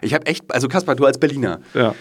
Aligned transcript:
Ich 0.00 0.14
habe 0.14 0.26
echt, 0.26 0.44
also 0.52 0.68
Kaspar, 0.68 0.94
du 0.94 1.04
als 1.04 1.18
Berliner. 1.18 1.60
Ja. 1.74 1.94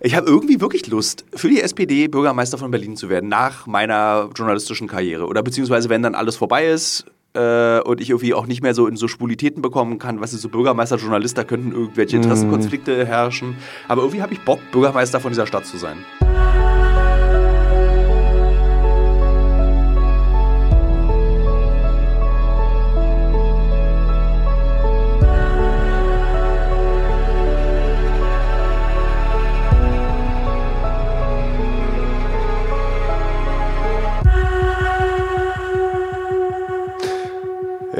Ich 0.00 0.14
habe 0.14 0.28
irgendwie 0.28 0.60
wirklich 0.60 0.86
Lust, 0.86 1.24
für 1.34 1.48
die 1.48 1.60
SPD 1.60 2.06
Bürgermeister 2.06 2.56
von 2.56 2.70
Berlin 2.70 2.96
zu 2.96 3.08
werden, 3.08 3.28
nach 3.28 3.66
meiner 3.66 4.30
journalistischen 4.36 4.86
Karriere. 4.86 5.26
Oder 5.26 5.42
beziehungsweise, 5.42 5.88
wenn 5.88 6.02
dann 6.02 6.14
alles 6.14 6.36
vorbei 6.36 6.68
ist 6.68 7.04
äh, 7.34 7.80
und 7.80 8.00
ich 8.00 8.10
irgendwie 8.10 8.32
auch 8.32 8.46
nicht 8.46 8.62
mehr 8.62 8.74
so 8.74 8.86
in 8.86 8.96
so 8.96 9.08
Spulitäten 9.08 9.60
bekommen 9.60 9.98
kann, 9.98 10.20
was 10.20 10.32
ist 10.32 10.42
so 10.42 10.48
Bürgermeister, 10.48 10.96
Journalist, 10.96 11.36
da 11.36 11.42
könnten 11.42 11.72
irgendwelche 11.72 12.16
Interessenkonflikte 12.16 13.06
herrschen. 13.06 13.56
Aber 13.88 14.02
irgendwie 14.02 14.22
habe 14.22 14.32
ich 14.32 14.40
Bock, 14.40 14.60
Bürgermeister 14.70 15.18
von 15.18 15.32
dieser 15.32 15.48
Stadt 15.48 15.66
zu 15.66 15.78
sein. 15.78 15.96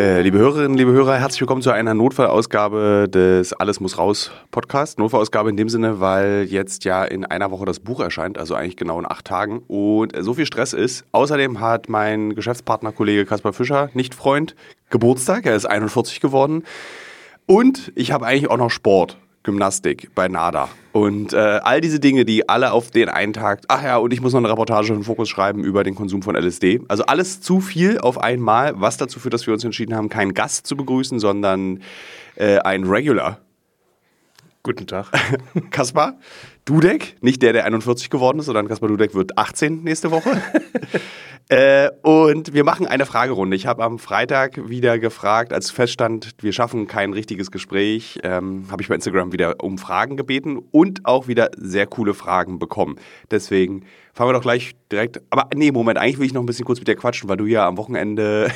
Liebe 0.00 0.38
Hörerinnen, 0.38 0.78
liebe 0.78 0.92
Hörer, 0.92 1.16
herzlich 1.16 1.40
willkommen 1.40 1.60
zu 1.60 1.72
einer 1.72 1.92
Notfallausgabe 1.92 3.08
des 3.12 3.52
Alles 3.52 3.80
muss 3.80 3.98
raus 3.98 4.30
Podcast. 4.52 4.96
Notfallausgabe 5.00 5.50
in 5.50 5.56
dem 5.56 5.68
Sinne, 5.68 5.98
weil 5.98 6.46
jetzt 6.48 6.84
ja 6.84 7.04
in 7.04 7.24
einer 7.24 7.50
Woche 7.50 7.64
das 7.64 7.80
Buch 7.80 7.98
erscheint, 7.98 8.38
also 8.38 8.54
eigentlich 8.54 8.76
genau 8.76 9.00
in 9.00 9.10
acht 9.10 9.24
Tagen 9.24 9.58
und 9.66 10.12
so 10.20 10.34
viel 10.34 10.46
Stress 10.46 10.72
ist. 10.72 11.04
Außerdem 11.10 11.58
hat 11.58 11.88
mein 11.88 12.36
Geschäftspartner, 12.36 12.92
Kollege 12.92 13.26
Kaspar 13.26 13.52
Fischer, 13.52 13.90
nicht 13.92 14.14
Freund, 14.14 14.54
Geburtstag, 14.88 15.46
er 15.46 15.56
ist 15.56 15.66
41 15.66 16.20
geworden. 16.20 16.62
Und 17.46 17.90
ich 17.96 18.12
habe 18.12 18.24
eigentlich 18.24 18.48
auch 18.48 18.56
noch 18.56 18.70
Sport. 18.70 19.16
Gymnastik 19.48 20.10
bei 20.14 20.28
NADA. 20.28 20.68
Und 20.92 21.32
äh, 21.32 21.36
all 21.36 21.80
diese 21.80 22.00
Dinge, 22.00 22.24
die 22.26 22.48
alle 22.48 22.72
auf 22.72 22.90
den 22.90 23.08
einen 23.08 23.32
Tag, 23.32 23.62
ach 23.68 23.82
ja, 23.82 23.96
und 23.96 24.12
ich 24.12 24.20
muss 24.20 24.32
noch 24.32 24.40
eine 24.40 24.50
Reportage 24.50 24.92
im 24.92 25.04
Fokus 25.04 25.28
schreiben 25.28 25.64
über 25.64 25.84
den 25.84 25.94
Konsum 25.94 26.22
von 26.22 26.36
LSD. 26.36 26.80
Also 26.88 27.04
alles 27.04 27.40
zu 27.40 27.60
viel 27.60 27.98
auf 27.98 28.18
einmal, 28.18 28.78
was 28.78 28.98
dazu 28.98 29.18
führt, 29.20 29.32
dass 29.32 29.46
wir 29.46 29.54
uns 29.54 29.64
entschieden 29.64 29.94
haben, 29.94 30.10
keinen 30.10 30.34
Gast 30.34 30.66
zu 30.66 30.76
begrüßen, 30.76 31.18
sondern 31.18 31.80
äh, 32.36 32.58
einen 32.58 32.84
Regular. 32.84 33.38
Guten 34.68 34.86
Tag. 34.86 35.06
Kaspar 35.70 36.18
Dudek, 36.66 37.16
nicht 37.22 37.40
der, 37.40 37.54
der 37.54 37.64
41 37.64 38.10
geworden 38.10 38.38
ist, 38.38 38.44
sondern 38.44 38.68
Kaspar 38.68 38.90
Dudek 38.90 39.14
wird 39.14 39.38
18 39.38 39.82
nächste 39.82 40.10
Woche. 40.10 40.42
äh, 41.48 41.88
und 42.02 42.52
wir 42.52 42.64
machen 42.64 42.86
eine 42.86 43.06
Fragerunde. 43.06 43.56
Ich 43.56 43.66
habe 43.66 43.82
am 43.82 43.98
Freitag 43.98 44.68
wieder 44.68 44.98
gefragt, 44.98 45.54
als 45.54 45.70
feststand, 45.70 46.34
wir 46.40 46.52
schaffen 46.52 46.86
kein 46.86 47.14
richtiges 47.14 47.50
Gespräch, 47.50 48.18
ähm, 48.24 48.66
habe 48.70 48.82
ich 48.82 48.88
bei 48.88 48.94
Instagram 48.94 49.32
wieder 49.32 49.54
um 49.64 49.78
Fragen 49.78 50.18
gebeten 50.18 50.58
und 50.70 51.06
auch 51.06 51.28
wieder 51.28 51.48
sehr 51.56 51.86
coole 51.86 52.12
Fragen 52.12 52.58
bekommen. 52.58 52.96
Deswegen 53.30 53.86
fangen 54.12 54.28
wir 54.28 54.34
doch 54.34 54.42
gleich 54.42 54.72
direkt. 54.92 55.22
Aber 55.30 55.48
nee, 55.54 55.72
Moment, 55.72 55.98
eigentlich 55.98 56.18
will 56.18 56.26
ich 56.26 56.34
noch 56.34 56.42
ein 56.42 56.46
bisschen 56.46 56.66
kurz 56.66 56.78
mit 56.78 56.88
dir 56.88 56.96
quatschen, 56.96 57.30
weil 57.30 57.38
du 57.38 57.46
ja 57.46 57.66
am 57.66 57.78
Wochenende 57.78 58.50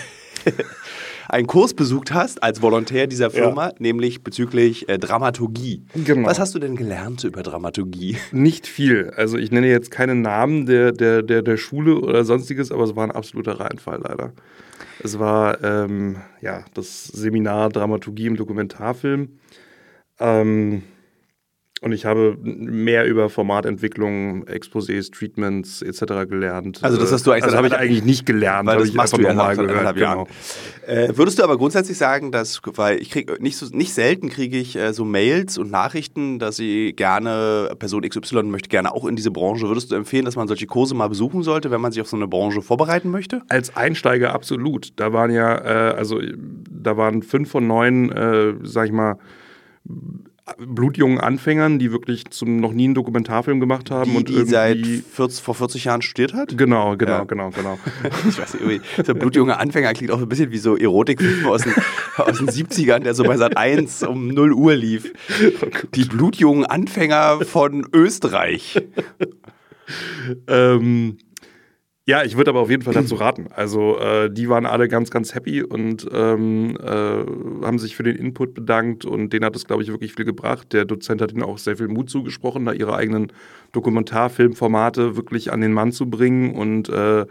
einen 1.33 1.47
Kurs 1.47 1.72
besucht 1.72 2.12
hast 2.12 2.42
als 2.42 2.61
Volontär 2.61 3.06
dieser 3.06 3.30
Firma, 3.30 3.69
ja. 3.69 3.75
nämlich 3.78 4.22
bezüglich 4.22 4.88
äh, 4.88 4.98
Dramaturgie. 4.98 5.83
Genau. 5.94 6.28
Was 6.28 6.38
hast 6.38 6.55
du 6.55 6.58
denn 6.58 6.77
gelernt 6.77 7.25
über 7.25 7.42
Dramaturgie? 7.42 8.19
Nicht 8.33 8.66
viel. 8.66 9.11
Also 9.16 9.38
ich 9.38 9.50
nenne 9.50 9.69
jetzt 9.69 9.91
keine 9.91 10.14
Namen 10.14 10.66
der, 10.66 10.92
der, 10.92 11.22
der, 11.22 11.41
der 11.42 11.56
Schule 11.56 11.98
oder 11.98 12.25
sonstiges, 12.25 12.70
aber 12.70 12.84
es 12.84 12.94
war 12.94 13.05
ein 13.05 13.10
absoluter 13.10 13.58
Reinfall 13.58 14.00
leider. 14.03 14.34
Es 15.03 15.19
war 15.19 15.62
ähm, 15.64 16.16
ja, 16.42 16.64
das 16.75 17.05
Seminar 17.05 17.70
Dramaturgie 17.70 18.27
im 18.27 18.36
Dokumentarfilm. 18.36 19.30
Ähm, 20.20 20.83
und 21.83 21.91
ich 21.91 22.05
habe 22.05 22.36
mehr 22.41 23.06
über 23.06 23.28
Formatentwicklung, 23.28 24.44
Exposés, 24.44 25.12
Treatments 25.12 25.83
etc. 25.83 26.28
gelernt. 26.28 26.78
Also 26.83 26.97
das 26.97 27.11
hast 27.11 27.27
du 27.27 27.33
eigentlich, 27.33 27.44
also 27.44 27.56
habe 27.56 27.66
ich 27.66 27.75
eigentlich 27.75 28.05
nicht 28.05 28.25
gelernt, 28.25 28.69
weil 28.69 28.78
das 28.78 28.88
ich 28.88 28.94
machst 28.94 29.16
du 29.16 29.20
ja 29.20 29.34
mal 29.34 29.56
gehört. 29.56 29.97
Genau. 29.97 30.28
Äh, 30.87 31.09
würdest 31.16 31.41
du 31.41 31.43
aber 31.43 31.59
grundsätzlich 31.59 31.98
sagen, 31.98 32.31
dass, 32.31 32.60
weil 32.76 33.00
ich 33.00 33.10
kriege 33.10 33.34
nicht 33.43 33.56
so 33.56 33.66
nicht 33.66 33.93
selten 33.94 34.28
kriege 34.28 34.59
ich 34.59 34.76
äh, 34.76 34.93
so 34.93 35.04
Mails 35.04 35.59
und 35.59 35.72
Nachrichten, 35.72 36.38
dass 36.38 36.56
sie 36.56 36.93
gerne 36.93 37.75
Person 37.78 38.03
XY 38.03 38.44
möchte 38.44 38.69
gerne 38.69 38.94
auch 38.94 39.04
in 39.04 39.16
diese 39.16 39.32
Branche. 39.32 39.66
Würdest 39.66 39.91
du 39.91 39.97
empfehlen, 39.97 40.25
dass 40.25 40.37
man 40.37 40.47
solche 40.47 40.66
Kurse 40.66 40.94
mal 40.94 41.09
besuchen 41.09 41.43
sollte, 41.43 41.72
wenn 41.72 41.81
man 41.81 41.91
sich 41.91 42.00
auf 42.00 42.09
so 42.09 42.16
eine 42.16 42.28
Branche 42.28 42.62
vorbereiten 42.62 43.10
möchte? 43.10 43.43
Als 43.49 43.76
Einsteiger 43.76 44.32
absolut. 44.34 44.93
Da 45.00 45.12
waren 45.12 45.32
ja 45.32 45.56
äh, 45.56 45.94
also 45.94 46.20
da 46.70 46.97
waren 46.97 47.22
fünf 47.22 47.50
von 47.50 47.66
neun, 47.66 48.12
äh, 48.12 48.54
sag 48.62 48.87
ich 48.87 48.93
mal 48.93 49.19
blutjungen 50.58 51.19
Anfängern, 51.19 51.78
die 51.78 51.92
wirklich 51.92 52.30
zum 52.30 52.56
noch 52.56 52.72
nie 52.72 52.84
einen 52.84 52.94
Dokumentarfilm 52.94 53.60
gemacht 53.60 53.91
haben 53.91 54.10
die, 54.10 54.16
und 54.16 54.28
die 54.28 54.44
seit 54.44 54.78
40, 54.78 55.42
vor 55.42 55.54
40 55.54 55.84
Jahren 55.84 56.03
studiert 56.03 56.34
hat? 56.34 56.56
Genau, 56.56 56.97
genau, 56.97 57.12
ja. 57.12 57.25
genau, 57.25 57.50
genau. 57.50 57.78
ich 58.28 58.38
weiß 58.38 58.54
nicht, 58.60 58.82
so 59.06 59.14
blutjunger 59.14 59.60
Anfänger 59.60 59.92
klingt 59.94 60.10
auch 60.10 60.20
ein 60.20 60.28
bisschen 60.28 60.50
wie 60.50 60.58
so 60.58 60.76
Erotikfilme 60.76 61.48
aus 61.48 61.62
den, 61.62 61.75
aus 62.16 62.38
den 62.38 62.48
70ern, 62.48 63.00
der 63.00 63.14
so 63.14 63.22
bei 63.22 63.36
Sat 63.36 63.56
1 63.56 64.02
um 64.02 64.28
0 64.28 64.52
Uhr 64.52 64.75
lief. 64.75 65.12
Oh 65.62 65.66
die 65.94 66.04
blutjungen 66.04 66.66
Anfänger 66.66 67.41
von 67.44 67.86
Österreich. 67.92 68.82
ähm, 70.48 71.19
ja, 72.04 72.24
ich 72.24 72.36
würde 72.36 72.50
aber 72.50 72.60
auf 72.60 72.70
jeden 72.70 72.82
Fall 72.82 72.94
dazu 72.94 73.14
raten. 73.14 73.46
Also 73.54 73.98
äh, 73.98 74.28
die 74.28 74.48
waren 74.48 74.66
alle 74.66 74.88
ganz, 74.88 75.10
ganz 75.10 75.34
happy 75.34 75.62
und 75.62 76.08
ähm, 76.12 76.76
äh, 76.82 76.86
haben 77.64 77.78
sich 77.78 77.94
für 77.94 78.02
den 78.02 78.16
Input 78.16 78.54
bedankt 78.54 79.04
und 79.04 79.32
denen 79.32 79.44
hat 79.44 79.54
es, 79.54 79.66
glaube 79.66 79.82
ich, 79.82 79.88
wirklich 79.88 80.14
viel 80.14 80.24
gebracht. 80.24 80.72
Der 80.72 80.84
Dozent 80.84 81.22
hat 81.22 81.32
ihnen 81.32 81.44
auch 81.44 81.58
sehr 81.58 81.76
viel 81.76 81.88
Mut 81.88 82.10
zugesprochen, 82.10 82.64
da 82.64 82.72
ihre 82.72 82.96
eigenen 82.96 83.32
Dokumentarfilmformate 83.70 85.16
wirklich 85.16 85.52
an 85.52 85.60
den 85.60 85.72
Mann 85.72 85.92
zu 85.92 86.10
bringen 86.10 86.54
und 86.54 86.88
äh, 86.88 87.24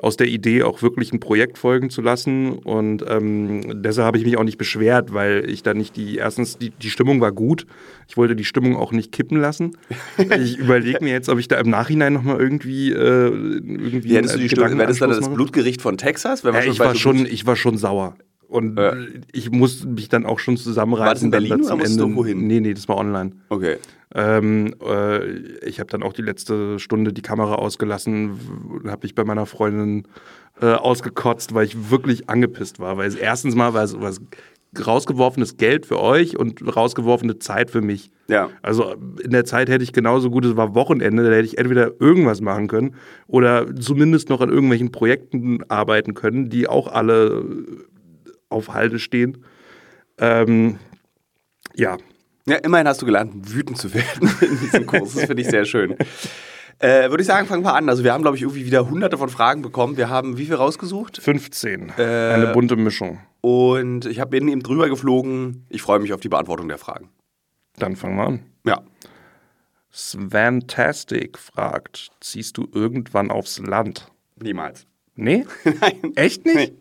aus 0.00 0.16
der 0.16 0.28
Idee 0.28 0.62
auch 0.62 0.82
wirklich 0.82 1.12
ein 1.12 1.20
Projekt 1.20 1.58
folgen 1.58 1.90
zu 1.90 2.02
lassen. 2.02 2.52
Und 2.52 3.04
ähm, 3.08 3.82
deshalb 3.82 4.06
habe 4.06 4.18
ich 4.18 4.24
mich 4.24 4.36
auch 4.36 4.44
nicht 4.44 4.58
beschwert, 4.58 5.12
weil 5.12 5.48
ich 5.48 5.62
da 5.62 5.74
nicht 5.74 5.96
die, 5.96 6.16
erstens, 6.16 6.58
die, 6.58 6.70
die 6.70 6.90
Stimmung 6.90 7.20
war 7.20 7.32
gut. 7.32 7.66
Ich 8.08 8.16
wollte 8.16 8.36
die 8.36 8.44
Stimmung 8.44 8.76
auch 8.76 8.92
nicht 8.92 9.12
kippen 9.12 9.40
lassen. 9.40 9.76
ich 10.18 10.58
überlege 10.58 11.02
mir 11.02 11.12
jetzt, 11.12 11.28
ob 11.28 11.38
ich 11.38 11.48
da 11.48 11.58
im 11.58 11.70
Nachhinein 11.70 12.12
nochmal 12.12 12.40
irgendwie, 12.40 12.92
äh, 12.92 12.96
irgendwie. 12.96 14.04
Wie 14.04 14.16
hättest 14.16 14.36
du 14.36 14.38
die 14.38 14.48
Stimmung, 14.48 14.78
wäre 14.78 14.88
das 14.88 14.98
dann 14.98 15.10
das 15.10 15.28
Blutgericht 15.28 15.82
von 15.82 15.96
Texas? 15.96 16.42
Ja, 16.42 16.58
ich, 16.62 16.78
war 16.78 16.94
schon, 16.94 17.26
ich 17.26 17.46
war 17.46 17.56
schon 17.56 17.76
sauer. 17.76 18.16
Und 18.48 18.78
ja. 18.78 18.94
ich 19.32 19.50
musste 19.50 19.86
mich 19.86 20.08
dann 20.08 20.26
auch 20.26 20.40
schon 20.40 20.56
zusammenreißen. 20.56 21.06
War 21.06 21.14
das 21.14 21.22
in 21.22 21.30
Berlin 21.30 21.64
oder 21.64 21.76
musst 21.76 21.92
Ende. 21.92 22.02
du 22.02 22.16
wohin? 22.16 22.46
Nee, 22.48 22.58
nee, 22.58 22.74
das 22.74 22.88
war 22.88 22.96
online. 22.96 23.32
Okay. 23.48 23.76
Ähm, 24.14 24.74
äh, 24.84 25.24
ich 25.66 25.78
habe 25.78 25.90
dann 25.90 26.02
auch 26.02 26.12
die 26.12 26.22
letzte 26.22 26.78
Stunde 26.78 27.12
die 27.12 27.22
Kamera 27.22 27.54
ausgelassen, 27.54 28.82
habe 28.86 29.06
ich 29.06 29.14
bei 29.14 29.24
meiner 29.24 29.46
Freundin 29.46 30.08
äh, 30.60 30.72
ausgekotzt, 30.72 31.54
weil 31.54 31.66
ich 31.66 31.90
wirklich 31.90 32.28
angepisst 32.28 32.80
war. 32.80 32.96
Weil 32.96 33.08
es 33.08 33.14
erstens 33.14 33.54
mal 33.54 33.72
war 33.74 33.84
es 33.84 34.00
was 34.00 34.20
rausgeworfenes 34.78 35.56
Geld 35.56 35.86
für 35.86 36.00
euch 36.00 36.36
und 36.36 36.76
rausgeworfene 36.76 37.38
Zeit 37.38 37.70
für 37.70 37.80
mich. 37.80 38.10
Ja. 38.28 38.50
Also 38.62 38.94
in 39.22 39.30
der 39.30 39.44
Zeit 39.44 39.68
hätte 39.68 39.82
ich 39.82 39.92
genauso 39.92 40.30
gut, 40.30 40.44
es 40.44 40.56
war 40.56 40.74
Wochenende, 40.74 41.24
da 41.24 41.30
hätte 41.30 41.46
ich 41.46 41.58
entweder 41.58 42.00
irgendwas 42.00 42.40
machen 42.40 42.68
können 42.68 42.94
oder 43.26 43.74
zumindest 43.74 44.28
noch 44.28 44.40
an 44.40 44.48
irgendwelchen 44.48 44.92
Projekten 44.92 45.64
arbeiten 45.68 46.14
können, 46.14 46.50
die 46.50 46.68
auch 46.68 46.86
alle 46.86 47.44
auf 48.48 48.72
Halde 48.72 48.98
stehen. 48.98 49.44
Ähm, 50.18 50.78
ja. 51.74 51.96
Ja, 52.50 52.56
immerhin 52.56 52.88
hast 52.88 53.00
du 53.00 53.06
gelernt, 53.06 53.32
wütend 53.54 53.78
zu 53.78 53.94
werden 53.94 54.28
in 54.40 54.58
diesem 54.58 54.84
Kurs. 54.84 55.14
Das 55.14 55.24
finde 55.26 55.40
ich 55.40 55.48
sehr 55.48 55.64
schön. 55.64 55.96
Äh, 56.80 57.10
Würde 57.10 57.20
ich 57.20 57.26
sagen, 57.28 57.46
fangen 57.46 57.62
wir 57.62 57.74
an. 57.74 57.88
Also 57.88 58.02
wir 58.02 58.12
haben, 58.12 58.22
glaube 58.22 58.36
ich, 58.36 58.42
irgendwie 58.42 58.66
wieder 58.66 58.90
hunderte 58.90 59.16
von 59.18 59.28
Fragen 59.28 59.62
bekommen. 59.62 59.96
Wir 59.96 60.08
haben 60.08 60.36
wie 60.36 60.46
viel 60.46 60.56
rausgesucht? 60.56 61.18
15. 61.22 61.92
Äh, 61.96 62.02
Eine 62.02 62.48
bunte 62.52 62.74
Mischung. 62.74 63.20
Und 63.40 64.06
ich 64.06 64.18
habe 64.18 64.36
eben 64.36 64.62
drüber 64.64 64.88
geflogen. 64.88 65.64
Ich 65.68 65.82
freue 65.82 66.00
mich 66.00 66.12
auf 66.12 66.20
die 66.20 66.28
Beantwortung 66.28 66.66
der 66.66 66.78
Fragen. 66.78 67.10
Dann 67.78 67.94
fangen 67.94 68.16
wir 68.16 68.26
an. 68.26 68.40
Ja. 68.66 68.82
Svantastic 69.92 71.38
fragt, 71.38 72.10
ziehst 72.20 72.56
du 72.56 72.66
irgendwann 72.72 73.30
aufs 73.30 73.58
Land? 73.58 74.08
Niemals. 74.36 74.86
Nee? 75.16 75.46
Nein. 75.80 76.12
Echt 76.16 76.44
nicht? 76.44 76.56
Nee. 76.56 76.72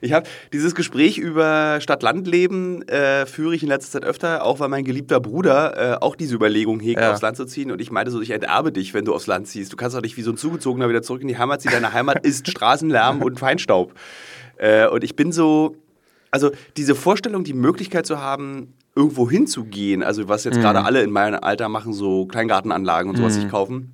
Ich 0.00 0.12
habe 0.12 0.28
dieses 0.52 0.74
Gespräch 0.74 1.18
über 1.18 1.78
Stadt-Land-Leben 1.80 2.86
äh, 2.88 3.26
führe 3.26 3.54
ich 3.54 3.62
in 3.62 3.68
letzter 3.68 3.92
Zeit 3.92 4.04
öfter, 4.04 4.44
auch 4.44 4.60
weil 4.60 4.68
mein 4.68 4.84
geliebter 4.84 5.20
Bruder 5.20 5.94
äh, 5.94 5.96
auch 6.00 6.16
diese 6.16 6.34
Überlegung 6.34 6.80
hegt, 6.80 7.00
ja. 7.00 7.12
aufs 7.12 7.22
Land 7.22 7.36
zu 7.36 7.46
ziehen. 7.46 7.70
Und 7.70 7.80
ich 7.80 7.90
meinte 7.90 8.10
so, 8.10 8.20
ich 8.20 8.30
enterbe 8.30 8.72
dich, 8.72 8.94
wenn 8.94 9.04
du 9.04 9.14
aufs 9.14 9.26
Land 9.26 9.48
ziehst. 9.48 9.72
Du 9.72 9.76
kannst 9.76 9.96
doch 9.96 10.02
nicht 10.02 10.16
wie 10.16 10.22
so 10.22 10.30
ein 10.30 10.36
Zugezogener 10.36 10.88
wieder 10.88 11.02
zurück 11.02 11.22
in 11.22 11.28
die 11.28 11.38
Heimat 11.38 11.62
ziehen. 11.62 11.72
Deine 11.72 11.92
Heimat 11.92 12.18
ist 12.26 12.48
Straßenlärm 12.48 13.22
und 13.22 13.38
Feinstaub. 13.38 13.94
Äh, 14.58 14.86
und 14.88 15.02
ich 15.02 15.16
bin 15.16 15.32
so, 15.32 15.76
also 16.30 16.50
diese 16.76 16.94
Vorstellung, 16.94 17.44
die 17.44 17.54
Möglichkeit 17.54 18.06
zu 18.06 18.20
haben, 18.20 18.74
irgendwo 18.94 19.30
hinzugehen, 19.30 20.02
also 20.02 20.28
was 20.28 20.44
jetzt 20.44 20.56
mhm. 20.56 20.62
gerade 20.62 20.84
alle 20.84 21.02
in 21.02 21.10
meinem 21.10 21.40
Alter 21.42 21.68
machen, 21.68 21.92
so 21.92 22.26
Kleingartenanlagen 22.26 23.10
und 23.10 23.16
sowas 23.16 23.36
mhm. 23.36 23.40
sich 23.42 23.50
kaufen 23.50 23.92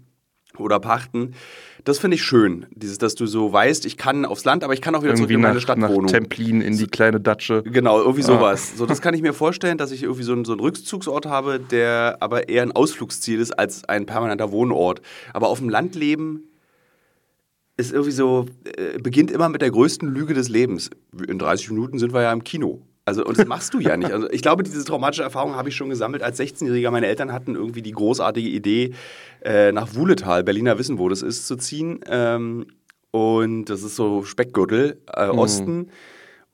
oder 0.58 0.78
pachten. 0.78 1.34
Das 1.84 1.98
finde 1.98 2.14
ich 2.14 2.22
schön, 2.22 2.66
dieses, 2.70 2.98
dass 2.98 3.16
du 3.16 3.26
so 3.26 3.52
weißt, 3.52 3.86
ich 3.86 3.96
kann 3.96 4.24
aufs 4.24 4.44
Land, 4.44 4.62
aber 4.62 4.72
ich 4.72 4.80
kann 4.80 4.94
auch 4.94 5.00
wieder 5.02 5.10
Irgendwie 5.14 5.22
zurück 5.24 5.34
in 5.34 5.40
meine 5.40 5.54
nach, 5.54 5.60
Stadtwohnung. 5.62 6.04
nach 6.04 6.10
Templin 6.12 6.60
in 6.60 6.76
die 6.76 6.86
kleine 6.86 7.20
Datsche. 7.20 7.62
Genau, 7.64 7.98
irgendwie 8.00 8.22
Ah. 8.22 8.26
sowas. 8.26 8.76
So, 8.76 8.86
das 8.86 9.00
kann 9.00 9.14
ich 9.14 9.22
mir 9.22 9.32
vorstellen, 9.32 9.78
dass 9.78 9.90
ich 9.90 10.04
irgendwie 10.04 10.22
so 10.22 10.32
einen, 10.32 10.44
so 10.44 10.52
einen 10.52 10.60
Rückzugsort 10.60 11.26
habe, 11.26 11.58
der 11.58 12.18
aber 12.20 12.48
eher 12.48 12.62
ein 12.62 12.72
Ausflugsziel 12.72 13.40
ist 13.40 13.50
als 13.58 13.84
ein 13.84 14.06
permanenter 14.06 14.52
Wohnort. 14.52 15.02
Aber 15.32 15.48
auf 15.48 15.58
dem 15.58 15.68
Land 15.68 15.96
leben 15.96 16.44
ist 17.76 17.90
irgendwie 17.92 18.12
so, 18.12 18.46
äh, 18.76 18.98
beginnt 18.98 19.30
immer 19.32 19.48
mit 19.48 19.60
der 19.62 19.70
größten 19.70 20.08
Lüge 20.08 20.34
des 20.34 20.48
Lebens. 20.48 20.90
In 21.26 21.38
30 21.38 21.70
Minuten 21.70 21.98
sind 21.98 22.12
wir 22.12 22.22
ja 22.22 22.32
im 22.32 22.44
Kino. 22.44 22.82
Also, 23.04 23.24
und 23.24 23.36
das 23.36 23.46
machst 23.46 23.74
du 23.74 23.80
ja 23.80 23.96
nicht. 23.96 24.12
Also, 24.12 24.30
ich 24.30 24.42
glaube, 24.42 24.62
diese 24.62 24.84
traumatische 24.84 25.22
Erfahrung 25.22 25.56
habe 25.56 25.68
ich 25.68 25.76
schon 25.76 25.88
gesammelt 25.88 26.22
als 26.22 26.38
16-Jähriger. 26.38 26.90
Meine 26.90 27.08
Eltern 27.08 27.32
hatten 27.32 27.56
irgendwie 27.56 27.82
die 27.82 27.92
großartige 27.92 28.48
Idee, 28.48 28.94
äh, 29.42 29.72
nach 29.72 29.94
Wuhletal, 29.94 30.44
Berliner 30.44 30.78
wissen, 30.78 30.98
wo 30.98 31.08
das 31.08 31.22
ist, 31.22 31.46
zu 31.46 31.56
ziehen. 31.56 32.00
Ähm, 32.06 32.66
und 33.10 33.66
das 33.66 33.82
ist 33.82 33.96
so 33.96 34.22
Speckgürtel, 34.22 35.00
äh, 35.12 35.26
Osten. 35.26 35.90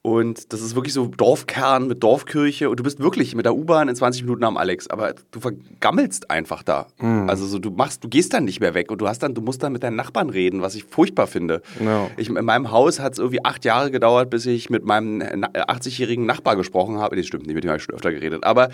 Und 0.08 0.52
das 0.52 0.62
ist 0.62 0.74
wirklich 0.74 0.94
so 0.94 1.06
Dorfkern 1.06 1.86
mit 1.88 2.02
Dorfkirche. 2.02 2.70
Und 2.70 2.78
du 2.80 2.82
bist 2.82 2.98
wirklich 3.00 3.34
mit 3.34 3.44
der 3.44 3.54
U-Bahn 3.54 3.88
in 3.88 3.94
20 3.94 4.22
Minuten 4.22 4.44
am 4.44 4.56
Alex. 4.56 4.88
Aber 4.88 5.14
du 5.30 5.40
vergammelst 5.40 6.30
einfach 6.30 6.62
da. 6.62 6.86
Also 7.26 7.46
so, 7.46 7.58
du 7.58 7.70
machst, 7.70 8.02
du 8.04 8.08
gehst 8.08 8.32
dann 8.32 8.44
nicht 8.44 8.60
mehr 8.60 8.72
weg 8.74 8.90
und 8.90 9.00
du 9.00 9.06
hast 9.08 9.22
dann, 9.22 9.34
du 9.34 9.42
musst 9.42 9.62
dann 9.62 9.72
mit 9.72 9.82
deinen 9.82 9.96
Nachbarn 9.96 10.30
reden, 10.30 10.62
was 10.62 10.74
ich 10.74 10.84
furchtbar 10.84 11.26
finde. 11.26 11.60
Ja. 11.84 12.08
Ich, 12.16 12.28
in 12.30 12.44
meinem 12.44 12.70
Haus 12.70 13.00
hat 13.00 13.12
es 13.12 13.18
irgendwie 13.18 13.44
acht 13.44 13.64
Jahre 13.64 13.90
gedauert, 13.90 14.30
bis 14.30 14.46
ich 14.46 14.70
mit 14.70 14.84
meinem 14.84 15.18
na- 15.18 15.48
80-jährigen 15.48 16.24
Nachbar 16.24 16.56
gesprochen 16.56 16.98
habe. 16.98 17.16
Das 17.16 17.26
stimmt 17.26 17.46
nicht, 17.46 17.54
mit 17.54 17.64
dem 17.64 17.68
habe 17.68 17.78
ich 17.78 17.84
schon 17.84 17.94
öfter 17.94 18.12
geredet. 18.12 18.44
Aber 18.44 18.70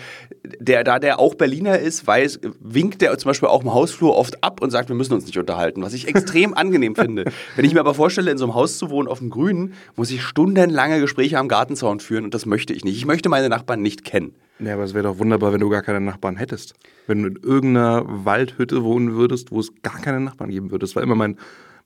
der, 0.59 0.83
da 0.83 0.99
der 0.99 1.19
auch 1.19 1.35
Berliner 1.35 1.79
ist, 1.79 2.05
weiß, 2.07 2.39
winkt 2.59 3.01
der 3.01 3.17
zum 3.17 3.29
Beispiel 3.29 3.49
auch 3.49 3.61
im 3.63 3.73
Hausflur 3.73 4.15
oft 4.15 4.43
ab 4.43 4.61
und 4.61 4.71
sagt, 4.71 4.89
wir 4.89 4.95
müssen 4.95 5.13
uns 5.13 5.25
nicht 5.25 5.37
unterhalten, 5.37 5.81
was 5.81 5.93
ich 5.93 6.07
extrem 6.07 6.53
angenehm 6.53 6.95
finde. 6.95 7.25
Wenn 7.55 7.65
ich 7.65 7.73
mir 7.73 7.79
aber 7.79 7.93
vorstelle, 7.93 8.31
in 8.31 8.37
so 8.37 8.45
einem 8.45 8.53
Haus 8.55 8.77
zu 8.77 8.89
wohnen 8.89 9.07
auf 9.07 9.19
dem 9.19 9.29
Grünen, 9.29 9.73
muss 9.95 10.11
ich 10.11 10.21
stundenlange 10.23 10.99
Gespräche 10.99 11.24
am 11.33 11.47
Gartenzaun 11.47 11.99
führen 11.99 12.25
und 12.25 12.33
das 12.33 12.45
möchte 12.45 12.73
ich 12.73 12.83
nicht. 12.83 12.97
Ich 12.97 13.05
möchte 13.05 13.29
meine 13.29 13.49
Nachbarn 13.49 13.81
nicht 13.81 14.03
kennen. 14.03 14.35
Ja, 14.59 14.73
aber 14.75 14.83
es 14.83 14.93
wäre 14.93 15.03
doch 15.03 15.17
wunderbar, 15.19 15.51
wenn 15.51 15.59
du 15.59 15.69
gar 15.69 15.81
keine 15.81 15.99
Nachbarn 15.99 16.37
hättest. 16.37 16.75
Wenn 17.07 17.23
du 17.23 17.29
in 17.29 17.35
irgendeiner 17.43 18.03
Waldhütte 18.25 18.83
wohnen 18.83 19.15
würdest, 19.15 19.51
wo 19.51 19.59
es 19.59 19.71
gar 19.81 19.99
keine 19.99 20.19
Nachbarn 20.21 20.49
geben 20.49 20.71
würde. 20.71 20.83
Das 20.85 20.95
war 20.95 21.03
immer 21.03 21.15
mein, 21.15 21.37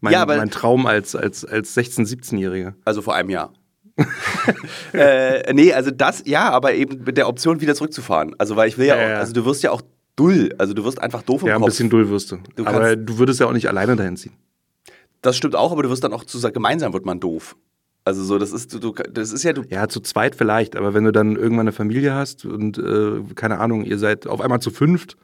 mein, 0.01 0.13
Ja, 0.13 0.25
mein 0.25 0.51
Traum 0.51 0.85
als, 0.85 1.15
als, 1.15 1.45
als 1.45 1.75
16-, 1.75 2.05
17-Jähriger. 2.07 2.73
Also 2.85 3.01
vor 3.01 3.15
einem 3.15 3.29
Jahr. 3.29 3.53
äh, 4.93 5.53
nee, 5.53 5.73
also 5.73 5.91
das, 5.91 6.23
ja, 6.25 6.49
aber 6.51 6.73
eben 6.73 7.03
mit 7.03 7.17
der 7.17 7.27
Option 7.27 7.61
wieder 7.61 7.75
zurückzufahren. 7.75 8.35
Also 8.37 8.55
weil 8.55 8.67
ich 8.69 8.77
will 8.77 8.87
ja, 8.87 8.95
Ja, 8.97 9.03
auch, 9.05 9.09
ja. 9.09 9.15
also 9.19 9.33
du 9.33 9.45
wirst 9.45 9.63
ja 9.63 9.71
auch 9.71 9.81
dull, 10.15 10.53
also 10.57 10.73
du 10.73 10.83
wirst 10.83 11.01
einfach 11.01 11.21
doof 11.23 11.41
im 11.41 11.47
Ja, 11.47 11.55
ein 11.55 11.61
Kopf. 11.61 11.69
bisschen 11.71 11.89
dull 11.89 12.09
wirst 12.09 12.31
du. 12.31 12.37
Du 12.55 12.65
aber 12.65 12.95
du 12.95 13.17
würdest 13.17 13.39
ja 13.39 13.47
auch 13.47 13.53
nicht 13.53 13.67
alleine 13.67 13.95
dahin 13.95 14.17
ziehen. 14.17 14.33
Das 15.21 15.35
stimmt 15.35 15.55
auch, 15.55 15.71
aber 15.71 15.83
du 15.83 15.89
wirst 15.89 16.03
dann 16.03 16.13
auch 16.13 16.23
zu 16.23 16.39
gemeinsam 16.51 16.93
wird 16.93 17.05
man 17.05 17.19
doof. 17.19 17.55
Also 18.09 18.23
so, 18.23 18.39
das 18.39 18.51
ist, 18.51 18.83
du, 18.83 18.91
das 18.91 19.31
ist 19.31 19.43
ja, 19.43 19.53
du, 19.53 19.61
Ja, 19.69 19.87
zu 19.87 19.99
zweit 19.99 20.33
vielleicht, 20.33 20.75
aber 20.75 20.95
wenn 20.95 21.03
du 21.03 21.11
dann 21.11 21.35
irgendwann 21.35 21.67
eine 21.67 21.71
Familie 21.71 22.15
hast 22.15 22.43
und 22.43 22.79
äh, 22.79 23.21
keine 23.35 23.59
Ahnung, 23.59 23.85
ihr 23.85 23.99
seid 23.99 24.25
auf 24.25 24.41
einmal 24.41 24.59
zu 24.61 24.71
fünft, 24.71 25.15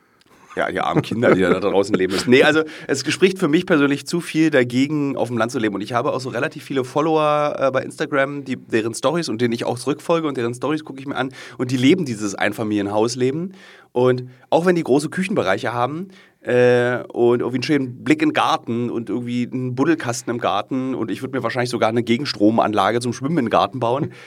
ja, 0.55 0.71
die 0.71 0.79
armen 0.79 1.01
Kinder, 1.01 1.33
die 1.33 1.41
da 1.41 1.59
draußen 1.59 1.95
leben 1.95 2.13
müssen. 2.13 2.29
Nee, 2.29 2.43
also 2.43 2.61
es 2.87 3.01
spricht 3.11 3.39
für 3.39 3.47
mich 3.47 3.65
persönlich 3.65 4.05
zu 4.05 4.21
viel 4.21 4.51
dagegen, 4.51 5.17
auf 5.17 5.29
dem 5.29 5.37
Land 5.39 5.51
zu 5.51 5.57
leben. 5.57 5.73
Und 5.73 5.81
ich 5.81 5.93
habe 5.93 6.13
auch 6.13 6.21
so 6.21 6.29
relativ 6.29 6.63
viele 6.63 6.83
Follower 6.83 7.55
äh, 7.57 7.71
bei 7.71 7.81
Instagram, 7.81 8.45
die, 8.45 8.55
deren 8.55 8.93
Stories 8.93 9.29
und 9.29 9.41
denen 9.41 9.53
ich 9.53 9.65
auch 9.65 9.79
zurückfolge 9.79 10.27
und 10.27 10.37
deren 10.37 10.53
Stories 10.53 10.85
gucke 10.85 10.99
ich 10.99 11.07
mir 11.07 11.15
an. 11.15 11.31
Und 11.57 11.71
die 11.71 11.77
leben 11.77 12.05
dieses 12.05 12.35
Einfamilienhausleben. 12.35 13.55
Und 13.93 14.29
auch 14.51 14.65
wenn 14.67 14.75
die 14.75 14.83
große 14.83 15.09
Küchenbereiche 15.09 15.73
haben 15.73 16.09
äh, 16.45 17.03
und 17.11 17.39
irgendwie 17.39 17.57
einen 17.57 17.63
schönen 17.63 18.03
Blick 18.03 18.21
in 18.21 18.29
den 18.29 18.33
Garten 18.33 18.89
und 18.89 19.09
irgendwie 19.09 19.49
einen 19.51 19.75
Buddelkasten 19.75 20.31
im 20.31 20.39
Garten 20.39 20.93
und 20.95 21.09
ich 21.11 21.21
würde 21.21 21.37
mir 21.37 21.43
wahrscheinlich 21.43 21.69
sogar 21.71 21.89
eine 21.89 22.03
Gegenstromanlage 22.03 22.99
zum 22.99 23.13
Schwimmen 23.13 23.37
den 23.37 23.49
Garten 23.49 23.79
bauen. 23.79 24.11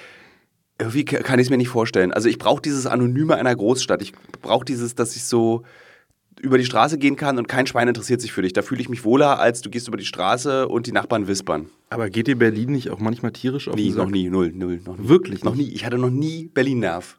Irgendwie 0.81 1.05
ka- 1.05 1.19
kann 1.25 1.41
ich 1.41 1.47
es 1.47 1.50
mir 1.50 1.56
nicht 1.56 1.69
vorstellen. 1.70 2.12
Also 2.12 2.29
ich 2.29 2.38
brauche 2.38 2.62
dieses 2.62 2.87
Anonyme 2.87 3.35
einer 3.35 3.55
Großstadt. 3.55 4.00
Ich 4.00 4.12
brauche 4.43 4.65
dieses, 4.65 4.94
dass 4.94 5.17
ich 5.17 5.25
so 5.25 5.62
über 6.41 6.56
die 6.56 6.65
Straße 6.65 6.99
gehen 6.99 7.17
kann 7.17 7.37
und 7.37 7.49
kein 7.49 7.67
Schwein 7.67 7.88
interessiert 7.88 8.21
sich 8.21 8.31
für 8.32 8.43
dich. 8.43 8.53
Da 8.53 8.62
fühle 8.62 8.81
ich 8.81 8.88
mich 8.88 9.03
wohler, 9.05 9.41
als 9.41 9.61
du 9.61 9.71
gehst 9.71 9.88
über 9.88 9.97
die 9.97 10.05
Straße 10.05 10.69
und 10.69 10.87
die 10.87 10.93
Nachbarn 10.93 11.26
wispern. 11.26 11.67
aber 11.91 12.11
geht 12.11 12.29
dir 12.29 12.38
Berlin 12.38 12.71
nicht 12.71 12.91
auch 12.91 13.00
manchmal 13.00 13.32
tierisch 13.32 13.67
auf 13.67 13.75
Sack? 13.76 13.97
noch 13.97 14.09
nie, 14.11 14.31
null, 14.31 14.53
null, 14.55 14.81
noch 14.87 14.97
nie. 14.99 15.09
Wirklich 15.09 15.43
Noch 15.43 15.56
nie. 15.56 15.69
Ich 15.73 15.85
hatte 15.85 15.99
noch 15.99 16.11
nie 16.11 16.49
Berlin-Nerv. 16.55 17.19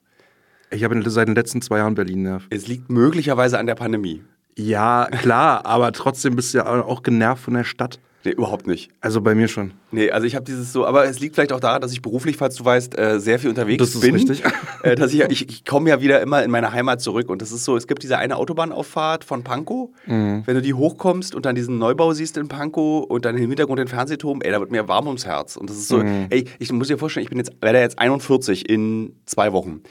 Ich 0.72 0.86
habe 0.86 1.10
seit 1.10 1.28
den 1.28 1.36
letzten 1.36 1.62
zwei 1.62 1.80
Jahren 1.80 1.96
Berlin-Nerv. 1.96 2.48
Es 2.50 2.68
liegt 2.68 2.90
möglicherweise 2.90 3.60
an 3.60 3.66
der 3.68 3.76
Pandemie. 3.76 4.22
Ja, 4.60 5.08
klar, 5.22 5.66
aber 5.66 5.92
trotzdem 5.92 6.36
bist 6.36 6.54
du 6.54 6.60
ja 6.60 6.66
auch 6.84 7.02
genervt 7.04 7.44
von 7.44 7.54
der 7.54 7.64
Stadt. 7.64 8.00
Nee, 8.26 8.32
überhaupt 8.32 8.68
nicht. 8.68 8.92
Also 9.00 9.22
bei 9.22 9.34
mir 9.34 9.48
schon. 9.48 9.72
Nee, 9.92 10.12
also 10.12 10.28
ich 10.28 10.36
habe 10.36 10.44
dieses 10.44 10.74
so, 10.74 10.86
aber 10.86 11.06
es 11.06 11.22
liegt 11.22 11.36
vielleicht 11.36 11.54
auch 11.54 11.62
daran, 11.62 11.82
dass 11.82 11.94
ich 11.94 12.02
beruflich, 12.02 12.36
falls 12.36 12.56
du 12.56 12.66
weißt, 12.66 12.98
äh, 13.00 13.18
sehr 13.18 13.40
viel 13.40 13.50
unterwegs 13.50 13.80
Das 13.82 13.96
ist 13.96 14.02
bin. 14.02 14.14
richtig. 14.16 14.44
Äh, 14.82 14.96
dass 14.96 15.14
ich 15.14 15.20
ich, 15.22 15.50
ich 15.50 15.66
komme 15.66 15.90
ja 15.90 16.00
wieder 16.02 16.22
immer 16.22 16.42
in 16.42 16.50
meine 16.52 16.72
Heimat 16.72 17.02
zurück 17.02 17.30
und 17.30 17.42
das 17.42 17.52
ist 17.52 17.66
so, 17.66 17.76
es 17.76 17.86
gibt 17.86 18.02
diese 18.02 18.18
eine 18.18 18.38
Autobahnauffahrt 18.38 19.26
von 19.26 19.44
Pankow, 19.44 19.90
Mhm. 20.06 20.44
wenn 20.46 20.56
du 20.56 20.62
die 20.62 20.74
hochkommst 20.74 21.36
und 21.36 21.46
dann 21.46 21.54
diesen 21.56 21.78
Neubau 21.80 22.14
siehst 22.14 22.38
in 22.38 22.48
Pankow 22.48 23.04
und 23.04 23.26
dann 23.26 23.36
im 23.36 23.48
Hintergrund 23.50 23.80
den 23.80 23.90
Fernsehturm, 23.90 24.40
ey, 24.42 24.52
da 24.52 24.60
wird 24.62 24.72
mir 24.72 24.88
warm 24.88 25.08
ums 25.08 25.26
Herz 25.26 25.58
und 25.58 25.70
das 25.70 25.76
ist 25.76 25.90
so, 25.90 25.98
Mhm. 25.98 26.28
ey, 26.30 26.46
ich 26.60 26.72
muss 26.72 26.88
dir 26.88 26.98
vorstellen, 26.98 27.24
ich 27.26 27.30
bin 27.30 27.38
jetzt 27.40 27.52
werde 27.62 27.80
jetzt 27.80 28.00
41 28.00 28.70
in 28.70 29.18
zwei 29.26 29.52
Wochen 29.52 29.82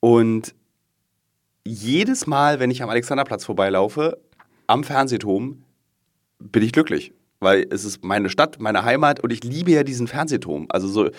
und 0.00 0.54
jedes 1.66 2.26
Mal, 2.26 2.60
wenn 2.60 2.70
ich 2.70 2.82
am 2.82 2.90
Alexanderplatz 2.90 3.44
vorbeilaufe, 3.44 4.18
am 4.66 4.84
Fernsehturm, 4.84 5.62
bin 6.38 6.62
ich 6.62 6.72
glücklich. 6.72 7.12
Weil 7.40 7.66
es 7.70 7.84
ist 7.84 8.04
meine 8.04 8.28
Stadt, 8.28 8.60
meine 8.60 8.84
Heimat 8.84 9.20
und 9.20 9.32
ich 9.32 9.42
liebe 9.42 9.70
ja 9.70 9.82
diesen 9.82 10.06
Fernsehturm. 10.06 10.66
Also 10.68 10.88
so, 10.88 11.10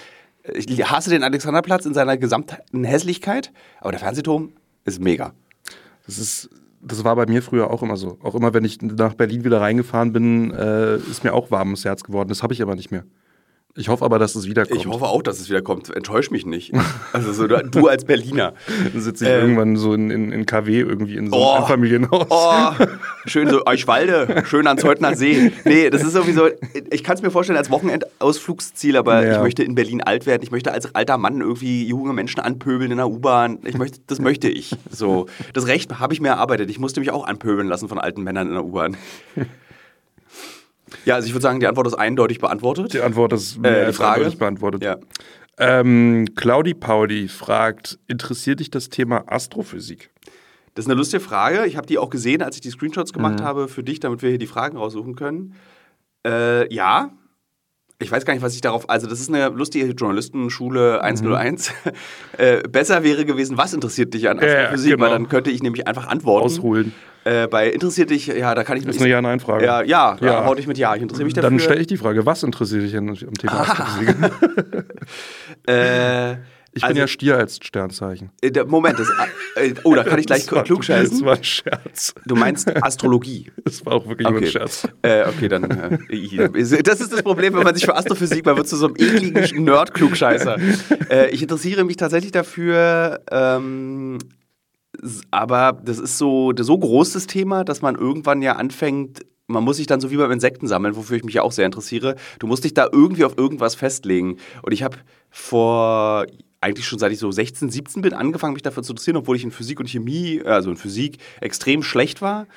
ich 0.54 0.90
hasse 0.90 1.10
den 1.10 1.24
Alexanderplatz 1.24 1.86
in 1.86 1.94
seiner 1.94 2.18
gesamten 2.18 2.84
Hässlichkeit, 2.84 3.52
aber 3.80 3.92
der 3.92 4.00
Fernsehturm 4.00 4.54
ist 4.86 5.00
mega. 5.00 5.34
Das 6.06 6.20
ist, 6.20 6.50
das 6.82 7.04
war 7.04 7.16
bei 7.16 7.26
mir 7.26 7.42
früher 7.42 7.70
auch 7.72 7.82
immer 7.82 7.98
so. 7.98 8.18
Auch 8.22 8.36
immer, 8.36 8.54
wenn 8.54 8.66
ich 8.66 8.82
nach 8.82 9.16
Berlin 9.16 9.44
wieder 9.44 9.62
reingefahren 9.62 10.14
bin, 10.14 10.52
äh, 10.52 10.98
ist 10.98 11.24
mir 11.24 11.34
auch 11.34 11.52
warm 11.52 11.70
ums 11.70 11.86
Herz 11.86 12.04
geworden. 12.04 12.30
Das 12.30 12.44
habe 12.44 12.54
ich 12.54 12.62
aber 12.62 12.76
nicht 12.76 12.92
mehr. 12.92 13.04
Ich 13.76 13.88
hoffe 13.88 14.04
aber, 14.04 14.20
dass 14.20 14.36
es 14.36 14.48
wiederkommt. 14.48 14.80
Ich 14.80 14.86
hoffe 14.86 15.06
auch, 15.06 15.22
dass 15.24 15.40
es 15.40 15.50
wieder 15.50 15.62
kommt. 15.62 15.96
Enttäusch 15.96 16.30
mich 16.30 16.46
nicht. 16.46 16.74
Also 17.14 17.34
so, 17.34 17.46
du, 17.48 17.88
als 17.88 18.06
Berliner. 18.06 18.54
Dann 18.94 19.02
sitze 19.02 19.26
ich 19.26 19.30
Ähm. 19.32 19.42
irgendwann 19.42 19.76
so 19.76 19.94
in, 19.94 20.10
in, 20.12 20.32
in 20.32 20.46
KW 20.46 20.80
irgendwie 20.80 21.18
in 21.18 21.30
so 21.30 21.36
einem 21.36 21.44
Oh. 21.44 21.52
Einfamilienhaus. 21.62 22.28
Oh, 22.30 22.72
schön 23.26 23.50
so 23.50 23.66
Eichwalde, 23.66 24.44
schön 24.46 24.66
ans 24.68 24.82
Zeutner 24.82 25.16
See. 25.16 25.52
Nee, 25.66 25.90
das 25.90 26.04
ist 26.04 26.14
sowieso, 26.14 26.48
ich 26.90 27.04
kann 27.04 27.16
es 27.16 27.22
mir 27.22 27.32
vorstellen 27.32 27.58
als 27.58 27.70
Wochenendausflugsziel, 27.70 28.96
aber 28.98 29.26
Ja. 29.26 29.36
ich 29.38 29.42
möchte 29.42 29.64
in 29.64 29.76
Berlin 29.76 30.02
alt 30.02 30.26
werden. 30.26 30.42
Ich 30.44 30.52
möchte 30.52 30.72
als 30.72 30.94
alter 30.96 31.18
Mann 31.18 31.42
irgendwie 31.42 31.86
junge 31.88 32.14
Menschen 32.14 32.40
anpöbeln 32.40 32.92
in 32.92 32.98
der 32.98 33.10
U-Bahn. 33.10 33.60
Ich 33.66 33.78
möchte, 33.78 34.00
das 34.08 34.20
möchte 34.20 34.48
ich. 34.50 34.72
So, 34.90 35.26
das 35.54 35.68
Recht 35.68 36.00
habe 36.00 36.14
ich 36.14 36.22
mir 36.22 36.30
erarbeitet. 36.30 36.70
Ich 36.70 36.80
musste 36.80 37.00
mich 37.02 37.12
auch 37.12 37.26
anpöbeln 37.28 37.68
lassen 37.68 37.90
von 37.90 38.00
alten 38.00 38.24
Männern 38.24 38.48
in 38.48 38.54
der 38.54 38.64
U-Bahn. 38.64 38.96
Ja, 41.06 41.16
also 41.16 41.28
ich 41.28 41.34
würde 41.34 41.44
sagen, 41.44 41.60
die 41.60 41.68
Antwort 41.68 41.88
ist 41.88 41.94
eindeutig 41.96 42.40
beantwortet. 42.40 42.94
Die 42.94 43.02
Antwort 43.02 43.34
ist 43.34 43.58
mehr 43.60 43.72
Äh, 43.72 43.80
die 43.82 43.86
als 43.88 43.98
Frage? 43.98 44.16
eindeutig 44.20 44.40
beantwortet. 44.40 44.84
Ja. 44.84 44.98
Ähm, 45.58 46.26
Claudi 46.36 46.74
Paudi 46.74 47.28
fragt, 47.28 48.00
interessiert 48.08 48.60
dich 48.62 48.72
das 48.72 48.90
Thema 48.90 49.24
Astrophysik? 49.28 50.10
Das 50.74 50.86
ist 50.86 50.90
eine 50.90 50.98
lustige 50.98 51.22
Frage. 51.22 51.66
Ich 51.66 51.76
habe 51.78 51.86
die 51.88 51.98
auch 51.98 52.10
gesehen, 52.10 52.42
als 52.42 52.56
ich 52.56 52.62
die 52.62 52.70
Screenshots 52.72 53.12
gemacht 53.14 53.40
Mhm. 53.40 53.44
habe 53.44 53.68
für 53.68 53.84
dich, 53.84 54.00
damit 54.00 54.22
wir 54.22 54.30
hier 54.30 54.40
die 54.40 54.48
Fragen 54.48 54.78
raussuchen 54.78 55.16
können. 55.16 55.56
Äh, 56.26 56.74
ja. 56.74 57.12
Ich 58.00 58.12
weiß 58.12 58.26
gar 58.26 58.34
nicht, 58.34 58.42
was 58.42 58.56
ich 58.56 58.62
darauf. 58.62 58.90
Also, 58.90 59.06
das 59.06 59.20
ist 59.20 59.30
eine 59.30 59.50
lustige 59.50 59.86
Journalistenschule 59.92 61.04
101. 61.04 61.72
äh, 62.38 62.62
besser 62.68 63.04
wäre 63.04 63.26
gewesen, 63.26 63.58
was 63.58 63.74
interessiert 63.74 64.14
dich 64.14 64.30
an 64.30 64.38
Mhm. 64.38 64.44
Ja, 64.44 64.50
Astrophysik? 64.60 64.92
genau. 64.94 65.04
Weil 65.04 65.12
dann 65.12 65.30
könnte 65.30 65.52
ich 65.52 65.62
nämlich 65.62 65.88
einfach 65.88 66.08
antworten. 66.08 66.46
Ausholen. 66.46 66.94
Äh, 67.24 67.48
bei 67.48 67.70
interessiert 67.70 68.10
dich, 68.10 68.28
ja, 68.28 68.56
da 68.56 68.64
kann 68.64 68.78
ich 68.78 68.86
Das 68.86 68.96
ist 68.96 69.02
eine 69.02 69.12
Ja-Nein-Frage. 69.12 69.64
Ja, 69.66 69.82
ja, 69.84 70.18
Ja. 70.22 70.40
antworte 70.40 70.62
ich 70.62 70.68
mit 70.68 70.78
Ja. 70.78 70.96
Ich 70.96 71.02
interessiere 71.02 71.26
mich 71.26 71.34
dafür. 71.36 71.50
Dann 71.52 71.60
stelle 71.60 71.82
ich 71.82 71.88
die 71.88 71.98
Frage, 71.98 72.26
was 72.26 72.42
interessiert 72.44 72.84
dich 72.84 72.96
am 72.98 73.14
Thema 73.16 73.62
Astrophysik? 73.62 74.16
äh, 75.68 76.32
Ich 76.74 76.84
also, 76.84 76.94
bin 76.94 76.98
ja 77.02 77.08
Stier 77.08 77.38
als 77.38 77.60
Sternzeichen. 77.62 78.32
äh, 78.42 78.50
der- 78.50 78.66
Moment, 78.66 78.98
das, 78.98 79.10
äh, 79.56 79.74
oh, 79.84 79.94
da 79.94 80.04
kann 80.04 80.18
ich 80.20 80.26
gleich 80.26 80.46
Das 80.46 80.52
war- 80.52 80.60
Das 80.60 80.68
klugscheißen. 80.68 81.26
war 81.26 81.36
ein 81.36 81.44
Scherz. 81.44 82.14
Du 82.26 82.36
meinst 82.36 82.76
Astrologie. 82.84 83.52
Das 83.66 83.86
war 83.86 83.94
auch 83.94 84.08
wirklich 84.08 84.28
nur 84.28 84.38
ein 84.38 84.44
Okay. 84.44 84.52
Scherz. 84.52 84.88
Äh, 85.02 85.26
okay, 85.28 85.48
dann. 85.50 85.70
Äh, 86.10 86.82
das 86.84 87.02
ist 87.02 87.12
das 87.14 87.24
Problem, 87.24 87.54
wenn 87.56 87.64
man 87.64 87.76
sich 87.76 87.86
für 87.86 87.96
Astrophysik, 87.96 88.46
man 88.46 88.56
wird 88.58 88.68
zu 88.70 88.78
so 88.78 88.86
einem 88.88 88.96
ekligen 88.98 89.64
Nerd-Klugscheißer. 89.66 90.58
Äh, 91.10 91.30
ich 91.32 91.42
interessiere 91.42 91.84
mich 91.84 91.98
tatsächlich 91.98 92.32
dafür, 92.32 93.20
ähm, 93.30 94.18
aber 95.32 95.80
das 95.84 96.00
ist 96.00 96.18
so, 96.18 96.54
so 96.58 96.78
groß 96.78 97.14
das 97.14 97.28
Thema, 97.28 97.64
dass 97.64 97.82
man 97.82 97.96
irgendwann 97.96 98.42
ja 98.42 98.56
anfängt. 98.56 99.22
Man 99.48 99.64
muss 99.64 99.78
sich 99.78 99.88
dann 99.88 100.02
so 100.02 100.12
wie 100.12 100.18
beim 100.18 100.32
Insekten 100.32 100.68
sammeln, 100.68 100.96
wofür 100.96 101.18
ich 101.18 101.24
mich 101.24 101.36
ja 101.36 101.42
auch 101.42 101.52
sehr 101.52 101.66
interessiere. 101.66 102.16
Du 102.40 102.48
musst 102.48 102.64
dich 102.64 102.74
da 102.74 102.88
irgendwie 102.92 103.26
auf 103.26 103.38
irgendwas 103.38 103.76
festlegen. 103.76 104.38
Und 104.62 104.72
ich 104.72 104.84
habe 104.84 104.98
vor 105.30 106.26
eigentlich 106.62 106.86
schon 106.86 107.00
seit 107.00 107.12
ich 107.12 107.20
so 107.20 107.32
16, 107.32 107.72
17 107.72 108.02
bin, 108.02 108.14
angefangen, 108.14 108.54
mich 108.54 108.62
dafür 108.62 108.84
zu 108.84 108.94
interessieren, 108.94 109.18
obwohl 109.18 109.36
ich 109.36 109.44
in 109.44 109.52
Physik 109.52 109.80
und 109.80 109.90
Chemie, 109.90 110.44
also 110.46 110.70
in 110.70 110.78
Physik, 110.78 111.18
extrem 111.42 111.82
schlecht 111.84 112.22
war 112.22 112.48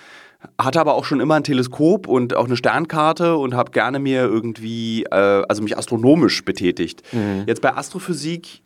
hatte 0.58 0.80
aber 0.80 0.94
auch 0.94 1.04
schon 1.04 1.20
immer 1.20 1.36
ein 1.36 1.44
Teleskop 1.44 2.06
und 2.06 2.36
auch 2.36 2.44
eine 2.44 2.56
Sternkarte 2.56 3.36
und 3.36 3.54
habe 3.54 3.70
gerne 3.70 3.98
mir 3.98 4.24
irgendwie, 4.24 5.04
äh, 5.04 5.42
also 5.48 5.62
mich 5.62 5.78
astronomisch 5.78 6.44
betätigt. 6.44 7.02
Jetzt 7.46 7.62
bei 7.62 7.74
Astrophysik 7.74 8.62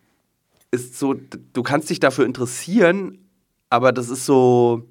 ist 0.71 0.99
so, 0.99 1.15
du 1.15 1.63
kannst 1.63 1.89
dich 1.91 2.01
dafür 2.01 2.27
interessieren, 2.27 3.19
aber 3.71 3.93
das 3.93 4.09
ist 4.11 4.27
so 4.27 4.83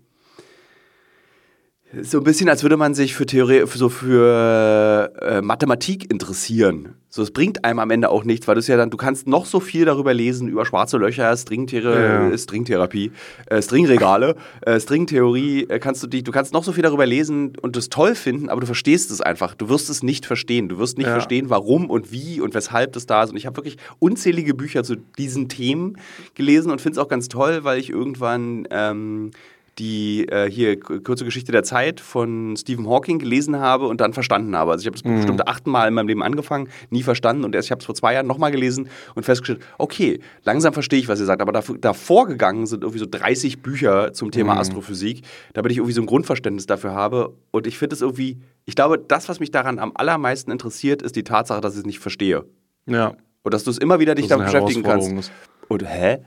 so 2.02 2.18
ein 2.18 2.24
bisschen, 2.26 2.50
als 2.50 2.64
würde 2.64 2.76
man 2.76 2.94
sich 2.94 3.16
für 3.16 3.26
Theorie, 3.26 3.64
so 3.66 3.88
für 3.90 5.12
äh, 5.22 5.42
Mathematik 5.42 6.12
interessieren. 6.12 6.96
So, 7.10 7.24
es 7.24 7.32
bringt 7.32 7.64
einem 7.64 7.80
am 7.80 7.90
Ende 7.90 8.10
auch 8.10 8.26
nichts, 8.26 8.46
weil 8.48 8.56
du 8.56 8.60
es 8.60 8.68
ja 8.68 8.76
dann, 8.76 8.90
du 8.90 8.98
kannst 8.98 9.26
noch 9.28 9.46
so 9.46 9.62
viel 9.62 9.86
darüber 9.86 10.14
lesen 10.14 10.50
über 10.50 10.66
schwarze 10.66 10.98
Löcher, 10.98 11.36
Stringthera 11.38 11.96
Ja. 11.96 12.30
äh, 12.30 12.38
Stringtherapie, 12.38 13.12
äh, 13.46 13.62
Stringregale, 13.62 14.36
äh, 14.62 14.80
Stringtheorie, 14.80 15.64
äh, 15.70 15.80
kannst 15.80 16.04
du 16.04 16.08
dich, 16.08 16.26
du 16.26 16.32
kannst 16.34 16.52
noch 16.52 16.66
so 16.66 16.74
viel 16.74 16.84
darüber 16.84 17.06
lesen 17.06 17.54
und 17.62 17.78
es 17.78 17.88
toll 17.88 18.14
finden, 18.16 18.50
aber 18.50 18.60
du 18.60 18.68
verstehst 18.68 19.10
es 19.10 19.22
einfach. 19.22 19.56
Du 19.56 19.70
wirst 19.70 19.90
es 19.90 20.04
nicht 20.04 20.26
verstehen. 20.26 20.68
Du 20.68 20.78
wirst 20.80 20.98
nicht 20.98 21.08
Ja. 21.08 21.14
verstehen, 21.14 21.50
warum 21.50 21.90
und 21.90 22.12
wie 22.12 22.42
und 22.42 22.54
weshalb 22.54 22.92
das 22.94 23.06
da 23.06 23.24
ist. 23.24 23.32
Und 23.32 23.38
ich 23.38 23.46
habe 23.46 23.56
wirklich 23.56 23.78
unzählige 24.00 24.54
Bücher 24.54 24.84
zu 24.84 24.98
diesen 25.18 25.48
Themen 25.48 25.96
gelesen 26.36 26.70
und 26.72 26.82
finde 26.82 27.00
es 27.00 27.04
auch 27.06 27.10
ganz 27.10 27.30
toll, 27.30 27.60
weil 27.64 27.80
ich 27.80 27.90
irgendwann 27.90 28.68
ähm, 28.72 29.32
die 29.80 30.28
äh, 30.30 30.50
hier 30.50 30.80
kurze 30.80 31.24
Geschichte 31.24 31.52
der 31.52 31.64
Zeit 31.64 32.00
von 32.00 32.56
Stephen 32.58 32.88
Hawking 32.90 33.20
gelesen 33.20 33.60
habe 33.60 33.88
und 33.88 34.02
dann 34.02 34.14
verstanden 34.14 34.56
habe. 34.56 34.72
Also 34.72 34.82
ich 34.82 34.88
habe 34.88 34.96
es 34.98 35.04
bestimmt 35.04 35.48
achtmal 35.48 35.88
in 35.88 35.94
meinem 35.94 36.08
Leben 36.08 36.24
angefangen, 36.24 36.70
nie 36.90 37.04
verstanden 37.04 37.44
und 37.44 37.54
erst 37.54 37.68
ich 37.68 37.72
habe 37.72 37.80
es 37.80 37.86
vor 37.86 37.94
zwei 37.96 38.14
Jahren 38.14 38.26
nochmal 38.28 38.52
gelesen 38.52 38.90
und 39.16 39.24
festgestellt, 39.24 39.62
okay, 39.78 40.20
langsam 40.44 40.74
verstehe 40.74 41.00
ich, 41.00 41.08
was 41.08 41.20
ihr 41.20 41.26
sagt, 41.26 41.42
aber 41.42 41.52
dafür, 41.52 41.78
davor 41.78 42.26
gegangen 42.28 42.66
sind 42.66 42.84
irgendwie 42.84 43.00
so 43.00 43.06
30 43.10 43.62
Bücher 43.62 44.14
zum 44.14 44.32
Thema 44.32 44.58
Astrophysik, 44.60 45.22
damit 45.54 45.72
ich 45.72 45.78
irgendwie 45.78 45.94
so 45.94 46.02
ein 46.02 46.08
Grundverständnis 46.08 46.66
dafür 46.66 46.94
habe 46.94 47.36
und 47.52 47.68
ich 47.68 47.78
finde 47.78 47.96
es 47.96 48.02
irgendwie, 48.02 48.40
ich 48.66 48.76
glaube, 48.76 48.98
das, 48.98 49.30
was 49.30 49.40
mich 49.40 49.52
daran 49.52 49.78
am 49.80 49.92
allermeisten 49.96 50.50
interessiert, 50.52 51.02
ist 51.02 51.16
die 51.16 51.24
Tatsache, 51.24 51.62
dass 51.62 51.74
ich 51.74 51.80
es 51.82 51.86
nicht 51.86 52.00
verstehe 52.00 52.46
Ja. 52.88 53.14
und 53.44 53.54
dass 53.54 53.64
du 53.64 53.70
es 53.70 53.78
immer 53.78 54.00
wieder 54.00 54.16
dich 54.16 54.28
damit 54.28 54.48
beschäftigen 54.48 54.82
kannst. 54.84 55.32
Und 55.68 55.84
hä? 55.88 56.20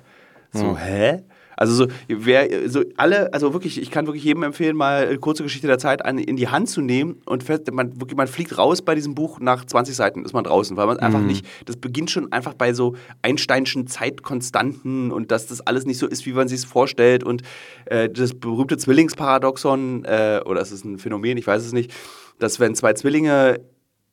So, 0.52 0.76
hä? 0.76 1.22
Also 1.60 1.74
so, 1.74 1.86
wer, 2.08 2.70
so 2.70 2.82
alle, 2.96 3.34
also 3.34 3.52
wirklich, 3.52 3.78
ich 3.82 3.90
kann 3.90 4.06
wirklich 4.06 4.24
jedem 4.24 4.44
empfehlen, 4.44 4.74
mal 4.74 5.08
eine 5.08 5.18
kurze 5.18 5.42
Geschichte 5.42 5.66
der 5.66 5.76
Zeit 5.76 6.02
an, 6.02 6.16
in 6.16 6.36
die 6.36 6.48
Hand 6.48 6.70
zu 6.70 6.80
nehmen 6.80 7.20
und 7.26 7.42
fest, 7.42 7.70
man, 7.70 8.00
wirklich, 8.00 8.16
man 8.16 8.28
fliegt 8.28 8.56
raus 8.56 8.80
bei 8.80 8.94
diesem 8.94 9.14
Buch, 9.14 9.40
nach 9.40 9.66
20 9.66 9.94
Seiten 9.94 10.24
ist 10.24 10.32
man 10.32 10.42
draußen, 10.42 10.78
weil 10.78 10.86
man 10.86 10.96
Mhm. 10.96 11.02
einfach 11.02 11.20
nicht, 11.20 11.44
das 11.66 11.76
beginnt 11.76 12.10
schon 12.10 12.32
einfach 12.32 12.54
bei 12.54 12.72
so 12.72 12.96
Einsteinschen 13.20 13.86
Zeitkonstanten 13.86 15.12
und 15.12 15.30
dass 15.30 15.48
das 15.48 15.60
alles 15.60 15.84
nicht 15.84 15.98
so 15.98 16.06
ist, 16.06 16.24
wie 16.24 16.32
man 16.32 16.48
sich 16.48 16.60
es 16.60 16.64
vorstellt 16.64 17.24
und 17.24 17.42
äh, 17.84 18.08
das 18.08 18.32
berühmte 18.32 18.78
Zwillingsparadoxon, 18.78 20.06
äh, 20.06 20.40
oder 20.46 20.62
es 20.62 20.72
ist 20.72 20.86
ein 20.86 20.98
Phänomen, 20.98 21.36
ich 21.36 21.46
weiß 21.46 21.62
es 21.62 21.74
nicht, 21.74 21.92
dass 22.38 22.58
wenn 22.58 22.74
zwei 22.74 22.94
Zwillinge, 22.94 23.60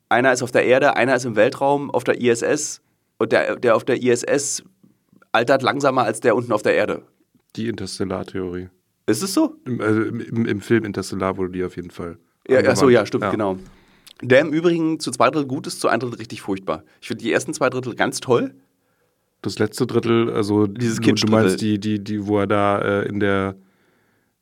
einer 0.09 0.33
ist 0.33 0.43
auf 0.43 0.51
der 0.51 0.65
Erde, 0.65 0.97
einer 0.97 1.15
ist 1.15 1.23
im 1.23 1.37
Weltraum 1.37 1.91
auf 1.91 2.03
der 2.03 2.19
ISS 2.19 2.81
und 3.19 3.31
der, 3.31 3.55
der 3.55 3.77
auf 3.77 3.85
der 3.85 4.03
ISS 4.03 4.63
altert 5.31 5.61
langsamer 5.61 6.03
als 6.03 6.19
der 6.19 6.35
unten 6.35 6.51
auf 6.51 6.61
der 6.61 6.75
Erde. 6.75 7.03
Die 7.55 7.67
Interstellar-Theorie. 7.67 8.69
Ist 9.07 9.23
es 9.23 9.33
so? 9.33 9.55
Im, 9.65 9.81
also 9.81 10.01
im, 10.01 10.45
im, 10.45 10.61
Film 10.61 10.83
Interstellar 10.83 11.37
wurde 11.37 11.51
die 11.51 11.63
auf 11.63 11.75
jeden 11.75 11.91
Fall. 11.91 12.17
Ja, 12.47 12.59
ach 12.59 12.63
so, 12.63 12.69
angewandt. 12.69 12.91
ja, 12.91 13.05
stimmt, 13.05 13.31
genau. 13.31 13.57
Der 14.21 14.41
im 14.41 14.51
Übrigen 14.51 14.99
zu 14.99 15.11
zwei 15.11 15.29
Drittel 15.29 15.47
gut 15.47 15.67
ist, 15.67 15.79
zu 15.79 15.87
ein 15.87 15.99
Drittel 15.99 16.17
richtig 16.17 16.41
furchtbar. 16.41 16.83
Ich 17.01 17.07
finde 17.07 17.23
die 17.23 17.31
ersten 17.31 17.53
zwei 17.53 17.69
Drittel 17.69 17.95
ganz 17.95 18.19
toll. 18.19 18.55
Das 19.41 19.59
letzte 19.59 19.85
Drittel, 19.85 20.31
also 20.31 20.67
Dieses 20.67 20.99
du, 20.99 21.13
du 21.13 21.31
meinst 21.31 21.61
die, 21.61 21.79
die, 21.79 22.03
die, 22.03 22.25
wo 22.25 22.39
er 22.39 22.47
da 22.47 22.79
äh, 22.79 23.07
in 23.07 23.19
der 23.19 23.55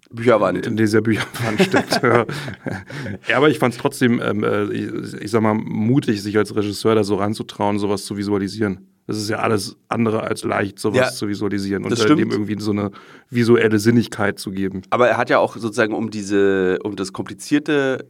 Bücherwand. 0.10 0.66
in 0.66 0.78
dieser 0.78 1.02
Bücherwand 1.02 1.62
steckt. 1.62 2.02
ja, 3.28 3.38
aber 3.38 3.50
ich 3.50 3.60
fand 3.60 3.74
es 3.74 3.80
trotzdem, 3.80 4.22
ähm, 4.22 4.44
äh, 4.44 4.64
ich, 4.72 5.14
ich 5.22 5.32
sag 5.32 5.42
mal, 5.42 5.54
mutig, 5.54 6.24
sich 6.24 6.38
als 6.38 6.56
Regisseur 6.56 6.96
da 6.96 7.04
so 7.04 7.16
ranzutrauen, 7.16 7.78
sowas 7.78 8.06
zu 8.06 8.16
visualisieren. 8.16 8.88
Das 9.08 9.18
ist 9.18 9.30
ja 9.30 9.38
alles 9.38 9.78
andere 9.88 10.24
als 10.24 10.44
leicht, 10.44 10.80
sowas 10.80 10.98
Ja, 10.98 11.12
zu 11.12 11.28
visualisieren 11.28 11.86
und 11.86 11.92
äh, 11.92 11.96
stimmt. 11.96 12.20
dem 12.20 12.32
irgendwie 12.32 12.60
so 12.60 12.72
eine 12.72 12.90
visuelle 13.30 13.78
Sinnigkeit 13.78 14.40
zu 14.40 14.50
geben. 14.52 14.82
Aber 14.90 15.08
er 15.08 15.18
hat 15.18 15.30
ja 15.30 15.38
auch 15.38 15.56
sozusagen, 15.58 15.94
um 15.94 16.10
diese, 16.10 16.80
um 16.84 16.96
das 16.96 17.14
Komplizierte 17.14 18.08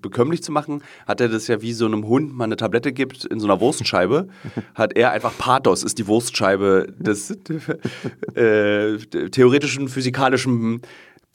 bekömmlich 0.00 0.42
zu 0.42 0.52
machen, 0.52 0.82
hat 1.06 1.20
er 1.20 1.28
das 1.28 1.48
ja 1.48 1.60
wie 1.60 1.72
so 1.72 1.86
einem 1.86 2.06
Hund 2.06 2.32
mal 2.36 2.44
eine 2.44 2.56
Tablette 2.56 2.92
gibt 2.92 3.24
in 3.24 3.40
so 3.40 3.46
einer 3.48 3.60
Wurstscheibe, 3.60 4.28
hat 4.74 4.96
er 4.96 5.10
einfach 5.10 5.36
Pathos 5.36 5.82
ist 5.82 5.98
die 5.98 6.06
Wurstscheibe 6.06 6.86
des 6.98 7.30
äh, 8.34 8.96
theoretischen 8.98 9.88
physikalischen 9.88 10.82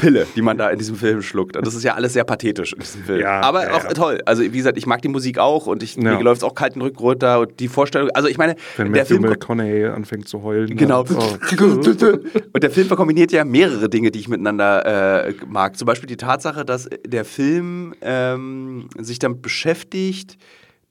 Pille, 0.04 0.28
die 0.36 0.42
man 0.42 0.58
da 0.58 0.70
in 0.70 0.78
diesem 0.78 0.96
Film 0.96 1.22
schluckt. 1.22 1.56
Und 1.56 1.66
das 1.66 1.76
ist 1.76 1.84
ja 1.84 1.94
alles 1.94 2.14
sehr 2.14 2.26
pathetisch 2.26 2.74
in 2.74 2.80
diesem 2.80 3.04
Film. 3.04 3.22
Ja, 3.22 3.42
Aber 3.42 3.64
ja, 3.64 3.74
auch 3.76 3.84
ja. 3.86 3.90
toll. 3.92 4.20
Also 4.26 4.44
wie 4.44 4.50
gesagt, 4.50 4.78
ich 4.78 4.86
mag 4.86 5.02
die 5.02 5.08
Musik 5.08 5.40
auch 5.40 5.66
und 5.66 5.82
ich, 5.82 5.98
mir 5.98 6.22
läuft 6.22 6.42
es 6.42 6.44
auch 6.44 6.56
kalten 6.56 6.82
Rücken 6.82 7.00
runter 7.00 7.40
und 7.40 7.60
die 7.60 7.70
Vorstellung, 7.70 8.10
also 8.12 8.28
ich 8.28 8.38
meine, 8.38 8.56
Wenn 8.76 8.92
der 8.92 9.02
Matthew 9.04 9.16
Film 9.16 9.30
McConaughey 9.30 9.86
anfängt 9.86 10.28
zu 10.28 10.44
heulen. 10.44 10.76
Genau. 10.76 11.06
Ja. 11.06 11.16
Oh. 11.18 11.38
Und 12.54 12.64
der 12.64 12.72
Film 12.72 12.90
kombiniert 12.90 13.32
ja 13.32 13.46
mehrere 13.46 13.90
Dinge, 13.90 14.12
die 14.12 14.20
ich 14.20 14.28
miteinander 14.28 15.28
äh, 15.28 15.34
mag. 15.48 15.78
Zum 15.78 15.86
Beispiel 15.86 16.08
die 16.08 16.18
Tatsache, 16.18 16.66
dass 16.66 16.90
der 17.06 17.26
Film 17.26 17.94
ähm, 18.02 18.90
sich 19.00 19.20
damit 19.20 19.42
beschäftigt, 19.42 20.38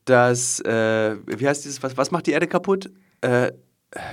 dass, 0.05 0.61
äh, 0.61 1.17
wie 1.27 1.47
heißt 1.47 1.65
dieses, 1.65 1.83
was, 1.83 1.97
was 1.97 2.11
macht 2.11 2.27
die 2.27 2.33
Erde 2.33 2.47
kaputt? 2.47 2.91
Äh, 3.21 3.53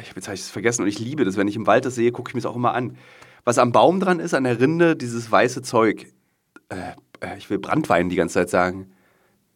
ich 0.02 0.10
habe 0.10 0.16
jetzt 0.16 0.28
hab 0.28 0.34
es 0.36 0.50
vergessen 0.50 0.82
und 0.84 0.88
ich 0.88 1.00
liebe 1.00 1.24
das. 1.24 1.38
Wenn 1.38 1.48
ich 1.48 1.56
im 1.56 1.66
Wald 1.66 1.86
das 1.86 1.96
sehe, 1.96 2.12
gucke 2.12 2.30
ich 2.30 2.36
mir 2.36 2.42
das 2.42 2.52
auch 2.52 2.56
immer 2.56 2.74
an. 2.74 2.98
Was 3.46 3.58
am 3.58 3.72
Baum 3.72 4.00
dran 4.00 4.20
ist, 4.20 4.34
an 4.34 4.44
der 4.44 4.60
Rinde, 4.60 4.96
dieses 4.96 5.32
weiße 5.32 5.62
Zeug. 5.62 6.08
Äh, 6.70 6.76
äh, 7.22 7.38
ich 7.38 7.50
will 7.50 7.60
Brandwein 7.60 8.10
die 8.10 8.16
ganze 8.16 8.36
Zeit 8.36 8.50
sagen. 8.50 8.92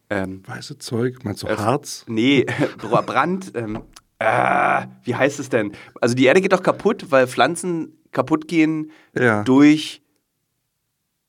Ähm, 0.10 0.44
Weiße 0.46 0.78
Zeug, 0.78 1.24
meinst 1.24 1.44
du 1.44 1.48
Äh, 1.48 1.56
Harz? 1.58 2.06
Nee, 2.08 2.46
Bra- 2.78 3.02
Brand. 3.02 3.52
Ähm, 3.56 3.82
äh, 4.20 4.86
wie 5.04 5.16
heißt 5.16 5.40
es 5.40 5.50
denn? 5.50 5.72
Also 6.02 6.13
die 6.16 6.25
Erde 6.25 6.42
geht 6.42 6.54
doch 6.54 6.62
kaputt, 6.63 7.08
weil 7.10 7.28
Pflanzen 7.28 7.98
kaputt 8.12 8.48
gehen 8.48 8.92
Ja. 9.18 9.44
durch, 9.44 10.02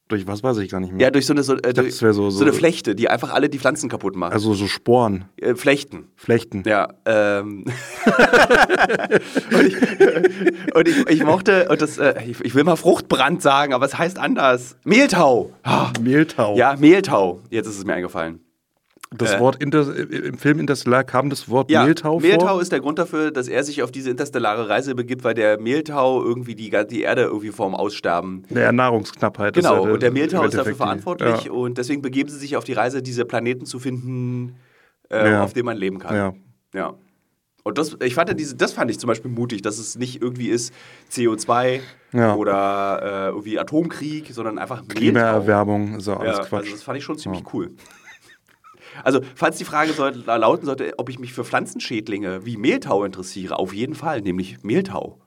Durch 0.08 0.26
was 0.26 0.42
weiß 0.42 0.58
ich 0.58 0.70
gar 0.70 0.80
nicht 0.80 0.92
mehr. 0.92 1.00
ja, 1.06 1.10
durch 1.10 1.24
so 1.24 1.32
eine, 1.32 1.42
so, 1.42 1.54
äh, 1.54 1.60
dachte, 1.72 1.80
durch, 1.82 1.94
so- 1.96 2.12
so, 2.12 2.28
so- 2.28 2.44
eine 2.44 2.52
Flechte, 2.52 2.94
die 2.94 3.08
einfach 3.08 3.32
alle 3.32 3.48
die 3.48 3.58
Pflanzen 3.58 3.88
kaputt 3.88 4.16
macht. 4.16 4.34
Also 4.34 4.52
so 4.52 4.66
Sporen, 4.66 5.24
äh, 5.36 5.54
Flechten. 5.54 6.08
Flechten. 6.14 6.62
Ja, 6.66 6.88
ähm. 7.06 7.64
und 9.52 9.66
ich, 9.66 10.74
und 10.74 10.88
ich, 10.88 11.08
ich 11.08 11.24
mochte, 11.24 11.68
und 11.70 11.80
das, 11.80 11.96
äh, 11.96 12.22
ich, 12.26 12.38
ich 12.44 12.54
will 12.54 12.64
mal 12.64 12.76
Fruchtbrand 12.76 13.40
sagen, 13.40 13.72
aber 13.72 13.86
es 13.86 13.96
heißt 13.96 14.18
anders. 14.18 14.76
Mehltau. 14.84 15.52
Ah, 15.62 15.90
Mehltau. 16.00 16.54
Ja, 16.56 16.76
Mehltau. 16.78 17.40
Jetzt 17.48 17.66
ist 17.66 17.78
es 17.78 17.84
mir 17.86 17.94
eingefallen. 17.94 18.40
Das 19.16 19.34
Äh, 19.34 19.40
Wort 19.40 19.62
Inter 19.62 19.94
im 19.96 20.38
Film 20.38 20.58
Interstellar 20.60 21.04
kam 21.04 21.30
das 21.30 21.48
Wort 21.48 21.70
Ja, 21.70 21.84
Mehltau, 21.84 22.18
Mehltau 22.20 22.46
vor. 22.48 22.62
ist 22.62 22.72
der 22.72 22.80
Grund 22.80 22.98
dafür, 22.98 23.30
dass 23.30 23.48
er 23.48 23.62
sich 23.64 23.82
auf 23.82 23.90
diese 23.92 24.10
interstellare 24.10 24.68
Reise 24.68 24.94
begibt, 24.94 25.24
weil 25.24 25.34
der 25.34 25.60
Mehltau 25.60 26.22
irgendwie 26.22 26.54
die, 26.54 26.70
die 26.90 27.02
Erde 27.02 27.22
irgendwie 27.22 27.50
vorm 27.50 27.74
Aussterben. 27.74 28.44
Ja, 28.50 28.72
Nahrungsknappheit. 28.72 29.54
Genau, 29.54 29.84
ja 29.86 29.92
und 29.92 30.02
der 30.02 30.10
Mehltau 30.10 30.42
ist 30.44 30.56
dafür 30.56 30.74
verantwortlich 30.74 31.44
Ja. 31.44 31.52
und 31.52 31.78
deswegen 31.78 32.02
begeben 32.02 32.28
sie 32.28 32.38
sich 32.38 32.56
auf 32.56 32.64
die 32.64 32.72
Reise, 32.72 33.02
diese 33.02 33.24
Planeten 33.24 33.66
zu 33.66 33.78
finden, 33.78 34.56
äh, 35.10 35.30
Ja. 35.30 35.44
auf 35.44 35.52
denen 35.52 35.66
man 35.66 35.76
leben 35.76 35.98
kann. 35.98 36.16
Ja. 36.16 36.34
Ja. 36.74 36.94
Und 37.62 37.78
das, 37.78 37.96
ich 38.02 38.14
fand 38.14 38.38
diese, 38.38 38.56
das 38.56 38.72
fand 38.72 38.90
ich 38.90 38.98
zum 38.98 39.08
Beispiel 39.08 39.30
mutig, 39.30 39.62
dass 39.62 39.78
es 39.78 39.96
nicht 39.96 40.20
irgendwie 40.20 40.48
ist 40.48 40.74
CO2 41.10 41.80
Ja. 42.12 42.34
oder 42.34 43.00
äh, 43.02 43.28
irgendwie 43.28 43.58
Atomkrieg, 43.58 44.28
sondern 44.32 44.58
einfach 44.58 44.82
Mehltau. 44.82 44.94
Klimaerwärmung 44.98 45.98
ja 46.00 46.16
alles 46.18 46.36
Ja, 46.38 46.44
Quatsch. 46.44 46.52
also 46.64 46.70
das 46.72 46.82
fand 46.82 46.98
ich 46.98 47.04
schon 47.04 47.16
ziemlich 47.16 47.42
cool. 47.54 47.70
Also, 49.02 49.20
falls 49.34 49.58
die 49.58 49.64
Frage 49.64 49.92
sollte, 49.92 50.18
lauten 50.20 50.66
sollte, 50.66 50.92
ob 50.98 51.08
ich 51.08 51.18
mich 51.18 51.32
für 51.32 51.44
Pflanzenschädlinge 51.44 52.44
wie 52.46 52.56
Mehltau 52.56 53.04
interessiere, 53.04 53.58
auf 53.58 53.74
jeden 53.74 53.94
Fall, 53.94 54.20
nämlich 54.20 54.62
Mehltau. 54.62 55.20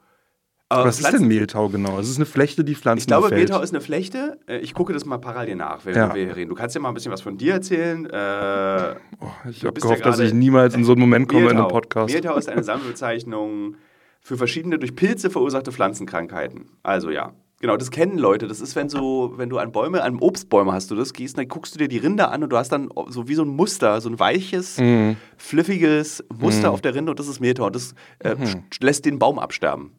Aber 0.69 0.83
Was 0.85 0.95
ist 0.99 1.07
Pflanzen- 1.07 1.19
denn 1.21 1.27
Mehltau 1.29 1.69
genau? 1.69 1.97
Es 1.97 2.09
ist 2.09 2.17
eine 2.17 2.25
Flechte, 2.25 2.65
die 2.65 2.75
Pflanzen 2.75 3.03
Ich 3.03 3.07
glaube, 3.07 3.29
befällt. 3.29 3.47
Mehltau 3.49 3.61
ist 3.63 3.73
eine 3.73 3.79
Flechte. 3.79 4.37
Äh, 4.47 4.57
Ich 4.59 4.73
gucke 4.73 4.91
das 4.91 5.05
mal 5.05 5.17
parallel 5.17 5.55
nach, 5.55 5.85
wenn 5.85 5.95
Ja. 5.95 6.13
wir 6.13 6.25
hier 6.25 6.35
reden. 6.35 6.49
Du 6.49 6.55
kannst 6.55 6.75
ja 6.75 6.81
mal 6.81 6.89
ein 6.89 6.93
bisschen 6.93 7.11
was 7.11 7.21
von 7.21 7.37
dir 7.37 7.53
erzählen. 7.53 8.05
Äh, 8.05 8.95
Oh, 9.21 9.27
ich 9.49 9.63
habe 9.63 9.79
gehofft, 9.79 9.99
ja 9.99 10.05
dass 10.11 10.19
ich 10.19 10.33
niemals 10.33 10.75
in 10.75 10.83
so 10.83 10.91
einen 10.91 10.99
Moment 10.99 11.29
komme 11.29 11.43
in 11.43 11.49
einem 11.51 11.57
Mehltau. 11.59 11.73
Podcast. 11.73 12.13
Mehltau 12.13 12.35
ist 12.35 12.49
eine 12.49 12.63
Sammelbezeichnung 12.63 13.75
für 14.19 14.35
verschiedene 14.35 14.77
durch 14.77 14.93
Pilze 14.93 15.29
verursachte 15.29 15.71
Pflanzenkrankheiten. 15.71 16.69
Also 16.83 17.11
ja. 17.11 17.33
Genau, 17.59 17.75
das 17.75 17.89
kennen 17.89 18.19
Leute. 18.19 18.47
Das 18.47 18.61
ist, 18.61 18.75
wenn 18.75 18.87
so, 18.87 19.33
wenn 19.35 19.49
du 19.49 19.57
an 19.57 19.71
Bäume, 19.71 20.03
an 20.03 20.19
Obstbäume 20.19 20.71
hast 20.73 20.91
du 20.91 20.95
das, 20.95 21.13
gehst, 21.13 21.37
dann 21.39 21.47
guckst 21.47 21.73
du 21.73 21.79
dir 21.79 21.87
die 21.87 21.97
Rinde 21.97 22.27
an 22.29 22.43
und 22.43 22.49
du 22.51 22.57
hast 22.57 22.69
dann 22.71 22.89
so 23.09 23.27
wie 23.27 23.33
so 23.33 23.41
ein 23.41 23.47
Muster, 23.47 23.99
so 23.99 24.09
ein 24.09 24.19
weiches, 24.19 24.77
Mhm. 24.77 25.17
fliffiges 25.37 26.23
Muster 26.37 26.69
auf 26.71 26.81
der 26.81 26.93
Rinde 26.93 27.11
und 27.11 27.19
das 27.19 27.27
ist 27.27 27.39
Mehltau. 27.39 27.65
Und 27.65 27.75
das 27.75 27.95
äh, 28.19 28.35
Mhm. 28.35 28.63
lässt 28.79 29.05
den 29.05 29.17
Baum 29.17 29.39
absterben. 29.39 29.91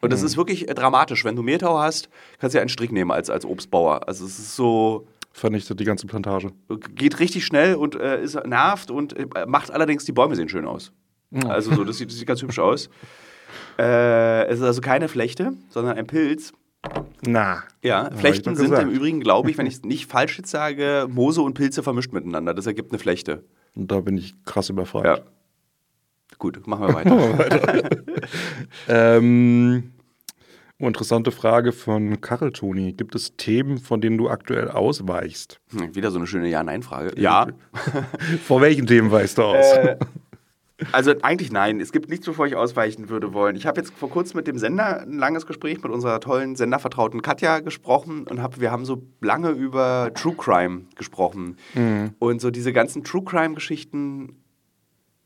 Und 0.00 0.12
das 0.12 0.22
ist 0.22 0.36
wirklich 0.36 0.68
äh, 0.68 0.74
dramatisch. 0.74 1.24
Wenn 1.24 1.36
du 1.36 1.42
Mehltau 1.42 1.78
hast, 1.78 2.08
kannst 2.40 2.54
du 2.54 2.58
ja 2.58 2.62
einen 2.62 2.68
Strick 2.68 2.90
nehmen 2.90 3.12
als, 3.12 3.30
als 3.30 3.44
Obstbauer. 3.44 4.08
Also 4.08 4.24
es 4.24 4.40
ist 4.40 4.56
so, 4.56 5.06
Vernichtet 5.30 5.78
die 5.78 5.84
ganze 5.84 6.06
Plantage. 6.08 6.50
geht 6.96 7.20
richtig 7.20 7.46
schnell 7.46 7.76
und 7.76 7.94
äh, 7.94 8.20
ist, 8.22 8.34
nervt 8.44 8.90
und 8.90 9.16
äh, 9.16 9.26
macht 9.46 9.70
allerdings, 9.70 10.04
die 10.04 10.12
Bäume 10.12 10.34
sehen 10.34 10.48
schön 10.48 10.66
aus. 10.66 10.92
Also 11.46 11.72
so, 11.74 11.84
das 11.84 11.96
sieht, 11.98 12.10
das 12.10 12.18
sieht 12.18 12.26
ganz 12.26 12.42
hübsch 12.42 12.58
aus. 12.58 12.90
Äh, 13.78 14.44
es 14.48 14.58
ist 14.58 14.64
also 14.64 14.80
keine 14.82 15.08
Flechte, 15.08 15.52
sondern 15.70 15.96
ein 15.96 16.06
Pilz. 16.06 16.52
Na. 17.24 17.62
Ja, 17.82 18.10
Flechten 18.10 18.56
sind 18.56 18.70
gesagt. 18.70 18.82
im 18.82 18.90
Übrigen, 18.90 19.20
glaube 19.20 19.50
ich, 19.50 19.58
wenn 19.58 19.66
ich 19.66 19.74
es 19.74 19.82
nicht 19.84 20.10
falsch 20.10 20.38
jetzt 20.38 20.50
sage, 20.50 21.06
Moose 21.08 21.42
und 21.42 21.54
Pilze 21.54 21.82
vermischt 21.82 22.12
miteinander. 22.12 22.54
Das 22.54 22.66
ergibt 22.66 22.90
eine 22.90 22.98
Flechte. 22.98 23.44
Und 23.74 23.90
da 23.90 24.00
bin 24.00 24.18
ich 24.18 24.34
krass 24.44 24.68
überfragt. 24.70 25.06
Ja. 25.06 25.18
Gut, 26.38 26.66
machen 26.66 26.88
wir 26.88 26.94
weiter. 26.94 27.90
Ähm, 28.88 29.92
oh, 30.78 30.86
interessante 30.86 31.32
Frage 31.32 31.72
von 31.72 32.20
Karel 32.20 32.52
Toni. 32.52 32.92
Gibt 32.92 33.14
es 33.14 33.36
Themen, 33.36 33.78
von 33.78 34.00
denen 34.00 34.18
du 34.18 34.28
aktuell 34.28 34.68
ausweichst? 34.68 35.60
Hm, 35.72 35.94
Wieder 35.94 36.10
so 36.10 36.18
eine 36.18 36.26
schöne 36.26 36.48
Ja-Nein-Frage. 36.48 37.20
Ja. 37.20 37.48
Vor 38.44 38.60
welchen 38.60 38.86
Themen 38.86 39.10
weichst 39.10 39.38
du 39.38 39.42
aus? 39.42 39.72
Äh, 39.72 39.96
Also 40.90 41.14
eigentlich 41.22 41.52
nein. 41.52 41.80
Es 41.80 41.92
gibt 41.92 42.08
nichts, 42.08 42.26
wovor 42.26 42.46
ich 42.46 42.56
ausweichen 42.56 43.08
würde 43.08 43.32
wollen. 43.32 43.54
Ich 43.56 43.66
habe 43.66 43.80
jetzt 43.80 43.92
vor 43.94 44.10
kurzem 44.10 44.38
mit 44.38 44.46
dem 44.46 44.58
Sender 44.58 45.02
ein 45.02 45.18
langes 45.18 45.46
Gespräch 45.46 45.82
mit 45.82 45.92
unserer 45.92 46.20
tollen 46.20 46.56
Sendervertrauten 46.56 47.22
Katja 47.22 47.60
gesprochen 47.60 48.26
und 48.28 48.42
hab, 48.42 48.60
wir 48.60 48.70
haben 48.70 48.84
so 48.84 49.02
lange 49.20 49.50
über 49.50 50.10
True 50.14 50.34
Crime 50.36 50.82
gesprochen. 50.96 51.56
Und 52.18 52.40
so 52.40 52.50
diese 52.50 52.72
ganzen 52.72 53.04
True 53.04 53.22
Crime-Geschichten, 53.24 54.41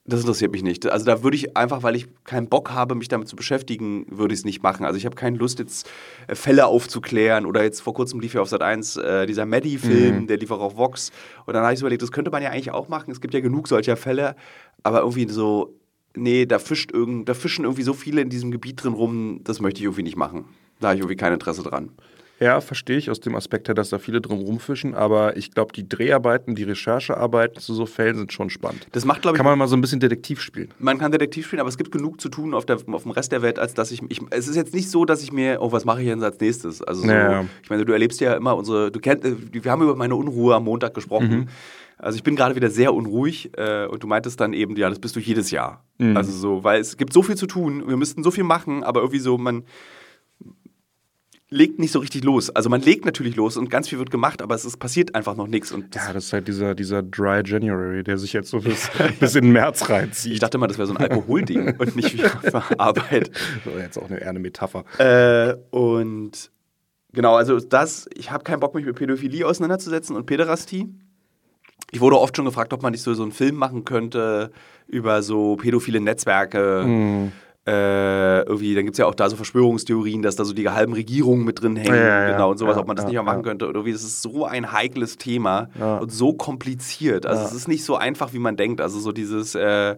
das 0.06 0.20
interessiert 0.20 0.52
mich 0.52 0.62
nicht. 0.62 0.86
Also 0.86 1.04
da 1.04 1.22
würde 1.22 1.36
ich 1.36 1.56
einfach, 1.56 1.82
weil 1.82 1.96
ich 1.96 2.06
keinen 2.24 2.48
Bock 2.48 2.70
habe, 2.70 2.94
mich 2.94 3.08
damit 3.08 3.28
zu 3.28 3.34
beschäftigen, 3.34 4.06
würde 4.08 4.34
ich 4.34 4.40
es 4.40 4.44
nicht 4.44 4.62
machen. 4.62 4.86
Also 4.86 4.96
ich 4.96 5.04
habe 5.04 5.16
keine 5.16 5.36
Lust, 5.36 5.58
jetzt 5.58 5.88
äh, 6.28 6.34
Fälle 6.34 6.66
aufzuklären 6.66 7.44
oder 7.44 7.64
jetzt 7.64 7.80
vor 7.80 7.94
kurzem 7.94 8.20
lief 8.20 8.34
ja 8.34 8.40
auf 8.40 8.48
Sat 8.48 8.62
1 8.62 8.96
äh, 8.96 9.26
dieser 9.26 9.46
Maddie-Film, 9.46 10.26
der 10.28 10.36
lief 10.38 10.50
auch 10.50 10.60
auf 10.60 10.76
Vox. 10.76 11.10
Und 11.44 11.54
dann 11.54 11.64
habe 11.64 11.72
ich 11.72 11.80
so 11.80 11.84
überlegt, 11.84 12.02
das 12.02 12.12
könnte 12.12 12.30
man 12.30 12.42
ja 12.42 12.50
eigentlich 12.50 12.70
auch 12.70 12.88
machen. 12.88 13.10
Es 13.10 13.20
gibt 13.20 13.34
ja 13.34 13.40
genug 13.40 13.66
solcher 13.68 13.96
Fälle, 13.96 14.36
aber 14.84 15.00
irgendwie 15.00 15.28
so, 15.28 15.74
nee, 16.14 16.46
da, 16.46 16.58
fischt 16.58 16.92
irgend, 16.92 17.28
da 17.28 17.34
fischen 17.34 17.64
irgendwie 17.64 17.82
so 17.82 17.92
viele 17.92 18.20
in 18.20 18.28
diesem 18.28 18.52
Gebiet 18.52 18.82
drin 18.84 18.92
rum, 18.92 19.40
das 19.42 19.60
möchte 19.60 19.78
ich 19.78 19.84
irgendwie 19.84 20.04
nicht 20.04 20.16
machen. 20.16 20.44
Da 20.80 20.88
habe 20.88 20.96
ich 20.96 21.00
irgendwie 21.00 21.16
kein 21.16 21.32
Interesse 21.32 21.62
dran. 21.62 21.90
Ja, 22.38 22.60
verstehe 22.60 22.98
ich 22.98 23.10
aus 23.10 23.20
dem 23.20 23.34
Aspekt 23.34 23.68
her, 23.68 23.74
dass 23.74 23.88
da 23.88 23.98
viele 23.98 24.20
drum 24.20 24.40
rumfischen, 24.40 24.94
aber 24.94 25.38
ich 25.38 25.52
glaube, 25.52 25.72
die 25.72 25.88
Dreharbeiten, 25.88 26.54
die 26.54 26.64
Recherchearbeiten 26.64 27.60
zu 27.60 27.72
so 27.72 27.86
Fällen 27.86 28.16
sind 28.16 28.32
schon 28.32 28.50
spannend. 28.50 28.86
Das 28.92 29.06
macht, 29.06 29.22
glaube 29.22 29.36
ich, 29.36 29.38
Kann 29.38 29.46
man 29.46 29.58
mal 29.58 29.68
so 29.68 29.76
ein 29.76 29.80
bisschen 29.80 30.00
Detektiv 30.00 30.42
spielen. 30.42 30.68
Man 30.78 30.98
kann 30.98 31.12
Detektiv 31.12 31.46
spielen, 31.46 31.60
aber 31.60 31.70
es 31.70 31.78
gibt 31.78 31.92
genug 31.92 32.20
zu 32.20 32.28
tun 32.28 32.52
auf, 32.52 32.66
der, 32.66 32.76
auf 32.92 33.02
dem 33.04 33.10
Rest 33.12 33.32
der 33.32 33.40
Welt, 33.40 33.58
als 33.58 33.72
dass 33.72 33.90
ich, 33.90 34.02
ich. 34.10 34.20
Es 34.30 34.48
ist 34.48 34.56
jetzt 34.56 34.74
nicht 34.74 34.90
so, 34.90 35.06
dass 35.06 35.22
ich 35.22 35.32
mir, 35.32 35.58
oh, 35.62 35.72
was 35.72 35.86
mache 35.86 36.02
ich 36.02 36.08
jetzt 36.08 36.22
als 36.22 36.38
nächstes? 36.38 36.82
Also, 36.82 37.02
so, 37.02 37.08
Ja. 37.08 37.46
ich 37.62 37.70
meine, 37.70 37.86
du 37.86 37.92
erlebst 37.92 38.20
ja 38.20 38.34
immer 38.34 38.54
unsere. 38.54 38.90
Du 38.90 39.00
kennst, 39.00 39.24
äh, 39.24 39.34
wir 39.52 39.70
haben 39.70 39.82
über 39.82 39.96
meine 39.96 40.14
Unruhe 40.14 40.54
am 40.54 40.64
Montag 40.64 40.92
gesprochen. 40.92 41.30
Mhm. 41.30 41.48
Also, 41.96 42.16
ich 42.16 42.22
bin 42.22 42.36
gerade 42.36 42.54
wieder 42.54 42.68
sehr 42.68 42.92
unruhig 42.92 43.50
äh, 43.56 43.86
und 43.86 44.02
du 44.02 44.06
meintest 44.06 44.38
dann 44.40 44.52
eben, 44.52 44.76
ja, 44.76 44.90
das 44.90 44.98
bist 44.98 45.16
du 45.16 45.20
jedes 45.20 45.50
Jahr. 45.50 45.82
Mhm. 45.96 46.14
Also, 46.18 46.32
so, 46.32 46.62
weil 46.64 46.82
es 46.82 46.98
gibt 46.98 47.14
so 47.14 47.22
viel 47.22 47.36
zu 47.36 47.46
tun, 47.46 47.84
wir 47.88 47.96
müssten 47.96 48.22
so 48.22 48.30
viel 48.30 48.44
machen, 48.44 48.84
aber 48.84 49.00
irgendwie 49.00 49.20
so, 49.20 49.38
man 49.38 49.64
legt 51.48 51.78
nicht 51.78 51.92
so 51.92 52.00
richtig 52.00 52.24
los. 52.24 52.50
Also, 52.50 52.68
man 52.68 52.80
legt 52.80 53.04
natürlich 53.04 53.36
los 53.36 53.56
und 53.56 53.70
ganz 53.70 53.88
viel 53.88 53.98
wird 53.98 54.10
gemacht, 54.10 54.42
aber 54.42 54.54
es 54.54 54.64
ist, 54.64 54.78
passiert 54.78 55.14
einfach 55.14 55.36
noch 55.36 55.46
nichts. 55.46 55.72
Und 55.72 55.94
das, 55.94 56.06
Ja, 56.06 56.12
das 56.12 56.24
ist 56.26 56.32
halt 56.32 56.48
dieser, 56.48 56.74
dieser 56.74 57.02
Dry 57.02 57.42
January, 57.44 58.02
der 58.02 58.18
sich 58.18 58.32
jetzt 58.32 58.50
so 58.50 58.60
bis, 58.60 58.90
bis 59.20 59.34
in 59.34 59.50
März 59.52 59.82
ich 59.82 59.88
reinzieht. 59.88 60.42
dachte 60.42 60.58
mal, 60.58 60.66
das 60.66 60.78
wäre 60.78 60.88
so 60.88 60.94
ein 60.94 60.98
Alkoholding 60.98 61.76
und 61.78 61.96
nicht 61.96 62.14
wie 62.14 62.24
Arbeit. 62.78 63.30
Das 63.64 63.74
ist 63.74 63.80
jetzt 63.80 63.98
auch 63.98 64.08
eine, 64.08 64.20
eher 64.20 64.30
eine 64.30 64.40
Metapher. 64.40 64.84
Äh, 64.98 65.54
und 65.70 66.50
genau, 67.12 67.36
also 67.36 67.60
das, 67.60 68.08
ich 68.14 68.30
habe 68.30 68.44
keinen 68.44 68.60
Bock, 68.60 68.74
mich 68.74 68.84
mit 68.84 68.96
Pädophilie 68.96 69.46
auseinanderzusetzen 69.46 70.16
und 70.16 70.26
Päderastie. 70.26 70.88
Ich 71.92 72.00
wurde 72.00 72.18
oft 72.18 72.36
schon 72.36 72.46
gefragt, 72.46 72.72
ob 72.72 72.82
man 72.82 72.92
nicht 72.92 73.02
so, 73.02 73.14
so 73.14 73.22
einen 73.22 73.32
Film 73.32 73.54
machen 73.54 73.84
könnte 73.84 74.50
über 74.88 75.22
so 75.22 75.56
pädophile 75.56 76.00
Netzwerke. 76.00 76.84
Mhm. 76.84 77.32
Äh, 77.66 78.42
irgendwie, 78.42 78.76
dann 78.76 78.84
gibt 78.84 78.94
es 78.94 78.98
ja 78.98 79.06
auch 79.06 79.14
da 79.14 79.28
so 79.28 79.34
Verschwörungstheorien, 79.34 80.22
dass 80.22 80.36
da 80.36 80.44
so 80.44 80.52
die 80.52 80.68
halben 80.68 80.92
Regierungen 80.92 81.44
mit 81.44 81.60
drin 81.60 81.74
hängen, 81.74 81.96
Ja, 81.96 82.30
genau, 82.30 82.52
und 82.52 82.58
sowas, 82.58 82.76
ob 82.76 82.86
man 82.86 82.94
das 82.94 83.06
nicht 83.06 83.16
mal 83.16 83.24
machen 83.24 83.42
könnte. 83.42 83.64
Oder 83.64 83.76
irgendwie, 83.78 83.92
das 83.92 84.04
ist 84.04 84.22
so 84.22 84.46
ein 84.46 84.70
heikles 84.70 85.16
Thema 85.16 85.68
und 86.00 86.12
so 86.12 86.32
kompliziert. 86.32 87.26
Also 87.26 87.42
es 87.44 87.52
ist 87.52 87.66
nicht 87.66 87.84
so 87.84 87.96
einfach, 87.96 88.32
wie 88.32 88.38
man 88.38 88.56
denkt. 88.56 88.80
Also 88.80 89.00
so 89.00 89.10
dieses, 89.10 89.56
äh, 89.56 89.96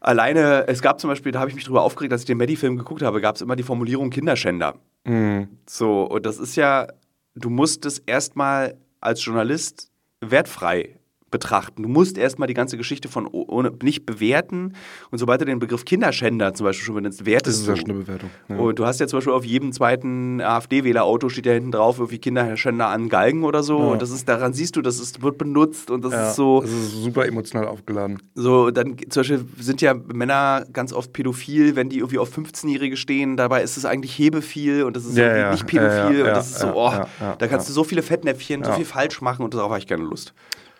alleine, 0.00 0.68
es 0.68 0.82
gab 0.82 1.00
zum 1.00 1.08
Beispiel, 1.08 1.32
da 1.32 1.40
habe 1.40 1.48
ich 1.48 1.56
mich 1.56 1.64
drüber 1.64 1.82
aufgeregt, 1.82 2.12
als 2.12 2.22
ich 2.22 2.26
den 2.26 2.38
Maddie-Film 2.38 2.76
geguckt 2.76 3.02
habe, 3.02 3.20
gab 3.20 3.36
es 3.36 3.40
immer 3.40 3.56
die 3.56 3.62
Formulierung 3.62 4.10
Kinderschänder. 4.10 4.74
Mhm. 5.04 5.48
So, 5.66 6.02
und 6.02 6.26
das 6.26 6.38
ist 6.38 6.56
ja, 6.56 6.88
du 7.34 7.48
musst 7.48 7.86
es 7.86 8.00
erstmal 8.00 8.76
als 9.00 9.24
Journalist 9.24 9.90
wertfrei 10.20 10.98
betrachten. 11.34 11.82
Du 11.82 11.88
musst 11.88 12.16
erstmal 12.16 12.46
die 12.48 12.54
ganze 12.54 12.76
Geschichte 12.78 13.08
von 13.08 13.26
ohne 13.26 13.72
nicht 13.82 14.06
bewerten. 14.06 14.72
Und 15.10 15.18
sobald 15.18 15.40
du 15.40 15.44
den 15.44 15.58
Begriff 15.58 15.84
Kinderschänder 15.84 16.54
zum 16.54 16.64
Beispiel 16.64 16.86
schon 16.86 16.94
benutzt, 16.94 17.20
Das 17.20 17.26
wertest 17.26 17.58
ist 17.58 17.66
du. 17.66 17.70
ja 17.72 17.76
schon 17.76 17.90
eine 17.90 17.98
Bewertung. 17.98 18.30
Ja. 18.48 18.56
Und 18.56 18.78
du 18.78 18.86
hast 18.86 19.00
ja 19.00 19.06
zum 19.08 19.16
Beispiel 19.18 19.32
auf 19.32 19.44
jedem 19.44 19.72
zweiten 19.72 20.40
AfD-Wählerauto 20.40 21.28
steht 21.28 21.46
ja 21.46 21.52
hinten 21.52 21.72
drauf, 21.72 21.98
irgendwie 21.98 22.18
Kinderschänder 22.18 22.86
an 22.86 23.08
Galgen 23.08 23.42
oder 23.44 23.62
so. 23.64 23.78
Ja. 23.78 23.84
Und 23.86 24.00
das 24.02 24.10
ist, 24.10 24.28
daran 24.28 24.52
siehst 24.54 24.76
du, 24.76 24.82
das 24.82 25.00
ist, 25.00 25.22
wird 25.22 25.36
benutzt 25.38 25.90
und 25.90 26.04
das 26.04 26.12
ja, 26.12 26.28
ist 26.30 26.36
so. 26.36 26.60
Das 26.60 26.70
ist 26.70 26.92
super 27.02 27.26
emotional 27.26 27.66
aufgeladen. 27.66 28.22
So, 28.36 28.70
dann 28.70 28.96
zum 29.10 29.20
Beispiel 29.20 29.44
sind 29.58 29.80
ja 29.80 29.92
Männer 29.94 30.64
ganz 30.72 30.92
oft 30.92 31.12
pädophil, 31.12 31.74
wenn 31.74 31.88
die 31.88 31.98
irgendwie 31.98 32.18
auf 32.18 32.36
15-Jährige 32.36 32.96
stehen. 32.96 33.36
Dabei 33.36 33.62
ist 33.62 33.76
es 33.76 33.84
eigentlich 33.84 34.16
hebephil 34.18 34.84
und 34.84 34.94
das 34.96 35.04
ist 35.04 35.16
Ja, 35.16 35.34
irgendwie 35.34 35.52
nicht 35.54 35.66
pädophil. 35.66 36.20
und 36.22 36.28
das 36.28 36.50
ist 36.52 36.60
so, 36.60 36.72
oh, 36.74 36.92
da 37.38 37.46
kannst 37.48 37.68
du 37.68 37.72
so 37.72 37.82
viele 37.82 38.02
Fettnäpfchen, 38.02 38.62
so 38.62 38.72
viel 38.72 38.84
falsch 38.84 39.20
machen 39.20 39.44
und 39.44 39.52
darauf 39.54 39.70
habe 39.70 39.78
ich 39.80 39.86
keine 39.86 40.04
Lust. 40.04 40.32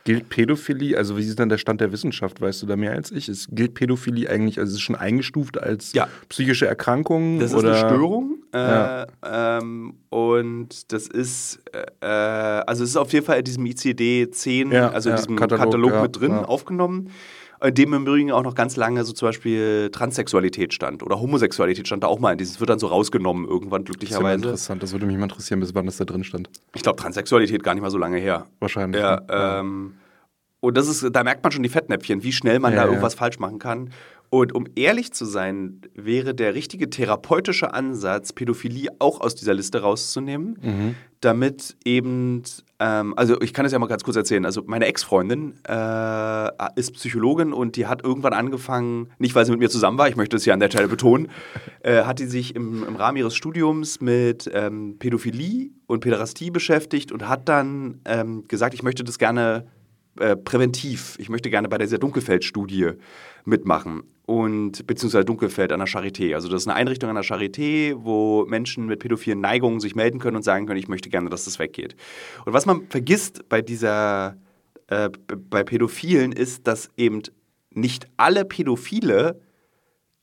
Gilt 0.04 0.28
Pädophilie, 0.28 0.98
also 0.98 1.16
wie 1.16 1.22
ist 1.22 1.38
denn 1.38 1.48
der 1.48 1.56
Stand 1.56 1.80
der 1.80 1.90
Wissenschaft, 1.90 2.38
weißt 2.38 2.60
du 2.62 2.66
da 2.66 2.76
mehr 2.76 2.92
als 2.92 3.10
ich? 3.10 3.28
Ist, 3.30 3.48
gilt 3.52 3.72
Pädophilie 3.72 4.28
eigentlich, 4.28 4.58
also 4.58 4.68
ist 4.70 4.74
es 4.76 4.80
schon 4.82 4.96
eingestuft 4.96 5.58
als 5.58 5.94
Ja. 5.94 6.08
psychische 6.28 6.66
Erkrankung? 6.66 7.38
Das 7.38 7.54
oder? 7.54 7.70
ist 7.72 7.82
eine 7.84 7.88
Störung 7.88 8.34
äh, 8.52 8.58
Ja. 8.58 9.06
ähm, 9.58 9.94
und 10.10 10.92
das 10.92 11.06
ist, 11.08 11.58
äh, 12.02 12.06
also 12.06 12.84
es 12.84 12.90
ist 12.90 12.96
auf 12.96 13.14
jeden 13.14 13.24
Fall 13.24 13.38
in 13.38 13.44
diesem 13.44 13.64
ICD-10, 13.64 14.72
Ja, 14.74 14.90
also 14.90 15.08
in 15.08 15.16
diesem 15.16 15.36
Katalog, 15.36 15.58
Katalog, 15.64 16.02
mit 16.02 16.20
drin 16.20 16.32
aufgenommen. 16.32 17.10
In 17.64 17.74
dem 17.74 17.94
im 17.94 18.02
Übrigen 18.02 18.30
auch 18.30 18.42
noch 18.42 18.54
ganz 18.54 18.76
lange 18.76 19.04
so 19.04 19.12
zum 19.14 19.28
Beispiel 19.28 19.88
Transsexualität 19.90 20.74
stand 20.74 21.02
oder 21.02 21.18
Homosexualität 21.18 21.86
stand 21.86 22.02
da 22.02 22.08
auch 22.08 22.18
mal 22.18 22.32
in 22.32 22.38
dieses, 22.38 22.60
wird 22.60 22.68
dann 22.68 22.78
so 22.78 22.88
rausgenommen 22.88 23.46
irgendwann 23.48 23.84
Das 23.84 23.94
ist 23.96 24.02
ja 24.02 24.18
glücklicherweise. 24.18 24.44
interessant, 24.44 24.82
das 24.82 24.92
würde 24.92 25.06
mich 25.06 25.16
mal 25.16 25.24
interessieren, 25.24 25.60
bis 25.60 25.74
wann 25.74 25.86
das 25.86 25.96
da 25.96 26.04
drin 26.04 26.24
stand. 26.24 26.50
Ich 26.74 26.82
glaube, 26.82 27.00
Transsexualität 27.00 27.62
gar 27.62 27.72
nicht 27.74 27.82
mal 27.82 27.90
so 27.90 27.96
lange 27.98 28.18
her. 28.18 28.46
Wahrscheinlich. 28.60 29.00
Ja, 29.00 29.16
ne? 29.16 29.26
ähm, 29.30 29.94
und 30.60 30.76
das 30.76 30.88
ist, 30.88 31.06
da 31.14 31.24
merkt 31.24 31.42
man 31.42 31.52
schon 31.52 31.62
die 31.62 31.68
Fettnäpfchen, 31.68 32.22
wie 32.22 32.32
schnell 32.32 32.58
man 32.58 32.72
Ja, 32.72 32.80
da 32.80 32.82
ja. 32.84 32.88
irgendwas 32.88 33.14
falsch 33.14 33.38
machen 33.38 33.58
kann. 33.58 33.90
Und 34.34 34.52
um 34.52 34.66
ehrlich 34.74 35.12
zu 35.12 35.26
sein, 35.26 35.80
wäre 35.94 36.34
der 36.34 36.56
richtige 36.56 36.90
therapeutische 36.90 37.72
Ansatz, 37.72 38.32
Pädophilie 38.32 38.90
auch 38.98 39.20
aus 39.20 39.36
dieser 39.36 39.54
Liste 39.54 39.80
rauszunehmen, 39.82 40.58
Mhm. 40.60 40.94
damit 41.20 41.76
eben, 41.84 42.42
ähm, 42.80 43.14
also 43.16 43.40
ich 43.40 43.54
kann 43.54 43.64
es 43.64 43.70
ja 43.70 43.78
mal 43.78 43.86
ganz 43.86 44.02
kurz 44.02 44.16
erzählen. 44.16 44.44
Also 44.44 44.64
meine 44.66 44.86
Ex-Freundin 44.86 45.54
äh, 45.68 46.48
ist 46.74 46.94
Psychologin 46.94 47.52
und 47.52 47.76
die 47.76 47.86
hat 47.86 48.02
irgendwann 48.02 48.32
angefangen, 48.32 49.08
nicht 49.20 49.36
weil 49.36 49.44
sie 49.44 49.52
mit 49.52 49.60
mir 49.60 49.70
zusammen 49.70 49.98
war, 49.98 50.08
ich 50.08 50.16
möchte 50.16 50.34
es 50.34 50.42
hier 50.42 50.52
an 50.52 50.58
der 50.58 50.68
Stelle 50.68 50.88
betonen, 50.88 51.28
äh, 51.84 52.02
hat 52.02 52.18
die 52.18 52.26
sich 52.26 52.56
im, 52.56 52.82
im 52.88 52.96
Rahmen 52.96 53.16
ihres 53.16 53.36
Studiums 53.36 54.00
mit 54.00 54.50
ähm, 54.52 54.96
Pädophilie 54.98 55.70
und 55.86 56.00
Päderastie 56.00 56.50
beschäftigt 56.50 57.12
und 57.12 57.28
hat 57.28 57.48
dann 57.48 58.00
ähm, 58.04 58.48
gesagt, 58.48 58.74
ich 58.74 58.82
möchte 58.82 59.04
das 59.04 59.18
gerne 59.18 59.68
äh, 60.18 60.34
präventiv, 60.34 61.14
ich 61.20 61.28
möchte 61.28 61.50
gerne 61.50 61.68
bei 61.68 61.78
dieser 61.78 61.98
Dunkelfeld-Studie 61.98 62.94
mitmachen 63.44 64.02
und 64.26 64.86
beziehungsweise 64.86 65.24
Dunkelfeld 65.24 65.72
an 65.72 65.80
der 65.80 65.88
Charité. 65.88 66.34
Also 66.34 66.48
das 66.48 66.62
ist 66.62 66.68
eine 66.68 66.76
Einrichtung 66.76 67.10
an 67.10 67.16
der 67.16 67.24
Charité, 67.24 67.94
wo 67.96 68.46
Menschen 68.46 68.86
mit 68.86 69.00
pädophilen 69.00 69.40
Neigungen 69.40 69.80
sich 69.80 69.94
melden 69.94 70.18
können 70.18 70.36
und 70.36 70.42
sagen 70.42 70.66
können, 70.66 70.78
ich 70.78 70.88
möchte 70.88 71.10
gerne, 71.10 71.28
dass 71.28 71.44
das 71.44 71.58
weggeht. 71.58 71.94
Und 72.44 72.52
was 72.52 72.66
man 72.66 72.86
vergisst 72.88 73.48
bei 73.48 73.60
dieser 73.60 74.36
äh, 74.88 75.10
bei 75.50 75.64
Pädophilen 75.64 76.32
ist, 76.32 76.66
dass 76.66 76.90
eben 76.96 77.22
nicht 77.70 78.06
alle 78.16 78.44
Pädophile 78.44 79.40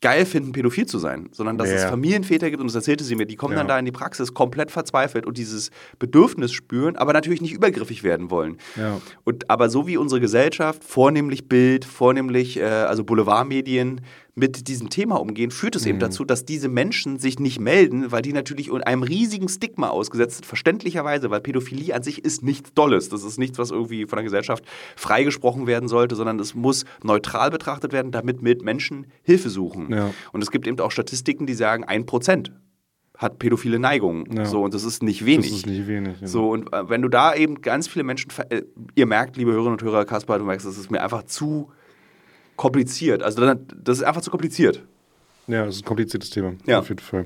geil 0.01 0.25
finden, 0.25 0.51
pädophil 0.51 0.87
zu 0.87 0.97
sein, 0.97 1.29
sondern 1.31 1.57
dass 1.59 1.69
es 1.69 1.83
Ja. 1.83 1.89
Familienväter 1.89 2.49
gibt, 2.49 2.59
und 2.59 2.67
das 2.67 2.75
erzählte 2.75 3.03
sie 3.03 3.15
mir, 3.15 3.25
die 3.27 3.35
kommen 3.35 3.53
Ja. 3.53 3.59
dann 3.59 3.67
da 3.67 3.77
in 3.79 3.85
die 3.85 3.91
Praxis 3.91 4.33
komplett 4.33 4.71
verzweifelt 4.71 5.25
und 5.27 5.37
dieses 5.37 5.69
Bedürfnis 5.99 6.51
spüren, 6.51 6.95
aber 6.95 7.13
natürlich 7.13 7.39
nicht 7.41 7.53
übergriffig 7.53 8.01
werden 8.03 8.31
wollen. 8.31 8.57
Ja. 8.75 8.99
Und 9.23 9.49
aber 9.49 9.69
so 9.69 9.85
wie 9.87 9.97
unsere 9.97 10.19
Gesellschaft, 10.19 10.83
vornehmlich 10.83 11.47
Bild, 11.47 11.85
vornehmlich 11.85 12.57
äh, 12.57 12.63
also 12.63 13.03
Boulevardmedien 13.03 14.01
mit 14.33 14.67
diesem 14.67 14.89
Thema 14.89 15.19
umgehen, 15.19 15.51
führt 15.51 15.75
es 15.75 15.85
eben 15.85 15.99
dazu, 15.99 16.23
dass 16.23 16.45
diese 16.45 16.69
Menschen 16.69 17.19
sich 17.19 17.39
nicht 17.39 17.59
melden, 17.59 18.11
weil 18.11 18.21
die 18.21 18.31
natürlich 18.31 18.69
in 18.69 18.81
einem 18.81 19.03
riesigen 19.03 19.49
Stigma 19.49 19.89
ausgesetzt 19.89 20.37
sind, 20.37 20.45
verständlicherweise, 20.45 21.29
weil 21.29 21.41
Pädophilie 21.41 21.93
an 21.93 22.01
sich 22.03 22.23
ist 22.23 22.41
nichts 22.41 22.73
Dolles. 22.73 23.09
Das 23.09 23.23
ist 23.23 23.37
nichts, 23.37 23.57
was 23.57 23.71
irgendwie 23.71 24.05
von 24.05 24.17
der 24.17 24.23
Gesellschaft 24.23 24.63
freigesprochen 24.95 25.67
werden 25.67 25.89
sollte, 25.89 26.15
sondern 26.15 26.39
es 26.39 26.55
muss 26.55 26.85
neutral 27.03 27.49
betrachtet 27.49 27.91
werden, 27.91 28.11
damit 28.11 28.41
mit 28.41 28.61
Menschen 28.61 29.07
Hilfe 29.21 29.49
suchen. 29.49 29.91
Ja. 29.91 30.13
Und 30.31 30.41
es 30.41 30.49
gibt 30.49 30.65
eben 30.65 30.79
auch 30.79 30.91
Statistiken, 30.91 31.45
die 31.45 31.53
sagen, 31.53 31.83
ein 31.83 32.05
Prozent 32.05 32.53
hat 33.17 33.37
pädophile 33.37 33.79
Neigungen. 33.79 34.25
Ja. 34.35 34.45
So, 34.45 34.63
und 34.63 34.73
das 34.73 34.83
ist 34.83 35.03
nicht 35.03 35.25
wenig. 35.25 35.49
Das 35.49 35.57
ist 35.59 35.65
nicht 35.67 35.87
wenig. 35.87 36.21
ja. 36.21 36.27
So, 36.27 36.49
und 36.49 36.73
äh, 36.73 36.89
wenn 36.89 37.01
du 37.01 37.09
da 37.09 37.35
eben 37.35 37.61
ganz 37.61 37.87
viele 37.87 38.03
Menschen, 38.03 38.31
äh, 38.49 38.63
ihr 38.95 39.05
merkt, 39.05 39.37
liebe 39.37 39.51
Hörerinnen 39.51 39.73
und 39.73 39.83
Hörer, 39.83 40.05
Kaspar, 40.05 40.39
du 40.39 40.45
merkst, 40.45 40.65
das 40.65 40.77
ist 40.77 40.89
mir 40.89 41.03
einfach 41.03 41.23
zu 41.23 41.69
kompliziert. 42.61 43.23
Also 43.23 43.55
das 43.83 43.97
ist 43.97 44.03
einfach 44.03 44.21
zu 44.21 44.29
kompliziert. 44.29 44.83
Ja, 45.47 45.65
das 45.65 45.77
ist 45.77 45.81
ein 45.81 45.85
kompliziertes 45.85 46.29
Thema. 46.29 46.53
Ja. 46.67 46.77
Auf 46.77 46.89
jeden 46.89 47.01
Fall. 47.01 47.25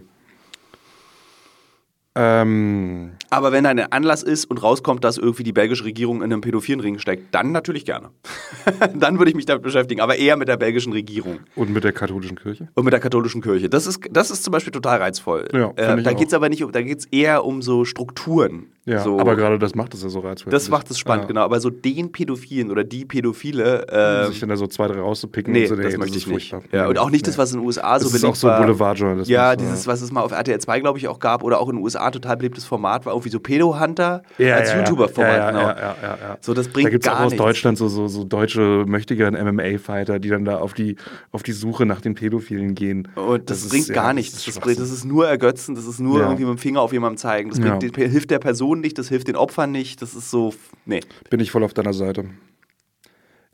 Ähm, 2.17 3.11
Aber 3.29 3.51
wenn 3.51 3.65
da 3.65 3.71
ein 3.71 3.79
Anlass 3.91 4.23
ist 4.23 4.45
und 4.45 4.63
rauskommt, 4.63 5.03
dass 5.03 5.17
irgendwie 5.17 5.43
die 5.43 5.51
belgische 5.51 5.83
Regierung 5.83 6.17
in 6.17 6.31
einem 6.31 6.41
pädophilen 6.41 6.79
Ring 6.79 6.97
steckt, 6.99 7.33
dann 7.35 7.51
natürlich 7.51 7.85
gerne. 7.85 8.09
dann 8.95 9.17
würde 9.19 9.29
ich 9.31 9.35
mich 9.35 9.45
damit 9.45 9.63
beschäftigen, 9.63 9.99
aber 10.01 10.15
eher 10.15 10.37
mit 10.37 10.47
der 10.47 10.57
belgischen 10.57 10.93
Regierung 10.93 11.39
und 11.55 11.71
mit 11.71 11.83
der 11.83 11.91
katholischen 11.91 12.37
Kirche? 12.37 12.69
und 12.73 12.85
mit 12.85 12.93
der 12.93 13.01
katholischen 13.01 13.41
Kirche. 13.41 13.69
Das 13.69 13.85
ist, 13.85 13.99
das 14.11 14.31
ist 14.31 14.43
zum 14.43 14.51
Beispiel 14.51 14.71
total 14.71 14.99
reizvoll. 14.99 15.47
Ja, 15.53 15.71
äh, 15.75 16.01
da 16.01 16.13
geht 16.13 16.29
es 16.29 16.33
aber 16.33 16.47
nicht 16.49 16.63
um, 16.63 16.71
da 16.71 16.81
geht 16.81 16.99
es 16.99 17.05
eher 17.07 17.43
um 17.43 17.61
so 17.61 17.83
Strukturen. 17.83 18.67
Ja, 18.87 18.99
so, 19.01 19.19
aber 19.19 19.35
gerade 19.35 19.57
das 19.57 19.73
macht 19.73 19.95
es 19.95 20.03
ja 20.03 20.09
so 20.09 20.19
reizvoll. 20.19 20.51
das 20.51 20.69
macht 20.69 20.91
es 20.91 20.99
spannend, 20.99 21.23
ja. 21.23 21.27
genau. 21.29 21.41
Aber 21.41 21.59
so 21.59 21.71
den 21.71 22.11
Pädophilen 22.11 22.69
oder 22.69 22.83
die 22.83 23.03
Pädophile, 23.03 23.87
äh, 23.87 24.27
Sich 24.27 24.39
dann 24.39 24.49
da 24.49 24.57
so 24.57 24.67
zwei, 24.67 24.87
drei 24.87 24.99
rauszupicken 24.99 25.51
Nee, 25.53 25.63
und 25.63 25.69
so, 25.69 25.75
das 25.75 25.91
nee, 25.91 25.97
möchte 25.97 26.17
ich 26.19 26.27
nicht. 26.27 26.51
furchtbar. 26.51 26.77
Ja, 26.79 26.87
und 26.87 26.99
auch 26.99 27.09
nicht 27.09 27.25
das, 27.25 27.35
Nee. 27.35 27.41
was 27.41 27.51
in 27.51 27.59
den 27.61 27.65
USA 27.65 27.97
so 27.97 28.05
Das 28.05 28.13
ist 28.13 28.21
beliebt 28.21 28.29
auch 28.31 28.35
so 28.35 28.47
war. 28.47 28.61
Boulevardjournalismus. 28.61 29.27
Ja, 29.29 29.55
dieses, 29.55 29.87
was 29.87 30.03
es 30.03 30.11
mal 30.11 30.21
auf 30.21 30.31
RTL 30.31 30.59
2, 30.59 30.79
glaube 30.81 30.99
ich, 30.99 31.07
auch 31.07 31.17
gab, 31.19 31.43
oder 31.43 31.59
auch 31.59 31.69
in 31.69 31.77
den 31.77 31.83
USA 31.83 32.04
total 32.11 32.37
beliebtes 32.37 32.65
Format 32.65 33.05
war, 33.05 33.13
irgendwie 33.13 33.29
so 33.29 33.39
Pedo-Hunter 33.39 34.23
ja, 34.37 34.55
als 34.55 34.71
ja, 34.71 34.79
YouTuber-Format. 34.79 35.31
ja, 35.31 35.37
ja, 35.37 35.51
genau. 35.51 35.61
ja, 35.67 35.95
ja, 36.01 36.17
ja. 36.21 36.37
So, 36.41 36.53
das 36.53 36.67
bringt 36.67 36.87
da 36.87 36.89
gibt 36.91 37.05
es 37.05 37.09
auch 37.11 37.15
gar 37.17 37.25
aus 37.25 37.31
nichts. 37.31 37.43
Deutschland 37.45 37.77
so, 37.77 37.87
so, 37.87 38.07
so 38.07 38.23
deutsche 38.23 38.83
möchtegern 38.87 39.33
MMA-Fighter, 39.33 40.19
die 40.19 40.29
dann 40.29 40.45
da 40.45 40.57
auf 40.57 40.73
die, 40.73 40.95
auf 41.31 41.43
die 41.43 41.51
Suche 41.51 41.85
nach 41.85 42.01
den 42.01 42.15
Pädophilen 42.15 42.75
gehen. 42.75 43.07
Und 43.15 43.49
das, 43.49 43.63
ist- 43.63 43.69
bringt 43.69 43.87
ja, 43.87 43.93
gar 43.95 44.07
das 44.07 44.15
nichts. 44.15 44.47
ist 44.47 44.57
Das, 44.57 44.75
das 44.77 44.91
ist 44.91 45.05
nur 45.05 45.27
Ergötzen, 45.27 45.75
das 45.75 45.85
ist 45.85 45.99
nur 45.99 46.19
irgendwie 46.21 46.43
mit 46.45 46.57
dem 46.57 46.57
Finger 46.59 46.81
auf 46.81 46.93
jemandem 46.93 47.17
zeigen. 47.17 47.49
Das 47.49 47.59
bringt, 47.59 47.95
hilft 47.95 48.31
der 48.31 48.39
Person 48.39 48.81
nicht, 48.81 48.97
das 48.97 49.09
hilft 49.09 49.27
den 49.27 49.35
Opfern 49.35 49.71
nicht. 49.71 50.01
Das 50.01 50.15
ist 50.15 50.29
so, 50.31 50.53
nee. 50.85 51.01
Bin 51.29 51.39
ich 51.39 51.51
voll 51.51 51.63
auf 51.63 51.73
deiner 51.73 51.93
Seite. 51.93 52.25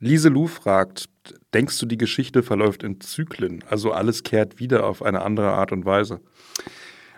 Lise 0.03 0.29
Lu 0.29 0.47
fragt, 0.47 1.09
denkst 1.53 1.77
du, 1.79 1.85
die 1.85 1.97
Geschichte 1.97 2.41
verläuft 2.41 2.81
in 2.81 2.99
Zyklen? 3.01 3.63
Also 3.69 3.91
alles 3.91 4.23
kehrt 4.23 4.59
wieder 4.59 4.85
auf 4.87 5.03
eine 5.03 5.21
andere 5.21 5.51
Art 5.51 5.71
und 5.71 5.85
Weise? 5.85 6.21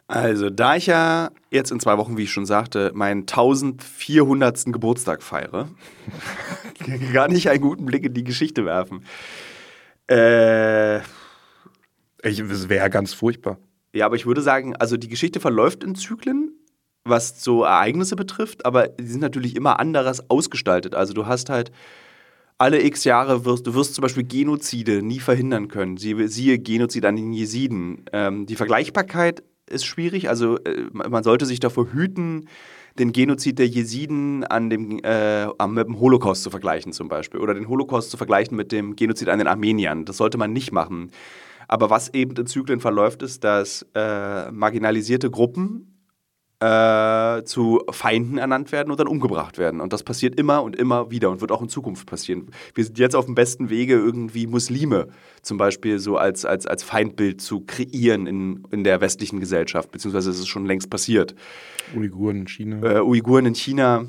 Also, 0.07 0.49
da 0.49 0.75
ich 0.75 0.87
ja 0.87 1.31
jetzt 1.49 1.71
in 1.71 1.79
zwei 1.79 1.97
Wochen, 1.97 2.17
wie 2.17 2.23
ich 2.23 2.31
schon 2.31 2.45
sagte, 2.45 2.91
meinen 2.93 3.21
1400. 3.21 4.65
Geburtstag 4.65 5.23
feiere, 5.23 5.69
kann 7.13 7.31
ich 7.31 7.49
einen 7.49 7.61
guten 7.61 7.85
Blick 7.85 8.03
in 8.05 8.13
die 8.13 8.23
Geschichte 8.23 8.65
werfen. 8.65 9.05
Äh, 10.09 10.97
Ich, 12.23 12.39
es 12.39 12.69
wäre 12.69 12.89
ganz 12.89 13.13
furchtbar. 13.13 13.57
ja, 13.93 14.05
aber 14.05 14.15
ich 14.15 14.25
würde 14.25 14.41
sagen, 14.41 14.75
also 14.75 14.97
die 14.97 15.07
Geschichte 15.07 15.39
verläuft 15.39 15.83
in 15.83 15.95
Zyklen, 15.95 16.51
was 17.05 17.43
so 17.43 17.63
Ereignisse 17.63 18.15
betrifft, 18.15 18.65
aber 18.65 18.87
die 18.89 19.07
sind 19.07 19.21
natürlich 19.21 19.55
immer 19.55 19.79
anderes 19.79 20.29
ausgestaltet. 20.29 20.95
Also 20.95 21.13
du 21.13 21.25
hast 21.25 21.49
halt 21.49 21.71
alle 22.57 22.81
x 22.81 23.03
Jahre 23.03 23.45
wirst 23.45 23.67
du 23.67 23.73
wirst 23.73 23.95
zum 23.95 24.03
Beispiel 24.03 24.23
Genozide 24.23 25.01
nie 25.01 25.19
verhindern 25.19 25.67
können. 25.67 25.97
Siehe, 25.97 26.27
siehe 26.27 26.59
Genozid 26.59 27.05
an 27.05 27.15
den 27.15 27.33
Jesiden. 27.33 28.05
Ähm, 28.13 28.45
die 28.45 28.55
Vergleichbarkeit 28.55 29.43
ist 29.69 29.85
schwierig. 29.85 30.29
Also 30.29 30.57
äh, 30.59 30.87
man 30.91 31.23
sollte 31.23 31.45
sich 31.45 31.59
davor 31.59 31.91
hüten, 31.91 32.47
den 32.99 33.11
Genozid 33.11 33.59
der 33.59 33.67
Jesiden 33.67 34.43
an 34.43 34.69
dem, 34.69 34.99
äh, 35.03 35.47
mit 35.67 35.87
dem 35.87 35.99
Holocaust 35.99 36.43
zu 36.43 36.49
vergleichen 36.49 36.93
zum 36.93 37.07
Beispiel. 37.07 37.39
Oder 37.39 37.53
den 37.53 37.67
Holocaust 37.67 38.11
zu 38.11 38.17
vergleichen 38.17 38.55
mit 38.55 38.71
dem 38.71 38.95
Genozid 38.95 39.29
an 39.29 39.39
den 39.39 39.47
Armeniern. 39.47 40.05
Das 40.05 40.17
sollte 40.17 40.37
man 40.37 40.53
nicht 40.53 40.71
machen. 40.71 41.11
Aber 41.67 41.89
was 41.89 42.13
eben 42.13 42.35
in 42.35 42.45
Zyklen 42.45 42.79
verläuft, 42.79 43.23
ist, 43.23 43.43
dass 43.43 43.85
äh, 43.95 44.51
marginalisierte 44.51 45.31
Gruppen 45.31 45.92
äh, 46.63 47.43
zu 47.43 47.81
Feinden 47.89 48.37
ernannt 48.37 48.71
werden 48.71 48.89
und 48.89 48.99
dann 48.99 49.07
umgebracht 49.07 49.57
werden. 49.57 49.81
Und 49.81 49.91
das 49.91 50.03
passiert 50.03 50.39
immer 50.39 50.63
und 50.63 50.77
immer 50.77 51.11
wieder 51.11 51.29
und 51.29 51.41
wird 51.41 51.51
auch 51.51 51.61
in 51.61 51.67
Zukunft 51.67 52.07
passieren. 52.07 52.51
Wir 52.73 52.85
sind 52.85 52.97
jetzt 52.99 53.15
auf 53.15 53.25
dem 53.25 53.35
besten 53.35 53.69
Wege, 53.69 53.95
irgendwie 53.95 54.47
Muslime 54.47 55.07
zum 55.41 55.57
Beispiel 55.57 55.99
so 55.99 56.15
als, 56.15 56.45
als, 56.45 56.65
als 56.65 56.83
Feindbild 56.83 57.41
zu 57.41 57.61
kreieren 57.61 58.27
in, 58.27 58.63
in 58.71 58.85
der 58.85 59.01
westlichen 59.01 59.41
Gesellschaft, 59.41 59.91
beziehungsweise 59.91 60.29
es 60.29 60.39
ist 60.39 60.47
schon 60.47 60.65
längst 60.65 60.89
passiert. 60.89 61.35
Uiguren 61.95 62.37
in 62.37 62.47
China. 62.47 62.81
Äh, 62.81 63.01
Uiguren 63.01 63.47
in 63.47 63.55
China. 63.55 64.05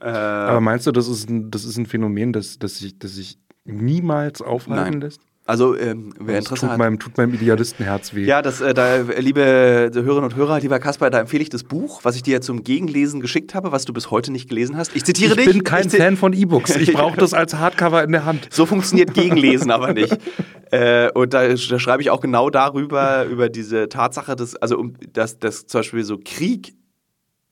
Äh, 0.00 0.08
Aber 0.08 0.60
meinst 0.60 0.88
du, 0.88 0.90
das 0.90 1.06
ist 1.06 1.30
ein, 1.30 1.52
das 1.52 1.64
ist 1.64 1.76
ein 1.76 1.86
Phänomen, 1.86 2.32
das, 2.32 2.58
das, 2.58 2.78
sich, 2.78 2.98
das 2.98 3.14
sich 3.14 3.38
niemals 3.64 4.42
aufhalten 4.42 4.90
Nein. 4.94 5.00
lässt? 5.00 5.20
Also, 5.44 5.76
ähm, 5.76 6.14
wer 6.20 6.36
Das 6.36 6.44
Interesse 6.44 6.68
tut 6.68 6.78
meinem, 6.78 6.98
tut 7.00 7.18
meinem 7.18 7.34
Idealistenherz 7.34 8.14
weh. 8.14 8.24
Ja, 8.24 8.42
das, 8.42 8.60
äh, 8.60 8.74
da, 8.74 8.98
liebe 9.18 9.90
Hörerinnen 9.92 10.24
und 10.24 10.36
Hörer, 10.36 10.60
lieber 10.60 10.78
Kasper, 10.78 11.10
da 11.10 11.18
empfehle 11.18 11.42
ich 11.42 11.48
das 11.48 11.64
Buch, 11.64 12.00
was 12.04 12.14
ich 12.14 12.22
dir 12.22 12.40
zum 12.40 12.62
Gegenlesen 12.62 13.20
geschickt 13.20 13.52
habe, 13.52 13.72
was 13.72 13.84
du 13.84 13.92
bis 13.92 14.12
heute 14.12 14.30
nicht 14.30 14.48
gelesen 14.48 14.76
hast. 14.76 14.94
Ich 14.94 15.04
zitiere 15.04 15.32
ich 15.32 15.38
dich. 15.38 15.46
bin 15.46 15.64
kein 15.64 15.88
ich 15.88 15.96
Fan 15.96 16.16
von 16.16 16.32
E-Books. 16.32 16.76
Ich 16.76 16.92
brauche 16.92 17.16
das 17.18 17.34
als 17.34 17.56
Hardcover 17.56 18.04
in 18.04 18.12
der 18.12 18.24
Hand. 18.24 18.48
So 18.52 18.66
funktioniert 18.66 19.14
Gegenlesen 19.14 19.70
aber 19.70 19.92
nicht. 19.92 20.16
Äh, 20.72 21.10
und 21.12 21.34
da, 21.34 21.48
da 21.48 21.78
schreibe 21.78 22.00
ich 22.00 22.08
auch 22.08 22.22
genau 22.22 22.48
darüber, 22.48 23.26
über 23.26 23.50
diese 23.50 23.90
Tatsache, 23.90 24.36
dass, 24.36 24.56
also 24.56 24.78
um, 24.78 24.94
dass, 25.12 25.38
dass 25.38 25.66
zum 25.66 25.80
Beispiel 25.80 26.02
so 26.02 26.18
Krieg 26.24 26.72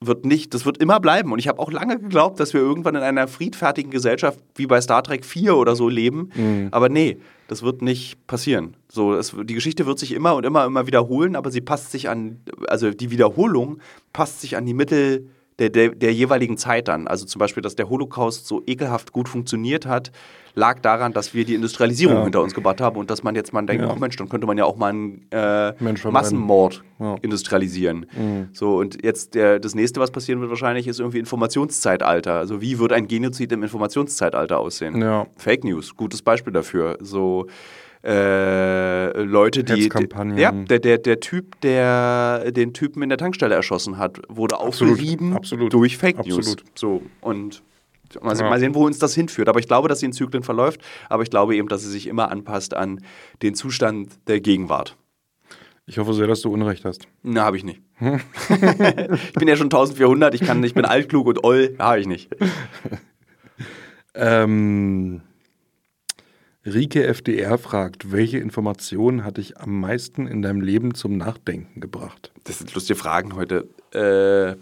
wird 0.03 0.25
nicht, 0.25 0.55
das 0.55 0.65
wird 0.65 0.79
immer 0.79 0.99
bleiben. 0.99 1.31
Und 1.31 1.39
ich 1.39 1.49
habe 1.49 1.59
auch 1.59 1.71
lange 1.71 1.99
geglaubt, 1.99 2.41
dass 2.41 2.55
wir 2.55 2.61
irgendwann 2.61 2.95
in 2.95 3.03
einer 3.03 3.29
friedfertigen 3.29 3.91
Gesellschaft 3.91 4.39
wie 4.55 4.67
bei 4.67 4.81
Star 4.81 5.03
Trek 5.03 5.27
4 5.27 5.55
oder 5.55 5.77
so 5.77 5.91
leben. 5.91 6.31
Aber 6.71 6.89
nee, 6.89 7.19
das 7.49 7.63
wird 7.63 7.83
nicht 7.83 8.27
passieren. 8.27 8.77
So, 8.89 9.15
es, 9.15 9.37
die 9.45 9.55
Geschichte 9.55 9.85
wird 9.85 9.99
sich 9.99 10.13
immer 10.13 10.35
und 10.37 10.47
immer, 10.47 10.65
immer 10.65 10.87
wiederholen, 10.87 11.37
aber 11.37 11.51
sie 11.51 11.61
passt 11.61 11.91
sich 11.91 12.09
an, 12.09 12.41
also 12.69 12.91
die 12.91 13.11
Wiederholung 13.11 13.81
passt 14.15 14.41
sich 14.41 14.57
an 14.57 14.65
die 14.65 14.75
Mittel 14.75 15.29
der, 15.61 15.69
der, 15.71 15.91
der 15.91 16.13
jeweiligen 16.13 16.57
Zeit 16.57 16.89
an. 16.89 17.07
Also 17.07 17.27
zum 17.27 17.39
Beispiel, 17.39 17.63
dass 17.63 17.77
der 17.77 17.89
Holocaust 17.89 18.47
so 18.49 18.63
ekelhaft 18.67 19.13
gut 19.13 19.29
funktioniert 19.29 19.87
hat, 19.87 20.11
lag 20.55 20.81
daran, 20.81 21.13
dass 21.13 21.33
wir 21.33 21.45
die 21.45 21.55
Industrialisierung 21.55 22.17
Ja. 22.17 22.23
hinter 22.25 22.43
uns 22.43 22.55
gebracht 22.55 22.81
haben 22.81 22.97
und 22.97 23.09
dass 23.09 23.23
man 23.23 23.37
jetzt 23.37 23.53
mal 23.53 23.63
denkt, 23.65 23.85
Ja. 23.85 23.91
ach 23.91 23.99
Mensch, 24.01 24.17
dann 24.17 24.29
könnte 24.29 24.49
man 24.49 24.59
ja 24.59 24.65
auch 24.65 24.77
mal 24.77 24.89
einen 24.89 25.27
äh. 25.31 25.73
Massenmord 26.11 26.83
Ja. 26.99 27.15
industrialisieren. 27.23 28.07
So, 28.53 28.77
und 28.79 29.05
jetzt 29.05 29.35
der, 29.37 29.61
das 29.61 29.75
nächste, 29.77 30.01
was 30.01 30.11
passieren 30.11 30.41
wird 30.41 30.51
wahrscheinlich, 30.51 30.89
ist 30.89 30.99
irgendwie 30.99 31.19
Informationszeitalter. 31.21 32.35
Also 32.35 32.61
wie 32.61 32.79
wird 32.79 32.93
ein 32.93 33.07
Genozid 33.07 33.53
im 33.53 33.63
Informationszeitalter 33.63 34.59
aussehen? 34.59 35.05
Fake 35.37 35.63
News, 35.65 35.95
gutes 35.95 36.23
Beispiel 36.23 36.53
dafür. 36.53 36.99
So 37.01 37.47
äh, 38.03 39.23
Leute, 39.23 39.63
die. 39.65 39.91
Ja, 40.37 40.53
der, 40.53 40.79
der, 40.79 40.99
der 40.99 41.21
Typ, 41.21 41.61
der 41.61 42.51
den 42.51 42.73
Typen 42.73 43.03
in 43.03 43.09
der 43.11 43.19
Tankstelle 43.19 43.55
erschossen 43.55 43.99
hat, 43.99 44.21
wurde 44.29 44.59
Absolut, 44.59 44.95
aufgerieben 44.95 45.37
absolut, 45.37 45.73
durch 45.73 45.99
Fake 45.99 46.25
News. 46.27 46.39
absolut. 46.39 46.65
So, 46.75 47.03
und 47.21 47.63
mal, 48.23 48.37
Ja. 48.37 48.59
sehen, 48.59 48.75
wo 48.75 48.87
uns 48.87 48.99
das 48.99 49.15
hinführt. 49.15 49.49
Aber 49.49 49.61
ich 49.61 49.67
glaube, 49.69 49.89
dass 49.89 50.01
sie 50.01 50.07
in 50.07 50.13
Zyklen 50.13 50.43
verläuft, 50.43 50.81
aber 51.09 51.23
ich 51.23 51.31
glaube 51.31 51.55
eben, 51.57 51.69
dass 51.69 51.83
sie 51.83 51.91
sich 51.91 52.07
immer 52.07 52.31
anpasst 52.31 52.75
an 52.75 53.01
den 53.43 53.55
Zustand 53.55 54.09
der 54.29 54.41
Gegenwart. 54.41 54.97
Ich 55.87 55.99
hoffe 55.99 56.15
sehr, 56.15 56.27
dass 56.27 56.41
du 56.41 56.51
Unrecht 56.53 56.85
hast. 56.85 57.07
Na, 57.23 57.45
habe 57.45 57.57
ich 57.57 57.65
nicht. 57.65 57.83
ich 58.01 59.33
bin 59.35 59.49
ja 59.49 59.57
schon 59.57 59.67
1400, 59.67 60.35
ich, 60.35 60.41
kann, 60.43 60.63
ich 60.65 60.73
bin 60.75 60.85
altklug 60.87 61.27
und 61.27 61.45
oll, 61.45 61.75
habe 61.79 62.01
ich 62.01 62.07
nicht. 62.07 62.31
Ähm, 64.15 65.21
Rike 66.67 67.07
FDR 67.07 67.57
fragt, 67.57 68.13
welche 68.13 68.39
Information 68.39 69.25
hat 69.25 69.39
dich 69.39 69.59
am 69.59 69.81
meisten 69.81 70.27
in 70.27 70.43
deinem 70.43 70.61
Leben 70.61 70.95
zum 70.95 71.17
Nachdenken 71.17 71.81
gebracht? 71.81 72.33
Das 72.45 72.59
sind 72.59 72.75
lustige 72.75 72.99
Fragen 72.99 73.35
heute. 73.35 73.67
Äh, 73.93 74.57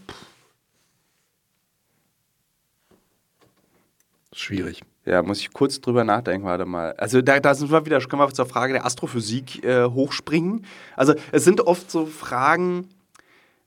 Schwierig. 4.32 4.82
ja, 5.04 5.20
muss 5.24 5.40
ich 5.40 5.52
kurz 5.52 5.80
drüber 5.80 6.04
nachdenken, 6.04 6.46
warte 6.46 6.64
mal. 6.64 6.92
Also 6.92 7.20
da, 7.20 7.40
da 7.40 7.54
sind 7.54 7.72
wir 7.72 7.84
wieder, 7.84 7.98
können 7.98 8.22
wir 8.22 8.32
zur 8.32 8.46
Frage 8.46 8.74
der 8.74 8.86
Astrophysik 8.86 9.64
äh, 9.64 9.86
hochspringen. 9.86 10.64
Also 10.94 11.14
es 11.32 11.42
sind 11.42 11.62
oft 11.62 11.90
so 11.90 12.06
Fragen, 12.06 12.88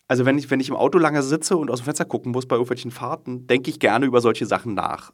also 0.08 0.26
wenn 0.26 0.38
ich, 0.38 0.50
wenn 0.50 0.62
ich 0.62 0.70
im 0.70 0.76
Auto 0.78 0.98
lange 0.98 1.22
sitze 1.24 1.58
und 1.58 1.70
aus 1.70 1.82
dem 1.82 1.86
Fenster 1.86 2.06
gucken 2.06 2.32
muss 2.32 2.46
bei 2.46 2.56
irgendwelchen 2.56 2.92
Fahrten, 2.92 3.48
denke 3.48 3.70
ich 3.70 3.80
gerne 3.80 4.06
über 4.06 4.22
solche 4.22 4.46
Sachen 4.46 4.74
nach. 4.74 5.12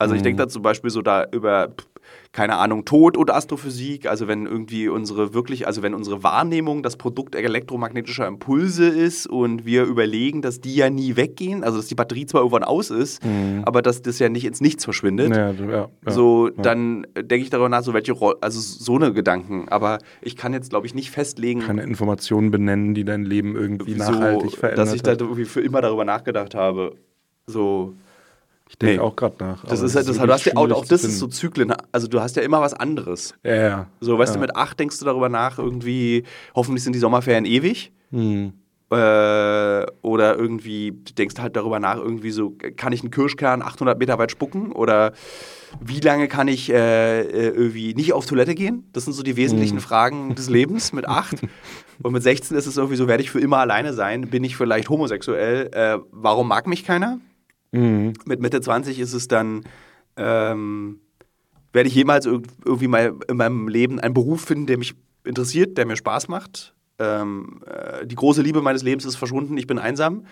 Also 0.00 0.14
ich 0.14 0.22
denke 0.22 0.40
da 0.40 0.48
zum 0.48 0.62
Beispiel 0.62 0.90
so 0.90 1.02
da 1.02 1.26
über, 1.32 1.72
keine 2.30 2.54
Ahnung, 2.56 2.84
Tod 2.84 3.16
und 3.16 3.32
Astrophysik, 3.32 4.08
also 4.08 4.28
wenn 4.28 4.46
irgendwie 4.46 4.88
unsere 4.88 5.34
wirklich, 5.34 5.66
also 5.66 5.82
wenn 5.82 5.92
unsere 5.92 6.22
Wahrnehmung 6.22 6.84
das 6.84 6.96
Produkt 6.96 7.34
elektromagnetischer 7.34 8.28
Impulse 8.28 8.86
ist 8.86 9.26
und 9.26 9.66
wir 9.66 9.82
überlegen, 9.82 10.40
dass 10.40 10.60
die 10.60 10.76
ja 10.76 10.88
nie 10.88 11.16
weggehen, 11.16 11.64
also 11.64 11.78
dass 11.78 11.88
die 11.88 11.96
Batterie 11.96 12.26
zwar 12.26 12.42
irgendwann 12.42 12.62
aus 12.62 12.90
ist, 12.90 13.20
aber 13.64 13.82
dass 13.82 14.00
das 14.00 14.20
ja 14.20 14.28
nicht 14.28 14.44
ins 14.44 14.60
Nichts 14.60 14.84
verschwindet. 14.84 15.34
Ja, 15.34 15.50
ja, 15.50 15.70
ja. 15.70 15.88
So, 16.06 16.48
dann 16.50 17.04
denke 17.16 17.38
ich 17.38 17.50
darüber 17.50 17.68
nach, 17.68 17.82
so 17.82 17.92
welche 17.92 18.12
Rolle, 18.12 18.36
also 18.40 18.60
so 18.60 18.94
eine 18.94 19.12
Gedanken. 19.12 19.68
Aber 19.68 19.98
ich 20.22 20.36
kann 20.36 20.52
jetzt, 20.52 20.70
glaube 20.70 20.86
ich, 20.86 20.94
nicht 20.94 21.10
festlegen, 21.10 21.58
Keine 21.60 21.82
Informationen 21.82 22.52
benennen, 22.52 22.94
die 22.94 23.04
dein 23.04 23.24
Leben 23.24 23.56
irgendwie 23.56 23.96
nachhaltig 23.96 24.52
verändert 24.52 24.86
dass 24.86 24.94
ich 24.94 25.02
da 25.02 25.12
irgendwie 25.12 25.44
für 25.44 25.60
immer 25.60 25.80
darüber 25.80 26.04
nachgedacht 26.04 26.54
habe. 26.54 26.94
So, 27.46 27.94
Ich 28.68 28.76
denke 28.78 28.96
Nee. 28.96 29.00
auch 29.00 29.16
gerade 29.16 29.36
nach. 29.38 29.64
das 29.64 29.80
ist 29.80 29.96
halt, 29.96 30.08
das, 30.08 30.18
du 30.18 30.28
hast 30.28 30.44
ja 30.44 30.52
auch, 30.56 30.70
auch 30.70 30.84
das 30.84 31.04
ist 31.04 31.18
so. 31.18 31.26
Zyklen. 31.26 31.72
Also 31.90 32.06
du 32.06 32.20
hast 32.20 32.36
ja 32.36 32.42
immer 32.42 32.60
was 32.60 32.74
anderes. 32.74 33.34
Ja, 33.42 33.54
ja. 33.54 33.86
So, 34.00 34.18
weißt 34.18 34.34
ja. 34.34 34.34
du, 34.34 34.40
mit 34.40 34.56
acht 34.56 34.78
denkst 34.78 34.98
du 34.98 35.04
darüber 35.04 35.28
nach, 35.28 35.58
irgendwie, 35.58 36.24
hoffentlich 36.54 36.84
sind 36.84 36.92
die 36.94 36.98
Sommerferien 36.98 37.44
ewig. 37.46 37.92
Hm. 38.10 38.52
Äh, 38.90 38.94
oder 40.00 40.36
irgendwie, 40.38 40.92
du 40.92 41.12
denkst 41.12 41.34
halt 41.38 41.56
darüber 41.56 41.78
nach, 41.78 41.96
irgendwie 41.96 42.30
so, 42.30 42.56
kann 42.76 42.92
ich 42.92 43.02
einen 43.02 43.10
Kirschkern 43.10 43.60
800 43.62 43.98
Meter 43.98 44.18
weit 44.18 44.30
spucken? 44.30 44.72
Oder 44.72 45.12
wie 45.82 46.00
lange 46.00 46.28
kann 46.28 46.48
ich 46.48 46.70
äh, 46.70 47.20
äh, 47.20 47.48
irgendwie 47.48 47.94
nicht 47.94 48.12
auf 48.14 48.24
Toilette 48.26 48.54
gehen? 48.54 48.88
Das 48.92 49.04
sind 49.04 49.12
so 49.12 49.22
die 49.22 49.36
wesentlichen 49.36 49.80
Fragen 49.80 50.34
des 50.34 50.48
Lebens 50.50 50.92
mit 50.94 51.06
acht. 51.06 51.36
Und 52.02 52.12
mit 52.12 52.22
16 52.22 52.56
ist 52.56 52.66
es 52.66 52.76
irgendwie 52.76 52.96
so, 52.96 53.08
werde 53.08 53.22
ich 53.22 53.30
für 53.30 53.40
immer 53.40 53.58
alleine 53.58 53.92
sein, 53.92 54.22
bin 54.22 54.44
ich 54.44 54.56
vielleicht 54.56 54.88
homosexuell, 54.88 55.68
äh, 55.72 55.98
warum 56.10 56.48
mag 56.48 56.66
mich 56.66 56.84
keiner? 56.84 57.18
Mhm. 57.72 58.14
Mit 58.24 58.40
Mitte 58.40 58.60
20 58.60 58.98
ist 58.98 59.12
es 59.12 59.28
dann, 59.28 59.64
ähm, 60.16 61.00
werde 61.72 61.88
ich 61.88 61.94
jemals 61.94 62.26
irg- 62.26 62.46
irgendwie 62.64 62.88
mal 62.88 63.14
in 63.28 63.36
meinem 63.36 63.68
Leben 63.68 64.00
einen 64.00 64.14
Beruf 64.14 64.42
finden, 64.42 64.66
der 64.66 64.78
mich 64.78 64.94
interessiert, 65.24 65.76
der 65.78 65.86
mir 65.86 65.96
Spaß 65.96 66.28
macht? 66.28 66.74
Ähm, 66.98 67.60
äh, 67.66 68.06
die 68.06 68.14
große 68.14 68.42
Liebe 68.42 68.62
meines 68.62 68.82
Lebens 68.82 69.04
ist 69.04 69.16
verschwunden, 69.16 69.56
ich 69.58 69.66
bin 69.66 69.78
einsam. 69.78 70.24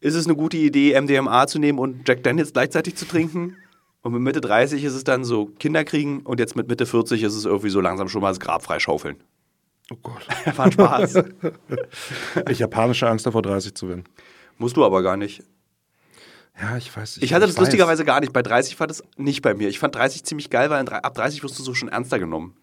Ist 0.00 0.14
es 0.14 0.26
eine 0.26 0.34
gute 0.36 0.56
Idee, 0.56 0.98
MDMA 1.00 1.46
zu 1.46 1.58
nehmen 1.58 1.78
und 1.78 2.08
Jack 2.08 2.22
Daniels 2.22 2.52
gleichzeitig 2.52 2.96
zu 2.96 3.04
trinken? 3.06 3.56
Und 4.02 4.12
mit 4.14 4.22
Mitte 4.22 4.40
30 4.40 4.82
ist 4.82 4.94
es 4.94 5.04
dann 5.04 5.22
so 5.24 5.46
Kinder 5.46 5.84
kriegen 5.84 6.20
und 6.20 6.40
jetzt 6.40 6.56
mit 6.56 6.66
Mitte 6.68 6.86
40 6.86 7.22
ist 7.22 7.34
es 7.36 7.44
irgendwie 7.44 7.70
so 7.70 7.80
langsam 7.80 8.08
schon 8.08 8.20
mal 8.20 8.30
das 8.30 8.40
Grab 8.40 8.64
freischaufeln. 8.64 9.16
Oh 9.92 9.96
Gott. 10.02 10.26
War 10.56 10.66
ein 10.66 10.72
Spaß. 10.72 11.14
Ich 12.50 12.62
habe 12.62 12.70
panische 12.70 13.08
Angst 13.08 13.26
davor, 13.26 13.42
30 13.42 13.74
zu 13.74 13.88
werden. 13.88 14.04
Musst 14.58 14.76
du 14.76 14.84
aber 14.84 15.02
gar 15.02 15.16
nicht. 15.16 15.42
Ja, 16.60 16.76
ich 16.76 16.94
weiß. 16.94 17.18
Ich 17.20 17.32
hatte 17.34 17.46
das 17.46 17.56
weiß. 17.56 17.60
lustigerweise 17.60 18.04
gar 18.04 18.20
nicht. 18.20 18.32
Bei 18.32 18.42
30 18.42 18.78
war 18.78 18.86
das 18.86 19.02
nicht 19.16 19.42
bei 19.42 19.54
mir. 19.54 19.68
Ich 19.68 19.78
fand 19.78 19.94
30 19.94 20.24
ziemlich 20.24 20.50
geil, 20.50 20.70
weil 20.70 20.86
ab 20.88 21.14
30 21.14 21.42
wirst 21.42 21.58
du 21.58 21.62
so 21.62 21.74
schon 21.74 21.88
ernster 21.88 22.18
genommen. 22.18 22.54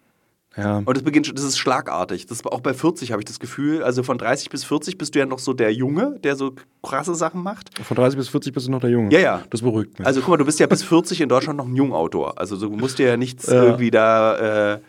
Ja. 0.56 0.78
Und 0.84 0.96
das 0.96 1.04
beginnt 1.04 1.26
schon, 1.26 1.36
das 1.36 1.44
ist 1.44 1.58
schlagartig. 1.58 2.26
Das 2.26 2.44
auch 2.44 2.60
bei 2.60 2.74
40 2.74 3.12
habe 3.12 3.20
ich 3.22 3.26
das 3.26 3.38
Gefühl. 3.38 3.82
Also 3.84 4.02
von 4.02 4.18
30 4.18 4.50
bis 4.50 4.64
40 4.64 4.98
bist 4.98 5.14
du 5.14 5.20
ja 5.20 5.26
noch 5.26 5.38
so 5.38 5.52
der 5.52 5.72
Junge, 5.72 6.18
der 6.24 6.34
so 6.34 6.54
krasse 6.82 7.14
Sachen 7.14 7.42
macht. 7.42 7.70
Von 7.84 7.96
30 7.96 8.18
bis 8.18 8.28
40 8.28 8.52
bist 8.52 8.66
du 8.66 8.70
noch 8.72 8.80
der 8.80 8.90
Junge. 8.90 9.12
Ja, 9.12 9.20
ja. 9.20 9.42
Das 9.50 9.62
beruhigt 9.62 9.98
mich. 9.98 10.06
Also 10.06 10.20
guck 10.20 10.30
mal, 10.30 10.36
du 10.38 10.44
bist 10.44 10.58
ja 10.58 10.66
bis 10.66 10.82
40 10.82 11.20
in 11.20 11.28
Deutschland 11.28 11.56
noch 11.56 11.66
ein 11.66 11.76
Jungautor. 11.76 12.38
Also 12.38 12.56
du 12.56 12.68
musst 12.70 12.98
dir 12.98 13.06
ja 13.08 13.16
nichts 13.16 13.46
Ja. 13.46 13.62
irgendwie 13.62 13.90
da. 13.92 14.74
Äh, 14.74 14.80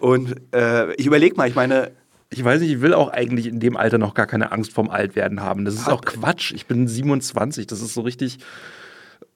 und 0.00 0.36
äh, 0.54 0.94
ich 0.94 1.06
überlege 1.06 1.36
mal, 1.36 1.48
ich 1.48 1.54
meine, 1.54 1.90
ich 2.30 2.44
weiß 2.44 2.60
nicht, 2.60 2.70
ich 2.72 2.80
will 2.80 2.92
auch 2.94 3.08
eigentlich 3.08 3.46
in 3.46 3.58
dem 3.60 3.76
Alter 3.76 3.98
noch 3.98 4.14
gar 4.14 4.26
keine 4.26 4.52
Angst 4.52 4.72
vorm 4.72 4.90
Altwerden 4.90 5.40
haben. 5.40 5.64
Das 5.64 5.74
ist 5.74 5.86
Hat- 5.86 5.92
auch 5.94 6.00
Quatsch. 6.02 6.52
Ich 6.52 6.66
bin 6.66 6.86
27. 6.86 7.66
Das 7.66 7.80
ist 7.80 7.94
so 7.94 8.02
richtig. 8.02 8.38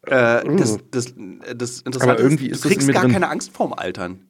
äh, 0.06 0.42
das, 0.56 0.72
Uh. 0.72 0.78
das, 0.90 1.14
das 1.56 1.80
Interessante 1.80 2.00
Aber 2.02 2.18
irgendwie 2.20 2.48
ist, 2.48 2.64
du 2.64 2.68
kriegst 2.68 2.90
gar 2.92 3.02
drin. 3.02 3.12
keine 3.12 3.28
Angst 3.28 3.52
vorm 3.54 3.72
Altern. 3.72 4.26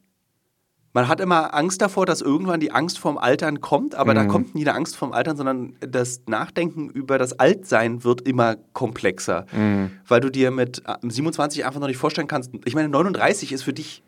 Man 0.95 1.07
hat 1.07 1.19
immer 1.19 1.55
Angst 1.55 1.81
davor, 1.81 2.05
dass 2.05 2.21
irgendwann 2.21 2.59
die 2.59 2.71
Angst 2.71 2.99
vorm 2.99 3.17
Altern 3.17 3.61
kommt, 3.61 3.95
aber 3.95 4.11
Mhm. 4.13 4.17
da 4.17 4.25
kommt 4.25 4.53
nie 4.53 4.61
eine 4.61 4.75
Angst 4.75 4.95
vorm 4.95 5.11
Altern, 5.11 5.35
sondern 5.35 5.75
das 5.79 6.21
Nachdenken 6.27 6.89
über 6.91 7.17
das 7.17 7.33
Altsein 7.39 8.03
wird 8.03 8.21
immer 8.27 8.57
komplexer. 8.73 9.47
Mhm. 9.51 9.89
Weil 10.07 10.21
du 10.21 10.29
dir 10.29 10.51
mit 10.51 10.83
äh, 10.85 10.93
27 11.01 11.65
einfach 11.65 11.79
noch 11.79 11.87
nicht 11.87 11.97
vorstellen 11.97 12.27
kannst. 12.27 12.51
Ich 12.65 12.75
meine, 12.75 12.89
39 12.89 13.51
ist 13.53 13.63
für 13.63 13.73
dich 13.73 14.03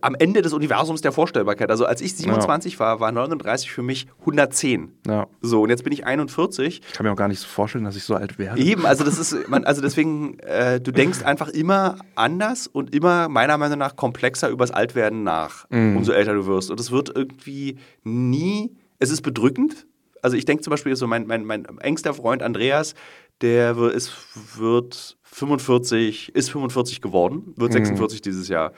am 0.00 0.14
Ende 0.16 0.42
des 0.42 0.52
Universums 0.52 1.00
der 1.00 1.12
Vorstellbarkeit. 1.12 1.70
Also 1.70 1.86
als 1.86 2.00
ich 2.00 2.16
27 2.16 2.78
war, 2.80 3.00
war 3.00 3.12
39 3.12 3.70
für 3.70 3.82
mich 3.82 4.06
110. 4.20 4.92
Ja. 5.06 5.28
So, 5.40 5.62
und 5.62 5.70
jetzt 5.70 5.84
bin 5.84 5.92
ich 5.92 6.04
41. 6.04 6.80
Ich 6.86 6.92
kann 6.92 7.06
mir 7.06 7.12
auch 7.12 7.16
gar 7.16 7.28
nicht 7.28 7.40
so 7.40 7.46
vorstellen, 7.46 7.84
dass 7.84 7.96
ich 7.96 8.02
so 8.04 8.14
alt 8.14 8.38
werde. 8.38 8.60
Eben, 8.60 8.84
also 8.84 9.04
das 9.04 9.18
ist, 9.18 9.48
man, 9.48 9.64
also 9.64 9.80
deswegen, 9.80 10.38
äh, 10.40 10.80
du 10.80 10.92
denkst 10.92 11.22
einfach 11.22 11.48
immer 11.48 11.96
anders 12.16 12.66
und 12.66 12.94
immer 12.94 13.28
meiner 13.28 13.58
Meinung 13.58 13.78
nach 13.78 13.96
komplexer 13.96 14.48
übers 14.48 14.70
Altwerden 14.70 15.22
nach, 15.22 15.66
umso 15.70 16.12
älter 16.12 16.34
du 16.34 16.46
wirst. 16.46 16.70
Und 16.70 16.80
es 16.80 16.90
wird 16.90 17.12
irgendwie 17.14 17.78
nie, 18.02 18.76
es 18.98 19.10
ist 19.10 19.22
bedrückend. 19.22 19.86
Also 20.22 20.36
ich 20.36 20.44
denke 20.44 20.62
zum 20.62 20.72
Beispiel 20.72 20.94
so, 20.96 21.06
mein, 21.06 21.26
mein, 21.26 21.44
mein 21.44 21.64
engster 21.78 22.12
Freund 22.12 22.42
Andreas, 22.42 22.94
der 23.40 23.76
ist, 23.76 24.12
wird 24.56 25.16
45, 25.22 26.34
ist 26.34 26.50
45 26.50 27.00
geworden, 27.00 27.54
wird 27.56 27.72
46 27.72 28.20
dieses 28.20 28.48
Jahr. 28.48 28.72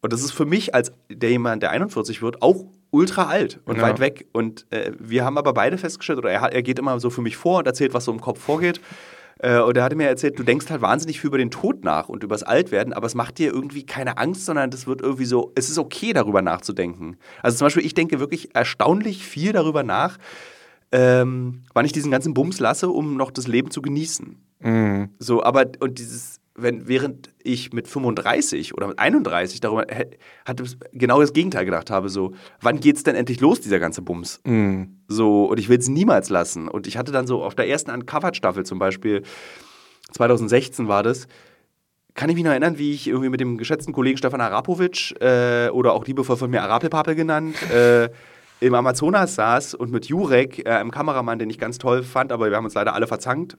Und 0.00 0.12
das 0.12 0.22
ist 0.22 0.32
für 0.32 0.44
mich 0.46 0.74
als 0.74 0.92
der 1.10 1.30
jemand, 1.30 1.62
der 1.62 1.70
41 1.70 2.22
wird, 2.22 2.40
auch 2.42 2.64
ultra 2.90 3.24
alt 3.26 3.60
und 3.64 3.76
Ja. 3.76 3.82
weit 3.82 3.98
weg. 4.00 4.26
Und 4.32 4.66
äh, 4.70 4.92
wir 4.98 5.24
haben 5.24 5.36
aber 5.38 5.52
beide 5.52 5.76
festgestellt, 5.76 6.18
oder 6.18 6.30
er, 6.30 6.42
er 6.52 6.62
geht 6.62 6.78
immer 6.78 6.98
so 7.00 7.10
für 7.10 7.20
mich 7.22 7.36
vor 7.36 7.58
und 7.58 7.66
erzählt, 7.66 7.94
was 7.94 8.04
so 8.04 8.12
im 8.12 8.20
Kopf 8.20 8.40
vorgeht. 8.40 8.80
Äh, 9.40 9.60
und 9.60 9.76
er 9.76 9.84
hatte 9.84 9.96
mir 9.96 10.08
erzählt, 10.08 10.38
du 10.38 10.42
denkst 10.42 10.70
halt 10.70 10.82
wahnsinnig 10.82 11.20
viel 11.20 11.28
über 11.28 11.38
den 11.38 11.50
Tod 11.50 11.84
nach 11.84 12.08
und 12.08 12.22
übers 12.24 12.42
Altwerden, 12.42 12.92
aber 12.92 13.06
es 13.06 13.14
macht 13.14 13.38
dir 13.38 13.52
irgendwie 13.52 13.84
keine 13.86 14.18
Angst, 14.18 14.46
sondern 14.46 14.70
das 14.70 14.86
wird 14.86 15.00
irgendwie 15.00 15.26
so, 15.26 15.52
es 15.54 15.68
ist 15.68 15.78
okay, 15.78 16.12
darüber 16.12 16.42
nachzudenken. 16.42 17.16
Also 17.42 17.58
zum 17.58 17.66
Beispiel, 17.66 17.84
ich 17.84 17.94
denke 17.94 18.20
wirklich 18.20 18.54
erstaunlich 18.54 19.24
viel 19.24 19.52
darüber 19.52 19.82
nach, 19.82 20.18
ähm, 20.90 21.62
wann 21.74 21.84
ich 21.84 21.92
diesen 21.92 22.10
ganzen 22.10 22.34
Bums 22.34 22.60
lasse, 22.60 22.88
um 22.88 23.16
noch 23.16 23.30
das 23.30 23.46
Leben 23.46 23.70
zu 23.70 23.82
genießen. 23.82 24.36
Mhm. 24.60 25.10
So, 25.18 25.42
aber 25.42 25.66
und 25.80 25.98
dieses, 25.98 26.37
wenn 26.60 26.88
während 26.88 27.30
ich 27.42 27.72
mit 27.72 27.88
35 27.88 28.74
oder 28.74 28.88
mit 28.88 28.98
31 28.98 29.60
darüber 29.60 29.86
hatte 30.44 30.64
genau 30.92 31.20
das 31.20 31.32
Gegenteil 31.32 31.64
gedacht 31.64 31.90
habe, 31.90 32.08
so, 32.08 32.34
wann 32.60 32.80
geht's 32.80 33.04
denn 33.04 33.14
endlich 33.14 33.40
los, 33.40 33.60
dieser 33.60 33.78
ganze 33.78 34.02
Bums? 34.02 34.40
Mhm. 34.44 34.98
So, 35.08 35.46
und 35.46 35.58
ich 35.58 35.68
will 35.68 35.78
es 35.78 35.88
niemals 35.88 36.28
lassen. 36.28 36.68
Und 36.68 36.86
ich 36.86 36.96
hatte 36.96 37.12
dann 37.12 37.26
so 37.26 37.42
auf 37.42 37.54
der 37.54 37.68
ersten 37.68 37.90
Uncovered-Staffel 37.90 38.64
zum 38.66 38.78
Beispiel, 38.78 39.22
2016 40.12 40.88
war 40.88 41.02
das, 41.02 41.28
kann 42.14 42.28
ich 42.30 42.34
mich 42.34 42.44
noch 42.44 42.50
erinnern, 42.50 42.78
wie 42.78 42.92
ich 42.92 43.06
irgendwie 43.06 43.28
mit 43.28 43.40
dem 43.40 43.58
geschätzten 43.58 43.92
Kollegen 43.92 44.18
Stefan 44.18 44.40
Arapovic 44.40 45.14
äh, 45.20 45.68
oder 45.68 45.92
auch 45.92 46.04
liebevoll 46.04 46.36
von 46.36 46.50
mir 46.50 46.62
Arapelpape 46.62 47.14
genannt, 47.14 47.56
äh, 47.70 48.08
im 48.60 48.74
Amazonas 48.74 49.36
saß 49.36 49.74
und 49.74 49.92
mit 49.92 50.06
Jurek, 50.06 50.66
äh, 50.66 50.70
einem 50.70 50.90
Kameramann, 50.90 51.38
den 51.38 51.48
ich 51.48 51.58
ganz 51.58 51.78
toll 51.78 52.02
fand, 52.02 52.32
aber 52.32 52.50
wir 52.50 52.56
haben 52.56 52.64
uns 52.64 52.74
leider 52.74 52.94
alle 52.94 53.06
verzankt, 53.06 53.56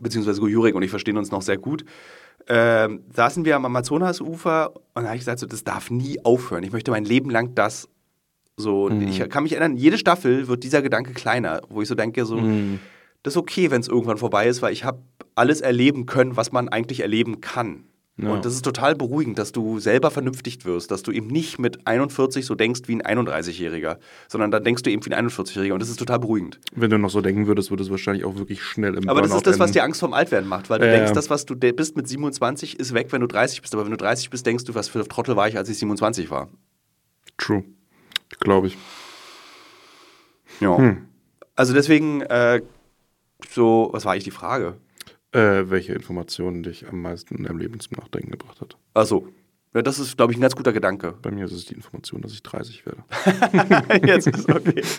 beziehungsweise 0.00 0.46
Jurek 0.46 0.74
und 0.74 0.82
ich 0.82 0.90
verstehen 0.90 1.16
uns 1.16 1.30
noch 1.30 1.42
sehr 1.42 1.58
gut, 1.58 1.84
ähm, 2.46 3.04
saßen 3.14 3.44
wir 3.44 3.56
am 3.56 3.64
Amazonasufer 3.64 4.74
und 4.74 5.02
da 5.02 5.04
habe 5.04 5.16
ich 5.16 5.20
gesagt, 5.20 5.38
so, 5.38 5.46
das 5.46 5.64
darf 5.64 5.90
nie 5.90 6.22
aufhören. 6.24 6.62
Ich 6.62 6.72
möchte 6.72 6.90
mein 6.90 7.04
Leben 7.04 7.30
lang 7.30 7.54
das 7.54 7.88
so. 8.56 8.84
Und 8.84 9.02
Ich 9.08 9.28
kann 9.30 9.42
mich 9.42 9.52
erinnern, 9.52 9.76
jede 9.76 9.98
Staffel 9.98 10.46
wird 10.48 10.62
dieser 10.62 10.82
Gedanke 10.82 11.12
kleiner, 11.12 11.62
wo 11.68 11.82
ich 11.82 11.88
so 11.88 11.94
denke, 11.94 12.24
so, 12.24 12.36
das 13.22 13.32
ist 13.32 13.36
okay, 13.38 13.70
wenn 13.70 13.80
es 13.80 13.88
irgendwann 13.88 14.18
vorbei 14.18 14.46
ist, 14.46 14.62
weil 14.62 14.72
ich 14.72 14.84
habe 14.84 14.98
alles 15.34 15.60
erleben 15.60 16.06
können, 16.06 16.36
was 16.36 16.52
man 16.52 16.68
eigentlich 16.68 17.00
erleben 17.00 17.40
kann. 17.40 17.84
Ja. 18.16 18.30
Und 18.30 18.44
das 18.44 18.54
ist 18.54 18.62
total 18.64 18.94
beruhigend, 18.94 19.38
dass 19.38 19.50
du 19.50 19.80
selber 19.80 20.08
vernünftig 20.12 20.64
wirst, 20.64 20.92
dass 20.92 21.02
du 21.02 21.10
eben 21.10 21.26
nicht 21.26 21.58
mit 21.58 21.84
41 21.84 22.46
so 22.46 22.54
denkst 22.54 22.82
wie 22.86 22.94
ein 22.94 23.02
31-Jähriger, 23.02 23.96
sondern 24.28 24.52
dann 24.52 24.62
denkst 24.62 24.84
du 24.84 24.90
eben 24.90 25.04
wie 25.04 25.12
ein 25.12 25.28
41-Jähriger 25.28 25.72
und 25.72 25.82
das 25.82 25.88
ist 25.88 25.98
total 25.98 26.20
beruhigend. 26.20 26.60
Wenn 26.76 26.90
du 26.90 26.98
noch 26.98 27.10
so 27.10 27.20
denken 27.20 27.48
würdest, 27.48 27.70
würdest 27.70 27.88
du 27.88 27.92
wahrscheinlich 27.92 28.24
auch 28.24 28.36
wirklich 28.36 28.62
schnell 28.62 28.94
im 28.94 29.08
Aber 29.08 29.20
das 29.20 29.30
Burnout 29.30 29.38
ist 29.38 29.46
das, 29.48 29.58
was 29.58 29.72
dir 29.72 29.82
Angst 29.82 29.98
vorm 29.98 30.12
Altwerden 30.12 30.48
macht, 30.48 30.70
weil 30.70 30.78
du 30.78 30.86
Ja, 30.86 30.92
denkst, 30.92 31.12
das, 31.12 31.28
was 31.28 31.44
du 31.44 31.56
bist 31.56 31.96
mit 31.96 32.06
27, 32.06 32.78
ist 32.78 32.94
weg, 32.94 33.08
wenn 33.10 33.20
du 33.20 33.26
30 33.26 33.60
bist. 33.62 33.74
Aber 33.74 33.82
wenn 33.82 33.90
du 33.90 33.96
30 33.96 34.30
bist, 34.30 34.46
denkst 34.46 34.62
du, 34.64 34.76
was 34.76 34.88
für 34.88 35.00
ein 35.00 35.08
Trottel 35.08 35.34
war 35.34 35.48
ich, 35.48 35.56
als 35.56 35.68
ich 35.68 35.78
27 35.78 36.30
war. 36.30 36.48
True. 37.36 37.64
Glaube 38.38 38.68
ich. 38.68 38.78
Ja. 40.60 40.78
Hm. 40.78 41.08
Also 41.56 41.72
deswegen, 41.72 42.20
äh, 42.22 42.62
so, 43.50 43.88
was 43.92 44.04
war 44.04 44.12
eigentlich 44.12 44.24
die 44.24 44.30
Frage? 44.30 44.76
Äh, 45.34 45.68
welche 45.68 45.92
Informationen 45.92 46.62
dich 46.62 46.86
am 46.88 47.02
meisten 47.02 47.34
in 47.34 47.42
deinem 47.42 47.58
Leben 47.58 47.80
zum 47.80 47.98
Nachdenken 47.98 48.30
gebracht 48.30 48.60
hat? 48.60 48.76
Achso. 48.94 49.28
Ja, 49.74 49.82
das 49.82 49.98
ist, 49.98 50.16
glaube 50.16 50.32
ich, 50.32 50.38
ein 50.38 50.40
ganz 50.40 50.54
guter 50.54 50.72
Gedanke. 50.72 51.14
Bei 51.20 51.32
mir 51.32 51.46
ist 51.46 51.52
es 51.52 51.64
die 51.64 51.74
Information, 51.74 52.22
dass 52.22 52.32
ich 52.32 52.44
30 52.44 52.84
werde. 52.86 53.02
Jetzt 54.06 54.28
ist 54.28 54.48
okay. 54.48 54.82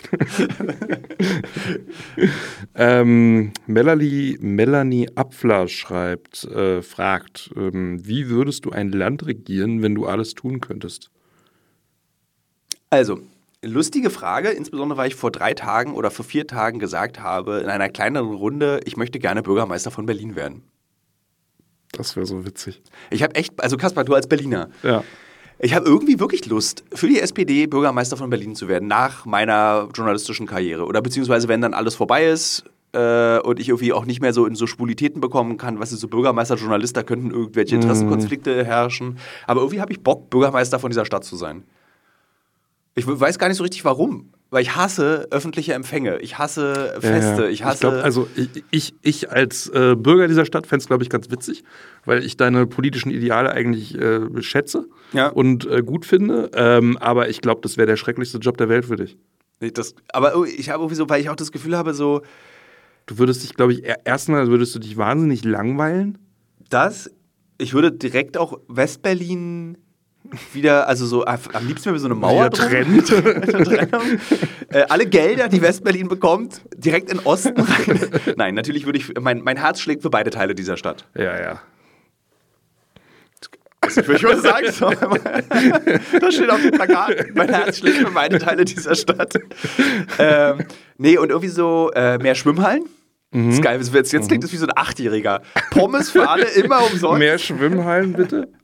Ähm, 2.74 3.52
Melanie, 3.66 4.36
Melanie 4.40 5.08
Apfler 5.14 5.66
schreibt, 5.68 6.44
äh, 6.44 6.82
fragt, 6.82 7.50
ähm, 7.56 8.06
wie 8.06 8.28
würdest 8.28 8.66
du 8.66 8.70
ein 8.70 8.92
Land 8.92 9.24
regieren, 9.26 9.80
wenn 9.80 9.94
du 9.94 10.04
alles 10.04 10.34
tun 10.34 10.60
könntest? 10.60 11.10
Also, 12.90 13.20
lustige 13.62 14.10
Frage, 14.10 14.50
insbesondere 14.50 14.98
weil 14.98 15.08
ich 15.08 15.14
vor 15.14 15.30
drei 15.30 15.54
Tagen 15.54 15.94
oder 15.94 16.10
vor 16.10 16.24
vier 16.24 16.46
Tagen 16.46 16.78
gesagt 16.78 17.20
habe, 17.20 17.58
in 17.58 17.66
einer 17.68 17.88
kleineren 17.88 18.34
Runde, 18.34 18.80
ich 18.84 18.96
möchte 18.96 19.18
gerne 19.18 19.42
Bürgermeister 19.42 19.90
von 19.90 20.06
Berlin 20.06 20.36
werden. 20.36 20.62
Das 21.92 22.16
wäre 22.16 22.26
so 22.26 22.44
witzig. 22.44 22.82
Ich 23.10 23.22
habe 23.22 23.34
echt, 23.34 23.60
also 23.62 23.76
Kaspar, 23.76 24.04
du 24.04 24.14
als 24.14 24.26
Berliner, 24.28 24.68
Ja. 24.82 25.02
ich 25.58 25.74
habe 25.74 25.86
irgendwie 25.86 26.20
wirklich 26.20 26.44
Lust, 26.46 26.84
für 26.92 27.06
die 27.08 27.20
SPD 27.20 27.66
Bürgermeister 27.66 28.16
von 28.16 28.28
Berlin 28.28 28.54
zu 28.54 28.68
werden, 28.68 28.88
nach 28.88 29.24
meiner 29.24 29.88
journalistischen 29.94 30.46
Karriere. 30.46 30.84
Oder 30.84 31.00
beziehungsweise, 31.00 31.48
wenn 31.48 31.60
dann 31.62 31.72
alles 31.74 31.94
vorbei 31.94 32.26
ist 32.26 32.64
äh, 32.92 33.38
und 33.38 33.58
ich 33.60 33.68
irgendwie 33.70 33.92
auch 33.94 34.04
nicht 34.04 34.20
mehr 34.20 34.32
so 34.34 34.44
in 34.46 34.54
so 34.56 34.66
Spulitäten 34.66 35.20
bekommen 35.20 35.56
kann, 35.56 35.78
was 35.80 35.92
ist 35.92 36.00
so 36.00 36.08
Bürgermeister, 36.08 36.56
Journalist, 36.56 36.96
da 36.96 37.02
könnten 37.02 37.30
irgendwelche 37.30 37.76
Interessenkonflikte 37.76 38.64
herrschen. 38.64 39.18
Aber 39.46 39.62
irgendwie 39.62 39.80
habe 39.80 39.92
ich 39.92 40.02
Bock, 40.02 40.28
Bürgermeister 40.28 40.78
von 40.78 40.90
dieser 40.90 41.06
Stadt 41.06 41.24
zu 41.24 41.36
sein. 41.36 41.64
Ich 42.98 43.06
weiß 43.06 43.38
gar 43.38 43.48
nicht 43.48 43.58
so 43.58 43.62
richtig 43.62 43.84
warum. 43.84 44.30
Weil 44.48 44.62
ich 44.62 44.74
hasse 44.76 45.26
öffentliche 45.32 45.74
Empfänge. 45.74 46.18
Ich 46.20 46.38
hasse 46.38 46.96
Feste. 47.00 47.42
Ja, 47.44 47.48
Ich 47.50 47.64
hasse. 47.64 47.80
glaub, 47.80 47.94
also 47.94 48.28
ich, 48.36 48.64
ich, 48.70 48.94
ich 49.02 49.30
als 49.30 49.68
äh, 49.68 49.96
Bürger 49.96 50.28
dieser 50.28 50.46
Stadt 50.46 50.66
fände 50.66 50.82
es, 50.82 50.86
glaube 50.86 51.02
ich, 51.02 51.10
ganz 51.10 51.30
witzig, 51.30 51.64
weil 52.04 52.24
ich 52.24 52.36
deine 52.36 52.66
politischen 52.66 53.10
Ideale 53.10 53.50
eigentlich 53.50 53.96
äh, 53.98 54.20
schätze 54.42 54.86
Ja. 55.12 55.28
und 55.28 55.66
äh, 55.66 55.82
gut 55.82 56.06
finde. 56.06 56.50
Ähm, 56.54 56.96
aber 56.98 57.28
ich 57.28 57.40
glaube, 57.40 57.60
das 57.62 57.76
wäre 57.76 57.86
der 57.88 57.96
schrecklichste 57.96 58.38
Job 58.38 58.56
der 58.56 58.68
Welt 58.68 58.86
für 58.86 58.96
dich. 58.96 59.18
das, 59.60 59.94
aber 60.12 60.34
ich 60.46 60.70
habe 60.70 60.82
irgendwie 60.84 60.94
so, 60.96 61.08
weil 61.08 61.20
ich 61.20 61.28
auch 61.28 61.36
das 61.36 61.52
Gefühl 61.52 61.76
habe, 61.76 61.92
so, 61.92 62.22
Du 63.06 63.18
würdest 63.18 63.42
dich, 63.42 63.54
glaube 63.54 63.72
ich, 63.72 63.84
er- 63.84 64.04
erstmal 64.06 64.46
würdest 64.48 64.74
du 64.74 64.78
dich 64.78 64.96
wahnsinnig 64.96 65.44
langweilen. 65.44 66.18
das, 66.70 67.10
ich 67.58 67.74
würde 67.74 67.90
direkt 67.92 68.36
auch 68.38 68.58
Westberlin 68.68 69.76
wieder, 70.52 70.88
also 70.88 71.06
so 71.06 71.24
am 71.24 71.66
liebsten 71.66 71.90
wäre 71.90 71.98
so 71.98 72.06
eine 72.06 72.14
Mauer 72.14 72.50
trennt. 72.50 73.12
Äh, 74.68 74.84
alle 74.88 75.06
Gelder, 75.06 75.48
die 75.48 75.62
Westberlin 75.62 76.08
bekommt, 76.08 76.60
direkt 76.76 77.10
in 77.10 77.20
Osten 77.20 77.60
rein. 77.60 78.00
Nein, 78.36 78.54
natürlich 78.54 78.84
würde 78.84 78.98
ich, 78.98 79.12
mein, 79.20 79.42
mein 79.42 79.56
Herz 79.56 79.80
schlägt 79.80 80.02
für 80.02 80.10
beide 80.10 80.30
Teile 80.30 80.56
dieser 80.56 80.76
Stadt. 80.76 81.06
Ja, 81.14 81.40
ja. 81.40 81.60
Ich 83.88 84.08
würde 84.08 84.40
sagen, 84.40 84.72
so, 84.72 84.90
das 86.20 86.34
steht 86.34 86.50
auf 86.50 86.60
dem 86.60 86.72
Plakat. 86.72 87.34
Mein 87.34 87.48
Herz 87.48 87.78
schlägt 87.78 87.98
für 87.98 88.10
beide 88.10 88.38
Teile 88.40 88.64
dieser 88.64 88.96
Stadt. 88.96 89.34
Ähm, 90.18 90.64
nee, 90.98 91.16
und 91.16 91.30
irgendwie 91.30 91.48
so 91.48 91.92
äh, 91.94 92.18
mehr 92.18 92.34
Schwimmhallen. 92.34 92.82
Das 93.44 93.54
ist 93.56 93.62
geil. 93.62 93.78
Jetzt, 93.80 94.12
jetzt 94.12 94.28
klingt 94.28 94.44
es 94.44 94.52
wie 94.52 94.56
so 94.56 94.66
ein 94.66 94.72
Achtjähriger. 94.74 95.42
Pommes 95.70 96.10
für 96.10 96.28
alle, 96.28 96.46
immer 96.46 96.80
umsonst. 96.92 97.18
Mehr 97.18 97.38
Schwimmhallen, 97.38 98.12
bitte? 98.14 98.48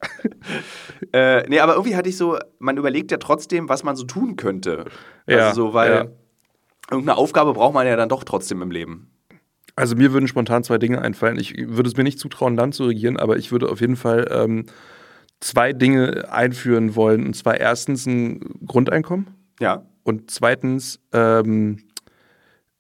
Äh, 1.13 1.47
nee, 1.49 1.59
aber 1.59 1.75
irgendwie 1.75 1.97
hatte 1.97 2.09
ich 2.09 2.17
so, 2.17 2.39
man 2.59 2.77
überlegt 2.77 3.11
ja 3.11 3.17
trotzdem, 3.19 3.69
was 3.69 3.83
man 3.83 3.97
so 3.97 4.05
tun 4.05 4.37
könnte. 4.37 4.85
Ja, 5.27 5.49
also 5.49 5.67
so, 5.69 5.75
weil 5.75 5.91
ja. 5.93 6.07
irgendeine 6.91 7.19
Aufgabe 7.19 7.53
braucht 7.53 7.75
man 7.75 7.87
ja 7.87 7.97
dann 7.97 8.09
doch 8.09 8.23
trotzdem 8.25 8.63
im 8.63 8.71
Leben. 8.71 9.11
Also 9.75 9.97
mir 9.97 10.13
würden 10.13 10.29
spontan 10.29 10.63
zwei 10.63 10.79
Dinge 10.79 11.03
einfallen. 11.03 11.39
Ich 11.39 11.55
würde 11.59 11.89
es 11.89 11.97
mir 11.97 12.05
nicht 12.05 12.19
zutrauen, 12.21 12.55
Land 12.57 12.75
zu 12.75 12.85
regieren, 12.85 13.17
aber 13.17 13.37
ich 13.37 13.51
würde 13.53 13.69
auf 13.69 13.81
jeden 13.81 13.97
Fall 13.97 14.29
ähm, 14.31 14.67
zwei 15.41 15.73
Dinge 15.73 16.31
einführen 16.31 16.95
wollen. 16.95 17.27
Und 17.27 17.35
zwar 17.37 17.59
erstens 17.59 18.07
ein 18.07 18.41
Grundeinkommen 18.67 19.27
Ja. 19.61 19.83
und 20.05 20.31
zweitens 20.31 21.01
ähm, 21.13 21.79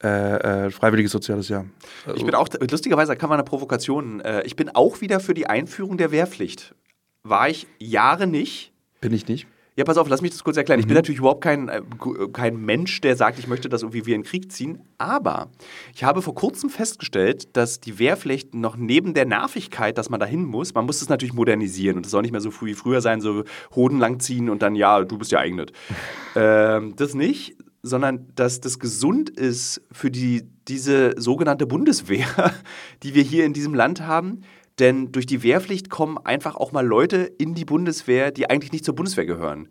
äh, 0.03 0.67
äh, 0.67 0.71
freiwilliges 0.71 1.13
soziales 1.13 1.49
Jahr. 1.49 1.65
Also, 2.07 2.17
Ich 2.19 2.25
bin 2.25 2.35
auch, 2.35 2.49
lustigerweise 2.71 3.17
kann 3.17 3.29
man 3.29 3.39
eine 3.39 3.45
Provokation, 3.45 4.21
äh, 4.21 4.43
ich 4.45 4.57
bin 4.57 4.69
auch 4.75 5.01
wieder 5.01 5.21
für 5.21 5.35
die 5.35 5.47
Einführung 5.47 5.97
der 5.97 6.11
Wehrpflicht. 6.13 6.75
War 7.23 7.49
ich 7.49 7.67
Jahre 7.79 8.27
nicht. 8.27 8.73
bin 9.01 9.13
ich 9.13 9.29
nicht. 9.29 9.47
Ja, 9.75 9.85
pass 9.85 9.97
auf, 9.97 10.07
lass 10.07 10.21
mich 10.21 10.33
das 10.33 10.45
kurz 10.45 10.59
erklären. 10.59 10.81
Ich 10.81 10.87
bin 10.87 10.95
natürlich 10.97 11.21
überhaupt 11.21 11.41
kein, 11.43 11.71
äh, 11.71 11.81
gu- 11.99 12.29
kein 12.29 12.59
Mensch, 12.63 13.01
der 13.01 13.17
sagt, 13.17 13.39
ich 13.39 13.47
möchte, 13.47 13.71
dass 13.71 13.81
irgendwie 13.81 14.05
wir 14.05 14.15
in 14.15 14.21
den 14.21 14.29
Krieg 14.29 14.53
ziehen. 14.53 14.81
Aber 14.99 15.49
ich 15.95 16.05
habe 16.05 16.21
vor 16.21 16.35
kurzem 16.35 16.69
festgestellt, 16.69 17.57
dass 17.57 17.81
die 17.81 17.99
Wehrpflicht 17.99 18.55
noch 18.55 18.77
neben 18.77 19.15
der 19.15 19.25
Nervigkeit, 19.25 19.97
dass 19.97 20.11
man 20.11 20.21
dahin 20.21 20.45
muss, 20.45 20.75
man 20.75 20.85
muss 20.85 21.01
es 21.01 21.09
natürlich 21.09 21.33
modernisieren. 21.33 21.97
Und 21.97 22.05
es 22.05 22.11
soll 22.13 22.21
nicht 22.21 22.33
mehr 22.33 22.43
so 22.43 22.51
früh 22.51 22.67
wie 22.67 22.75
früher 22.75 23.01
sein, 23.01 23.23
so 23.23 23.45
Hoden 23.75 23.99
langziehen 23.99 24.51
und 24.51 24.61
dann, 24.61 24.75
ja, 24.75 25.05
du 25.05 25.17
bist 25.17 25.33
ja 25.33 25.39
eignet. 25.39 25.73
ähm, 26.37 26.95
das 26.97 27.15
nicht, 27.15 27.57
sondern 27.83 28.29
dass 28.37 28.61
das 28.61 28.79
gesund 28.79 29.29
ist 29.31 29.83
für 29.91 30.11
die, 30.11 30.43
diese 30.69 31.15
sogenannte 31.21 31.67
Bundeswehr, 31.67 32.27
die 33.03 33.15
wir 33.15 33.23
hier 33.23 33.45
in 33.45 33.53
diesem 33.53 33.75
Land 33.75 34.07
haben. 34.07 34.43
Denn 34.79 35.13
durch 35.13 35.27
die 35.27 35.43
Wehrpflicht 35.43 35.91
kommen 35.91 36.17
einfach 36.19 36.57
auch 36.57 36.73
mal 36.73 36.87
Leute 36.87 37.19
in 37.19 37.55
die 37.55 37.65
Bundeswehr, 37.65 38.31
die 38.31 38.49
eigentlich 38.49 38.73
nicht 38.73 38.85
zur 38.85 38.95
Bundeswehr 38.95 39.27
gehören. 39.27 39.69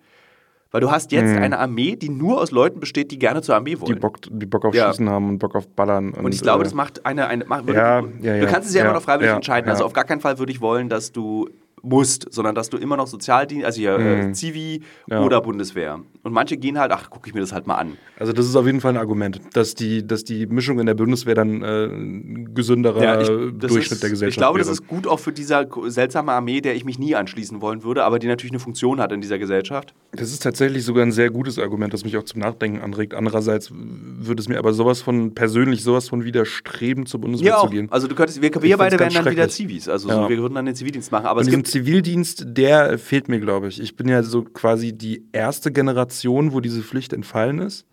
Weil 0.72 0.80
du 0.80 0.90
hast 0.90 1.12
jetzt 1.12 1.36
eine 1.36 1.60
Armee, 1.60 1.98
die 1.98 2.08
nur 2.08 2.40
aus 2.40 2.52
Leuten 2.52 2.80
besteht, 2.80 3.12
die 3.12 3.20
gerne 3.20 3.42
zur 3.42 3.56
Armee 3.56 3.72
Die 3.72 3.82
wollen. 3.82 4.00
Bock, 4.00 4.20
die 4.30 4.46
Bock 4.46 4.64
auf 4.64 4.74
Ja. 4.74 4.88
Schießen 4.88 5.10
haben 5.10 5.28
und 5.28 5.40
Bock 5.40 5.56
auf 5.56 5.68
Ballern. 5.68 6.14
Und, 6.14 6.26
und 6.26 6.34
ich 6.34 6.42
glaube, 6.42 6.62
äh, 6.62 6.64
das 6.64 6.74
macht 6.74 7.06
eine. 7.06 7.28
eine 7.28 7.44
macht, 7.46 7.68
Ja, 7.68 8.02
du, 8.02 8.10
ja, 8.22 8.40
du 8.40 8.48
kannst 8.48 8.70
es 8.70 8.76
ja, 8.76 8.84
immer 8.84 8.94
noch 8.94 9.02
freiwillig 9.02 9.34
entscheiden. 9.34 9.70
Also 9.70 9.84
auf 9.84 9.92
gar 9.92 10.06
keinen 10.06 10.22
Fall 10.22 10.40
würde 10.40 10.52
ich 10.52 10.62
wollen, 10.62 10.88
dass 10.88 11.12
du 11.12 11.50
musst, 11.84 12.28
sondern 12.32 12.56
dass 12.56 12.70
du 12.70 12.78
immer 12.78 12.98
noch 12.98 13.08
Sozialdienst, 13.08 13.66
also 13.66 13.80
hier 13.80 13.98
äh, 14.00 14.32
Zivi 14.34 14.82
Mhm. 15.08 15.14
Ja. 15.14 15.24
oder 15.24 15.42
Bundeswehr. 15.42 16.00
Und 16.24 16.34
manche 16.34 16.56
gehen 16.58 16.78
halt, 16.80 16.92
ach, 16.92 17.10
gucke 17.10 17.28
ich 17.28 17.34
mir 17.34 17.42
das 17.42 17.52
halt 17.52 17.66
mal 17.68 17.76
an. 17.76 17.98
Also 18.20 18.34
das 18.34 18.46
ist 18.48 18.56
auf 18.56 18.66
jeden 18.66 18.80
Fall 18.82 18.94
ein 18.94 18.98
Argument, 18.98 19.42
dass 19.54 19.74
die, 19.76 20.06
dass 20.06 20.24
die 20.24 20.46
Mischung 20.46 20.80
in 20.80 20.86
der 20.86 20.94
Bundeswehr 20.94 21.34
dann 21.36 21.62
äh, 21.64 22.46
gesünderer 22.54 23.18
das 23.18 23.28
Durchschnitt 23.72 23.92
ist, 23.94 24.04
der 24.04 24.10
Gesellschaft 24.12 24.38
Ich 24.38 24.38
glaube, 24.38 24.60
wäre. 24.60 24.68
das 24.68 24.80
ist 24.80 24.88
gut 24.88 25.08
auch 25.08 25.20
für 25.20 25.32
diese 25.32 25.68
seltsame 25.88 26.32
Armee, 26.32 26.62
der 26.62 26.76
ich 26.76 26.86
mich 26.86 27.00
nie 27.00 27.16
anschließen 27.16 27.62
wollen 27.62 27.84
würde, 27.84 28.04
aber 28.04 28.20
die 28.20 28.28
natürlich 28.28 28.52
eine 28.52 28.60
Funktion 28.60 29.00
hat 29.02 29.12
in 29.12 29.22
dieser 29.22 29.40
Gesellschaft. 29.40 29.94
Das 30.12 30.32
ist 30.32 30.44
tatsächlich 30.44 30.84
sogar 30.86 31.04
ein 31.06 31.12
sehr 31.12 31.30
gutes 31.32 31.58
Argument, 31.58 31.94
das 31.94 32.04
mich 32.04 32.18
auch 32.18 32.24
zum 32.24 32.42
Nachdenken 32.42 32.82
anregt. 32.82 33.14
Andererseits 33.14 33.72
würde 33.74 34.42
es 34.42 34.48
mir 34.50 34.60
aber 34.60 34.74
sowas 34.74 35.02
von 35.02 35.34
persönlich 35.34 35.84
sowas 35.84 36.10
von 36.10 36.24
widerstreben, 36.24 37.06
zur 37.06 37.22
Bundeswehr 37.22 37.50
Ja, 37.50 37.62
zu 37.62 37.70
gehen. 37.70 37.88
Also 37.92 38.08
du 38.08 38.16
könntest, 38.16 38.42
wir, 38.42 38.52
wir 38.62 38.78
beide 38.78 39.00
wären 39.00 39.14
dann 39.14 39.26
wieder. 39.32 39.50
Zivis. 39.50 39.88
Also 39.90 40.10
Ja. 40.10 40.24
so, 40.24 40.30
wir 40.30 40.38
würden 40.38 40.54
dann 40.56 40.66
den 40.66 40.76
Zivildienst 40.76 41.12
machen. 41.12 41.26
Aber 41.26 41.40
Und 41.40 41.48
es 41.48 41.52
gibt 41.52 41.68
Zivildienst, 41.72 42.44
der 42.48 42.98
fehlt 42.98 43.28
mir, 43.28 43.40
glaube 43.40 43.68
ich. 43.68 43.82
Ich 43.82 43.96
bin 43.96 44.08
ja 44.08 44.24
so 44.24 44.44
quasi 44.44 44.94
die 44.94 45.26
erste 45.32 45.72
Generation, 45.72 46.54
wo 46.54 46.60
diese 46.60 46.82
Pflicht 46.82 47.14
entfallen 47.14 47.60
ist. 47.60 47.86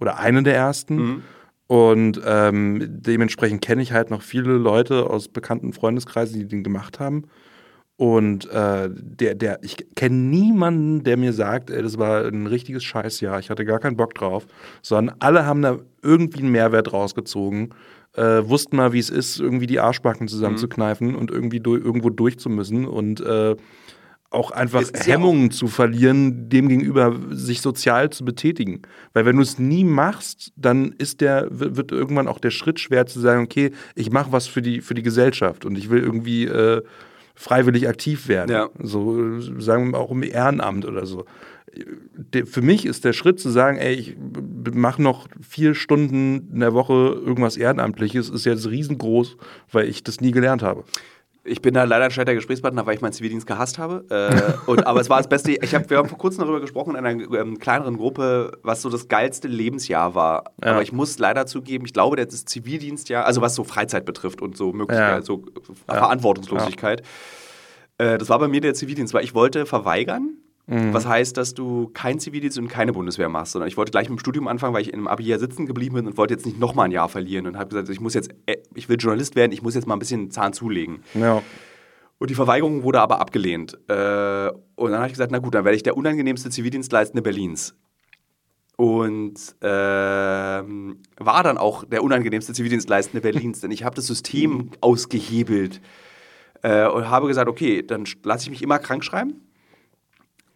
Oder 0.00 0.18
eine 0.18 0.42
der 0.42 0.54
ersten. 0.54 0.96
Mhm. 0.96 1.22
Und 1.68 2.20
ähm, 2.24 2.82
dementsprechend 2.88 3.60
kenne 3.60 3.82
ich 3.82 3.92
halt 3.92 4.10
noch 4.10 4.22
viele 4.22 4.52
Leute 4.52 5.10
aus 5.10 5.28
bekannten 5.28 5.72
Freundeskreisen, 5.72 6.38
die 6.38 6.46
den 6.46 6.62
gemacht 6.62 7.00
haben. 7.00 7.24
Und 7.98 8.50
äh, 8.50 8.90
der, 8.92 9.34
der, 9.34 9.58
ich 9.62 9.76
kenne 9.94 10.16
niemanden, 10.16 11.02
der 11.02 11.16
mir 11.16 11.32
sagt, 11.32 11.70
ey, 11.70 11.82
das 11.82 11.96
war 11.96 12.26
ein 12.26 12.46
richtiges 12.46 12.84
Scheißjahr, 12.84 13.38
ich 13.38 13.48
hatte 13.48 13.64
gar 13.64 13.78
keinen 13.78 13.96
Bock 13.96 14.14
drauf, 14.14 14.46
sondern 14.82 15.16
alle 15.18 15.46
haben 15.46 15.62
da 15.62 15.78
irgendwie 16.02 16.40
einen 16.40 16.50
Mehrwert 16.50 16.92
rausgezogen, 16.92 17.74
äh, 18.14 18.46
wussten 18.46 18.76
mal, 18.76 18.92
wie 18.92 18.98
es 18.98 19.08
ist, 19.08 19.40
irgendwie 19.40 19.66
die 19.66 19.80
Arschbacken 19.80 20.28
zusammenzukneifen 20.28 21.14
und 21.14 21.30
irgendwie 21.30 21.60
du 21.60 21.74
irgendwo 21.74 22.10
durch 22.10 22.38
zu 22.38 22.50
müssen 22.50 22.86
und 22.86 23.20
äh, 23.20 23.56
auch 24.28 24.50
einfach 24.50 24.82
ist 24.82 25.06
ja 25.06 25.14
Hemmungen 25.14 25.50
zu 25.50 25.68
verlieren, 25.68 26.48
dem 26.50 26.68
gegenüber 26.68 27.16
sich 27.30 27.60
sozial 27.62 28.10
zu 28.10 28.24
betätigen. 28.24 28.82
Weil 29.14 29.24
wenn 29.24 29.36
du 29.36 29.42
es 29.42 29.58
nie 29.58 29.84
machst, 29.84 30.52
dann 30.56 30.92
ist 30.98 31.20
der, 31.20 31.46
wird 31.50 31.76
wird 31.76 31.92
irgendwann 31.92 32.28
auch 32.28 32.40
der 32.40 32.50
Schritt 32.50 32.80
schwer 32.80 33.06
zu 33.06 33.20
sagen, 33.20 33.44
okay, 33.44 33.70
ich 33.94 34.10
mache 34.10 34.32
was 34.32 34.46
für 34.46 34.60
die, 34.60 34.80
für 34.80 34.94
die 34.94 35.02
Gesellschaft 35.02 35.64
und 35.64 35.78
ich 35.78 35.88
will 35.88 36.02
irgendwie 36.02 36.44
äh, 36.44 36.82
freiwillig 37.36 37.88
aktiv 37.88 38.28
werden. 38.28 38.50
Ja. 38.50 38.70
So 38.82 39.40
sagen 39.60 39.92
wir 39.92 39.98
auch 39.98 40.10
im 40.10 40.22
Ehrenamt 40.22 40.84
oder 40.84 41.06
so. 41.06 41.24
Der, 42.14 42.46
für 42.46 42.62
mich 42.62 42.86
ist 42.86 43.04
der 43.04 43.12
Schritt 43.12 43.38
zu 43.38 43.50
sagen, 43.50 43.76
ey, 43.76 43.94
ich 43.94 44.16
mache 44.72 45.02
noch 45.02 45.28
vier 45.46 45.74
Stunden 45.74 46.48
in 46.52 46.60
der 46.60 46.72
Woche 46.72 46.94
irgendwas 46.94 47.58
Ehrenamtliches, 47.58 48.30
ist 48.30 48.46
jetzt 48.46 48.68
riesengroß, 48.68 49.36
weil 49.70 49.86
ich 49.86 50.02
das 50.02 50.22
nie 50.22 50.32
gelernt 50.32 50.62
habe. 50.62 50.84
Ich 51.46 51.62
bin 51.62 51.74
da 51.74 51.84
leider 51.84 52.06
ein 52.06 52.10
scheiter 52.10 52.34
Gesprächspartner, 52.34 52.86
weil 52.86 52.94
ich 52.96 53.00
meinen 53.00 53.12
Zivildienst 53.12 53.46
gehasst 53.46 53.78
habe. 53.78 54.04
Äh, 54.10 54.68
und, 54.70 54.86
aber 54.86 55.00
es 55.00 55.08
war 55.08 55.18
das 55.18 55.28
Beste. 55.28 55.52
Ich 55.52 55.74
hab, 55.74 55.88
wir 55.90 55.98
haben 55.98 56.08
vor 56.08 56.18
kurzem 56.18 56.40
darüber 56.42 56.60
gesprochen 56.60 56.96
in 56.96 57.04
einer 57.04 57.22
ähm, 57.34 57.58
kleineren 57.58 57.96
Gruppe, 57.96 58.52
was 58.62 58.82
so 58.82 58.90
das 58.90 59.08
geilste 59.08 59.48
Lebensjahr 59.48 60.14
war. 60.14 60.44
Ja. 60.62 60.72
Aber 60.72 60.82
ich 60.82 60.92
muss 60.92 61.18
leider 61.18 61.46
zugeben, 61.46 61.84
ich 61.86 61.92
glaube, 61.92 62.16
das 62.16 62.44
Zivildienstjahr, 62.44 63.24
also 63.24 63.40
was 63.40 63.54
so 63.54 63.64
Freizeit 63.64 64.04
betrifft 64.04 64.42
und 64.42 64.56
so 64.56 64.72
Möglichkeit, 64.72 65.18
Ja. 65.18 65.22
so 65.22 65.44
Verantwortungslosigkeit, 65.86 67.02
äh, 67.98 68.18
das 68.18 68.28
war 68.28 68.38
bei 68.38 68.48
mir 68.48 68.60
der 68.60 68.74
Zivildienst, 68.74 69.14
weil 69.14 69.24
ich 69.24 69.34
wollte 69.34 69.66
verweigern. 69.66 70.34
Mhm. 70.66 70.92
Was 70.92 71.06
heißt, 71.06 71.36
dass 71.36 71.54
du 71.54 71.88
keinen 71.88 72.18
Zivildienst 72.18 72.58
und 72.58 72.68
keine 72.68 72.92
Bundeswehr 72.92 73.28
machst, 73.28 73.52
sondern 73.52 73.68
ich 73.68 73.76
wollte 73.76 73.92
gleich 73.92 74.08
mit 74.08 74.18
dem 74.18 74.20
Studium 74.20 74.48
anfangen, 74.48 74.74
weil 74.74 74.82
ich 74.82 74.88
in 74.88 74.94
einem 74.94 75.06
Abi 75.06 75.22
hier 75.22 75.38
sitzen 75.38 75.66
geblieben 75.66 75.94
bin 75.94 76.06
und 76.06 76.16
wollte 76.16 76.34
jetzt 76.34 76.44
nicht 76.44 76.58
nochmal 76.58 76.86
ein 76.86 76.90
Jahr 76.90 77.08
verlieren 77.08 77.46
und 77.46 77.56
habe 77.56 77.68
gesagt, 77.68 77.88
ich 77.88 78.00
muss 78.00 78.14
jetzt, 78.14 78.30
äh, 78.46 78.56
ich 78.74 78.88
will 78.88 78.96
Journalist 78.98 79.36
werden, 79.36 79.52
ich 79.52 79.62
muss 79.62 79.76
jetzt 79.76 79.86
mal 79.86 79.94
ein 79.94 80.00
bisschen 80.00 80.30
Zahn 80.30 80.52
zulegen. 80.52 81.02
Ja. 81.14 81.40
Und 82.18 82.30
die 82.30 82.34
Verweigerung 82.34 82.82
wurde 82.82 83.00
aber 83.00 83.20
abgelehnt. 83.20 83.74
Äh, 83.88 84.50
und 84.74 84.90
dann 84.90 84.98
habe 84.98 85.06
ich 85.06 85.12
gesagt, 85.12 85.30
na 85.30 85.38
gut, 85.38 85.54
dann 85.54 85.64
werde 85.64 85.76
ich 85.76 85.84
der 85.84 85.96
unangenehmste 85.96 86.50
Zivildienstleistende 86.50 87.22
Berlins. 87.22 87.76
Und 88.76 89.38
ähm, 89.62 90.98
war 91.16 91.42
dann 91.42 91.58
auch 91.58 91.84
der 91.84 92.02
unangenehmste 92.02 92.52
Zivildienstleistende 92.52 93.20
Berlins, 93.20 93.60
denn 93.62 93.70
ich 93.70 93.84
habe 93.84 93.94
das 93.94 94.06
System 94.06 94.70
ausgehebelt 94.80 95.80
äh, 96.62 96.88
und 96.88 97.08
habe 97.08 97.28
gesagt, 97.28 97.48
okay, 97.48 97.84
dann 97.86 98.04
lasse 98.24 98.44
ich 98.44 98.50
mich 98.50 98.62
immer 98.62 98.80
krank 98.80 99.04
schreiben 99.04 99.45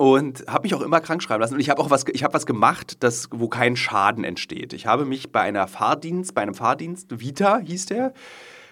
und 0.00 0.44
habe 0.48 0.62
mich 0.62 0.74
auch 0.74 0.80
immer 0.80 0.98
krank 1.00 1.22
schreiben 1.22 1.42
lassen. 1.42 1.52
Und 1.52 1.60
ich 1.60 1.68
habe 1.68 1.82
auch 1.82 1.90
was, 1.90 2.06
ich 2.10 2.24
habe 2.24 2.32
was 2.32 2.46
gemacht, 2.46 3.02
das, 3.02 3.28
wo 3.32 3.48
kein 3.48 3.76
Schaden 3.76 4.24
entsteht. 4.24 4.72
Ich 4.72 4.86
habe 4.86 5.04
mich 5.04 5.30
bei 5.30 5.42
einer 5.42 5.68
Fahrdienst, 5.68 6.34
bei 6.34 6.40
einem 6.40 6.54
Fahrdienst, 6.54 7.20
Vita 7.20 7.58
hieß 7.58 7.84
der, 7.84 8.14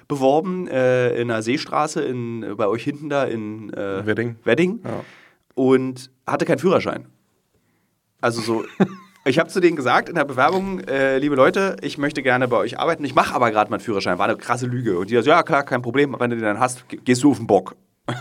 beworben 0.08 0.68
äh, 0.68 1.20
in 1.20 1.30
einer 1.30 1.42
Seestraße 1.42 2.00
in, 2.00 2.54
bei 2.56 2.66
euch 2.66 2.82
hinten 2.82 3.10
da 3.10 3.24
in 3.24 3.70
äh, 3.74 4.06
Wedding. 4.06 4.36
Wedding 4.44 4.80
Ja. 4.82 5.04
und 5.54 6.10
hatte 6.26 6.46
keinen 6.46 6.60
Führerschein. 6.60 7.04
Also 8.22 8.40
so, 8.40 8.64
ich 9.26 9.38
habe 9.38 9.50
zu 9.50 9.60
denen 9.60 9.76
gesagt 9.76 10.08
in 10.08 10.14
der 10.14 10.24
Bewerbung, 10.24 10.80
äh, 10.80 11.18
liebe 11.18 11.34
Leute, 11.34 11.76
ich 11.82 11.98
möchte 11.98 12.22
gerne 12.22 12.48
bei 12.48 12.56
euch 12.56 12.78
arbeiten, 12.78 13.04
ich 13.04 13.14
mache 13.14 13.34
aber 13.34 13.50
gerade 13.50 13.70
meinen 13.70 13.80
Führerschein. 13.80 14.16
War 14.18 14.28
eine 14.28 14.38
krasse 14.38 14.64
Lüge. 14.64 14.98
Und 14.98 15.10
die 15.10 15.20
so, 15.20 15.28
ja 15.28 15.42
klar, 15.42 15.62
kein 15.62 15.82
Problem, 15.82 16.16
wenn 16.18 16.30
du 16.30 16.36
den 16.36 16.44
dann 16.46 16.58
hast, 16.58 16.88
ge- 16.88 17.00
gehst 17.04 17.22
du 17.22 17.32
auf 17.32 17.36
den 17.36 17.46
Bock. 17.46 17.76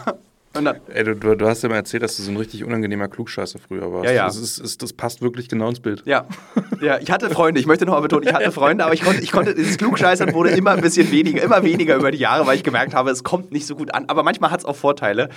Ey, 0.88 1.04
du, 1.04 1.16
du, 1.16 1.36
du 1.36 1.48
hast 1.48 1.64
ja 1.64 1.70
mal 1.70 1.76
erzählt, 1.76 2.04
dass 2.04 2.18
du 2.18 2.24
so 2.24 2.32
ein 2.32 2.38
richtig 2.38 2.64
unangenehmer 2.64 3.08
Klugscheißer 3.08 3.60
früher 3.60 3.92
warst. 3.92 4.06
Ja, 4.06 4.12
ja. 4.12 4.26
Das, 4.26 4.38
ist, 4.38 4.58
ist, 4.58 4.82
das 4.82 4.94
passt 4.94 5.22
wirklich 5.22 5.50
genau 5.50 5.70
ins 5.70 5.80
Bild. 5.80 6.04
ja, 6.06 6.26
ja, 6.82 7.00
ich 7.00 7.12
hatte 7.12 7.30
Freunde, 7.30 7.60
ich 7.60 7.66
möchte 7.66 7.86
nochmal 7.86 8.02
betonen, 8.02 8.28
ich 8.28 8.34
hatte 8.34 8.52
Freunde, 8.52 8.86
aber 8.86 8.94
ich 8.94 9.04
konnte, 9.04 9.22
ich 9.22 9.32
konnte, 9.32 9.54
dieses 9.56 9.78
Klugscheißern 9.78 10.34
wurde 10.34 10.52
immer 10.52 10.72
ein 10.72 10.82
bisschen 10.82 11.12
weniger, 11.12 11.44
immer 11.44 11.64
weniger 11.64 11.96
über 11.96 12.12
die 12.12 12.18
Jahre, 12.18 12.46
weil 12.46 12.56
ich 12.56 12.64
gemerkt 12.64 12.94
habe, 12.94 13.12
es 13.12 13.24
kommt 13.24 13.52
nicht 13.52 13.66
so 13.66 13.76
gut 13.76 13.94
an. 13.94 14.06
Aber 14.08 14.24
manchmal 14.24 14.52
hat 14.52 14.60
es 14.60 14.66
auch 14.66 14.76
Vorteile. 14.76 15.30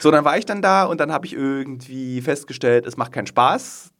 So, 0.00 0.10
dann 0.10 0.24
war 0.24 0.38
ich 0.38 0.46
dann 0.46 0.62
da 0.62 0.84
und 0.84 1.00
dann 1.00 1.12
habe 1.12 1.26
ich 1.26 1.34
irgendwie 1.34 2.20
festgestellt, 2.20 2.86
es 2.86 2.96
macht 2.96 3.12
keinen 3.12 3.26
Spaß. 3.26 3.90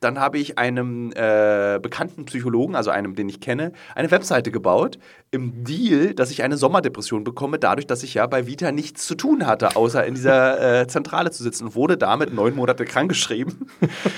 Dann 0.00 0.18
habe 0.20 0.38
ich 0.38 0.58
einem 0.58 1.10
äh, 1.12 1.78
bekannten 1.80 2.24
Psychologen, 2.26 2.74
also 2.76 2.90
einem, 2.90 3.14
den 3.14 3.28
ich 3.28 3.40
kenne, 3.40 3.72
eine 3.94 4.10
Webseite 4.10 4.50
gebaut 4.50 4.98
im 5.30 5.64
Deal, 5.64 6.14
dass 6.14 6.30
ich 6.30 6.42
eine 6.42 6.56
Sommerdepression 6.56 7.24
bekomme, 7.24 7.58
dadurch, 7.58 7.86
dass 7.86 8.02
ich 8.02 8.14
ja 8.14 8.26
bei 8.26 8.46
Vita 8.46 8.72
nichts 8.72 9.06
zu 9.06 9.14
tun 9.14 9.46
hatte, 9.46 9.76
außer 9.76 10.04
in 10.04 10.14
dieser 10.14 10.80
äh, 10.82 10.86
Zentrale 10.86 11.30
zu 11.30 11.42
sitzen 11.42 11.64
und 11.64 11.74
wurde 11.74 11.96
damit 11.96 12.32
neun 12.32 12.54
Monate 12.54 12.84
krankgeschrieben 12.84 13.70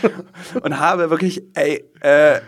und 0.63 0.79
habe 0.79 1.11
wirklich, 1.11 1.43
ey, 1.55 1.85
äh, 2.01 2.41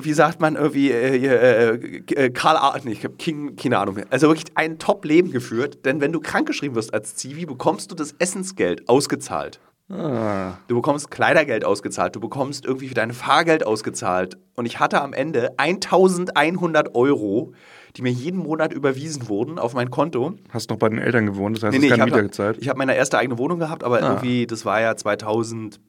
wie 0.00 0.12
sagt 0.12 0.40
man 0.40 0.56
irgendwie, 0.56 0.90
äh, 0.90 1.16
äh, 1.16 2.02
äh 2.14 2.30
Karl 2.30 2.56
Art, 2.56 2.84
nee, 2.84 2.92
ich 2.92 3.04
habe 3.04 3.16
keine 3.56 3.78
Ahnung 3.78 3.94
mehr. 3.94 4.06
Also 4.10 4.28
wirklich 4.28 4.56
ein 4.56 4.78
Top-Leben 4.78 5.30
geführt, 5.30 5.84
denn 5.84 6.00
wenn 6.00 6.12
du 6.12 6.20
krankgeschrieben 6.20 6.76
wirst 6.76 6.92
als 6.94 7.14
Zivi, 7.16 7.46
bekommst 7.46 7.90
du 7.90 7.94
das 7.94 8.14
Essensgeld 8.18 8.88
ausgezahlt. 8.88 9.60
Ah. 9.90 10.58
Du 10.68 10.76
bekommst 10.76 11.10
Kleidergeld 11.10 11.64
ausgezahlt, 11.64 12.14
du 12.14 12.20
bekommst 12.20 12.64
irgendwie 12.64 12.88
für 12.88 12.94
dein 12.94 13.12
Fahrgeld 13.12 13.66
ausgezahlt. 13.66 14.38
Und 14.54 14.66
ich 14.66 14.78
hatte 14.78 15.00
am 15.00 15.12
Ende 15.12 15.58
1100 15.58 16.94
Euro, 16.94 17.52
die 17.96 18.02
mir 18.02 18.12
jeden 18.12 18.38
Monat 18.38 18.72
überwiesen 18.72 19.28
wurden 19.28 19.58
auf 19.58 19.74
mein 19.74 19.90
Konto. 19.90 20.34
Hast 20.50 20.70
noch 20.70 20.76
bei 20.76 20.88
den 20.88 20.98
Eltern 20.98 21.26
gewohnt, 21.26 21.56
das 21.56 21.64
heißt, 21.64 21.72
nee, 21.72 21.78
nee, 21.80 21.90
hast 21.90 21.98
keine 21.98 22.10
Mieter 22.10 22.22
gezahlt? 22.22 22.58
Ich 22.60 22.68
habe 22.68 22.78
meine 22.78 22.94
erste 22.94 23.18
eigene 23.18 23.38
Wohnung 23.38 23.58
gehabt, 23.58 23.82
aber 23.82 24.02
ah. 24.02 24.08
irgendwie, 24.08 24.46
das 24.46 24.64
war 24.64 24.80
ja 24.80 24.94
2000. 24.96 25.80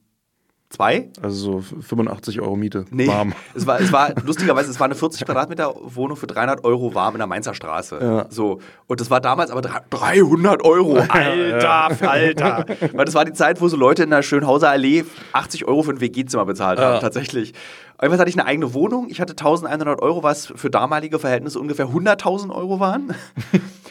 Zwei? 0.72 1.10
Also 1.22 1.60
so 1.60 1.82
85 1.82 2.40
Euro 2.40 2.56
Miete. 2.56 2.86
Nee, 2.92 3.08
warm. 3.08 3.34
Es 3.54 3.68
war, 3.68 3.82
es 3.82 3.92
war 3.92 4.14
lustigerweise, 4.26 4.72
es 4.72 4.80
war 4.80 4.86
eine 4.86 4.96
40 4.96 5.26
Quadratmeter 5.26 5.74
Wohnung 5.82 6.16
für 6.16 6.28
300 6.28 6.64
Euro 6.64 6.96
warm 6.96 7.16
in 7.16 7.20
der 7.20 7.28
Mainzer 7.28 7.54
Straße. 7.54 8.00
Ja. 8.02 8.26
So. 8.30 8.60
Und 8.88 9.02
das 9.02 9.10
war 9.10 9.20
damals 9.20 9.52
aber 9.52 9.62
300 9.62 10.64
Euro. 10.64 10.98
Alter, 11.10 12.10
Alter. 12.10 12.66
Weil 12.94 13.06
das 13.06 13.14
war 13.14 13.26
die 13.26 13.34
Zeit, 13.34 13.60
wo 13.60 13.68
so 13.68 13.76
Leute 13.76 14.04
in 14.04 14.10
der 14.10 14.24
Schönhauser 14.24 14.70
Allee 14.70 15.04
80 15.34 15.66
Euro 15.66 15.84
für 15.84 15.92
ein 15.92 16.00
WG-Zimmer 16.00 16.46
bezahlt 16.46 16.80
haben, 16.80 16.96
ja. 16.96 17.00
tatsächlich. 17.00 17.54
Irgendwas 18.02 18.22
hatte 18.22 18.30
ich 18.30 18.40
eine 18.40 18.48
eigene 18.48 18.74
Wohnung. 18.74 19.10
Ich 19.10 19.20
hatte 19.20 19.34
1100 19.34 20.02
Euro, 20.02 20.24
was 20.24 20.48
für 20.56 20.70
damalige 20.70 21.20
Verhältnisse 21.20 21.60
ungefähr 21.60 21.88
100.000 21.88 22.50
Euro 22.50 22.80
waren. 22.80 23.14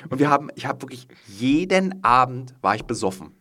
Und 0.08 0.18
wir 0.18 0.30
haben, 0.30 0.48
ich 0.56 0.66
habe 0.66 0.82
wirklich 0.82 1.06
jeden 1.28 2.02
Abend 2.02 2.54
war 2.62 2.74
ich 2.74 2.84
besoffen. 2.84 3.34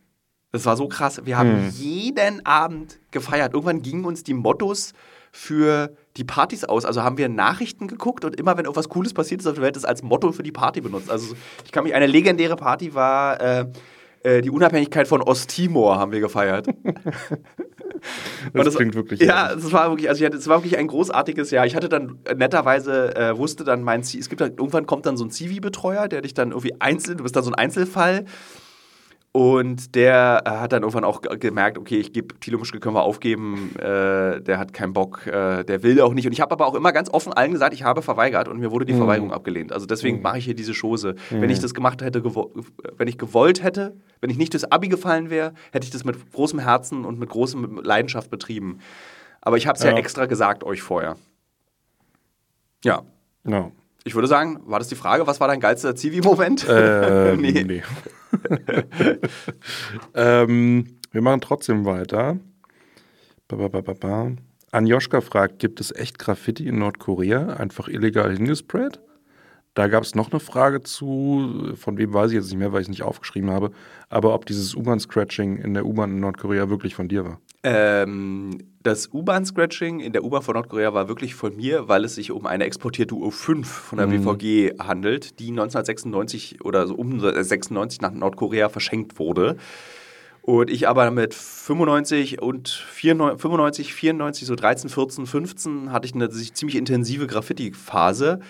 Das 0.52 0.66
war 0.66 0.76
so 0.76 0.88
krass. 0.88 1.20
Wir 1.24 1.38
haben 1.38 1.66
hm. 1.66 1.70
jeden 1.70 2.44
Abend 2.44 2.98
gefeiert. 3.10 3.54
Irgendwann 3.54 3.82
gingen 3.82 4.04
uns 4.04 4.24
die 4.24 4.34
Mottos 4.34 4.92
für 5.32 5.94
die 6.16 6.24
Partys 6.24 6.64
aus. 6.64 6.84
Also 6.84 7.02
haben 7.02 7.18
wir 7.18 7.28
Nachrichten 7.28 7.86
geguckt 7.86 8.24
und 8.24 8.38
immer, 8.38 8.56
wenn 8.56 8.64
irgendwas 8.64 8.88
Cooles 8.88 9.14
passiert 9.14 9.40
ist 9.40 9.46
auf 9.46 9.54
der 9.54 9.62
Welt, 9.62 9.76
das 9.76 9.84
als 9.84 10.02
Motto 10.02 10.32
für 10.32 10.42
die 10.42 10.50
Party 10.52 10.80
benutzt. 10.80 11.10
Also 11.10 11.34
ich 11.64 11.70
kann 11.70 11.84
mich, 11.84 11.94
eine 11.94 12.06
legendäre 12.06 12.56
Party 12.56 12.94
war 12.94 13.40
äh, 13.40 13.66
äh, 14.22 14.42
die 14.42 14.50
Unabhängigkeit 14.50 15.08
von 15.08 15.22
Osttimor 15.22 15.98
haben 15.98 16.12
wir 16.12 16.20
gefeiert. 16.20 16.66
das, 18.52 18.64
das, 18.64 18.74
klingt 18.74 18.94
wirklich. 18.94 19.20
Ja, 19.20 19.52
es 19.52 19.72
war 19.72 19.90
wirklich, 19.90 20.08
also 20.08 20.24
es 20.26 20.48
war 20.48 20.58
wirklich 20.58 20.78
ein 20.78 20.88
großartiges 20.88 21.50
Jahr. 21.52 21.64
Ich 21.64 21.74
hatte 21.76 21.88
dann 21.88 22.18
äh, 22.24 22.34
netterweise 22.34 23.14
äh, 23.14 23.38
wusste 23.38 23.64
dann 23.64 23.82
mein, 23.82 24.00
es 24.00 24.28
gibt 24.28 24.40
dann, 24.40 24.50
irgendwann 24.50 24.86
kommt 24.86 25.06
dann 25.06 25.16
so 25.16 25.24
ein 25.24 25.30
Zivi-Betreuer, 25.30 26.08
der 26.08 26.22
dich 26.22 26.34
dann 26.34 26.50
irgendwie 26.50 26.74
einzeln, 26.80 27.18
du 27.18 27.22
bist 27.22 27.36
dann 27.36 27.44
so 27.44 27.50
ein 27.50 27.54
Einzelfall 27.54 28.26
und 29.32 29.94
der 29.94 30.42
äh, 30.44 30.50
hat 30.50 30.72
dann 30.72 30.82
irgendwann 30.82 31.04
auch 31.04 31.22
gemerkt, 31.22 31.78
okay, 31.78 31.98
ich 31.98 32.12
gebe 32.12 32.34
Thilo 32.40 32.58
Mischke 32.58 32.80
können 32.80 32.96
wir 32.96 33.04
aufgeben, 33.04 33.76
äh, 33.76 34.40
der 34.40 34.58
hat 34.58 34.72
keinen 34.72 34.92
Bock, 34.92 35.24
äh, 35.28 35.62
der 35.62 35.84
will 35.84 36.00
auch 36.00 36.14
nicht. 36.14 36.26
Und 36.26 36.32
ich 36.32 36.40
habe 36.40 36.50
aber 36.50 36.66
auch 36.66 36.74
immer 36.74 36.92
ganz 36.92 37.08
offen 37.10 37.32
allen 37.32 37.52
gesagt, 37.52 37.72
ich 37.72 37.84
habe 37.84 38.02
verweigert 38.02 38.48
und 38.48 38.58
mir 38.58 38.72
wurde 38.72 38.86
die 38.86 38.92
mhm. 38.92 38.98
Verweigerung 38.98 39.32
abgelehnt. 39.32 39.72
Also 39.72 39.86
deswegen 39.86 40.16
mhm. 40.16 40.22
mache 40.24 40.38
ich 40.38 40.46
hier 40.46 40.54
diese 40.54 40.72
Chose. 40.72 41.14
Mhm. 41.30 41.42
Wenn 41.42 41.50
ich 41.50 41.60
das 41.60 41.74
gemacht 41.74 42.02
hätte, 42.02 42.24
wenn 42.96 43.06
ich 43.06 43.18
gewollt 43.18 43.62
hätte, 43.62 43.94
wenn 44.20 44.30
ich 44.30 44.36
nicht 44.36 44.52
das 44.52 44.64
Abi 44.64 44.88
gefallen 44.88 45.30
wäre, 45.30 45.54
hätte 45.70 45.84
ich 45.84 45.90
das 45.90 46.02
mit 46.02 46.32
großem 46.32 46.58
Herzen 46.58 47.04
und 47.04 47.20
mit 47.20 47.28
großem 47.28 47.82
Leidenschaft 47.84 48.30
betrieben. 48.30 48.80
Aber 49.42 49.56
ich 49.56 49.68
habe 49.68 49.76
es 49.76 49.84
ja. 49.84 49.92
ja. 49.92 49.96
extra 49.96 50.26
gesagt 50.26 50.64
euch 50.64 50.82
vorher. 50.82 51.16
Ja. 52.84 53.02
No. 53.44 53.70
Ich 54.02 54.16
würde 54.16 54.26
sagen, 54.26 54.60
war 54.64 54.80
das 54.80 54.88
die 54.88 54.96
Frage, 54.96 55.28
was 55.28 55.38
war 55.38 55.46
dein 55.46 55.60
geilster 55.60 55.94
Zivi-Moment? 55.94 56.66
Ähm, 56.68 57.40
nee. 57.40 57.64
nee. 57.64 57.82
ähm, 60.14 60.86
wir 61.12 61.22
machen 61.22 61.40
trotzdem 61.40 61.84
weiter. 61.84 62.38
Ba, 63.48 63.68
ba, 63.68 63.80
ba, 63.80 64.32
Anjoschka 64.72 65.20
fragt, 65.20 65.58
gibt 65.58 65.80
es 65.80 65.90
echt 65.94 66.18
Graffiti 66.18 66.68
in 66.68 66.78
Nordkorea? 66.78 67.54
Einfach 67.54 67.88
illegal 67.88 68.32
hingesprayt? 68.32 69.00
Da 69.74 69.88
gab 69.88 70.02
es 70.02 70.14
noch 70.14 70.30
eine 70.30 70.40
Frage 70.40 70.82
zu, 70.82 71.72
von 71.76 71.96
wem 71.98 72.12
weiß 72.12 72.30
ich 72.30 72.36
jetzt 72.36 72.50
nicht 72.50 72.58
mehr, 72.58 72.72
weil 72.72 72.80
ich 72.80 72.86
es 72.86 72.90
nicht 72.90 73.02
aufgeschrieben 73.02 73.50
habe, 73.50 73.72
aber 74.08 74.34
ob 74.34 74.46
dieses 74.46 74.74
U-Bahn-Scratching 74.74 75.56
in 75.56 75.74
der 75.74 75.86
U-Bahn 75.86 76.10
in 76.10 76.20
Nordkorea 76.20 76.68
wirklich 76.68 76.94
von 76.94 77.08
dir 77.08 77.24
war. 77.24 77.40
Ähm, 77.62 78.58
das 78.82 79.12
U-Bahn-Scratching 79.12 80.00
in 80.00 80.12
der 80.12 80.24
U-Bahn 80.24 80.42
von 80.42 80.54
Nordkorea 80.54 80.94
war 80.94 81.08
wirklich 81.08 81.34
von 81.34 81.54
mir, 81.54 81.88
weil 81.88 82.04
es 82.04 82.14
sich 82.14 82.30
um 82.30 82.46
eine 82.46 82.64
exportierte 82.64 83.14
U5 83.14 83.64
von 83.64 83.98
der 83.98 84.06
mhm. 84.06 84.24
BVG 84.24 84.78
handelt, 84.78 85.38
die 85.38 85.50
1996 85.50 86.64
oder 86.64 86.86
so 86.86 86.94
um 86.94 87.20
96 87.20 88.00
nach 88.00 88.12
Nordkorea 88.12 88.70
verschenkt 88.70 89.18
wurde. 89.18 89.56
Und 90.40 90.70
ich 90.70 90.88
aber 90.88 91.10
mit 91.10 91.34
95 91.34 92.40
und 92.40 92.70
94, 92.70 93.42
95, 93.42 93.94
94, 93.94 94.46
so 94.48 94.54
13, 94.54 94.88
14, 94.88 95.26
15 95.26 95.92
hatte 95.92 96.06
ich 96.06 96.14
eine 96.14 96.30
ziemlich 96.30 96.76
intensive 96.76 97.26
Graffiti-Phase 97.26 98.40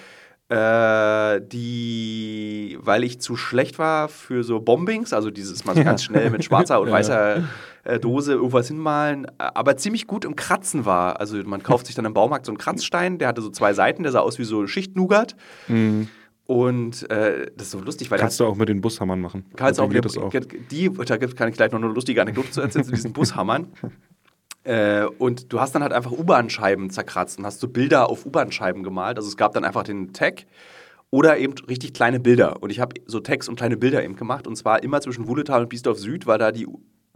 äh, 0.51 1.40
die, 1.40 2.76
weil 2.80 3.05
ich 3.05 3.20
zu 3.20 3.36
schlecht 3.36 3.78
war 3.78 4.09
für 4.09 4.42
so 4.42 4.61
Bombings, 4.61 5.12
also 5.12 5.30
dieses 5.30 5.64
mal 5.64 5.76
so 5.76 5.84
ganz 5.84 6.03
schnell 6.03 6.28
mit 6.30 6.44
schwarzer 6.44 6.80
und 6.80 6.90
weißer 6.92 7.44
äh, 7.84 8.01
Dose 8.01 8.32
irgendwas 8.32 8.66
hinmalen, 8.66 9.26
aber 9.38 9.76
ziemlich 9.76 10.09
gut 10.09 10.24
im 10.24 10.34
Kratzen 10.34 10.84
war. 10.84 11.20
Also 11.20 11.36
man 11.44 11.62
kauft 11.62 11.86
sich 11.86 11.94
dann 11.94 12.05
im 12.05 12.14
Baumarkt 12.14 12.46
so 12.46 12.51
einen 12.53 12.59
Kratzstein, 12.59 13.18
der 13.18 13.28
hatte 13.28 13.42
so 13.42 13.51
zwei 13.51 13.74
Seiten, 13.74 14.03
der 14.03 14.11
sah 14.11 14.20
aus 14.20 14.40
wie 14.40 14.44
so 14.44 14.66
Schichtnougat. 14.66 15.36
Mhm. 15.68 16.09
Und 16.46 17.09
äh, 17.12 17.46
das 17.57 17.68
ist 17.68 17.70
so 17.70 17.78
lustig, 17.78 18.11
weil 18.11 18.18
kannst 18.18 18.40
du 18.40 18.44
auch 18.44 18.57
mit 18.57 18.68
den 18.68 18.80
Bushammern 18.80 19.20
machen. 19.20 19.44
Kannst 19.55 19.78
auch, 19.78 19.88
mit, 19.88 20.05
auch. 20.18 20.32
Die, 20.72 20.90
da 20.90 21.16
kann 21.16 21.48
ich 21.48 21.55
gleich 21.55 21.70
noch 21.70 21.78
eine 21.80 21.92
lustige 21.92 22.20
Anekdote 22.20 22.51
zu 22.51 22.61
erzählen 22.61 22.84
zu 22.84 22.90
diesen 22.90 23.12
Bushammern. 23.14 23.68
Äh, 24.64 25.04
und 25.04 25.52
du 25.52 25.61
hast 25.61 25.74
dann 25.74 25.82
halt 25.82 25.92
einfach 25.92 26.12
U-Bahn-Scheiben 26.12 26.90
zerkratzt 26.90 27.38
und 27.38 27.46
hast 27.46 27.61
so 27.61 27.68
Bilder 27.68 28.08
auf 28.08 28.26
U-Bahn-Scheiben 28.26 28.82
gemalt. 28.82 29.16
Also 29.16 29.28
es 29.28 29.36
gab 29.36 29.52
dann 29.52 29.64
einfach 29.64 29.84
den 29.84 30.12
Tag 30.12 30.46
oder 31.11 31.38
eben 31.38 31.54
richtig 31.68 31.94
kleine 31.94 32.20
Bilder. 32.20 32.62
Und 32.62 32.70
ich 32.70 32.80
habe 32.80 33.00
so 33.06 33.20
Tags 33.20 33.48
und 33.48 33.56
kleine 33.56 33.76
Bilder 33.76 34.04
eben 34.04 34.16
gemacht. 34.16 34.46
Und 34.46 34.56
zwar 34.56 34.82
immer 34.82 35.00
zwischen 35.00 35.26
Wuhletal 35.26 35.62
und 35.62 35.68
Biesdorf 35.68 35.98
Süd, 35.98 36.26
weil 36.26 36.38
da 36.38 36.52
die 36.52 36.66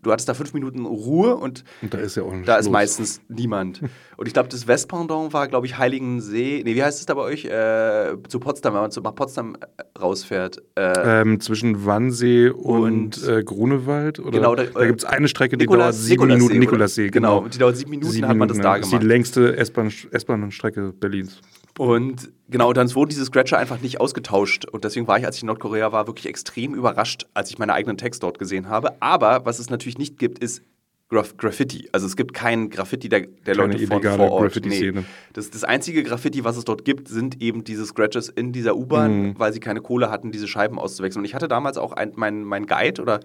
du 0.05 0.13
hattest 0.13 0.29
da 0.29 0.35
fünf 0.35 0.55
Minuten 0.55 0.87
Ruhe 0.87 1.37
und, 1.37 1.65
und 1.83 1.93
da 1.93 1.99
ist 1.99 2.17
ja 2.17 2.23
auch 2.23 2.33
Da 2.45 2.57
ist 2.57 2.71
meistens 2.71 3.21
niemand. 3.29 3.81
Und 4.17 4.29
ich 4.29 4.33
glaube, 4.33 4.49
das 4.49 4.69
Westpendant 4.69 5.33
war, 5.33 5.49
glaube 5.49 5.67
ich, 5.67 5.77
Heiligensee. 5.77 6.63
Nee, 6.65 6.77
wie 6.77 6.85
heißt 6.85 7.01
es 7.01 7.07
da 7.07 7.15
bei 7.15 7.23
euch? 7.23 7.47
Äh, 7.47 8.17
zu 8.29 8.39
Potsdam, 8.39 8.75
wenn 8.75 8.83
man 8.83 8.91
zu, 8.93 9.01
nach 9.01 9.13
Potsdam 9.15 9.57
äh, 9.57 9.99
rausfährt. 9.99 10.63
Äh, 10.77 11.23
ähm, 11.23 11.41
zwischen 11.41 11.85
Wannsee 11.85 12.51
und, 12.51 13.19
und 13.19 13.29
äh, 13.29 13.43
Grunewald? 13.43 14.21
Oder? 14.21 14.31
Genau, 14.31 14.55
da, 14.55 14.65
da 14.65 14.87
gibt 14.87 15.01
es 15.01 15.05
eine 15.05 15.27
Strecke, 15.27 15.57
die 15.57 15.65
Nikolaus, 15.65 15.97
dauert 15.97 16.05
sieben 16.05 16.27
Minuten. 16.29 16.59
Nikolassee, 16.59 17.09
genau. 17.09 17.39
genau. 17.39 17.49
Die 17.49 17.59
dauert 17.59 17.77
sieben 17.77 17.91
Minuten, 17.91 18.13
sieben 18.13 18.29
hat 18.29 18.37
man 18.37 18.49
das 18.49 18.59
da 18.59 18.75
gemacht. 18.75 18.83
Das 18.85 18.93
ist 18.93 19.03
die 19.03 19.07
längste 19.07 19.57
S-Bahn-Strecke 19.57 20.93
Berlins. 20.93 21.41
Und 21.79 22.31
genau, 22.49 22.72
dann 22.72 22.93
wurden 22.95 23.11
diese 23.11 23.25
Scratcher 23.25 23.59
einfach 23.59 23.81
nicht 23.81 24.01
ausgetauscht. 24.01 24.64
Und 24.66 24.85
deswegen 24.85 25.09
war 25.09 25.18
ich, 25.18 25.27
als 25.27 25.37
ich 25.37 25.43
in 25.43 25.47
Nordkorea 25.47 25.93
war, 25.93 26.07
wirklich 26.07 26.27
extrem 26.27 26.75
überrascht, 26.75 27.27
als 27.35 27.51
ich 27.51 27.59
meine 27.59 27.75
eigenen 27.75 27.97
Text 27.97 28.22
dort 28.22 28.39
gesehen 28.39 28.68
habe. 28.68 29.01
Aber 29.01 29.45
was 29.45 29.59
es 29.59 29.70
natürlich 29.70 29.99
nicht 29.99 30.18
gibt, 30.18 30.39
ist 30.39 30.62
Graf 31.09 31.37
Graffiti. 31.37 31.89
Also 31.93 32.07
es 32.07 32.16
gibt 32.16 32.33
kein 32.33 32.70
Graffiti 32.70 33.09
der, 33.09 33.27
der 33.27 33.55
Leute 33.55 33.79
von 33.87 34.03
vor 34.03 34.31
Ort. 34.31 34.59
Nee. 34.64 34.93
Das, 35.33 35.51
das 35.51 35.62
einzige 35.62 36.03
Graffiti, 36.03 36.45
was 36.45 36.57
es 36.57 36.64
dort 36.64 36.85
gibt, 36.85 37.09
sind 37.09 37.43
eben 37.43 37.62
diese 37.62 37.85
Scratches 37.85 38.29
in 38.29 38.53
dieser 38.53 38.77
U-Bahn, 38.77 39.22
mhm. 39.22 39.39
weil 39.39 39.53
sie 39.53 39.61
keine 39.61 39.81
Kohle 39.81 40.11
hatten, 40.11 40.33
diese 40.33 40.49
Scheiben 40.49 40.79
auszuwechseln. 40.79 41.20
Und 41.20 41.27
ich 41.27 41.35
hatte 41.35 41.49
damals 41.49 41.77
auch 41.77 41.95
meinen 42.14 42.45
mein 42.45 42.66
Guide 42.66 43.03
oder 43.03 43.20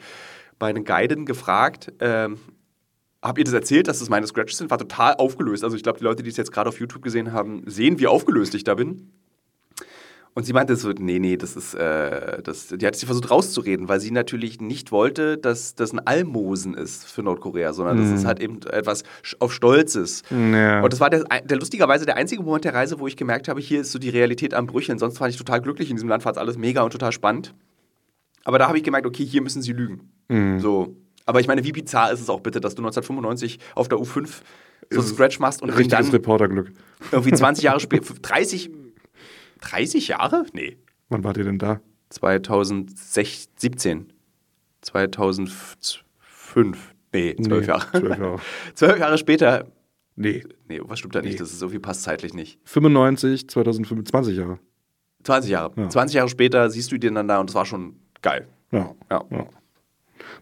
meine 0.60 0.84
Guiden 0.84 1.26
gefragt, 1.26 1.94
ähm, 2.00 2.38
habt 3.22 3.38
ihr 3.38 3.44
das 3.44 3.54
erzählt, 3.54 3.88
dass 3.88 4.00
das 4.00 4.10
meine 4.10 4.28
Scratches 4.28 4.58
sind? 4.58 4.72
War 4.72 4.78
total 4.78 5.16
aufgelöst. 5.16 5.64
Also 5.64 5.76
ich 5.76 5.84
glaube, 5.84 6.00
die 6.00 6.04
Leute, 6.04 6.24
die 6.24 6.30
es 6.30 6.38
jetzt 6.38 6.52
gerade 6.52 6.70
auf 6.70 6.80
YouTube 6.80 7.02
gesehen 7.02 7.34
haben, 7.34 7.64
sehen, 7.66 8.00
wie 8.00 8.08
aufgelöst 8.08 8.56
ich 8.56 8.64
da 8.64 8.76
bin. 8.76 9.12
Und 10.36 10.44
sie 10.44 10.54
meinte 10.54 10.76
so, 10.76 10.92
nee, 10.92 11.20
nee, 11.20 11.36
das 11.36 11.56
ist, 11.56 11.74
äh, 11.74 12.42
das, 12.44 12.68
die 12.68 12.86
hat 12.86 12.96
sich 12.96 13.06
versucht 13.06 13.30
rauszureden, 13.30 13.90
weil 13.90 14.00
sie 14.00 14.12
natürlich 14.12 14.62
nicht 14.62 14.92
wollte, 14.92 15.38
dass 15.38 15.76
das 15.76 15.92
ein 15.92 16.00
Almosen 16.00 16.76
ist 16.76 17.06
für 17.08 17.24
Nordkorea, 17.24 17.74
sondern 17.74 17.98
mhm. 17.98 18.04
das 18.04 18.20
ist 18.22 18.26
halt 18.26 18.40
eben 18.40 18.62
etwas 18.72 19.04
auf 19.40 19.52
Stolzes. 19.52 20.22
Ja. 20.30 20.82
Und 20.82 20.94
das 20.94 21.00
war 21.00 21.10
der, 21.10 21.24
der, 21.24 21.58
lustigerweise 21.58 22.06
der 22.06 22.16
einzige 22.16 22.44
Moment 22.44 22.64
der 22.64 22.74
Reise, 22.74 23.00
wo 23.00 23.08
ich 23.08 23.18
gemerkt 23.18 23.48
habe, 23.48 23.60
hier 23.60 23.82
ist 23.82 23.92
so 23.92 24.00
die 24.00 24.10
Realität 24.10 24.54
am 24.54 24.68
Brücheln. 24.68 25.00
Sonst 25.00 25.20
war 25.20 25.28
ich 25.28 25.36
total 25.36 25.62
glücklich 25.62 25.90
in 25.90 25.96
diesem 25.96 26.08
Land, 26.08 26.24
fand 26.24 26.38
alles 26.38 26.58
mega 26.58 26.84
und 26.84 26.92
total 26.92 27.12
spannend. 27.12 27.54
Aber 28.46 28.60
da 28.60 28.68
habe 28.68 28.78
ich 28.78 28.84
gemerkt, 28.84 29.08
okay, 29.08 29.26
hier 29.26 29.42
müssen 29.42 29.62
sie 29.62 29.74
lügen. 29.74 30.10
Mhm. 30.30 30.60
So, 30.60 30.96
aber 31.30 31.40
ich 31.40 31.48
meine, 31.48 31.64
wie 31.64 31.72
bizarr 31.72 32.12
ist 32.12 32.22
es 32.22 32.30
auch 32.30 32.40
bitte, 32.40 32.60
dass 32.60 32.74
du 32.74 32.82
1995 32.82 33.60
auf 33.76 33.88
der 33.88 34.00
U5 34.00 34.42
so 34.90 35.02
Scratch 35.04 35.40
machst 35.40 35.62
und 35.62 35.70
richtiges 35.70 36.08
dann 36.08 36.12
Reporterglück. 36.12 36.72
Irgendwie 37.12 37.34
20 37.34 37.64
Jahre 37.64 37.80
später, 37.90 38.16
30, 38.20 38.72
30 39.62 40.08
Jahre? 40.08 40.48
Nee. 40.54 40.78
Wann 41.10 41.24
wart 41.24 41.38
ihr 41.38 41.44
denn 41.44 41.60
da? 41.60 41.82
2017. 42.10 44.12
2005. 44.82 46.96
Nee, 47.14 47.36
zwölf 47.36 47.62
nee, 47.62 47.68
Jahre. 47.68 47.92
Zwölf 47.92 48.18
Jahre. 48.18 48.40
zwölf 48.74 48.98
Jahre 48.98 49.20
später 49.20 49.68
Nee. 50.16 50.44
Nee, 50.68 50.82
was 50.84 50.98
stimmt 51.00 51.16
da 51.16 51.22
nicht? 51.22 51.40
Das 51.40 51.54
ist 51.54 51.62
irgendwie 51.62 51.80
passt 51.80 52.02
zeitlich 52.02 52.34
nicht. 52.34 52.60
95, 52.66 53.48
2025 53.48 54.36
Jahre. 54.36 54.60
20 55.24 55.52
Jahre. 55.52 55.72
Ja. 55.78 55.90
20 55.90 56.16
Jahre 56.16 56.28
später 56.28 56.70
siehst 56.72 56.92
du 56.92 56.98
den 56.98 57.16
dann 57.16 57.30
da 57.30 57.40
und 57.40 57.50
das 57.50 57.56
war 57.56 57.66
schon 57.66 57.96
geil. 58.22 58.46
Ja. 58.72 58.94
Ja. 59.10 59.24
ja. 59.30 59.48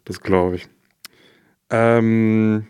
Das 0.06 0.20
glaube 0.20 0.56
ich. 0.56 0.68
Ähm, 1.70 2.66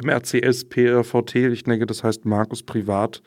MRCS 0.00 0.68
PRVT, 0.68 1.34
ich 1.36 1.64
denke, 1.64 1.86
das 1.86 2.02
heißt 2.02 2.24
Markus 2.24 2.62
Privat, 2.62 3.22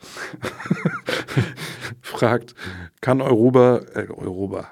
fragt, 2.00 2.54
kann 3.00 3.20
Europa, 3.20 3.82
äh, 3.94 4.08
Europa, 4.08 4.68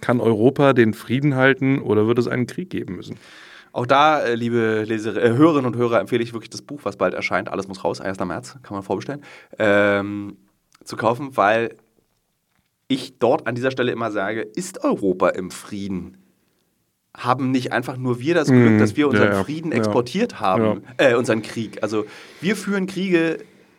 kann 0.00 0.20
Europa 0.20 0.72
den 0.74 0.92
Frieden 0.92 1.34
halten 1.34 1.80
oder 1.80 2.06
wird 2.06 2.18
es 2.18 2.28
einen 2.28 2.46
Krieg 2.46 2.70
geben 2.70 2.96
müssen? 2.96 3.16
Auch 3.72 3.86
da, 3.86 4.20
äh, 4.20 4.34
liebe 4.34 4.84
Leser, 4.86 5.16
äh, 5.16 5.30
Hörerinnen 5.30 5.66
und 5.66 5.76
Hörer, 5.76 6.00
empfehle 6.00 6.22
ich 6.22 6.32
wirklich 6.32 6.50
das 6.50 6.62
Buch, 6.62 6.80
was 6.82 6.96
bald 6.96 7.14
erscheint. 7.14 7.48
Alles 7.48 7.68
muss 7.68 7.84
raus, 7.84 8.00
1. 8.00 8.18
März, 8.24 8.58
kann 8.62 8.74
man 8.74 8.82
vorbestellen, 8.82 9.22
ähm, 9.58 10.36
zu 10.84 10.96
kaufen, 10.96 11.36
weil 11.36 11.76
ich 12.88 13.18
dort 13.18 13.46
an 13.46 13.54
dieser 13.54 13.70
Stelle 13.70 13.92
immer 13.92 14.10
sage, 14.10 14.40
ist 14.42 14.82
Europa 14.84 15.30
im 15.30 15.50
Frieden? 15.50 16.16
Haben 17.16 17.50
nicht 17.50 17.72
einfach 17.72 17.96
nur 17.96 18.20
wir 18.20 18.34
das 18.34 18.48
Glück, 18.48 18.72
Mm, 18.72 18.78
dass 18.78 18.96
wir 18.96 19.08
unseren 19.08 19.28
ja, 19.28 19.34
ja. 19.34 19.44
Frieden 19.44 19.72
exportiert 19.72 20.40
haben, 20.40 20.82
äh, 20.98 21.14
unseren 21.14 21.42
Krieg? 21.42 21.82
Also 21.82 22.04
wir 22.40 22.54
führen 22.54 22.86
Kriege 22.86 23.38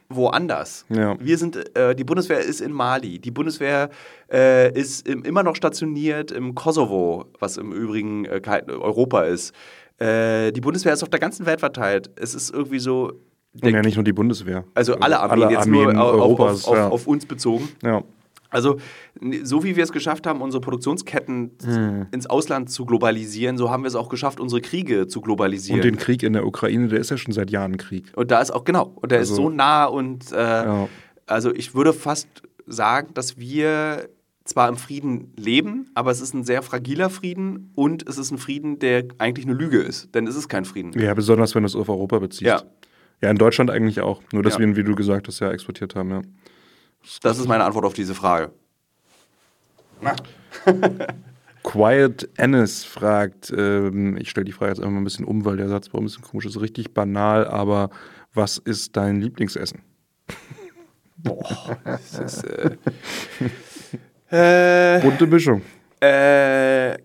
woanders. 0.09 0.85
Ja. 0.89 1.15
Wir 1.19 1.37
sind, 1.37 1.75
äh, 1.77 1.95
die 1.95 2.03
Bundeswehr 2.03 2.39
ist 2.39 2.61
in 2.61 2.71
Mali, 2.71 3.19
die 3.19 3.31
Bundeswehr 3.31 3.89
äh, 4.31 4.73
ist 4.73 5.07
im, 5.07 5.23
immer 5.23 5.43
noch 5.43 5.55
stationiert 5.55 6.31
im 6.31 6.55
Kosovo, 6.55 7.25
was 7.39 7.57
im 7.57 7.71
Übrigen 7.71 8.25
äh, 8.25 8.41
Europa 8.67 9.21
ist. 9.21 9.53
Äh, 9.99 10.51
die 10.51 10.61
Bundeswehr 10.61 10.93
ist 10.93 11.03
auf 11.03 11.09
der 11.09 11.19
ganzen 11.19 11.45
Welt 11.45 11.59
verteilt. 11.59 12.09
Es 12.15 12.33
ist 12.33 12.51
irgendwie 12.51 12.79
so, 12.79 13.11
Und 13.61 13.69
ja 13.69 13.81
nicht 13.81 13.95
nur 13.95 14.03
die 14.03 14.13
Bundeswehr. 14.13 14.63
also 14.73 14.95
alle 14.95 15.19
Armeen, 15.19 15.43
alle 15.43 15.53
jetzt 15.53 15.65
Armeen 15.65 15.93
nur 15.93 16.01
auf, 16.03 16.13
Europas. 16.13 16.63
auf, 16.65 16.67
auf, 16.71 16.77
ja. 16.77 16.87
auf 16.89 17.07
uns 17.07 17.25
bezogen. 17.25 17.69
ja. 17.83 18.03
Also, 18.49 18.77
so 19.43 19.63
wie 19.63 19.75
wir 19.75 19.83
es 19.83 19.91
geschafft 19.91 20.25
haben, 20.25 20.41
unsere 20.41 20.61
Produktionsketten 20.61 21.51
Hm. 21.63 22.05
ins 22.11 22.25
Ausland 22.27 22.69
zu 22.71 22.85
globalisieren, 22.85 23.57
so 23.57 23.69
haben 23.69 23.83
wir 23.83 23.87
es 23.87 23.95
auch 23.95 24.09
geschafft, 24.09 24.39
unsere 24.39 24.61
Kriege 24.61 25.07
zu 25.07 25.21
globalisieren. 25.21 25.79
Und 25.81 25.85
den 25.85 25.97
Krieg 25.97 26.23
in 26.23 26.33
der 26.33 26.45
Ukraine, 26.45 26.87
der 26.87 26.99
ist 26.99 27.11
ja 27.11 27.17
schon 27.17 27.33
seit 27.33 27.51
Jahren 27.51 27.77
Krieg. 27.77 28.05
Und 28.15 28.31
da 28.31 28.41
ist 28.41 28.51
auch, 28.51 28.63
genau, 28.63 28.91
und 28.95 29.11
der 29.11 29.19
ist 29.19 29.29
Also- 29.31 29.43
so 29.43 29.49
nah 29.49 29.85
und 29.85 30.31
äh, 30.31 30.35
Ja. 30.37 30.87
also 31.27 31.53
ich 31.53 31.75
würde 31.75 31.93
fast 31.93 32.27
sagen, 32.65 33.13
dass 33.13 33.37
wir 33.37 34.09
zwar 34.45 34.67
im 34.67 34.77
Frieden 34.77 35.31
leben, 35.37 35.91
aber 35.93 36.09
es 36.09 36.21
ist 36.21 36.33
ein 36.33 36.43
sehr 36.43 36.63
fragiler 36.63 37.11
Frieden 37.11 37.71
und 37.75 38.09
es 38.09 38.17
ist 38.17 38.31
ein 38.31 38.39
Frieden, 38.39 38.79
der 38.79 39.05
eigentlich 39.19 39.45
eine 39.45 39.53
Lüge 39.55 39.77
ist, 39.77 40.15
denn 40.15 40.25
es 40.25 40.35
ist 40.35 40.49
kein 40.49 40.65
Frieden. 40.65 40.91
Ja, 40.99 41.13
besonders 41.13 41.53
wenn 41.53 41.61
du 41.61 41.67
es 41.67 41.75
auf 41.75 41.87
Europa 41.87 42.17
beziehst. 42.17 42.41
Ja. 42.41 42.63
Ja, 43.21 43.29
in 43.29 43.37
Deutschland 43.37 43.69
eigentlich 43.69 44.01
auch. 44.01 44.21
Nur, 44.33 44.41
dass 44.41 44.53
Ja. 44.53 44.59
wir 44.59 44.67
ihn, 44.67 44.75
wie 44.75 44.83
du 44.83 44.95
gesagt 44.95 45.27
hast, 45.27 45.39
ja 45.39 45.51
exportiert 45.51 45.93
haben, 45.93 46.09
ja. 46.09 46.21
Das 47.21 47.39
ist 47.39 47.47
meine 47.47 47.63
Antwort 47.63 47.85
auf 47.85 47.93
diese 47.93 48.15
Frage. 48.15 48.51
Quiet 51.63 52.29
Ennis 52.37 52.83
fragt, 52.83 53.53
ähm, 53.55 54.17
ich 54.17 54.29
stelle 54.29 54.45
die 54.45 54.51
Frage 54.51 54.71
jetzt 54.71 54.79
einfach 54.79 54.91
mal 54.91 55.01
ein 55.01 55.03
bisschen 55.03 55.25
um, 55.25 55.45
weil 55.45 55.57
der 55.57 55.67
Satz 55.67 55.93
war 55.93 55.99
ein 56.01 56.05
bisschen 56.05 56.23
komisch, 56.23 56.45
ist 56.45 56.59
richtig 56.61 56.93
banal, 56.93 57.47
aber 57.47 57.89
was 58.33 58.57
ist 58.57 58.95
dein 58.95 59.21
Lieblingsessen? 59.21 59.81
Das 61.83 62.17
ist, 62.17 62.45
äh, 62.45 62.77
äh, 64.31 65.01
Bunte 65.03 65.27
Mischung. 65.27 65.61
Äh, 65.99 66.97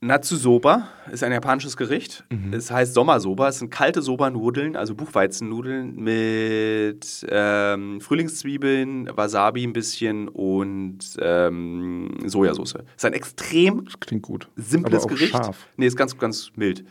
Natsusoba 0.00 0.88
ist 1.10 1.24
ein 1.24 1.32
japanisches 1.32 1.76
Gericht. 1.76 2.24
Es 2.52 2.70
heißt 2.70 2.94
Sommersoba. 2.94 3.48
Es 3.48 3.58
sind 3.58 3.70
kalte 3.70 4.00
Soba-Nudeln, 4.00 4.76
also 4.76 4.94
Buchweizennudeln 4.94 5.96
mit 5.96 7.26
ähm, 7.28 8.00
Frühlingszwiebeln, 8.00 9.10
Wasabi 9.16 9.64
ein 9.66 9.72
bisschen 9.72 10.28
und 10.28 10.98
ähm, 11.20 12.16
Sojasauce. 12.26 12.74
Es 12.74 12.82
ist 12.98 13.04
ein 13.06 13.12
extrem 13.12 13.86
Das 13.86 13.98
klingt 13.98 14.22
gut. 14.22 14.48
simples 14.54 15.02
aber 15.02 15.12
auch 15.12 15.16
Gericht. 15.16 15.32
scharf. 15.32 15.66
Nee, 15.76 15.86
ist 15.86 15.96
ganz, 15.96 16.16
ganz 16.16 16.52
mild. 16.54 16.84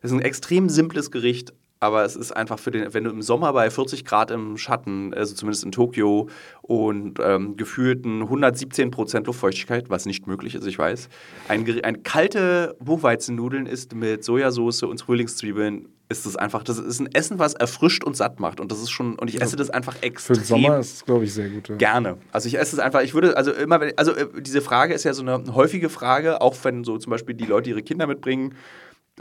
Es 0.00 0.10
ist 0.10 0.16
ein 0.16 0.22
extrem 0.22 0.68
simples 0.68 1.12
Gericht, 1.12 1.52
aber 1.82 2.04
es 2.04 2.14
ist 2.14 2.30
einfach 2.30 2.60
für 2.60 2.70
den, 2.70 2.94
wenn 2.94 3.02
du 3.02 3.10
im 3.10 3.22
Sommer 3.22 3.52
bei 3.52 3.68
40 3.68 4.04
Grad 4.04 4.30
im 4.30 4.56
Schatten, 4.56 5.12
also 5.14 5.34
zumindest 5.34 5.64
in 5.64 5.72
Tokio, 5.72 6.28
und 6.62 7.18
ähm, 7.20 7.56
gefühlten 7.56 8.22
117 8.22 8.92
Prozent 8.92 9.26
Luftfeuchtigkeit, 9.26 9.90
was 9.90 10.06
nicht 10.06 10.28
möglich 10.28 10.54
ist, 10.54 10.64
ich 10.64 10.78
weiß, 10.78 11.08
ein, 11.48 11.66
ein 11.82 12.04
kalte 12.04 12.76
Buchweizennudeln 12.78 13.66
ist 13.66 13.96
mit 13.96 14.22
Sojasauce 14.22 14.84
und 14.84 15.00
Frühlingszwiebeln, 15.00 15.88
ist 16.08 16.24
es 16.24 16.36
einfach, 16.36 16.62
das 16.62 16.78
ist 16.78 17.00
ein 17.00 17.12
Essen, 17.12 17.40
was 17.40 17.54
erfrischt 17.54 18.04
und 18.04 18.16
satt 18.16 18.38
macht. 18.38 18.60
Und 18.60 18.70
das 18.70 18.80
ist 18.80 18.90
schon, 18.90 19.18
und 19.18 19.28
ich 19.28 19.40
esse 19.40 19.56
das 19.56 19.70
einfach 19.70 19.96
Für 19.96 20.04
extrem 20.04 20.36
den 20.36 20.44
Sommer 20.44 20.78
ist 20.78 20.94
es, 20.94 21.04
glaube 21.04 21.24
ich, 21.24 21.34
sehr 21.34 21.48
gut. 21.48 21.68
Ja. 21.68 21.76
Gerne. 21.76 22.18
Also 22.30 22.46
ich 22.46 22.58
esse 22.58 22.76
es 22.76 22.80
einfach, 22.80 23.02
ich 23.02 23.14
würde, 23.14 23.36
also 23.36 23.50
immer, 23.50 23.80
wenn, 23.80 23.96
also 23.98 24.12
äh, 24.12 24.28
diese 24.40 24.60
Frage 24.60 24.94
ist 24.94 25.02
ja 25.02 25.14
so 25.14 25.22
eine 25.22 25.54
häufige 25.54 25.88
Frage, 25.88 26.40
auch 26.40 26.54
wenn 26.62 26.84
so 26.84 26.96
zum 26.98 27.10
Beispiel 27.10 27.34
die 27.34 27.46
Leute 27.46 27.70
ihre 27.70 27.82
Kinder 27.82 28.06
mitbringen. 28.06 28.54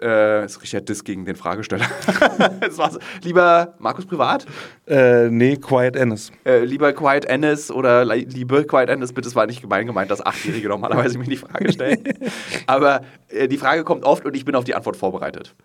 Äh, 0.02 0.46
ist 0.46 0.62
Richard 0.64 0.88
Diss 0.88 1.04
gegen 1.04 1.26
den 1.26 1.36
Fragesteller. 1.36 1.86
das 2.62 2.78
war's. 2.78 2.98
Lieber 3.24 3.76
Markus 3.80 4.06
Privat, 4.06 4.46
Äh, 4.88 5.30
nee, 5.30 5.58
Quiet 5.58 5.98
Ennis. 5.98 6.32
äh, 6.46 6.64
lieber 6.64 6.94
Quiet 6.94 7.26
Ennis 7.26 7.70
oder 7.70 8.06
li- 8.06 8.24
liebe 8.24 8.64
Quiet 8.64 8.90
Ennis, 8.90 9.12
bitte, 9.12 9.28
es 9.28 9.36
war 9.36 9.48
nicht 9.48 9.62
gemein 9.62 9.86
gemeint, 9.86 10.10
dass 10.10 10.26
Achtjährige 10.26 10.70
normalerweise 10.70 11.18
mir 11.18 11.26
die 11.26 11.36
Frage 11.36 11.74
stellen. 11.74 12.04
Aber 12.68 13.02
äh, 13.28 13.50
die 13.50 13.58
Frage 13.58 13.84
kommt 13.84 14.06
oft 14.06 14.26
und 14.26 14.34
ich 14.36 14.46
bin 14.46 14.56
auf 14.56 14.64
die 14.64 14.76
Antwort 14.76 14.96
vorbereitet. 14.96 15.56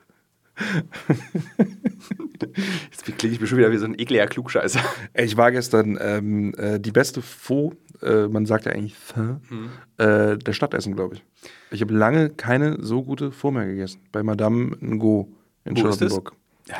Jetzt 2.90 3.04
klinge 3.18 3.34
ich 3.34 3.40
mir 3.40 3.46
schon 3.46 3.58
wieder 3.58 3.72
wie 3.72 3.76
so 3.78 3.86
ein 3.86 3.98
ekliger 3.98 4.26
Klugscheißer. 4.26 4.80
Ich 5.14 5.36
war 5.36 5.52
gestern 5.52 5.98
ähm, 6.00 6.54
äh, 6.56 6.78
die 6.80 6.92
beste 6.92 7.22
Faux, 7.22 7.76
äh, 8.02 8.26
man 8.28 8.46
sagt 8.46 8.66
ja 8.66 8.72
eigentlich 8.72 8.96
Pho, 8.96 9.38
Mhm. 9.48 9.70
äh, 9.98 10.36
der 10.38 10.52
Stadtessen, 10.52 10.94
glaube 10.94 11.16
ich. 11.16 11.24
Ich 11.70 11.80
habe 11.80 11.94
lange 11.94 12.30
keine 12.30 12.78
so 12.82 13.02
gute 13.02 13.32
Faux 13.32 13.54
mehr 13.54 13.66
gegessen. 13.66 14.00
Bei 14.12 14.22
Madame 14.22 14.76
Ngo 14.80 15.28
in? 15.64 15.76
Charlottenburg. 15.76 16.32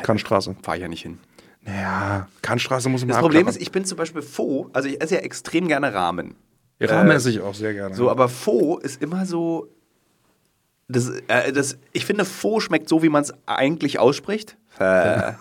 Kannstraße. 0.03 0.55
Fahr 0.63 0.75
ich 0.75 0.81
ja 0.81 0.87
nicht 0.87 1.03
hin. 1.03 1.17
Naja, 1.61 2.27
Kannstraße 2.41 2.89
muss 2.89 3.01
man 3.01 3.09
Das 3.09 3.19
Problem 3.19 3.47
ist, 3.47 3.61
ich 3.61 3.71
bin 3.71 3.85
zum 3.85 3.97
Beispiel 3.97 4.21
Pho, 4.21 4.69
also 4.73 4.87
ich 4.87 5.01
esse 5.01 5.15
ja 5.15 5.21
extrem 5.21 5.67
gerne 5.67 5.93
Ramen. 5.93 6.35
Ja, 6.79 6.87
Ramen 6.89 7.11
äh, 7.11 7.15
esse 7.15 7.29
ich 7.29 7.41
auch 7.41 7.55
sehr 7.55 7.73
gerne. 7.73 7.95
So, 7.95 8.09
aber 8.09 8.29
Pho 8.29 8.77
ist 8.77 9.01
immer 9.01 9.25
so. 9.25 9.67
Das, 10.87 11.09
äh, 11.27 11.51
das, 11.51 11.77
ich 11.91 12.05
finde, 12.05 12.23
Pho 12.25 12.59
schmeckt 12.59 12.87
so, 12.87 13.03
wie 13.03 13.09
man 13.09 13.21
es 13.23 13.33
eigentlich 13.45 13.99
ausspricht. 13.99 14.57
Äh, 14.79 15.33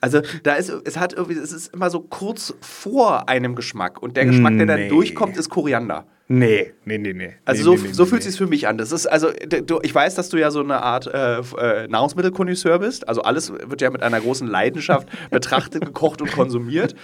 also, 0.00 0.22
da 0.44 0.54
ist, 0.54 0.70
es 0.70 0.96
hat 0.96 1.12
irgendwie, 1.12 1.38
es 1.38 1.52
ist 1.52 1.74
immer 1.74 1.90
so 1.90 2.00
kurz 2.00 2.54
vor 2.60 3.28
einem 3.28 3.54
Geschmack. 3.54 4.02
Und 4.02 4.16
der 4.16 4.24
Geschmack, 4.24 4.56
der 4.56 4.66
dann 4.66 4.80
Nee. 4.80 4.88
durchkommt, 4.88 5.36
ist 5.36 5.50
Koriander. 5.50 6.06
nee, 6.28 6.72
nee, 6.84 6.98
nee, 6.98 7.12
nee. 7.12 7.34
Also 7.44 7.70
nee, 7.72 7.76
so, 7.78 7.86
nee, 7.86 7.92
so 7.92 8.06
fühlt 8.06 8.20
es 8.22 8.28
sich 8.28 8.36
für 8.38 8.46
mich 8.46 8.66
an. 8.66 8.76
Das 8.78 8.92
ist 8.92 9.06
also, 9.06 9.28
du, 9.66 9.78
ich 9.82 9.94
weiß, 9.94 10.14
dass 10.14 10.28
du 10.30 10.36
ja 10.38 10.50
so 10.50 10.60
eine 10.60 10.82
Art 10.82 11.06
äh, 11.06 11.38
äh, 11.40 11.88
Nahrungsmittelkonnoisseur 11.88 12.78
bist. 12.78 13.08
Also 13.08 13.22
alles 13.22 13.52
wird 13.52 13.80
ja 13.80 13.90
mit 13.90 14.02
einer 14.02 14.20
großen 14.20 14.46
Leidenschaft 14.48 15.08
betrachtet, 15.30 15.84
gekocht 15.84 16.20
und 16.22 16.32
konsumiert. 16.32 16.94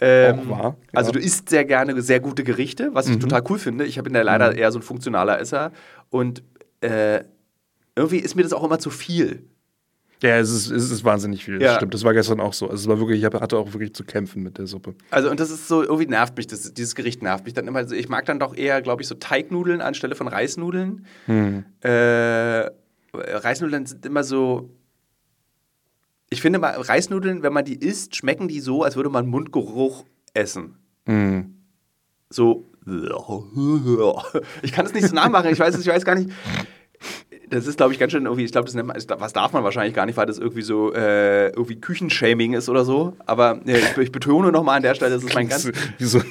Ähm, 0.00 0.40
Auch 0.40 0.48
wahr, 0.50 0.62
ja. 0.64 0.68
Mhm. 0.70 0.76
Also 0.94 1.12
du 1.12 1.18
isst 1.18 1.48
sehr 1.48 1.64
gerne 1.64 2.00
sehr 2.02 2.20
gute 2.20 2.44
Gerichte, 2.44 2.90
was 2.92 3.08
ich 3.08 3.18
total 3.18 3.42
cool 3.50 3.58
finde. 3.58 3.84
Ich 3.84 4.02
bin 4.02 4.14
ja 4.14 4.22
leider 4.22 4.54
eher 4.56 4.72
so 4.72 4.78
ein 4.78 4.82
funktionaler 4.82 5.38
Esser 5.40 5.70
und 6.10 6.42
äh, 6.82 7.24
irgendwie 7.96 8.18
ist 8.18 8.34
mir 8.36 8.42
das 8.42 8.52
auch 8.52 8.64
immer 8.64 8.78
zu 8.78 8.90
viel. 8.90 9.44
Ja, 10.22 10.38
es 10.38 10.50
ist, 10.50 10.70
es 10.70 10.90
ist 10.92 11.02
wahnsinnig 11.04 11.44
viel. 11.44 11.58
Das 11.58 11.66
Ja. 11.72 11.76
stimmt. 11.76 11.94
Das 11.94 12.04
war 12.04 12.14
gestern 12.14 12.40
auch 12.40 12.52
so. 12.52 12.68
Also 12.70 12.82
es 12.82 12.88
war 12.88 13.00
wirklich, 13.00 13.18
ich 13.18 13.24
hatte 13.24 13.58
auch 13.58 13.72
wirklich 13.72 13.92
zu 13.92 14.04
kämpfen 14.04 14.42
mit 14.44 14.56
der 14.56 14.66
Suppe. 14.68 14.94
Also 15.10 15.28
und 15.30 15.40
das 15.40 15.50
ist 15.50 15.66
so, 15.66 15.82
irgendwie 15.82 16.06
nervt 16.06 16.36
mich, 16.36 16.46
das, 16.46 16.72
dieses 16.74 16.94
Gericht 16.94 17.22
nervt 17.22 17.44
mich 17.44 17.54
dann 17.54 17.66
immer. 17.66 17.80
Also 17.80 17.96
ich 17.96 18.08
mag 18.08 18.24
dann 18.26 18.38
doch 18.38 18.54
eher, 18.56 18.82
glaube 18.82 19.02
ich, 19.02 19.08
so 19.08 19.16
Teignudeln 19.16 19.80
anstelle 19.80 20.14
von 20.14 20.28
Reisnudeln. 20.28 21.04
Äh, 21.80 22.70
Reisnudeln 23.12 23.84
sind 23.86 24.06
immer 24.06 24.22
so. 24.22 24.70
Ich 26.30 26.40
finde 26.40 26.60
mal, 26.60 26.70
Reisnudeln, 26.80 27.42
wenn 27.42 27.52
man 27.52 27.64
die 27.64 27.74
isst, 27.76 28.16
schmecken 28.16 28.48
die 28.48 28.60
so, 28.60 28.84
als 28.84 28.96
würde 28.96 29.10
man 29.10 29.26
Mundgeruch 29.26 30.04
essen. 30.34 30.76
Mhm. 31.04 31.56
So. 32.30 32.68
Ich 34.62 34.72
kann 34.72 34.86
es 34.86 34.92
nicht 34.92 35.06
so 35.08 35.14
nachmachen, 35.14 35.50
ich 35.52 35.58
weiß, 35.58 35.74
es- 35.74 35.82
ich 35.82 35.86
weiß 35.92 36.04
gar 36.04 36.14
nicht. 36.14 36.30
Das 37.48 37.66
ist, 37.66 37.76
glaube 37.76 37.92
ich, 37.92 37.98
ganz 37.98 38.12
schön 38.12 38.24
irgendwie, 38.24 38.44
ich 38.44 38.52
glaube, 38.52 38.64
das 38.64 38.74
nennt 38.74 38.88
man, 38.88 38.96
was 39.18 39.32
darf 39.34 39.52
man 39.52 39.62
wahrscheinlich 39.62 39.94
gar 39.94 40.06
nicht, 40.06 40.16
weil 40.16 40.24
das 40.26 40.38
irgendwie 40.38 40.62
so 40.62 40.92
äh, 40.94 41.48
irgendwie 41.48 41.78
Küchenshaming 41.78 42.54
ist 42.54 42.68
oder 42.70 42.84
so. 42.84 43.14
Aber 43.26 43.60
äh, 43.66 43.78
ich, 43.78 43.96
ich 43.98 44.12
betone 44.12 44.50
nochmal 44.52 44.76
an 44.78 44.82
der 44.82 44.94
Stelle, 44.94 45.12
das 45.14 45.22
ist 45.22 45.34
mein 45.34 45.48
ganz. 45.48 45.68
Wie 45.98 46.04
so, 46.04 46.22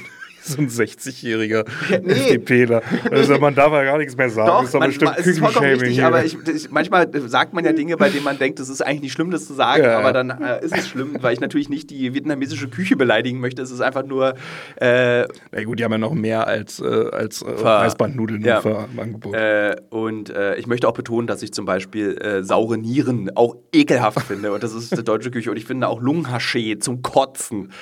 so 0.44 0.60
ein 0.60 0.68
60-jähriger 0.68 1.64
nee. 2.02 2.12
FDPler. 2.12 2.82
Also 3.10 3.38
man 3.38 3.54
darf 3.54 3.72
ja 3.72 3.84
gar 3.84 3.98
nichts 3.98 4.16
mehr 4.16 4.28
sagen. 4.28 4.48
Doch, 4.48 4.58
das 4.58 4.66
ist 4.66 4.74
doch 4.74 4.80
man, 4.80 4.88
bestimmt 4.88 5.12
es 5.16 5.26
ist 5.26 5.38
vollkommen 5.38 5.66
richtig, 5.66 5.94
hier. 5.94 6.06
aber 6.06 6.24
ich, 6.24 6.36
ich, 6.48 6.70
manchmal 6.70 7.08
sagt 7.28 7.54
man 7.54 7.64
ja 7.64 7.72
Dinge, 7.72 7.96
bei 7.96 8.08
denen 8.08 8.24
man 8.24 8.38
denkt, 8.38 8.58
es 8.60 8.68
ist 8.68 8.80
eigentlich 8.82 9.02
nicht 9.02 9.12
schlimm, 9.12 9.30
das 9.30 9.46
zu 9.46 9.54
sagen, 9.54 9.84
ja. 9.84 9.98
aber 9.98 10.12
dann 10.12 10.30
äh, 10.30 10.64
ist 10.64 10.76
es 10.76 10.88
schlimm, 10.88 11.16
weil 11.20 11.32
ich 11.32 11.40
natürlich 11.40 11.68
nicht 11.68 11.90
die 11.90 12.14
vietnamesische 12.14 12.68
Küche 12.68 12.96
beleidigen 12.96 13.40
möchte. 13.40 13.62
Es 13.62 13.70
ist 13.70 13.80
einfach 13.80 14.04
nur. 14.04 14.34
Äh, 14.76 15.26
Na 15.52 15.64
gut, 15.64 15.78
die 15.78 15.84
haben 15.84 15.92
ja 15.92 15.98
noch 15.98 16.14
mehr 16.14 16.46
als, 16.46 16.80
äh, 16.80 16.84
als 16.84 17.42
äh, 17.42 17.62
Weißbandnudeln 17.62 18.42
ja. 18.42 18.60
im 18.60 18.98
Angebot. 18.98 19.34
Äh, 19.34 19.76
und 19.90 20.30
äh, 20.30 20.56
ich 20.56 20.66
möchte 20.66 20.88
auch 20.88 20.94
betonen, 20.94 21.26
dass 21.26 21.42
ich 21.42 21.52
zum 21.52 21.64
Beispiel 21.64 22.18
äh, 22.18 22.42
saure 22.42 22.78
Nieren 22.78 23.30
auch 23.36 23.56
ekelhaft 23.72 24.20
finde. 24.22 24.52
Und 24.52 24.62
das 24.62 24.74
ist 24.74 24.96
die 24.96 25.04
deutsche 25.04 25.30
Küche. 25.30 25.50
Und 25.50 25.56
ich 25.56 25.66
finde 25.66 25.88
auch 25.88 26.00
Lungenhaché 26.00 26.78
zum 26.80 27.02
Kotzen. 27.02 27.72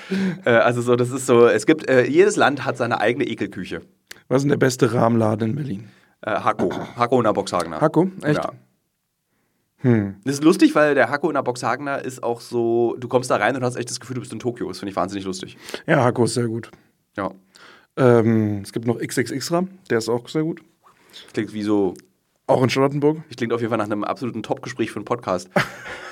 also 0.44 0.82
so, 0.82 0.96
das 0.96 1.10
ist 1.10 1.26
so, 1.26 1.46
es 1.46 1.66
gibt, 1.66 1.90
jedes 1.90 2.36
Land 2.36 2.49
hat 2.58 2.76
seine 2.76 3.00
eigene 3.00 3.26
Ekelküche. 3.26 3.82
Was 4.28 4.38
ist 4.38 4.42
denn 4.42 4.50
der 4.50 4.56
beste 4.56 4.92
Rahmenladen 4.92 5.50
in 5.50 5.56
Berlin? 5.56 5.88
Äh, 6.22 6.32
Hacko. 6.32 6.70
Hacko 6.96 7.18
in 7.18 7.24
der 7.24 7.32
Boxhagener. 7.32 7.80
Hacko? 7.80 8.10
Echt? 8.22 8.44
Ja. 8.44 8.52
Hm. 9.78 10.16
Das 10.24 10.34
ist 10.34 10.44
lustig, 10.44 10.74
weil 10.74 10.94
der 10.94 11.08
Hacko 11.08 11.28
in 11.28 11.34
der 11.34 11.42
Boxhagener 11.42 12.04
ist 12.04 12.22
auch 12.22 12.40
so, 12.40 12.96
du 12.98 13.08
kommst 13.08 13.30
da 13.30 13.36
rein 13.36 13.56
und 13.56 13.64
hast 13.64 13.76
echt 13.76 13.88
das 13.88 13.98
Gefühl, 13.98 14.14
du 14.14 14.20
bist 14.20 14.32
in 14.32 14.38
Tokio. 14.38 14.68
Das 14.68 14.78
finde 14.78 14.90
ich 14.90 14.96
wahnsinnig 14.96 15.24
lustig. 15.24 15.56
Ja, 15.86 16.04
Hacko 16.04 16.24
ist 16.24 16.34
sehr 16.34 16.48
gut. 16.48 16.70
Ja. 17.16 17.30
Ähm, 17.96 18.60
es 18.62 18.72
gibt 18.72 18.86
noch 18.86 18.98
XXX-Ram, 18.98 19.68
der 19.88 19.98
ist 19.98 20.08
auch 20.08 20.28
sehr 20.28 20.42
gut. 20.42 20.60
Klingt 21.32 21.52
wie 21.52 21.62
so 21.62 21.94
auch 22.50 22.62
in 22.62 22.70
Charlottenburg? 22.70 23.18
Ich 23.28 23.36
klingt 23.36 23.52
auf 23.52 23.60
jeden 23.60 23.70
Fall 23.70 23.78
nach 23.78 23.86
einem 23.86 24.04
absoluten 24.04 24.42
Top-Gespräch 24.42 24.90
für 24.90 24.96
einen 24.96 25.04
Podcast. 25.04 25.48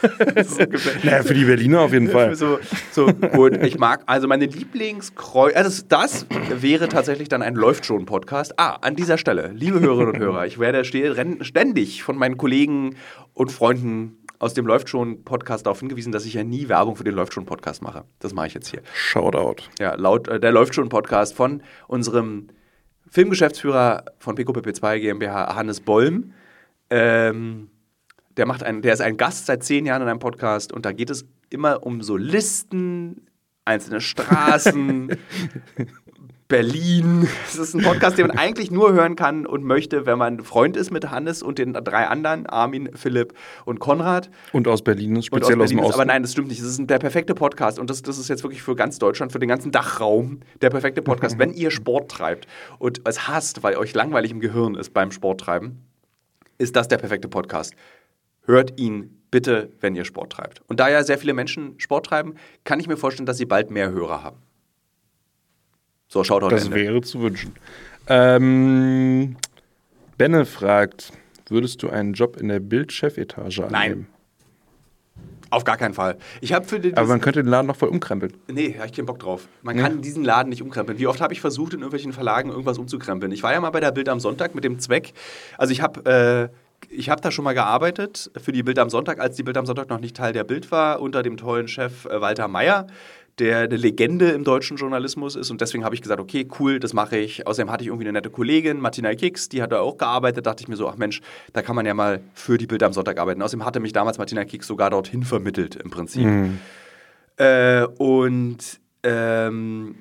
so 0.44 0.62
naja, 1.02 1.22
für 1.22 1.34
die 1.34 1.44
Berliner 1.44 1.80
auf 1.80 1.92
jeden 1.92 2.08
Fall. 2.08 2.34
so, 2.36 2.58
so 2.92 3.06
gut. 3.06 3.56
Ich 3.64 3.78
mag, 3.78 4.02
also 4.06 4.28
meine 4.28 4.46
Lieblingskreuz, 4.46 5.56
also 5.56 5.82
das 5.88 6.26
wäre 6.50 6.88
tatsächlich 6.88 7.28
dann 7.28 7.42
ein 7.42 7.54
Läuft 7.54 7.84
schon 7.84 8.06
Podcast. 8.06 8.58
Ah, 8.58 8.74
an 8.80 8.94
dieser 8.94 9.18
Stelle, 9.18 9.50
liebe 9.54 9.80
Hörerinnen 9.80 10.14
und 10.14 10.20
Hörer, 10.20 10.46
ich 10.46 10.58
werde 10.58 10.84
ständig 10.84 12.02
von 12.02 12.16
meinen 12.16 12.36
Kollegen 12.36 12.94
und 13.34 13.50
Freunden 13.50 14.18
aus 14.38 14.54
dem 14.54 14.66
Läuft 14.66 14.88
schon 14.88 15.24
Podcast 15.24 15.66
darauf 15.66 15.80
hingewiesen, 15.80 16.12
dass 16.12 16.24
ich 16.24 16.34
ja 16.34 16.44
nie 16.44 16.68
Werbung 16.68 16.96
für 16.96 17.04
den 17.04 17.14
Läuft 17.14 17.34
schon 17.34 17.44
Podcast 17.44 17.82
mache. 17.82 18.04
Das 18.20 18.32
mache 18.32 18.46
ich 18.46 18.54
jetzt 18.54 18.68
hier. 18.68 18.82
Shoutout. 18.94 19.64
Ja, 19.80 19.94
laut 19.96 20.28
äh, 20.28 20.38
der 20.38 20.52
Läuft 20.52 20.74
schon 20.74 20.88
Podcast 20.88 21.34
von 21.34 21.62
unserem 21.88 22.48
Filmgeschäftsführer 23.10 24.04
von 24.18 24.36
PQPP2 24.36 25.00
GmbH, 25.00 25.54
Hannes 25.54 25.80
Bollm. 25.80 26.32
Ähm, 26.90 27.70
der, 28.36 28.46
macht 28.46 28.62
ein, 28.62 28.82
der 28.82 28.94
ist 28.94 29.00
ein 29.00 29.16
Gast 29.16 29.46
seit 29.46 29.64
zehn 29.64 29.86
Jahren 29.86 30.02
in 30.02 30.08
einem 30.08 30.20
Podcast 30.20 30.72
und 30.72 30.84
da 30.86 30.92
geht 30.92 31.10
es 31.10 31.26
immer 31.50 31.84
um 31.84 32.02
so 32.02 32.16
Listen, 32.16 33.26
einzelne 33.64 34.00
Straßen, 34.00 35.10
Berlin. 36.48 37.28
Es 37.46 37.56
ist 37.56 37.74
ein 37.74 37.82
Podcast, 37.82 38.16
den 38.16 38.28
man 38.28 38.38
eigentlich 38.38 38.70
nur 38.70 38.94
hören 38.94 39.16
kann 39.16 39.44
und 39.44 39.64
möchte, 39.64 40.06
wenn 40.06 40.16
man 40.16 40.42
Freund 40.42 40.78
ist 40.78 40.90
mit 40.90 41.10
Hannes 41.10 41.42
und 41.42 41.58
den 41.58 41.74
drei 41.74 42.06
anderen, 42.06 42.46
Armin, 42.46 42.88
Philipp 42.94 43.34
und 43.66 43.80
Konrad. 43.80 44.30
Und 44.52 44.66
aus 44.66 44.82
Berlin 44.82 45.16
ist, 45.16 45.26
speziell 45.26 45.58
aus, 45.58 45.64
aus 45.64 45.70
dem 45.70 45.80
Osten. 45.80 45.92
Aber 45.92 46.04
nein, 46.06 46.22
das 46.22 46.32
stimmt 46.32 46.48
nicht. 46.48 46.62
Das 46.62 46.68
ist 46.68 46.80
der 46.80 46.98
perfekte 46.98 47.34
Podcast 47.34 47.78
und 47.78 47.90
das, 47.90 48.00
das 48.00 48.18
ist 48.18 48.28
jetzt 48.28 48.42
wirklich 48.44 48.62
für 48.62 48.74
ganz 48.74 48.98
Deutschland, 48.98 49.30
für 49.30 49.38
den 49.38 49.48
ganzen 49.50 49.72
Dachraum 49.72 50.40
der 50.62 50.70
perfekte 50.70 51.02
Podcast, 51.02 51.38
wenn 51.38 51.52
ihr 51.52 51.70
Sport 51.70 52.10
treibt 52.10 52.46
und 52.78 53.02
es 53.04 53.28
hasst, 53.28 53.62
weil 53.62 53.76
euch 53.76 53.92
langweilig 53.94 54.30
im 54.30 54.40
Gehirn 54.40 54.74
ist 54.74 54.94
beim 54.94 55.10
Sporttreiben, 55.10 55.84
ist 56.56 56.76
das 56.76 56.88
der 56.88 56.96
perfekte 56.96 57.28
Podcast. 57.28 57.74
Hört 58.46 58.80
ihn 58.80 59.22
bitte, 59.30 59.70
wenn 59.80 59.94
ihr 59.94 60.06
Sport 60.06 60.32
treibt. 60.32 60.62
Und 60.66 60.80
da 60.80 60.88
ja 60.88 61.04
sehr 61.04 61.18
viele 61.18 61.34
Menschen 61.34 61.78
Sport 61.78 62.06
treiben, 62.06 62.36
kann 62.64 62.80
ich 62.80 62.88
mir 62.88 62.96
vorstellen, 62.96 63.26
dass 63.26 63.36
sie 63.36 63.44
bald 63.44 63.70
mehr 63.70 63.90
Hörer 63.90 64.22
haben. 64.22 64.47
So, 66.08 66.24
schaut 66.24 66.42
Das 66.50 66.64
Ende. 66.64 66.76
wäre 66.76 67.00
zu 67.02 67.20
wünschen. 67.20 67.52
Ähm, 68.06 69.36
Benne 70.16 70.46
fragt, 70.46 71.12
würdest 71.48 71.82
du 71.82 71.90
einen 71.90 72.14
Job 72.14 72.38
in 72.38 72.48
der 72.48 72.60
Bild-Chefetage 72.60 73.60
annehmen? 73.60 73.70
Nein. 73.70 74.06
Auf 75.50 75.64
gar 75.64 75.76
keinen 75.76 75.94
Fall. 75.94 76.18
Ich 76.40 76.54
für 76.66 76.78
den, 76.78 76.96
Aber 76.96 77.08
man 77.08 77.20
könnte 77.20 77.42
den 77.42 77.48
Laden 77.48 77.66
noch 77.66 77.76
voll 77.76 77.88
umkrempeln. 77.88 78.34
Nee, 78.48 78.74
habe 78.76 78.86
ich 78.86 78.92
keinen 78.92 79.06
Bock 79.06 79.18
drauf. 79.18 79.48
Man 79.62 79.78
ja. 79.78 79.84
kann 79.84 80.02
diesen 80.02 80.24
Laden 80.24 80.50
nicht 80.50 80.62
umkrempeln. 80.62 80.98
Wie 80.98 81.06
oft 81.06 81.20
habe 81.20 81.32
ich 81.32 81.40
versucht, 81.40 81.72
in 81.72 81.80
irgendwelchen 81.80 82.12
Verlagen 82.12 82.50
irgendwas 82.50 82.76
umzukrempeln? 82.76 83.32
Ich 83.32 83.42
war 83.42 83.52
ja 83.52 83.60
mal 83.60 83.70
bei 83.70 83.80
der 83.80 83.92
Bild 83.92 84.10
am 84.10 84.20
Sonntag 84.20 84.54
mit 84.54 84.64
dem 84.64 84.78
Zweck. 84.78 85.12
Also 85.56 85.72
ich 85.72 85.82
habe. 85.82 86.50
Äh, 86.52 86.56
ich 86.90 87.10
habe 87.10 87.20
da 87.20 87.32
schon 87.32 87.44
mal 87.44 87.54
gearbeitet 87.54 88.30
für 88.40 88.52
die 88.52 88.62
Bild 88.62 88.78
am 88.78 88.88
Sonntag, 88.88 89.18
als 89.18 89.34
die 89.34 89.42
Bild 89.42 89.56
am 89.56 89.66
Sonntag 89.66 89.90
noch 89.90 89.98
nicht 89.98 90.16
Teil 90.16 90.32
der 90.32 90.44
Bild 90.44 90.70
war, 90.70 91.00
unter 91.00 91.24
dem 91.24 91.36
tollen 91.36 91.66
Chef 91.66 92.04
äh, 92.04 92.20
Walter 92.20 92.46
Meyer 92.46 92.86
der 93.38 93.58
eine 93.58 93.76
Legende 93.76 94.30
im 94.30 94.44
deutschen 94.44 94.76
Journalismus 94.76 95.36
ist. 95.36 95.50
Und 95.50 95.60
deswegen 95.60 95.84
habe 95.84 95.94
ich 95.94 96.02
gesagt, 96.02 96.20
okay, 96.20 96.48
cool, 96.58 96.80
das 96.80 96.92
mache 96.92 97.16
ich. 97.16 97.46
Außerdem 97.46 97.70
hatte 97.70 97.82
ich 97.82 97.88
irgendwie 97.88 98.04
eine 98.04 98.12
nette 98.12 98.30
Kollegin, 98.30 98.80
Martina 98.80 99.14
Kicks, 99.14 99.48
die 99.48 99.62
hat 99.62 99.72
da 99.72 99.80
auch 99.80 99.96
gearbeitet. 99.96 100.46
Da 100.46 100.50
dachte 100.50 100.62
ich 100.62 100.68
mir 100.68 100.76
so, 100.76 100.88
ach 100.88 100.96
Mensch, 100.96 101.20
da 101.52 101.62
kann 101.62 101.76
man 101.76 101.86
ja 101.86 101.94
mal 101.94 102.20
für 102.34 102.58
die 102.58 102.66
Bilder 102.66 102.86
am 102.86 102.92
Sonntag 102.92 103.18
arbeiten. 103.18 103.42
Außerdem 103.42 103.64
hatte 103.64 103.80
mich 103.80 103.92
damals 103.92 104.18
Martina 104.18 104.44
Kicks 104.44 104.66
sogar 104.66 104.90
dorthin 104.90 105.22
vermittelt, 105.22 105.76
im 105.76 105.90
Prinzip. 105.90 106.24
Mhm. 106.24 106.58
Äh, 107.36 107.84
und 107.98 108.80
ähm, 109.02 109.94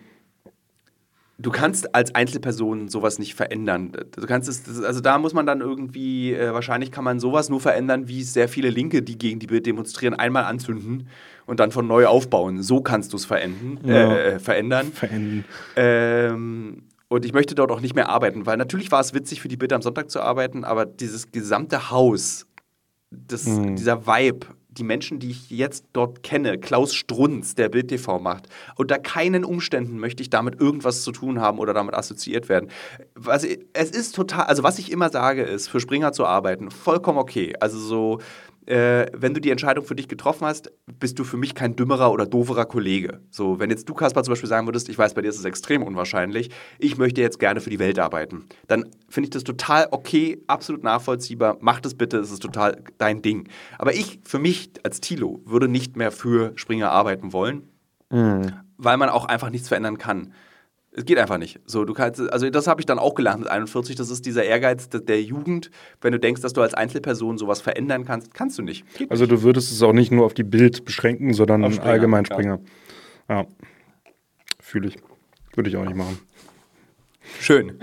du 1.40 1.52
kannst 1.52 1.94
als 1.94 2.16
Einzelperson 2.16 2.90
sowas 2.90 3.20
nicht 3.20 3.36
verändern. 3.36 3.92
Du 4.12 4.26
kannst 4.26 4.50
es, 4.50 4.84
also 4.84 5.02
da 5.02 5.18
muss 5.18 5.34
man 5.34 5.46
dann 5.46 5.62
irgendwie, 5.62 6.34
äh, 6.34 6.54
wahrscheinlich 6.54 6.92
kann 6.92 7.04
man 7.04 7.20
sowas 7.20 7.50
nur 7.50 7.60
verändern, 7.60 8.08
wie 8.08 8.24
sehr 8.24 8.50
viele 8.50 8.70
Linke, 8.70 9.02
die 9.04 9.18
gegen 9.18 9.40
die 9.40 9.48
Bild 9.48 9.66
demonstrieren, 9.66 10.16
einmal 10.16 10.46
anzünden 10.46 11.08
und 11.46 11.60
dann 11.60 11.72
von 11.72 11.88
neu 11.88 12.08
aufbauen. 12.08 12.62
So 12.64 12.82
kannst 12.82 13.14
du 13.14 13.18
es 13.18 13.26
verändern. 13.26 13.80
Ja. 13.84 14.16
Äh, 14.16 14.40
verändern. 14.40 14.92
verändern. 14.92 15.46
Ähm, 15.76 16.84
und 17.10 17.24
ich 17.24 17.34
möchte 17.34 17.56
dort 17.56 17.72
auch 17.72 17.80
nicht 17.80 17.96
mehr 17.96 18.10
arbeiten, 18.10 18.46
weil 18.46 18.58
natürlich 18.58 18.92
war 18.92 19.00
es 19.00 19.14
witzig, 19.14 19.42
für 19.42 19.48
die 19.48 19.58
Bild 19.58 19.72
am 19.72 19.82
Sonntag 19.82 20.10
zu 20.10 20.20
arbeiten, 20.20 20.66
aber 20.66 20.86
dieses 20.86 21.32
gesamte 21.32 21.90
Haus, 21.90 22.48
das, 23.12 23.46
mhm. 23.46 23.78
dieser 23.78 24.06
Vibe, 24.06 24.48
die 24.78 24.84
Menschen, 24.84 25.20
die 25.20 25.32
ich 25.32 25.50
jetzt 25.50 25.86
dort 25.94 26.24
kenne, 26.24 26.58
Klaus 26.58 26.94
Strunz, 26.94 27.56
der 27.56 27.70
Bild 27.70 27.90
TV 27.90 28.20
macht, 28.20 28.48
unter 28.76 29.00
keinen 29.00 29.44
Umständen 29.44 30.00
möchte 30.00 30.22
ich 30.22 30.30
damit 30.30 30.60
irgendwas 30.60 31.04
zu 31.04 31.12
tun 31.12 31.40
haben 31.42 31.60
oder 31.60 31.74
damit 31.74 31.96
assoziiert 31.96 32.50
werden. 32.50 32.70
Was, 33.16 33.44
es 33.44 33.92
ist 33.92 34.16
total, 34.16 34.46
also 34.46 34.64
was 34.64 34.80
ich 34.80 34.92
immer 34.92 35.10
sage, 35.10 35.44
ist, 35.44 35.68
für 35.68 35.80
Springer 35.80 36.14
zu 36.14 36.26
arbeiten, 36.26 36.72
vollkommen 36.72 37.18
okay. 37.18 37.54
Also 37.60 37.80
so 37.80 38.20
äh, 38.68 39.06
wenn 39.14 39.34
du 39.34 39.40
die 39.40 39.50
Entscheidung 39.50 39.86
für 39.86 39.96
dich 39.96 40.08
getroffen 40.08 40.46
hast, 40.46 40.72
bist 41.00 41.18
du 41.18 41.24
für 41.24 41.38
mich 41.38 41.56
kein 41.56 41.76
dümmerer 41.76 42.12
oder 42.12 42.26
doverer 42.26 42.66
Kollege. 42.66 43.22
So, 43.32 43.60
wenn 43.60 43.70
jetzt 43.70 43.88
du, 43.88 43.94
Kaspar, 43.94 44.24
zum 44.24 44.34
Beispiel 44.34 44.50
sagen 44.50 44.68
würdest, 44.68 44.90
ich 44.90 44.98
weiß, 44.98 45.14
bei 45.14 45.22
dir 45.22 45.30
ist 45.30 45.40
es 45.40 45.46
extrem 45.46 45.84
unwahrscheinlich, 45.84 46.50
ich 46.78 46.98
möchte 46.98 47.22
jetzt 47.22 47.40
gerne 47.40 47.62
für 47.62 47.70
die 47.70 47.80
Welt 47.80 47.98
arbeiten, 47.98 48.46
dann 48.68 48.86
finde 49.08 49.28
ich 49.28 49.32
das 49.32 49.44
total 49.44 49.88
okay, 49.92 50.44
absolut 50.48 50.84
nachvollziehbar, 50.84 51.58
mach 51.62 51.80
das 51.80 51.96
bitte, 51.96 52.18
es 52.18 52.32
ist 52.32 52.42
total 52.42 52.84
dein 52.98 53.22
Ding. 53.22 53.48
Aber 53.78 53.94
ich, 53.94 54.20
für 54.24 54.40
mich 54.40 54.72
als 54.84 55.00
Tilo, 55.00 55.42
würde 55.46 55.68
nicht 55.68 55.96
mehr 55.96 56.12
für 56.12 56.52
Springer 56.56 56.92
arbeiten 56.92 57.32
wollen, 57.32 57.70
mhm. 58.10 58.52
weil 58.78 58.98
man 58.98 59.10
auch 59.10 59.26
einfach 59.26 59.50
nichts 59.50 59.70
verändern 59.70 59.98
kann. 59.98 60.34
Es 60.98 61.06
geht 61.06 61.20
einfach 61.20 61.38
nicht. 61.38 61.60
So, 61.68 61.86
du 61.86 61.94
kannst, 61.94 62.20
also 62.20 62.50
das 62.50 62.66
habe 62.66 62.82
ich 62.82 62.88
dann 62.88 62.98
auch 62.98 63.14
gelernt 63.14 63.42
mit 63.42 63.50
41. 63.50 63.96
Das 63.96 64.10
ist 64.10 64.26
dieser 64.26 64.44
Ehrgeiz 64.44 64.90
der 64.90 65.22
Jugend. 65.22 65.70
Wenn 66.02 66.12
du 66.12 66.20
denkst, 66.20 66.42
dass 66.42 66.54
du 66.54 66.62
als 66.64 66.74
Einzelperson 66.74 67.38
sowas 67.38 67.62
verändern 67.62 68.04
kannst, 68.04 68.34
kannst 68.34 68.58
du 68.58 68.64
nicht. 68.64 68.84
Geht 68.98 69.12
also 69.12 69.28
du 69.28 69.44
würdest 69.44 69.72
es 69.72 69.84
auch 69.84 69.94
nicht 69.94 70.12
nur 70.12 70.26
auf 70.26 70.34
die 70.34 70.44
Bild 70.44 70.86
beschränken, 70.86 71.34
sondern 71.34 71.72
Springer, 71.72 71.86
allgemein 71.86 72.26
Springer. 72.26 72.60
Ja. 73.30 73.42
ja. 73.42 73.48
Fühle 74.60 74.88
ich. 74.88 74.96
Würde 75.56 75.70
ich 75.70 75.78
auch 75.78 75.86
nicht 75.86 75.96
machen. 75.96 76.18
Schön. 77.40 77.80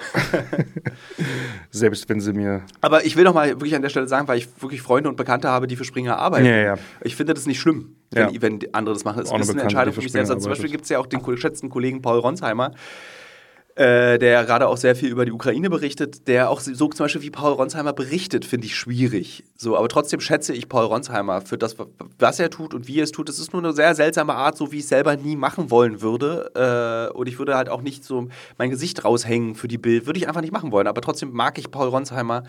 Selbst 1.71 2.09
wenn 2.09 2.21
sie 2.21 2.33
mir. 2.33 2.63
Aber 2.81 3.05
ich 3.05 3.17
will 3.17 3.25
noch 3.25 3.35
mal 3.35 3.49
wirklich 3.49 3.75
an 3.75 3.83
der 3.83 3.89
Stelle 3.89 4.09
sagen, 4.09 4.29
weil 4.29 4.39
ich 4.39 4.49
wirklich 4.61 4.83
Freunde 4.83 5.09
und 5.09 5.17
Bekannte 5.17 5.49
habe, 5.49 5.67
die 5.67 5.77
für 5.77 5.85
Springer 5.85 6.19
arbeiten. 6.19 6.47
Ja, 6.47 6.57
ja. 6.57 6.79
Ich 7.03 7.17
finde 7.17 7.35
das 7.35 7.47
nicht 7.47 7.61
schlimm, 7.61 7.97
wenn, 8.11 8.35
ja. 8.35 8.43
wenn 8.43 8.61
andere 8.73 8.95
das 8.95 9.05
machen. 9.05 9.21
Es 9.21 9.27
ist 9.27 9.33
eine, 9.33 9.51
eine 9.51 9.63
Entscheidung 9.63 9.95
für 9.95 10.03
mich 10.03 10.13
selbst. 10.13 10.31
Also 10.31 10.43
zum 10.43 10.51
Beispiel 10.51 10.71
gibt 10.71 10.85
es 10.85 10.91
ja 10.91 10.99
auch 10.99 11.07
den 11.07 11.23
geschätzten 11.23 11.71
Kollegen 11.71 12.03
Paul 12.03 12.19
Ronsheimer, 12.19 12.73
äh, 13.77 14.19
der 14.19 14.45
gerade 14.45 14.69
auch 14.69 14.77
sehr 14.77 14.95
viel 14.95 15.09
über 15.09 15.25
die 15.25 15.33
Ukraine 15.33 15.69
berichtet, 15.69 16.29
der 16.29 16.49
auch 16.49 16.61
so 16.61 16.89
zum 16.89 17.05
Beispiel 17.05 17.23
wie 17.23 17.31
Paul 17.31 17.55
Ronsheimer 17.55 17.93
berichtet, 17.93 18.45
finde 18.45 18.67
ich 18.67 18.77
schwierig. 18.77 19.45
So, 19.57 19.77
aber 19.77 19.89
trotzdem 19.89 20.21
schätze 20.21 20.53
ich 20.53 20.69
Paul 20.69 20.85
Ronsheimer 20.85 21.41
für 21.41 21.59
das, 21.59 21.77
was 22.19 22.39
er 22.39 22.51
tut 22.51 22.73
und 22.73 22.87
wie 22.87 23.01
er 23.01 23.05
es 23.05 23.11
tut. 23.11 23.29
Es 23.29 23.41
ist 23.41 23.53
nur 23.53 23.63
eine 23.63 23.73
sehr 23.73 23.95
seltsame 23.97 24.35
Art, 24.35 24.57
so 24.57 24.71
wie 24.71 24.77
ich 24.77 24.85
es 24.85 24.89
selber 24.89 25.17
nie 25.17 25.35
machen 25.35 25.71
wollen 25.71 26.03
würde. 26.03 27.11
Äh, 27.13 27.17
und 27.17 27.29
ich 27.29 27.39
würde 27.39 27.57
halt 27.57 27.69
auch 27.69 27.83
nicht 27.83 28.05
so 28.05 28.29
mein 28.59 28.71
Gesicht 28.71 29.05
raushängen 29.05 29.57
für 29.57 29.67
die 29.67 29.79
Bild, 29.79 30.07
würde 30.07 30.19
ich 30.19 30.29
einfach 30.29 30.43
nicht 30.43 30.53
machen 30.53 30.71
wollen. 30.71 30.87
Aber 30.87 31.01
trotzdem 31.01 31.33
mag 31.33 31.59
ich 31.59 31.73
Paul 31.73 31.89
Ronsheimer 31.89 32.45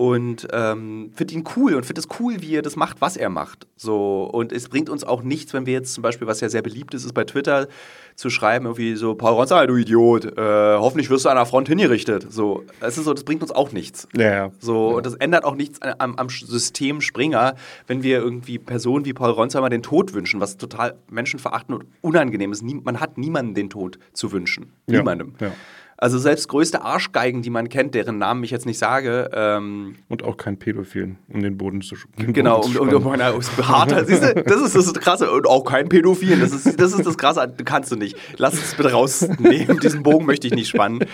und 0.00 0.46
ähm, 0.52 1.10
finde 1.16 1.34
ihn 1.34 1.42
cool 1.56 1.74
und 1.74 1.84
finde 1.84 2.00
es 2.00 2.06
cool, 2.20 2.36
wie 2.40 2.54
er 2.54 2.62
das 2.62 2.76
macht, 2.76 3.00
was 3.00 3.16
er 3.16 3.30
macht. 3.30 3.66
So 3.76 4.30
und 4.32 4.52
es 4.52 4.68
bringt 4.68 4.88
uns 4.90 5.02
auch 5.02 5.22
nichts, 5.24 5.52
wenn 5.54 5.66
wir 5.66 5.72
jetzt 5.72 5.92
zum 5.92 6.02
Beispiel, 6.02 6.28
was 6.28 6.40
ja 6.40 6.48
sehr 6.48 6.62
beliebt 6.62 6.94
ist, 6.94 7.04
ist 7.04 7.14
bei 7.14 7.24
Twitter 7.24 7.66
zu 8.14 8.30
schreiben 8.30 8.66
irgendwie 8.66 8.94
so 8.94 9.16
Paul 9.16 9.32
Ronster, 9.32 9.66
du 9.66 9.74
Idiot, 9.74 10.24
äh, 10.38 10.76
hoffentlich 10.76 11.10
wirst 11.10 11.24
du 11.24 11.30
an 11.30 11.34
der 11.34 11.46
Front 11.46 11.66
hingerichtet. 11.66 12.32
So, 12.32 12.62
es 12.80 12.96
ist 12.96 13.06
so, 13.06 13.12
das 13.12 13.24
bringt 13.24 13.42
uns 13.42 13.50
auch 13.50 13.72
nichts. 13.72 14.06
Ja, 14.16 14.30
ja. 14.30 14.50
So 14.60 14.96
und 14.98 15.04
das 15.04 15.14
ändert 15.14 15.42
auch 15.44 15.56
nichts 15.56 15.82
am, 15.82 16.14
am 16.14 16.28
System 16.28 17.00
Springer, 17.00 17.56
wenn 17.88 18.04
wir 18.04 18.18
irgendwie 18.18 18.60
Personen 18.60 19.04
wie 19.04 19.12
Paul 19.14 19.30
Ronsheimer 19.32 19.68
den 19.68 19.82
Tod 19.82 20.14
wünschen, 20.14 20.40
was 20.40 20.56
total 20.58 20.94
menschenverachtend 21.10 21.76
und 21.76 21.86
unangenehm 22.02 22.52
ist. 22.52 22.62
Man 22.62 23.00
hat 23.00 23.18
niemanden 23.18 23.54
den 23.54 23.68
Tod 23.68 23.98
zu 24.12 24.30
wünschen, 24.30 24.70
Ja, 24.86 24.98
niemandem. 24.98 25.34
ja. 25.40 25.50
Also 26.00 26.16
selbst 26.18 26.48
größte 26.48 26.82
Arschgeigen, 26.82 27.42
die 27.42 27.50
man 27.50 27.68
kennt, 27.68 27.96
deren 27.96 28.18
Namen 28.18 28.44
ich 28.44 28.52
jetzt 28.52 28.66
nicht 28.66 28.78
sage, 28.78 29.30
ähm, 29.34 29.96
Und 30.08 30.22
auch 30.22 30.36
kein 30.36 30.56
Pädophilen, 30.56 31.18
um 31.28 31.42
den 31.42 31.58
Boden 31.58 31.82
zu 31.82 31.96
den 32.16 32.32
Genau, 32.32 32.60
Boden 32.60 32.78
um, 32.78 32.88
um, 32.88 33.06
um 33.06 33.12
einer 33.12 33.34
harter, 33.34 34.04
siehst 34.04 34.22
du, 34.22 34.34
das 34.44 34.62
ist 34.62 34.76
das 34.76 34.92
Krasse. 34.94 35.28
Und 35.28 35.48
auch 35.48 35.64
kein 35.64 35.88
Pädophil, 35.88 36.38
das 36.38 36.52
ist, 36.52 36.80
das 36.80 36.92
ist 36.92 37.04
das 37.04 37.18
Krasse, 37.18 37.52
kannst 37.64 37.90
du 37.90 37.96
nicht. 37.96 38.16
Lass 38.36 38.54
es 38.54 38.76
bitte 38.76 38.92
rausnehmen, 38.92 39.80
diesen 39.80 40.04
Bogen 40.04 40.24
möchte 40.24 40.46
ich 40.46 40.54
nicht 40.54 40.68
spannen. 40.68 41.04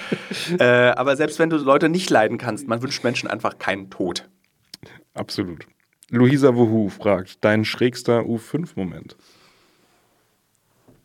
Äh, 0.59 0.65
aber 0.65 1.17
selbst 1.17 1.39
wenn 1.39 1.49
du 1.49 1.57
Leute 1.57 1.89
nicht 1.89 2.11
leiden 2.11 2.37
kannst, 2.37 2.69
man 2.69 2.83
wünscht 2.83 3.03
Menschen 3.05 3.29
einfach 3.29 3.59
keinen 3.59 3.89
Tod. 3.89 4.29
Absolut. 5.15 5.67
Luisa 6.11 6.55
Wuhu 6.55 6.91
fragt, 6.91 7.43
dein 7.43 7.65
schrägster 7.65 8.21
U5-Moment. 8.21 9.17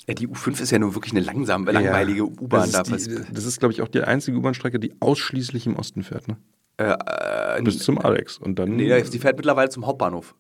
Ja, 0.10 0.16
die 0.16 0.28
U5 0.28 0.60
ist 0.60 0.72
ja 0.72 0.80
nur 0.80 0.96
wirklich 0.96 1.14
eine 1.14 1.22
langsame, 1.22 1.72
langweilige 1.72 2.26
U-Bahn. 2.26 2.72
Da 2.72 2.82
Das 2.82 3.08
das 3.32 3.46
ist, 3.46 3.60
glaube 3.60 3.74
ich, 3.74 3.84
auch 3.84 3.88
die 3.88 4.02
einzige 4.02 4.38
U-Bahn-Strecke, 4.38 4.80
die 4.80 4.92
ausschließlich 5.00 5.68
im 5.68 5.76
Osten 5.76 6.02
fährt. 6.02 6.28
Ne? 6.28 6.38
äh, 6.78 7.62
Bis 7.62 7.78
zum 7.78 8.00
Alex. 8.00 8.40
Und 8.40 8.58
dann. 8.58 8.76
nee, 8.76 9.02
die 9.04 9.20
fährt 9.20 9.38
mittlerweile 9.38 9.70
zum 9.70 9.86
Hauptbahnhof. 9.86 10.34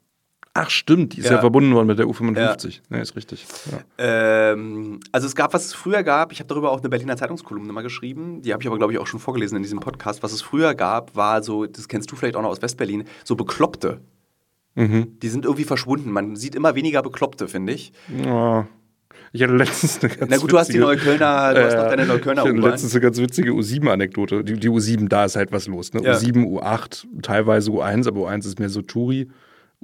Ach, 0.55 0.71
stimmt, 0.71 1.13
die 1.15 1.19
ist 1.19 1.27
ja, 1.27 1.33
Ja. 1.33 1.39
verbunden 1.39 1.71
worden 1.75 1.85
mit 1.85 1.99
der 1.99 2.07
U55. 2.07 2.81
Ja, 2.89 2.97
ist 2.97 3.15
richtig. 3.15 3.45
Ja. 3.71 4.53
Ähm, 4.53 4.99
also 5.11 5.27
es 5.27 5.35
gab, 5.35 5.53
was 5.53 5.65
es 5.65 5.73
früher 5.75 6.01
gab, 6.01 6.31
ich 6.31 6.39
habe 6.39 6.47
darüber 6.47 6.71
auch 6.71 6.79
eine 6.79 6.89
Berliner 6.89 7.15
Zeitungskolumne 7.15 7.71
mal 7.71 7.83
geschrieben, 7.83 8.41
die 8.41 8.51
habe 8.51 8.63
ich 8.63 8.67
aber, 8.67 8.79
glaube 8.79 8.91
ich, 8.91 8.97
auch 8.97 9.05
schon 9.05 9.19
vorgelesen 9.19 9.57
in 9.57 9.61
diesem 9.63 9.79
Podcast. 9.79 10.23
Was 10.23 10.31
es 10.31 10.41
früher 10.41 10.73
gab, 10.73 11.15
war 11.15 11.43
so, 11.43 11.67
das 11.67 11.87
kennst 11.87 12.11
du 12.11 12.15
vielleicht 12.15 12.35
auch 12.35 12.41
noch 12.41 12.49
aus 12.49 12.63
Westberlin, 12.63 13.03
so 13.23 13.35
Bekloppte. 13.35 14.01
Mhm. 14.73 15.19
Die 15.19 15.29
sind 15.29 15.45
irgendwie 15.45 15.65
verschwunden. 15.65 16.09
Man 16.11 16.35
sieht 16.35 16.55
immer 16.55 16.73
weniger 16.73 17.03
Bekloppte, 17.03 17.47
finde 17.47 17.73
ich. 17.73 17.91
Ja. 18.25 18.67
Ich 19.31 19.43
hatte 19.43 19.55
letztens 19.55 19.99
eine 20.03 20.15
ganz 20.15 20.31
Na 20.31 20.37
gut, 20.37 20.51
du 20.51 20.57
hast 20.57 20.67
die 20.67 20.73
witzige- 20.73 20.85
Neuköllner, 20.85 21.53
du 21.53 21.65
hast 21.65 21.75
noch 21.75 21.89
deine 21.89 22.05
Neuköllner 22.05 22.43
Ich 22.43 22.49
hatte 22.49 22.59
letztens 22.69 22.93
eine 22.93 23.01
ganz 23.01 23.17
witzige 23.19 23.51
U7-Anekdote. 23.51 24.43
Die, 24.43 24.53
die 24.53 24.69
U7, 24.69 25.07
da 25.07 25.25
ist 25.25 25.35
halt 25.35 25.51
was 25.51 25.67
los. 25.67 25.93
Ne? 25.93 26.01
Ja. 26.03 26.13
U7, 26.15 26.45
U8, 26.45 27.05
teilweise 27.21 27.69
U1, 27.71 28.07
aber 28.07 28.21
U1 28.29 28.39
ist 28.47 28.59
mehr 28.59 28.69
so 28.69 28.81
Touri. 28.81 29.29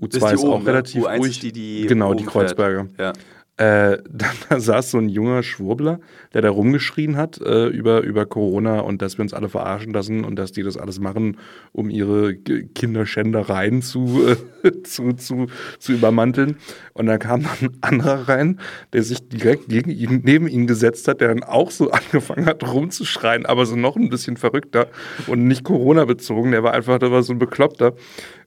U2 0.01 0.07
Das 0.19 0.33
ist, 0.33 0.41
die 0.43 0.47
auch 0.47 0.53
oben, 0.55 0.63
ne? 0.63 0.69
relativ 0.71 1.03
U1 1.05 1.17
ruhig. 1.19 1.31
ist 1.31 1.43
die, 1.43 1.51
die 1.51 1.85
genau, 1.87 2.09
oben 2.09 2.17
die. 2.17 2.25
Kreuzberger. 2.25 2.87
Ja. 2.97 3.13
Äh, 3.57 3.99
dann 4.09 4.35
da 4.49 4.59
saß 4.59 4.91
so 4.91 4.97
ein 4.97 5.07
junger 5.07 5.41
Schwurbler, 5.43 5.99
der 6.33 6.41
da 6.41 6.49
rumgeschrien 6.49 7.15
hat 7.15 7.39
äh, 7.39 7.67
über, 7.67 8.01
über 8.01 8.25
Corona 8.25 8.81
und 8.81 9.01
dass 9.01 9.17
wir 9.17 9.23
uns 9.23 9.33
alle 9.33 9.47
verarschen 9.49 9.93
lassen 9.93 10.25
und 10.25 10.35
dass 10.35 10.51
die 10.51 10.63
das 10.63 10.77
alles 10.77 10.99
machen, 10.99 11.37
um 11.71 11.89
ihre 11.89 12.35
Kinderschändereien 12.35 13.81
zu, 13.81 14.27
äh, 14.63 14.71
zu, 14.83 15.13
zu, 15.13 15.47
zu 15.79 15.93
übermanteln. 15.93 16.57
Und 16.93 17.05
dann 17.05 17.19
kam 17.19 17.43
dann 17.43 17.51
ein 17.61 17.77
anderer 17.81 18.27
rein, 18.27 18.59
der 18.91 19.03
sich 19.03 19.27
direkt 19.29 19.69
gegen 19.69 19.89
ihn, 19.89 20.21
neben 20.23 20.47
ihn 20.47 20.67
gesetzt 20.67 21.07
hat, 21.07 21.21
der 21.21 21.29
dann 21.29 21.43
auch 21.43 21.71
so 21.71 21.91
angefangen 21.91 22.45
hat 22.47 22.67
rumzuschreien, 22.67 23.45
aber 23.45 23.65
so 23.65 23.75
noch 23.75 23.95
ein 23.95 24.09
bisschen 24.09 24.35
verrückter 24.35 24.87
und 25.27 25.47
nicht 25.47 25.63
Corona 25.63 26.05
bezogen. 26.05 26.51
Der 26.51 26.63
war 26.63 26.73
einfach, 26.73 26.99
der 26.99 27.11
war 27.11 27.23
so 27.23 27.33
ein 27.33 27.39
Bekloppter. 27.39 27.93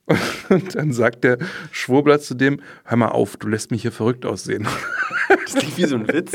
Und 0.48 0.74
dann 0.74 0.92
sagt 0.92 1.24
der 1.24 1.38
Schwurbler 1.70 2.20
zu 2.20 2.34
dem, 2.34 2.61
hör 2.84 2.96
mal 2.96 3.09
auf, 3.09 3.36
du 3.36 3.48
lässt 3.48 3.70
mich 3.70 3.82
hier 3.82 3.92
verrückt 3.92 4.26
aussehen. 4.26 4.66
Das 5.28 5.54
klingt 5.56 5.76
wie 5.78 5.84
so 5.84 5.96
ein 5.96 6.09
Witz. 6.09 6.32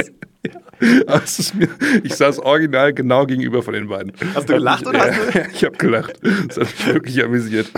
Ist 1.40 1.56
mir, 1.56 1.68
ich 2.04 2.16
saß 2.16 2.40
original 2.40 2.94
genau 2.94 3.26
gegenüber 3.26 3.64
von 3.64 3.74
den 3.74 3.88
beiden. 3.88 4.12
Hast 4.36 4.50
du 4.50 4.54
gelacht 4.54 4.86
oder 4.86 5.00
hast 5.00 5.36
Ja, 5.36 5.46
ich 5.52 5.64
habe 5.64 5.78
gelacht. 5.78 6.20
Das 6.48 6.58
hat 6.58 6.68
mich 6.68 6.88
wirklich 6.88 7.24
amüsiert. 7.24 7.72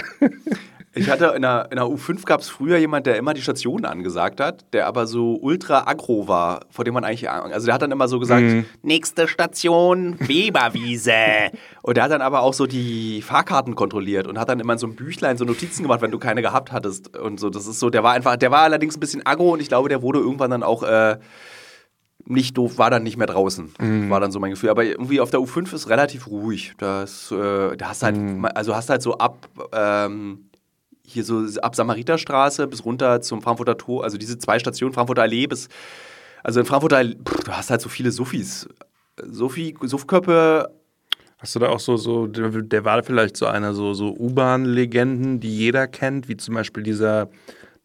Ich 0.98 1.10
hatte 1.10 1.34
in 1.36 1.42
der, 1.42 1.68
in 1.72 1.76
der 1.76 1.86
U5 1.86 2.26
gab 2.26 2.40
es 2.40 2.48
früher 2.50 2.78
jemand, 2.78 3.06
der 3.06 3.18
immer 3.18 3.34
die 3.34 3.42
Stationen 3.42 3.84
angesagt 3.86 4.40
hat, 4.40 4.64
der 4.74 4.88
aber 4.88 5.08
so 5.08 5.36
ultra 5.42 5.88
aggro 5.88 6.28
war, 6.30 6.62
vor 6.70 6.86
dem 6.86 6.94
man 6.94 7.04
eigentlich, 7.04 7.30
also 7.30 7.66
der 7.66 7.76
hat 7.76 7.82
dann 7.82 7.92
immer 7.92 8.08
so 8.08 8.18
gesagt, 8.20 8.42
Mhm. 8.44 8.66
nächste 8.82 9.28
Station 9.28 10.16
Weberwiese. 10.20 11.12
und 11.82 11.98
der 11.98 12.06
hat 12.06 12.12
dann 12.12 12.22
aber 12.22 12.42
auch 12.42 12.54
so 12.54 12.66
die 12.66 13.22
Fahrkarten 13.22 13.76
kontrolliert 13.76 14.26
und 14.28 14.40
hat 14.40 14.48
dann 14.50 14.60
immer 14.60 14.74
in 14.74 14.80
so 14.80 14.88
einem 14.88 14.96
Büchlein 14.96 15.38
so 15.38 15.44
Notizen 15.46 15.84
gemacht, 15.84 16.02
wenn 16.02 16.12
du 16.12 16.18
keine 16.20 16.42
gehabt 16.42 16.72
hattest 16.72 17.18
und 17.18 17.40
so. 17.40 17.50
Das 17.50 17.68
ist 17.68 17.80
so, 17.80 17.90
der 17.90 18.04
war 18.04 18.14
einfach, 18.14 18.38
der 18.38 18.52
war 18.52 18.62
allerdings 18.62 18.96
ein 18.96 19.00
bisschen 19.02 19.26
aggro 19.26 19.52
und 19.54 19.62
ich 19.62 19.68
glaube, 19.68 19.90
der 19.90 20.02
wurde 20.02 20.20
irgendwann 20.20 20.52
dann 20.52 20.64
auch 20.64 20.84
äh, 20.84 21.18
nicht 22.28 22.58
doof, 22.58 22.78
war 22.78 22.90
dann 22.90 23.04
nicht 23.04 23.18
mehr 23.18 23.28
draußen. 23.28 23.74
Mhm. 23.80 24.10
War 24.10 24.20
dann 24.20 24.32
so 24.32 24.40
mein 24.40 24.50
Gefühl. 24.52 24.70
Aber 24.70 24.84
irgendwie 24.84 25.20
auf 25.20 25.30
der 25.30 25.40
U5 25.42 25.74
ist 25.76 25.90
relativ 25.90 26.28
ruhig. 26.28 26.74
Das, 26.80 27.32
äh, 27.32 27.76
da 27.78 27.90
hast 27.90 28.02
halt, 28.02 28.16
Mhm. 28.18 28.46
also 28.56 28.76
hast 28.76 28.90
halt 28.90 29.02
so 29.04 29.18
ab, 29.18 29.48
ähm, 29.74 30.50
hier 31.08 31.24
so 31.24 31.44
ab 31.62 31.76
Samariterstraße 31.76 32.68
bis 32.68 32.84
runter 32.86 33.22
zum 33.22 33.42
Frankfurter 33.42 33.78
Tor, 33.78 34.04
also 34.04 34.18
diese 34.18 34.38
zwei 34.38 34.60
Stationen, 34.60 34.94
Frankfurter 34.94 35.22
Allee 35.24 35.48
bis, 35.48 35.68
also 36.44 36.60
in 36.60 36.66
Frankfurter 36.66 36.98
Allee, 36.98 37.16
pff, 37.16 37.44
du 37.44 37.52
hast 37.52 37.70
halt 37.70 37.82
so 37.82 37.90
viele 37.90 38.12
Suffis. 38.12 38.68
Sophie, 39.24 39.76
Suffköppe, 39.82 40.70
Hast 41.38 41.54
du 41.54 41.60
da 41.60 41.70
auch 41.70 41.80
so, 41.80 41.96
so 41.98 42.28
der, 42.28 42.50
der 42.50 42.86
war 42.86 43.04
vielleicht 43.04 43.38
so 43.38 43.46
einer 43.46 43.74
so, 43.74 43.94
so 43.94 44.16
U-Bahn-Legenden, 44.18 45.40
die 45.40 45.56
jeder 45.56 45.86
kennt, 45.88 46.28
wie 46.28 46.38
zum 46.38 46.56
Beispiel 46.56 46.82
dieser, 46.82 47.30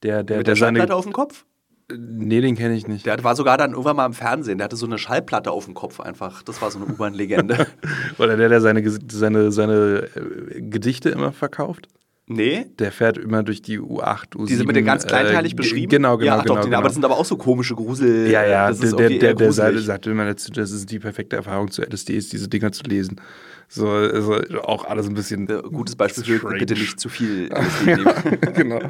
der, 0.02 0.22
der, 0.22 0.38
mit 0.38 0.46
der 0.46 0.56
seine- 0.56 0.78
Schallplatte 0.78 0.94
auf 0.96 1.04
dem 1.04 1.12
Kopf. 1.12 1.44
Nee, 1.92 2.40
den 2.40 2.54
kenne 2.56 2.74
ich 2.74 2.86
nicht. 2.86 3.04
Der 3.04 3.22
war 3.24 3.34
sogar 3.34 3.58
dann 3.58 3.72
irgendwann 3.72 3.96
mal 3.96 4.06
im 4.06 4.12
Fernsehen. 4.12 4.58
Der 4.58 4.66
hatte 4.66 4.76
so 4.76 4.86
eine 4.86 4.96
Schallplatte 4.96 5.50
auf 5.50 5.64
dem 5.64 5.74
Kopf 5.74 5.98
einfach. 5.98 6.42
Das 6.44 6.62
war 6.62 6.70
so 6.70 6.78
eine 6.78 6.86
U-Bahn-Legende. 6.86 7.66
Oder 8.18 8.36
der, 8.36 8.48
der 8.48 8.60
seine, 8.60 8.82
seine, 9.10 9.50
seine 9.50 10.08
äh, 10.14 10.60
Gedichte 10.62 11.10
immer 11.10 11.32
verkauft. 11.32 11.88
Nee? 12.30 12.66
Der 12.78 12.92
fährt 12.92 13.18
immer 13.18 13.42
durch 13.42 13.60
die 13.62 13.78
U8, 13.78 14.36
U7. 14.36 14.46
Diese 14.46 14.64
mit 14.64 14.76
den 14.76 14.84
ganz 14.84 15.06
kleinteilig 15.06 15.52
äh, 15.52 15.56
beschrieben? 15.56 15.90
Genau, 15.90 16.16
genau, 16.16 16.36
ja, 16.36 16.42
genau. 16.42 16.54
doch, 16.54 16.60
die, 16.60 16.66
genau. 16.66 16.78
aber 16.78 16.88
das 16.88 16.94
sind 16.94 17.04
aber 17.04 17.18
auch 17.18 17.24
so 17.24 17.36
komische 17.36 17.74
Grusel. 17.74 18.30
Ja, 18.30 18.46
ja, 18.46 18.68
das 18.68 18.78
der, 18.78 18.88
ist 18.88 18.98
der, 18.98 19.08
der, 19.10 19.34
der 19.34 19.52
sagte, 19.52 20.10
immer 20.10 20.24
dazu, 20.24 20.50
das 20.50 20.70
ist 20.70 20.90
die 20.90 20.98
perfekte 20.98 21.36
Erfahrung 21.36 21.70
zu 21.70 21.82
LSD, 21.82 22.14
ist 22.14 22.32
diese 22.32 22.48
Dinger 22.48 22.72
zu 22.72 22.84
lesen. 22.84 23.20
So, 23.68 23.88
also 23.88 24.40
auch 24.62 24.84
alles 24.84 25.06
ein 25.06 25.14
bisschen. 25.14 25.48
Äh, 25.48 25.62
Gutes 25.62 25.94
Beispiel 25.94 26.24
für 26.24 26.38
strange. 26.38 26.58
bitte 26.58 26.74
nicht 26.74 26.98
zu 26.98 27.08
viel 27.08 27.48
LSD 27.52 27.96
nehmen. 27.96 28.38
genau. 28.54 28.80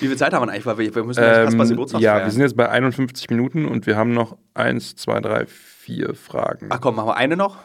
Wie 0.00 0.06
viel 0.06 0.16
Zeit 0.16 0.32
haben 0.32 0.46
wir 0.46 0.52
eigentlich? 0.52 0.66
Weil 0.66 0.78
wir, 0.78 1.04
müssen 1.04 1.20
Kaspers 1.20 1.70
Ähm, 1.70 1.76
Geburtstag 1.76 2.00
ja, 2.00 2.14
feiern. 2.14 2.26
wir 2.26 2.32
sind 2.32 2.42
jetzt 2.42 2.56
bei 2.56 2.68
51 2.68 3.30
Minuten 3.30 3.66
und 3.66 3.86
wir 3.86 3.96
haben 3.96 4.12
noch 4.12 4.36
eins, 4.54 4.96
zwei, 4.96 5.20
drei, 5.20 5.46
vier 5.46 6.14
Fragen. 6.14 6.68
Ach 6.70 6.80
komm, 6.80 6.96
machen 6.96 7.08
wir 7.08 7.16
eine 7.16 7.36
noch? 7.36 7.58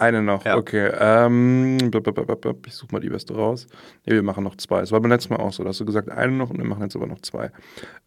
Eine 0.00 0.22
noch, 0.22 0.46
Ja. 0.46 0.56
okay. 0.56 0.90
Ähm, 0.98 1.76
ich 2.66 2.74
suche 2.74 2.92
mal 2.92 3.00
die 3.00 3.10
beste 3.10 3.34
raus. 3.34 3.66
Ne, 4.06 4.14
wir 4.14 4.22
machen 4.22 4.42
noch 4.44 4.56
zwei. 4.56 4.80
Es 4.80 4.92
war 4.92 5.00
beim 5.00 5.10
letzten 5.10 5.34
Mal 5.34 5.40
auch 5.40 5.52
so. 5.52 5.62
Da 5.62 5.68
hast 5.68 5.80
du 5.80 5.84
gesagt, 5.84 6.08
eine 6.08 6.32
noch 6.32 6.48
und 6.48 6.56
wir 6.56 6.64
machen 6.64 6.82
jetzt 6.82 6.96
aber 6.96 7.06
noch 7.06 7.20
zwei. 7.20 7.50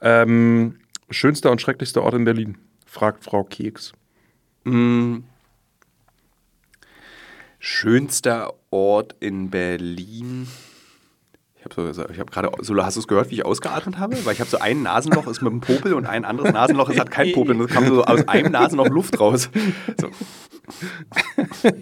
Ähm, 0.01 0.79
schönster 1.11 1.51
und 1.51 1.61
schrecklichster 1.61 2.01
Ort 2.01 2.15
in 2.15 2.23
Berlin? 2.25 2.57
Fragt 2.87 3.23
Frau 3.23 3.43
Keks. 3.43 3.93
Mm. 4.63 5.17
Schönster 7.59 8.53
Ort 8.71 9.15
in 9.19 9.51
Berlin. 9.51 10.47
Ich 11.65 11.77
habe 11.77 11.93
so, 11.93 12.09
ich 12.09 12.19
hab 12.19 12.29
gerade, 12.29 12.51
so, 12.59 12.75
hast 12.83 12.97
du 12.97 12.99
es 12.99 13.07
gehört, 13.07 13.31
wie 13.31 13.35
ich 13.35 13.45
ausgeatmet 13.45 13.97
habe? 13.97 14.25
Weil 14.25 14.33
ich 14.33 14.41
habe 14.41 14.49
so 14.49 14.59
ein 14.59 14.83
Nasenloch 14.83 15.27
ist 15.27 15.41
mit 15.41 15.51
einem 15.51 15.61
Popel 15.61 15.93
und 15.93 16.05
ein 16.05 16.25
anderes 16.25 16.51
Nasenloch 16.51 16.89
ist 16.89 16.99
hat 16.99 17.09
kein 17.09 17.31
Popel. 17.31 17.55
Und 17.55 17.69
es 17.69 17.73
kam 17.73 17.87
so 17.87 18.03
aus 18.03 18.27
einem 18.27 18.51
Nasenloch 18.51 18.89
Luft 18.89 19.17
raus. 19.17 19.49
So. 19.99 20.09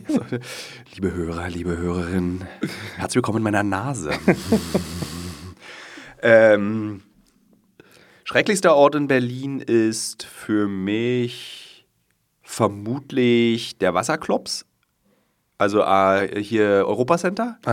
So, 0.07 0.21
liebe 0.93 1.13
Hörer, 1.13 1.49
liebe 1.49 1.77
Hörerinnen, 1.77 2.45
herzlich 2.95 3.15
willkommen 3.15 3.37
in 3.37 3.43
meiner 3.43 3.63
Nase. 3.63 4.11
ähm, 6.21 7.01
schrecklichster 8.23 8.75
Ort 8.75 8.95
in 8.95 9.07
Berlin 9.07 9.61
ist 9.61 10.23
für 10.23 10.67
mich 10.67 11.87
vermutlich 12.43 13.79
der 13.79 13.95
Wasserklops. 13.95 14.65
Also 15.61 15.83
äh, 15.83 16.41
hier 16.41 16.85
Europacenter 16.87 17.57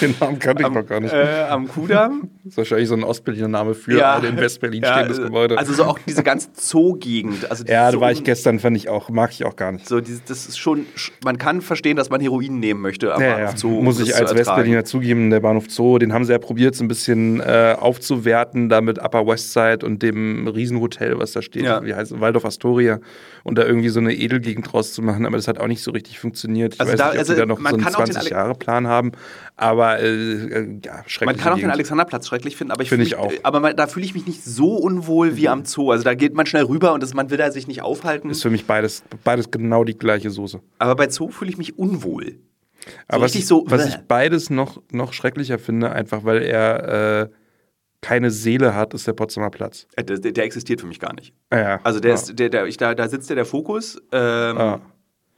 Den 0.00 0.14
Namen 0.20 0.38
kannte 0.38 0.62
ich 0.62 0.70
noch 0.70 0.86
gar 0.86 1.00
nicht. 1.00 1.12
äh, 1.12 1.46
am 1.50 1.66
Kudamm. 1.66 2.30
Das 2.44 2.52
ist 2.52 2.58
wahrscheinlich 2.58 2.88
so 2.88 2.94
ein 2.94 3.02
Ostberliner 3.02 3.48
Name 3.48 3.74
für 3.74 4.06
ein 4.06 4.24
in 4.24 4.36
Westberlin 4.36 4.82
Ja, 4.84 4.94
stehendes 4.94 5.18
äh, 5.18 5.22
Gebäude. 5.24 5.58
Also 5.58 5.72
so 5.72 5.84
auch 5.84 5.98
diese 6.06 6.22
ganze 6.22 6.50
Zoo-Gegend. 6.54 7.50
Also 7.50 7.64
ja, 7.64 7.90
da 7.90 8.00
war 8.00 8.12
ich 8.12 8.22
gestern, 8.22 8.60
fand 8.60 8.76
ich 8.76 8.88
auch, 8.88 9.10
mag 9.10 9.32
ich 9.32 9.44
auch 9.44 9.56
gar 9.56 9.72
nicht. 9.72 9.88
So, 9.88 10.00
dieses, 10.00 10.22
das 10.24 10.46
ist 10.46 10.58
schon, 10.58 10.86
man 11.24 11.38
kann 11.38 11.60
verstehen, 11.60 11.96
dass 11.96 12.08
man 12.08 12.20
Heroin 12.20 12.60
nehmen 12.60 12.80
möchte 12.80 13.12
am 13.12 13.20
Ja, 13.20 13.32
Bahnhof 13.34 13.50
ja. 13.50 13.56
Zoo. 13.56 13.82
Muss 13.82 13.98
ich 13.98 14.14
als. 14.14 14.34
Westberliner 14.34 14.84
zugeben, 14.84 15.30
der 15.30 15.40
Bahnhof 15.40 15.64
Zoo, 15.68 15.98
den 15.98 16.12
haben 16.12 16.24
sie 16.24 16.30
ja 16.32 16.38
probiert, 16.38 16.76
so 16.76 16.84
ein 16.84 16.88
bisschen 16.88 17.40
äh, 17.40 17.74
aufzuwerten, 17.78 18.68
da 18.68 18.80
mit 18.80 18.98
Upper 19.02 19.26
West 19.26 19.52
Side 19.52 19.84
und 19.84 20.02
dem 20.04 20.46
Riesenhotel, 20.46 21.18
was 21.18 21.32
da 21.32 21.42
steht, 21.42 21.64
Ja. 21.64 21.84
wie 21.84 21.94
heißt 21.94 22.20
Waldorf 22.20 22.44
Astoria, 22.44 23.00
und 23.42 23.58
da 23.58 23.64
irgendwie 23.64 23.88
so 23.88 23.98
eine 23.98 24.14
Edelgegend 24.14 24.70
draus 24.72 24.92
zu 24.92 25.02
machen, 25.02 25.26
aber 25.26 25.36
das 25.36 25.47
das 25.48 25.56
hat 25.56 25.62
auch 25.62 25.68
nicht 25.68 25.82
so 25.82 25.90
richtig 25.90 26.18
funktioniert. 26.18 26.74
Ich 26.74 26.80
Also 26.80 26.92
weiß 26.92 26.98
da- 26.98 27.04
nicht, 27.06 27.14
ob 27.14 27.18
also 27.20 27.34
da 27.36 27.46
noch 27.46 27.58
so 27.60 27.64
einen 27.66 27.80
kann 27.82 27.94
auch 27.94 28.04
den 28.04 28.16
Ale- 28.16 28.24
20-Jahre-Plan 28.28 28.86
haben, 28.86 29.12
aber 29.56 29.98
äh, 30.00 30.06
äh, 30.06 30.80
ja, 30.84 31.02
schrecklich. 31.06 31.26
Man 31.26 31.36
kann 31.36 31.52
auch 31.54 31.58
den 31.58 31.70
Alexanderplatz 31.70 32.26
schrecklich 32.28 32.56
finden, 32.56 32.70
aber 32.72 32.82
ich, 32.82 32.88
Finde 32.88 33.04
fühl 33.04 33.12
ich 33.12 33.16
auch. 33.18 33.30
Mhm. 33.30 33.38
Aber 33.42 33.60
man, 33.60 33.76
da 33.76 33.86
fühle 33.86 34.04
ich 34.04 34.14
mich 34.14 34.26
nicht 34.26 34.44
so 34.44 34.76
unwohl 34.76 35.36
wie 35.36 35.48
am 35.48 35.64
Zoo. 35.64 35.90
Also 35.90 36.04
da 36.04 36.14
geht 36.14 36.34
man 36.34 36.46
schnell 36.46 36.64
rüber 36.64 36.92
und 36.92 37.02
das, 37.02 37.14
man 37.14 37.30
will 37.30 37.38
da 37.38 37.50
sich 37.50 37.66
nicht 37.66 37.82
aufhalten. 37.82 38.30
Ist 38.30 38.42
für 38.42 38.50
mich 38.50 38.66
beides, 38.66 39.02
beides 39.24 39.50
genau 39.50 39.84
die 39.84 39.96
gleiche 39.98 40.30
Soße. 40.30 40.60
Aber 40.78 40.94
bei 40.96 41.08
Zoo 41.08 41.28
fühle 41.30 41.50
ich 41.50 41.58
mich 41.58 41.78
unwohl. 41.78 42.38
Aber 43.08 43.24
was, 43.24 43.34
ich, 43.34 43.46
so, 43.46 43.64
was 43.68 43.86
ich 43.86 43.96
beides 44.08 44.50
noch, 44.50 44.80
noch 44.92 45.12
schrecklicher 45.12 45.58
finde, 45.58 45.90
einfach 45.92 46.24
weil 46.24 46.42
er 46.42 47.22
äh, 47.22 47.28
keine 48.00 48.30
Seele 48.30 48.74
hat, 48.76 48.94
ist 48.94 49.06
der 49.08 49.12
Potsdamer 49.12 49.50
Platz. 49.50 49.88
Äh, 49.96 50.04
Der, 50.04 50.18
der 50.18 50.44
existiert 50.44 50.80
für 50.80 50.86
mich 50.86 51.00
gar 51.00 51.12
nicht. 51.14 51.34
Ja. 51.52 51.80
Also 51.82 51.98
der 51.98 52.10
ja. 52.10 52.14
ist, 52.14 52.38
der, 52.38 52.48
der, 52.48 52.66
ich, 52.66 52.76
da, 52.76 52.94
da 52.94 53.08
sitzt 53.08 53.28
der, 53.28 53.34
der 53.36 53.44
Fokus, 53.44 53.96
ähm, 54.12 54.56
Ah. 54.56 54.80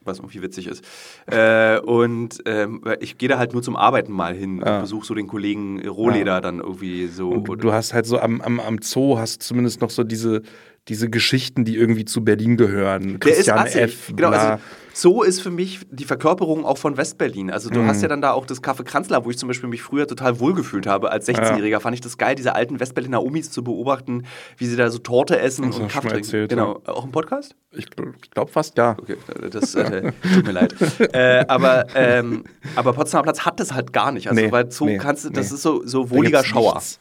Was 0.04 0.18
irgendwie 0.18 0.42
witzig 0.42 0.66
ist. 0.66 0.84
Äh, 1.26 1.78
und 1.80 2.38
ähm, 2.46 2.82
ich 3.00 3.18
gehe 3.18 3.28
da 3.28 3.38
halt 3.38 3.52
nur 3.52 3.62
zum 3.62 3.76
Arbeiten 3.76 4.12
mal 4.12 4.34
hin 4.34 4.62
Ah. 4.64 4.76
und 4.76 4.82
besuche 4.82 5.06
so 5.06 5.14
den 5.14 5.26
Kollegen 5.26 5.86
Rohleder 5.86 6.40
dann 6.40 6.58
irgendwie 6.60 7.06
so. 7.06 7.30
Und 7.30 7.62
du 7.62 7.72
hast 7.72 7.92
halt 7.94 8.06
so 8.06 8.18
am, 8.18 8.40
am, 8.40 8.60
am 8.60 8.78
Zoo 8.82 9.18
hast 9.18 9.42
zumindest 9.42 9.80
noch 9.80 9.90
so 9.90 10.02
diese, 10.04 10.42
diese 10.88 11.10
Geschichten, 11.10 11.64
die 11.64 11.76
irgendwie 11.76 12.04
zu 12.04 12.24
Berlin 12.24 12.56
gehören. 12.56 13.20
Der 13.20 13.36
ist 13.36 13.48
Christian. 13.48 13.66
F. 13.84 14.06
Genau, 14.08 14.30
bla. 14.30 14.52
also 14.52 14.62
so 15.00 15.22
ist 15.22 15.40
für 15.40 15.50
mich 15.50 15.80
die 15.90 16.04
Verkörperung 16.04 16.64
auch 16.64 16.78
von 16.78 16.96
Westberlin. 16.96 17.50
Also 17.50 17.70
Mhm. 17.70 17.74
du 17.74 17.84
hast 17.86 18.02
ja 18.02 18.08
dann 18.08 18.20
da 18.20 18.32
auch 18.32 18.46
das 18.46 18.62
Café 18.62 18.82
Kranzler, 18.84 19.24
wo 19.24 19.30
ich 19.30 19.38
zum 19.38 19.46
Beispiel 19.48 19.68
mich 19.68 19.82
früher 19.82 20.06
total 20.06 20.40
wohlgefühlt 20.40 20.86
habe. 20.86 21.10
Als 21.10 21.26
16-Jähriger 21.28 21.80
fand 21.80 21.94
ich 21.94 22.00
das 22.00 22.18
geil, 22.18 22.34
diese 22.34 22.54
alten 22.54 22.80
Westberliner 22.80 23.22
Omis 23.22 23.50
zu 23.50 23.64
beobachten, 23.64 24.24
wie 24.56 24.66
sie 24.66 24.76
da 24.76 24.90
so 24.90 24.98
Torte 24.98 25.38
essen 25.38 25.70
du 25.70 25.76
und 25.78 25.88
Kaffee 25.88 26.08
trinken. 26.08 26.24
erzählt, 26.24 26.50
genau. 26.50 26.80
Auch 26.86 27.04
im 27.04 27.12
Podcast? 27.12 27.54
ich 27.72 27.88
glaube 27.88 28.14
glaub 28.32 28.50
fast 28.50 28.76
ja. 28.78 28.96
Okay, 29.00 29.16
das 29.50 29.74
äh, 29.76 30.12
tut 30.34 30.44
mir 30.46 30.52
leid. 30.52 30.74
Äh, 31.12 31.44
aber, 31.48 31.86
ähm, 31.94 32.44
aber 32.76 32.92
Potsdamer 32.92 33.22
Platz 33.24 33.40
hat 33.44 33.58
das 33.60 33.72
halt 33.72 33.92
gar 33.92 34.12
nicht. 34.12 34.28
Also 34.28 34.40
Nee, 34.40 34.52
weil 34.52 34.70
so 34.70 34.84
nee, 34.84 34.98
kannst 34.98 35.24
du, 35.24 35.30
das 35.30 35.50
nee. 35.50 35.54
ist 35.56 35.62
so, 35.62 35.82
so 35.86 36.10
wohliger 36.10 36.44
Schauer. 36.44 36.74
nichts. 36.74 36.98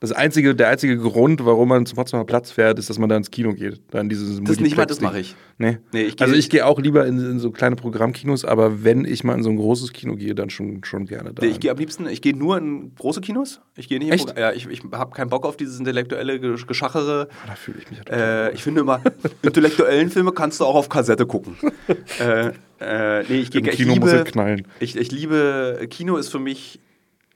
Das 0.00 0.12
einzige, 0.12 0.54
der 0.54 0.68
einzige 0.68 0.98
Grund, 0.98 1.44
warum 1.46 1.68
man 1.68 1.86
zum 1.86 1.96
Potsdamer 1.96 2.24
Platz 2.24 2.50
fährt, 2.50 2.78
ist, 2.78 2.90
dass 2.90 2.98
man 2.98 3.08
da 3.08 3.16
ins 3.16 3.30
Kino 3.30 3.54
geht. 3.54 3.80
Da 3.90 4.00
in 4.00 4.08
dieses 4.10 4.38
Das 4.42 4.60
nicht 4.60 4.76
mal, 4.76 4.84
das 4.84 5.00
mache 5.00 5.20
ich. 5.20 5.34
Nee. 5.56 5.78
Nee, 5.92 6.02
ich 6.02 6.20
also 6.20 6.34
ich 6.34 6.50
gehe 6.50 6.66
auch 6.66 6.78
lieber 6.78 7.06
in, 7.06 7.18
in 7.18 7.38
so 7.38 7.50
kleine 7.52 7.76
Programmkinos, 7.76 8.44
aber 8.44 8.84
wenn 8.84 9.04
ich 9.06 9.24
mal 9.24 9.34
in 9.34 9.42
so 9.42 9.48
ein 9.50 9.56
großes 9.56 9.92
Kino 9.94 10.16
gehe, 10.16 10.34
dann 10.34 10.50
schon, 10.50 10.84
schon 10.84 11.06
gerne 11.06 11.32
da. 11.32 11.42
Nee, 11.46 11.52
Ich 11.52 11.60
gehe 11.60 11.70
am 11.70 11.78
liebsten, 11.78 12.06
ich 12.06 12.20
gehe 12.20 12.36
nur 12.36 12.58
in 12.58 12.94
große 12.96 13.20
Kinos. 13.22 13.60
Ich 13.76 13.88
gehe 13.88 13.98
nicht 13.98 14.08
in 14.08 14.14
Echt? 14.14 14.34
Pro- 14.34 14.38
Ja, 14.40 14.52
ich, 14.52 14.66
ich 14.68 14.82
habe 14.92 15.14
keinen 15.14 15.30
Bock 15.30 15.46
auf 15.46 15.56
dieses 15.56 15.78
intellektuelle 15.78 16.34
Gesch- 16.34 16.66
Geschachere. 16.66 17.28
da 17.46 17.54
fühle 17.54 17.78
ich 17.78 17.88
mich 17.88 18.00
total. 18.00 18.50
Äh, 18.50 18.54
ich 18.54 18.62
finde 18.62 18.82
immer, 18.82 19.00
intellektuellen 19.42 20.10
Filme 20.10 20.32
kannst 20.32 20.60
du 20.60 20.64
auch 20.64 20.74
auf 20.74 20.88
Kassette 20.88 21.24
gucken. 21.24 21.56
äh, 22.20 22.50
äh, 22.80 23.22
nee, 23.28 23.36
ich, 23.38 23.50
gehe 23.50 23.60
Im 23.62 23.68
ich 23.68 23.76
Kino 23.76 23.94
muss 23.94 24.10
liebe, 24.10 24.18
er 24.18 24.24
knallen. 24.24 24.66
Ich, 24.80 24.96
ich 24.96 25.12
liebe, 25.12 25.86
Kino 25.88 26.16
ist 26.16 26.28
für 26.28 26.40
mich, 26.40 26.80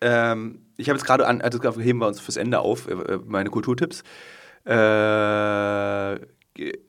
ähm, 0.01 0.61
ich 0.77 0.89
habe 0.89 0.99
jetzt 0.99 1.07
gerade 1.07 1.27
an, 1.27 1.41
also 1.41 1.61
heben 1.81 1.99
wir 2.01 2.07
uns 2.07 2.21
fürs 2.21 2.37
Ende 2.37 2.61
auf, 2.61 2.89
äh, 2.89 2.93
äh, 2.93 3.19
meine 3.27 3.51
Kulturtipps. 3.51 4.03
Äh, 4.65 6.19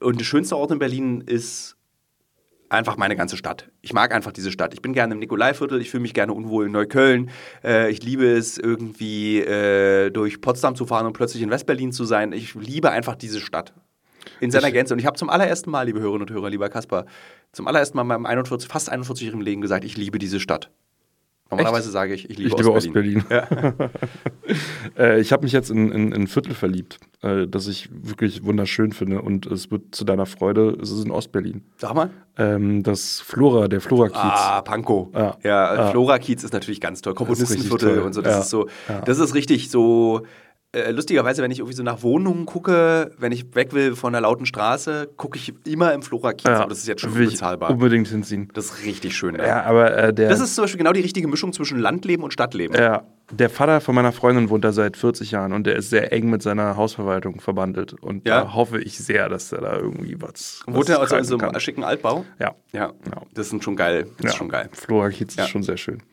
und 0.01 0.19
der 0.19 0.25
schönste 0.25 0.57
Ort 0.57 0.71
in 0.71 0.79
Berlin 0.79 1.21
ist 1.21 1.75
einfach 2.69 2.97
meine 2.97 3.15
ganze 3.15 3.35
Stadt. 3.37 3.69
Ich 3.81 3.93
mag 3.93 4.13
einfach 4.13 4.31
diese 4.31 4.51
Stadt. 4.51 4.73
Ich 4.73 4.81
bin 4.81 4.93
gerne 4.93 5.13
im 5.13 5.19
Nikolaiviertel, 5.19 5.81
ich 5.81 5.89
fühle 5.89 6.01
mich 6.01 6.13
gerne 6.13 6.33
unwohl 6.33 6.67
in 6.67 6.71
Neukölln. 6.71 7.29
Äh, 7.63 7.89
ich 7.91 8.03
liebe 8.03 8.25
es 8.31 8.57
irgendwie 8.57 9.39
äh, 9.39 10.11
durch 10.11 10.41
Potsdam 10.41 10.75
zu 10.75 10.85
fahren 10.85 11.05
und 11.07 11.13
plötzlich 11.13 11.41
in 11.41 11.49
Westberlin 11.49 11.91
zu 11.91 12.05
sein. 12.05 12.31
Ich 12.31 12.53
liebe 12.55 12.91
einfach 12.91 13.15
diese 13.15 13.39
Stadt. 13.39 13.73
In 14.39 14.51
seiner 14.51 14.67
Ich- 14.67 14.73
Gänze. 14.73 14.93
Und 14.93 14.99
ich 14.99 15.05
habe 15.05 15.17
zum 15.17 15.29
allerersten 15.29 15.71
Mal, 15.71 15.83
liebe 15.87 15.99
Hörerinnen 15.99 16.27
und 16.27 16.33
Hörer, 16.33 16.49
lieber 16.49 16.69
Kaspar, 16.69 17.05
zum 17.51 17.67
allerersten 17.67 17.97
Mal 17.97 18.03
in 18.03 18.07
meinem 18.09 18.25
41, 18.25 18.69
fast 18.69 18.91
41-jährigen 18.91 19.41
Leben 19.41 19.61
gesagt, 19.61 19.83
ich 19.83 19.97
liebe 19.97 20.19
diese 20.19 20.39
Stadt. 20.39 20.69
Normalerweise 21.51 21.89
sage 21.89 22.13
ich, 22.13 22.29
ich 22.29 22.37
liebe, 22.37 22.49
Ich 22.49 22.57
liebe 22.57 22.71
Ostberlin. 22.71 23.17
Ostberlin. 23.17 23.73
äh, 24.97 25.19
ich 25.19 25.31
habe 25.31 25.43
mich 25.43 25.51
jetzt 25.51 25.69
in, 25.71 25.91
in, 25.91 26.11
in 26.11 26.21
ein 26.23 26.27
Viertel 26.27 26.53
verliebt, 26.53 26.99
äh, 27.21 27.47
das 27.47 27.67
ich 27.67 27.89
wirklich 27.91 28.43
wunderschön 28.43 28.91
finde. 28.91 29.21
Und 29.21 29.45
es 29.47 29.71
wird 29.71 29.95
zu 29.95 30.05
deiner 30.05 30.25
Freude, 30.25 30.77
es 30.81 30.91
ist 30.91 31.03
in 31.05 31.11
Ostberlin. 31.11 31.63
Sag 31.77 31.95
mal. 31.95 32.11
Ähm, 32.37 32.83
das 32.83 33.19
Flora, 33.21 33.67
der 33.67 33.81
Flora-Kiez. 33.81 34.15
Ah, 34.21 34.61
Pankow. 34.61 35.09
Ja. 35.13 35.37
Ja, 35.43 35.75
Ja. 35.75 35.91
Flora 35.91 36.19
Kiez 36.19 36.43
ist 36.43 36.53
natürlich 36.53 36.81
ganz 36.81 37.01
toll. 37.01 37.13
Komponistenviertel 37.15 37.99
und 38.01 38.13
so. 38.13 38.21
Das 38.21 38.33
Ja. 38.35 38.39
ist 38.41 38.49
so, 38.49 38.67
Ja. 38.87 39.01
das 39.01 39.19
ist 39.19 39.33
richtig 39.33 39.69
so. 39.71 40.21
Äh, 40.71 40.91
lustigerweise, 40.91 41.41
wenn 41.41 41.49
ich 41.49 41.57
irgendwie 41.59 41.75
so 41.75 41.81
nach 41.81 42.03
Wohnungen 42.03 42.45
gucke, 42.45 43.11
wenn 43.17 43.31
ich 43.31 43.55
weg 43.55 43.73
will 43.73 43.95
von 43.95 44.13
der 44.13 44.21
lauten 44.21 44.45
Straße, 44.45 45.09
gucke 45.17 45.35
ich 45.39 45.51
immer 45.65 45.93
im 45.95 46.03
Flora 46.03 46.33
Kiez. 46.33 46.45
Aber 46.45 46.69
das 46.69 46.77
ist 46.79 46.87
jetzt 46.87 47.01
schon 47.01 47.11
unbezahlbar. 47.11 47.71
Unbedingt 47.71 48.07
hinziehen. 48.07 48.49
Das 48.53 48.65
ist 48.65 48.85
richtig 48.85 49.17
schön. 49.17 49.35
Da. 49.35 49.47
Ja, 49.47 49.63
aber 49.63 49.97
äh, 49.97 50.13
der, 50.13 50.29
Das 50.29 50.39
ist 50.39 50.53
zum 50.53 50.65
Beispiel 50.65 50.77
genau 50.77 50.91
die 50.93 51.01
richtige 51.01 51.27
Mischung 51.27 51.53
zwischen 51.53 51.79
Landleben 51.79 52.23
und 52.23 52.33
Stadtleben. 52.33 52.75
ja, 52.77 53.01
der 53.31 53.49
Vater 53.49 53.81
von 53.81 53.95
meiner 53.95 54.11
Freundin 54.11 54.49
wohnt 54.51 54.63
da 54.63 54.71
seit 54.71 54.95
40 54.95 55.31
Jahren 55.31 55.53
und 55.53 55.65
der 55.65 55.75
ist 55.75 55.89
sehr 55.89 56.13
eng 56.13 56.29
mit 56.29 56.43
seiner 56.43 56.75
Hausverwaltung 56.77 57.41
verbandelt. 57.41 57.93
Und 58.01 58.27
Ja? 58.27 58.41
da 58.41 58.53
hoffe 58.53 58.79
ich 58.79 58.97
sehr, 58.99 59.27
dass 59.27 59.51
er 59.51 59.61
da 59.61 59.75
irgendwie 59.77 60.21
was. 60.21 60.61
Wohnt 60.67 60.77
was 60.77 60.89
er 60.89 60.99
also 60.99 61.15
in 61.15 61.23
treiben 61.25 61.39
so 61.41 61.47
einem 61.47 61.59
schicken 61.59 61.83
Altbau? 61.83 62.25
Ja. 62.39 62.53
Ja, 62.73 62.93
Ja. 63.07 63.21
das 63.33 63.49
sind 63.49 63.63
schon 63.63 63.75
geil. 63.75 64.05
Das 64.17 64.23
Ja, 64.23 64.29
ist 64.29 64.35
schon 64.35 64.49
geil. 64.49 64.69
Flora 64.73 65.09
Kiez 65.09 65.35
Ja. 65.35 65.45
ist 65.45 65.49
schon 65.49 65.63
sehr 65.63 65.77
schön. 65.77 66.03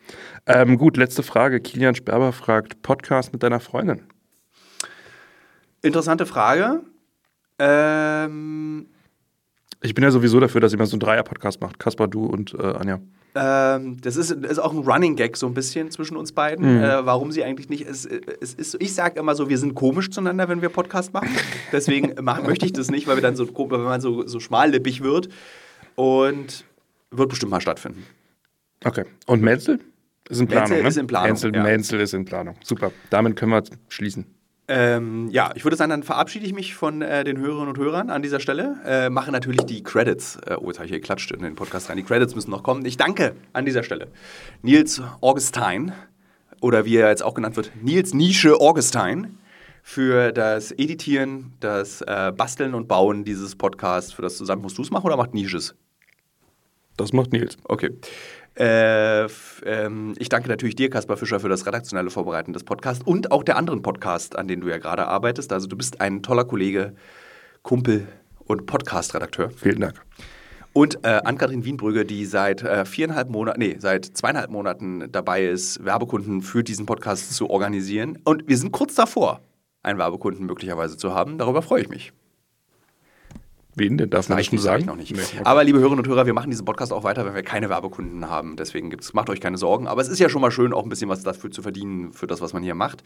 Ähm, 0.46 0.78
gut, 0.78 0.96
letzte 0.96 1.22
Frage. 1.22 1.60
Kilian 1.60 1.94
Sperber 1.94 2.32
fragt: 2.32 2.80
Podcast 2.80 3.34
mit 3.34 3.42
deiner 3.42 3.60
Freundin. 3.60 4.00
Interessante 5.86 6.26
Frage. 6.26 6.80
Ähm, 7.58 8.86
Ich 9.82 9.94
bin 9.94 10.02
ja 10.02 10.10
sowieso 10.10 10.40
dafür, 10.40 10.60
dass 10.60 10.72
mal 10.78 10.86
so 10.86 10.94
einen 10.94 11.00
Dreier-Podcast 11.00 11.60
macht. 11.60 11.78
Kaspar, 11.78 12.08
du 12.08 12.26
und 12.26 12.54
äh, 12.54 12.62
Anja. 12.62 13.00
Ähm, 13.36 14.00
das 14.00 14.16
ist, 14.16 14.32
ist 14.32 14.58
auch 14.58 14.72
ein 14.72 14.80
Running 14.80 15.14
Gag 15.14 15.36
so 15.36 15.46
ein 15.46 15.54
bisschen 15.54 15.90
zwischen 15.92 16.16
uns 16.16 16.32
beiden. 16.32 16.64
Äh, 16.82 17.06
warum 17.06 17.30
sie 17.30 17.44
eigentlich 17.44 17.68
nicht. 17.68 17.86
Es, 17.86 18.04
es 18.04 18.54
ist 18.54 18.72
so, 18.72 18.78
ich 18.80 18.94
sage 18.94 19.20
immer 19.20 19.36
so, 19.36 19.48
wir 19.48 19.58
sind 19.58 19.74
komisch 19.74 20.10
zueinander, 20.10 20.48
wenn 20.48 20.60
wir 20.60 20.70
Podcast 20.70 21.12
machen. 21.12 21.28
Deswegen 21.70 22.14
mach, 22.20 22.42
möchte 22.42 22.66
ich 22.66 22.72
das 22.72 22.90
nicht, 22.90 23.06
weil 23.06 23.16
wir 23.16 23.22
dann 23.22 23.36
so 23.36 23.46
wenn 23.46 23.82
man 23.82 24.00
so, 24.00 24.26
so 24.26 24.40
schmallippig 24.40 25.02
wird. 25.02 25.28
Und 25.94 26.64
wird 27.12 27.28
bestimmt 27.28 27.52
mal 27.52 27.60
stattfinden. 27.60 28.04
Okay. 28.84 29.04
Und 29.26 29.40
Menzel? 29.40 29.78
Ist 30.28 30.40
in 30.40 30.48
Planung. 30.48 30.70
Menzel 30.70 30.82
ne? 30.82 30.88
ist 30.88 30.96
in 30.96 31.06
Planung, 31.06 31.28
Menzel, 31.28 31.54
ja. 31.54 31.62
Menzel 31.62 32.00
ist 32.00 32.14
in 32.14 32.24
Planung. 32.24 32.56
Super. 32.64 32.90
Damit 33.10 33.36
können 33.36 33.52
wir 33.52 33.62
schließen. 33.88 34.35
Ähm, 34.68 35.28
ja, 35.30 35.52
ich 35.54 35.64
würde 35.64 35.76
sagen, 35.76 35.90
dann 35.90 36.02
verabschiede 36.02 36.44
ich 36.44 36.52
mich 36.52 36.74
von 36.74 37.00
äh, 37.00 37.22
den 37.22 37.38
Hörerinnen 37.38 37.68
und 37.68 37.78
Hörern 37.78 38.10
an 38.10 38.22
dieser 38.22 38.40
Stelle. 38.40 38.76
Äh, 38.84 39.10
mache 39.10 39.30
natürlich 39.30 39.64
die 39.64 39.82
Credits. 39.82 40.38
Äh, 40.44 40.56
oh, 40.58 40.66
jetzt 40.66 40.78
habe 40.78 40.86
ich 40.86 40.90
hier 40.90 41.00
geklatscht 41.00 41.30
in 41.30 41.42
den 41.42 41.54
Podcast 41.54 41.88
rein. 41.88 41.96
Die 41.96 42.02
Credits 42.02 42.34
müssen 42.34 42.50
noch 42.50 42.64
kommen. 42.64 42.84
Ich 42.84 42.96
danke 42.96 43.36
an 43.52 43.64
dieser 43.64 43.84
Stelle 43.84 44.08
Nils 44.62 45.00
Augustin 45.20 45.92
oder 46.60 46.84
wie 46.84 46.96
er 46.96 47.10
jetzt 47.10 47.22
auch 47.22 47.34
genannt 47.34 47.56
wird, 47.56 47.70
Nils 47.80 48.12
Nische 48.12 48.60
Augustin 48.60 49.38
für 49.82 50.32
das 50.32 50.72
Editieren, 50.72 51.52
das 51.60 52.00
äh, 52.00 52.32
Basteln 52.36 52.74
und 52.74 52.88
Bauen 52.88 53.24
dieses 53.24 53.54
Podcasts. 53.54 54.12
Für 54.12 54.22
das 54.22 54.36
zusammen 54.36 54.62
musst 54.62 54.78
du 54.78 54.82
es 54.82 54.90
machen 54.90 55.06
oder 55.06 55.16
macht 55.16 55.32
Nisches? 55.32 55.76
Das 56.96 57.12
macht 57.12 57.32
Nils. 57.32 57.56
Okay. 57.64 57.90
Äh, 58.58 59.26
ähm, 59.66 60.14
ich 60.18 60.28
danke 60.30 60.48
natürlich 60.48 60.76
dir, 60.76 60.88
Kaspar 60.88 61.16
Fischer, 61.16 61.40
für 61.40 61.48
das 61.48 61.66
redaktionelle 61.66 62.10
Vorbereiten 62.10 62.52
des 62.52 62.64
Podcasts 62.64 63.04
und 63.04 63.30
auch 63.30 63.42
der 63.42 63.56
anderen 63.56 63.82
Podcast, 63.82 64.38
an 64.38 64.48
denen 64.48 64.62
du 64.62 64.68
ja 64.68 64.78
gerade 64.78 65.06
arbeitest. 65.06 65.52
Also 65.52 65.66
du 65.66 65.76
bist 65.76 66.00
ein 66.00 66.22
toller 66.22 66.44
Kollege, 66.44 66.94
Kumpel 67.62 68.08
und 68.46 68.64
Podcast-Redakteur. 68.66 69.50
Vielen 69.50 69.80
Dank. 69.80 70.00
Und 70.72 71.04
äh, 71.04 71.20
Ann-Kathrin 71.24 71.64
Wienbrügge, 71.64 72.04
die 72.04 72.26
seit 72.26 72.62
äh, 72.62 72.84
viereinhalb 72.84 73.30
Monaten, 73.30 73.60
nee, 73.60 73.76
seit 73.78 74.04
zweieinhalb 74.04 74.50
Monaten 74.50 75.10
dabei 75.10 75.46
ist, 75.46 75.84
Werbekunden 75.84 76.42
für 76.42 76.62
diesen 76.62 76.86
Podcast 76.86 77.34
zu 77.34 77.50
organisieren. 77.50 78.18
Und 78.24 78.46
wir 78.46 78.56
sind 78.56 78.72
kurz 78.72 78.94
davor, 78.94 79.40
einen 79.82 79.98
Werbekunden 79.98 80.46
möglicherweise 80.46 80.96
zu 80.96 81.14
haben. 81.14 81.38
Darüber 81.38 81.62
freue 81.62 81.82
ich 81.82 81.88
mich. 81.88 82.12
Wen 83.78 83.98
denn? 83.98 84.08
Darf 84.10 84.28
man 84.28 84.38
das 84.38 84.46
schon 84.46 84.54
nicht, 84.56 84.62
sag 84.64 84.70
sagen? 84.70 84.80
ich 84.80 84.86
noch 84.86 84.96
nicht. 84.96 85.12
Nee, 85.14 85.20
okay. 85.22 85.40
Aber 85.44 85.62
liebe 85.62 85.78
Hörerinnen 85.78 86.04
und 86.04 86.08
Hörer, 86.10 86.24
wir 86.26 86.32
machen 86.32 86.50
diesen 86.50 86.64
Podcast 86.64 86.92
auch 86.92 87.04
weiter, 87.04 87.26
wenn 87.26 87.34
wir 87.34 87.42
keine 87.42 87.68
Werbekunden 87.68 88.28
haben. 88.28 88.56
Deswegen 88.56 88.88
gibt's, 88.90 89.12
macht 89.12 89.28
euch 89.30 89.38
keine 89.40 89.58
Sorgen. 89.58 89.86
Aber 89.86 90.00
es 90.00 90.08
ist 90.08 90.18
ja 90.18 90.28
schon 90.30 90.40
mal 90.40 90.50
schön, 90.50 90.72
auch 90.72 90.82
ein 90.82 90.88
bisschen 90.88 91.10
was 91.10 91.22
dafür 91.22 91.50
zu 91.50 91.60
verdienen, 91.62 92.12
für 92.14 92.26
das, 92.26 92.40
was 92.40 92.52
man 92.54 92.62
hier 92.62 92.74
macht. 92.74 93.04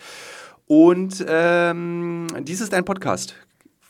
Und 0.68 1.24
ähm, 1.28 2.28
dies 2.42 2.60
ist 2.60 2.72
ein 2.72 2.84
Podcast 2.84 3.34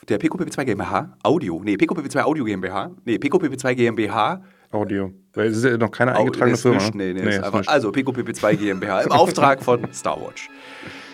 der 0.09 0.19
PQPP2 0.19 0.65
GmbH, 0.65 1.15
Audio. 1.21 1.61
Nee, 1.63 1.75
PQPP2 1.75 2.23
Audio 2.23 2.43
GmbH. 2.43 2.89
Nee, 3.05 3.15
PQPP2 3.17 3.75
GmbH. 3.75 4.41
Audio. 4.71 5.13
Weil 5.33 5.47
es 5.49 5.57
ist 5.57 5.65
ja 5.65 5.77
noch 5.77 5.91
keine 5.91 6.15
Au- 6.15 6.21
eingetragene 6.21 6.53
ist 6.55 6.61
Firma. 6.63 6.77
nicht, 6.79 6.95
nee, 6.95 7.13
nee, 7.13 7.21
Nee, 7.21 7.29
ist 7.35 7.43
einfach, 7.43 7.67
also 7.67 7.89
PQPP2 7.91 8.55
GmbH 8.55 9.01
im 9.01 9.11
Auftrag 9.11 9.61
von 9.63 9.87
Starwatch. 9.93 10.49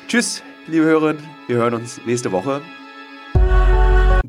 Tschüss, 0.07 0.41
liebe 0.68 0.86
Hörerinnen. 0.86 1.22
Wir 1.47 1.57
hören 1.57 1.74
uns 1.74 1.99
nächste 2.05 2.32
Woche. 2.32 2.61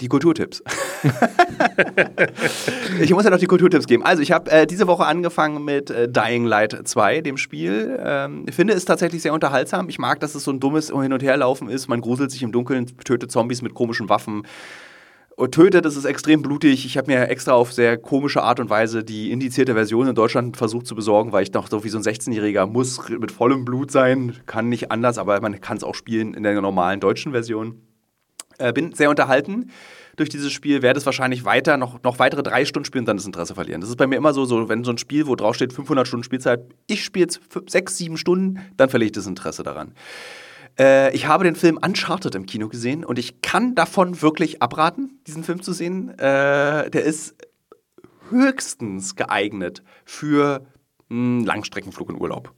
Die 0.01 0.07
Kulturtipps. 0.07 0.63
ich 3.01 3.13
muss 3.13 3.25
ja 3.25 3.31
noch 3.31 3.39
die 3.39 3.47
Kulturtipps 3.47 3.87
geben. 3.87 4.05
Also, 4.05 4.23
ich 4.23 4.31
habe 4.31 4.49
äh, 4.51 4.65
diese 4.67 4.87
Woche 4.87 5.05
angefangen 5.07 5.65
mit 5.65 5.91
äh, 5.91 6.09
Dying 6.09 6.45
Light 6.45 6.79
2, 6.85 7.21
dem 7.23 7.37
Spiel. 7.37 7.99
Ähm, 8.01 8.45
ich 8.49 8.55
finde 8.55 8.75
es 8.75 8.85
tatsächlich 8.85 9.23
sehr 9.23 9.35
unterhaltsam. 9.35 9.89
Ich 9.89 9.99
mag, 9.99 10.21
dass 10.21 10.37
es 10.37 10.45
so 10.45 10.53
ein 10.53 10.61
dummes 10.61 10.91
Hin- 10.91 11.13
und 11.13 11.23
Herlaufen 11.23 11.69
ist. 11.69 11.89
Man 11.89 12.01
gruselt 12.01 12.31
sich 12.31 12.45
im 12.45 12.53
Dunkeln, 12.53 12.87
tötet 13.05 13.33
Zombies 13.33 13.61
mit 13.61 13.75
komischen 13.75 14.09
Waffen. 14.09 14.45
tötet, 15.51 15.85
es 15.85 15.97
ist 15.97 16.05
extrem 16.05 16.43
blutig. 16.43 16.87
Ich 16.87 16.97
habe 16.97 17.11
mir 17.11 17.29
extra 17.29 17.55
auf 17.55 17.73
sehr 17.73 17.97
komische 17.97 18.45
Art 18.45 18.61
und 18.61 18.71
Weise 18.71 19.03
die 19.03 19.33
indizierte 19.33 19.75
Version 19.75 20.07
in 20.07 20.15
Deutschland 20.15 20.57
versucht 20.57 20.87
zu 20.87 20.95
besorgen, 20.95 21.33
weil 21.33 21.43
ich 21.43 21.53
noch 21.53 21.69
so 21.69 21.83
wie 21.83 21.89
so 21.89 21.99
ein 21.99 22.05
16-Jähriger 22.05 22.67
muss 22.67 23.09
mit 23.09 23.33
vollem 23.33 23.65
Blut 23.65 23.91
sein, 23.91 24.37
kann 24.47 24.69
nicht 24.69 24.93
anders, 24.93 25.19
aber 25.19 25.41
man 25.41 25.61
kann 25.61 25.77
es 25.77 25.83
auch 25.83 25.97
spielen 25.97 26.35
in 26.35 26.45
der 26.45 26.61
normalen 26.61 27.01
deutschen 27.01 27.33
Version. 27.33 27.81
Äh, 28.59 28.73
bin 28.73 28.93
sehr 28.93 29.11
unterhalten 29.11 29.71
durch 30.17 30.29
dieses 30.29 30.53
Spiel, 30.53 30.83
werde 30.83 30.99
es 30.99 31.07
wahrscheinlich 31.07 31.45
weiter, 31.45 31.77
noch, 31.77 32.03
noch 32.03 32.19
weitere 32.19 32.43
drei 32.43 32.65
Stunden 32.65 32.85
spielen 32.85 33.03
und 33.03 33.07
dann 33.09 33.17
das 33.17 33.27
Interesse 33.27 33.55
verlieren. 33.55 33.81
Das 33.81 33.89
ist 33.89 33.97
bei 33.97 34.07
mir 34.07 34.17
immer 34.17 34.33
so, 34.33 34.45
so 34.45 34.69
wenn 34.69 34.85
so 34.85 34.91
ein 34.91 34.99
Spiel, 34.99 35.27
wo 35.27 35.37
drauf 35.37 35.55
steht 35.55 35.73
500 35.73 36.07
Stunden 36.07 36.25
Spielzeit, 36.25 36.61
ich 36.87 37.05
spiele 37.05 37.25
jetzt 37.25 37.41
sechs, 37.69 37.97
sieben 37.97 38.17
Stunden, 38.17 38.61
dann 38.77 38.91
verliere 38.91 39.07
ich 39.07 39.13
das 39.13 39.27
Interesse 39.27 39.63
daran. 39.63 39.95
Äh, 40.79 41.15
ich 41.15 41.27
habe 41.27 41.45
den 41.45 41.57
Film 41.57 41.79
Uncharted 41.81 42.35
im 42.35 42.47
Kino 42.47 42.69
gesehen 42.69 43.05
und 43.05 43.19
ich 43.19 43.43
kann 43.43 43.75
davon 43.75 44.21
wirklich 44.21 44.61
abraten, 44.61 45.21
diesen 45.27 45.45
Film 45.45 45.63
zu 45.63 45.73
sehen. 45.73 46.11
Äh, 46.19 46.91
der 46.91 47.05
ist 47.05 47.37
höchstens 48.31 49.17
geeignet 49.17 49.83
für 50.05 50.67
einen 51.11 51.45
Langstreckenflug 51.45 52.11
in 52.11 52.21
Urlaub. 52.21 52.53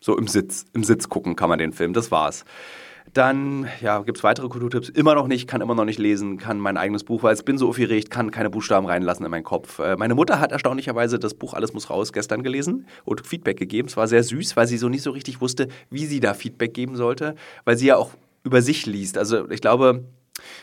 So 0.00 0.16
im 0.16 0.28
Sitz, 0.28 0.64
im 0.72 0.84
Sitz 0.84 1.08
gucken 1.08 1.36
kann 1.36 1.48
man 1.48 1.58
den 1.58 1.72
Film, 1.72 1.92
das 1.92 2.10
war's. 2.10 2.44
Dann 3.12 3.68
ja, 3.80 4.00
gibt 4.02 4.18
es 4.18 4.24
weitere 4.24 4.48
Kulturtipps. 4.48 4.88
Immer 4.88 5.14
noch 5.14 5.28
nicht, 5.28 5.48
kann 5.48 5.60
immer 5.60 5.74
noch 5.74 5.84
nicht 5.84 5.98
lesen, 5.98 6.38
kann 6.38 6.58
mein 6.58 6.76
eigenes 6.76 7.04
Buch, 7.04 7.22
weil 7.22 7.34
ich 7.34 7.44
bin 7.44 7.58
so 7.58 7.68
aufgeregt, 7.68 8.10
kann 8.10 8.30
keine 8.30 8.50
Buchstaben 8.50 8.86
reinlassen 8.86 9.24
in 9.24 9.30
meinen 9.30 9.44
Kopf. 9.44 9.78
Äh, 9.78 9.96
meine 9.96 10.14
Mutter 10.14 10.40
hat 10.40 10.52
erstaunlicherweise 10.52 11.18
das 11.18 11.34
Buch 11.34 11.54
Alles 11.54 11.72
muss 11.72 11.90
raus 11.90 12.12
gestern 12.12 12.42
gelesen 12.42 12.86
und 13.04 13.26
Feedback 13.26 13.56
gegeben. 13.56 13.88
Es 13.88 13.96
war 13.96 14.08
sehr 14.08 14.22
süß, 14.22 14.56
weil 14.56 14.66
sie 14.66 14.78
so 14.78 14.88
nicht 14.88 15.02
so 15.02 15.10
richtig 15.10 15.40
wusste, 15.40 15.68
wie 15.90 16.06
sie 16.06 16.20
da 16.20 16.34
Feedback 16.34 16.74
geben 16.74 16.96
sollte, 16.96 17.34
weil 17.64 17.76
sie 17.76 17.86
ja 17.86 17.96
auch 17.96 18.10
über 18.44 18.62
sich 18.62 18.86
liest. 18.86 19.18
Also 19.18 19.48
ich 19.50 19.60
glaube, 19.60 20.04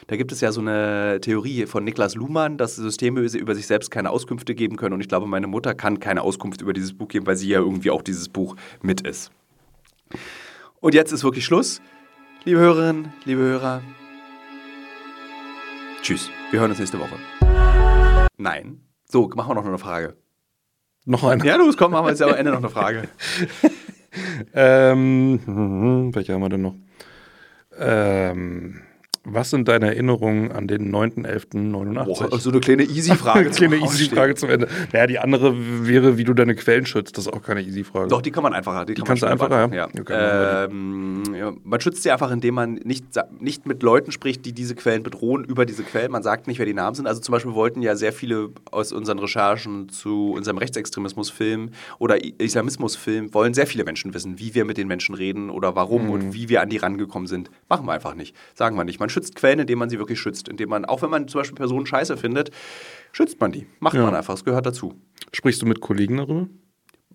da 0.08 0.16
gibt 0.16 0.32
es 0.32 0.42
ja 0.42 0.52
so 0.52 0.62
eine 0.62 1.20
Theorie 1.22 1.66
von 1.66 1.84
Niklas 1.84 2.16
Luhmann, 2.16 2.58
dass 2.58 2.76
Systeme 2.76 3.22
über 3.22 3.56
sich 3.56 3.68
selbst 3.68 3.92
keine 3.92 4.10
Auskünfte 4.10 4.56
geben 4.56 4.78
können. 4.78 4.94
Und 4.94 5.02
ich 5.02 5.10
glaube, 5.10 5.28
meine 5.28 5.48
Mutter 5.48 5.74
kann 5.74 6.00
keine 6.00 6.22
Auskunft 6.22 6.62
über 6.62 6.74
dieses 6.74 6.94
Buch 6.94 7.08
geben, 7.08 7.28
weil 7.28 7.36
sie 7.36 7.50
ja 7.50 7.60
irgendwie 7.60 7.92
auch 7.92 8.02
dieses 8.02 8.30
Buch 8.30 8.56
mit 8.82 9.02
ist. 9.02 9.32
Und 10.80 10.94
jetzt 10.94 11.12
ist 11.12 11.24
wirklich 11.24 11.46
Schluss. 11.46 11.82
Liebe 12.46 12.60
Hörerinnen, 12.60 13.12
liebe 13.24 13.42
Hörer, 13.42 13.82
tschüss. 16.04 16.30
Wir 16.52 16.60
hören 16.60 16.70
uns 16.70 16.80
nächste 16.80 17.00
Woche. 17.00 17.16
Nein. 18.38 18.82
So, 19.10 19.28
machen 19.30 19.50
wir 19.50 19.56
noch 19.56 19.66
eine 19.66 19.80
Frage. 19.80 20.16
Noch 21.06 21.24
eine? 21.24 21.44
Ja, 21.44 21.56
los, 21.56 21.76
komm, 21.76 21.94
machen 21.94 22.06
wir 22.06 22.12
jetzt 22.12 22.22
am 22.22 22.36
Ende 22.36 22.52
noch 22.52 22.60
eine 22.60 22.70
Frage. 22.70 23.10
ähm, 24.54 25.40
welche 26.14 26.34
haben 26.34 26.42
wir 26.42 26.50
denn 26.50 26.62
noch? 26.62 26.76
Ähm, 27.80 28.80
was 29.26 29.50
sind 29.50 29.68
deine 29.68 29.88
Erinnerungen 29.88 30.52
an 30.52 30.68
den 30.68 30.94
9.11.89? 30.94 32.06
Boah, 32.06 32.40
so 32.40 32.52
eine 32.52 32.60
kleine 32.60 32.84
Easy-Frage. 32.84 33.40
eine 33.40 33.50
kleine 33.50 33.78
Easy-Frage 33.78 34.36
zum 34.36 34.50
Ende. 34.50 34.68
Naja, 34.94 35.08
die 35.08 35.20
andere 35.20 35.56
wäre, 35.88 36.18
wie 36.18 36.24
du 36.24 36.34
deine 36.34 36.56
Quellen 36.56 36.86
schützt. 36.86 37.18
Das 37.18 37.26
ist 37.26 37.34
auch 37.34 37.42
keine 37.42 37.62
Easy-Frage. 37.62 38.08
Doch, 38.08 38.22
die 38.22 38.32
kann 38.32 38.44
man 38.44 38.54
einfacher. 38.54 38.86
Die, 38.86 38.94
die 38.94 39.02
kann 39.02 39.08
kannst 39.08 39.24
du 39.24 39.28
einfacher, 39.28 39.74
ja. 39.74 39.88
ja. 39.94 40.66
Ähm, 40.66 41.24
ja. 41.34 41.54
Man 41.64 41.82
schützt 41.82 42.04
sie 42.04 42.12
einfach, 42.12 42.32
indem 42.32 42.56
man 42.56 42.74
nicht, 42.74 43.06
nicht 43.40 43.66
mit 43.66 43.82
Leuten 43.84 44.12
spricht, 44.12 44.46
die 44.46 44.54
diese 44.54 44.76
Quellen 44.76 45.04
bedrohen, 45.04 45.44
über 45.44 45.66
diese 45.66 45.84
Quellen. 45.84 46.12
Man 46.12 46.24
sagt 46.24 46.48
nicht, 46.48 46.60
wer 46.60 46.66
die 46.66 46.74
Namen 46.74 46.96
sind. 46.96 47.08
Also 47.08 47.22
zum 47.22 47.34
Beispiel 47.34 47.54
wollten 47.54 47.82
ja 47.82 47.96
sehr 47.96 48.14
viele 48.14 48.50
aus 48.72 48.92
unseren 48.92 49.20
Recherchen 49.20 49.90
zu 49.90 50.34
unserem 50.34 50.58
Rechtsextremismusfilm 50.58 51.72
oder 51.98 52.18
Islamismusfilm, 52.40 53.34
wollen 53.34 53.54
sehr 53.54 53.68
viele 53.68 53.84
Menschen 53.84 54.14
wissen, 54.14 54.40
wie 54.40 54.54
wir 54.54 54.66
mit 54.66 54.78
den 54.78 54.88
Menschen 54.88 55.16
reden 55.16 55.50
oder 55.50 55.76
warum 55.76 56.06
mhm. 56.06 56.10
und 56.12 56.34
wie 56.34 56.50
wir 56.50 56.62
an 56.62 56.70
die 56.70 56.78
rangekommen 56.78 57.28
sind. 57.28 57.50
Machen 57.70 57.86
wir 57.86 57.94
einfach 57.94 58.16
nicht. 58.16 58.36
Sagen 58.54 58.76
wir 58.76 58.84
nicht. 58.84 59.00
Man 59.00 59.10
schützt 59.16 59.36
Quellen, 59.36 59.60
indem 59.60 59.80
man 59.80 59.90
sie 59.90 59.98
wirklich 59.98 60.20
schützt. 60.20 60.48
Indem 60.48 60.70
man, 60.70 60.86
auch 60.86 61.02
wenn 61.02 61.10
man 61.10 61.28
zum 61.28 61.40
Beispiel 61.40 61.56
Personen 61.56 61.86
scheiße 61.86 62.18
findet, 62.18 62.52
schützt 63.12 63.40
man 63.42 63.52
die. 63.52 63.66
Macht 63.80 63.96
ja. 63.96 64.04
man 64.04 64.14
einfach. 64.14 64.36
Es 64.36 64.46
gehört 64.46 64.66
dazu. 64.66 64.94
Sprichst 65.34 65.62
du 65.62 65.66
mit 65.66 65.82
Kollegen 65.82 66.18
darüber? 66.18 66.48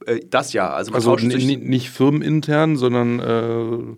Äh, 0.06 0.20
das 0.28 0.52
ja. 0.52 0.70
Also, 0.72 0.92
also 0.92 1.14
nicht 1.16 1.90
firmenintern, 1.90 2.76
sondern. 2.76 3.20
Äh, 3.20 3.96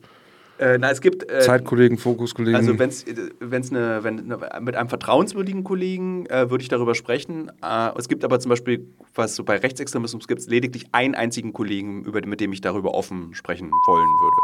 äh, 0.62 0.78
na, 0.78 0.90
es 0.90 1.00
gibt 1.00 1.28
äh, 1.30 1.40
Zeitkollegen, 1.40 1.98
Fokuskollegen. 1.98 2.54
Also 2.54 2.78
wenn's, 2.78 3.04
wenn's 3.40 3.70
eine, 3.70 4.04
wenn 4.04 4.26
ne, 4.26 4.38
mit 4.60 4.76
einem 4.76 4.88
vertrauenswürdigen 4.88 5.64
Kollegen 5.64 6.26
äh, 6.26 6.50
würde 6.50 6.62
ich 6.62 6.68
darüber 6.68 6.94
sprechen. 6.94 7.50
Äh, 7.62 7.90
es 7.98 8.08
gibt 8.08 8.24
aber 8.24 8.38
zum 8.38 8.50
Beispiel, 8.50 8.86
was 9.14 9.34
so 9.34 9.42
bei 9.42 9.56
Rechtsextremismus 9.56 10.28
gibt, 10.28 10.46
lediglich 10.46 10.86
einen 10.92 11.14
einzigen 11.14 11.52
Kollegen, 11.52 12.04
über, 12.04 12.24
mit 12.26 12.40
dem 12.40 12.52
ich 12.52 12.60
darüber 12.60 12.94
offen 12.94 13.34
sprechen 13.34 13.70
wollen 13.86 14.08
würde. 14.20 14.36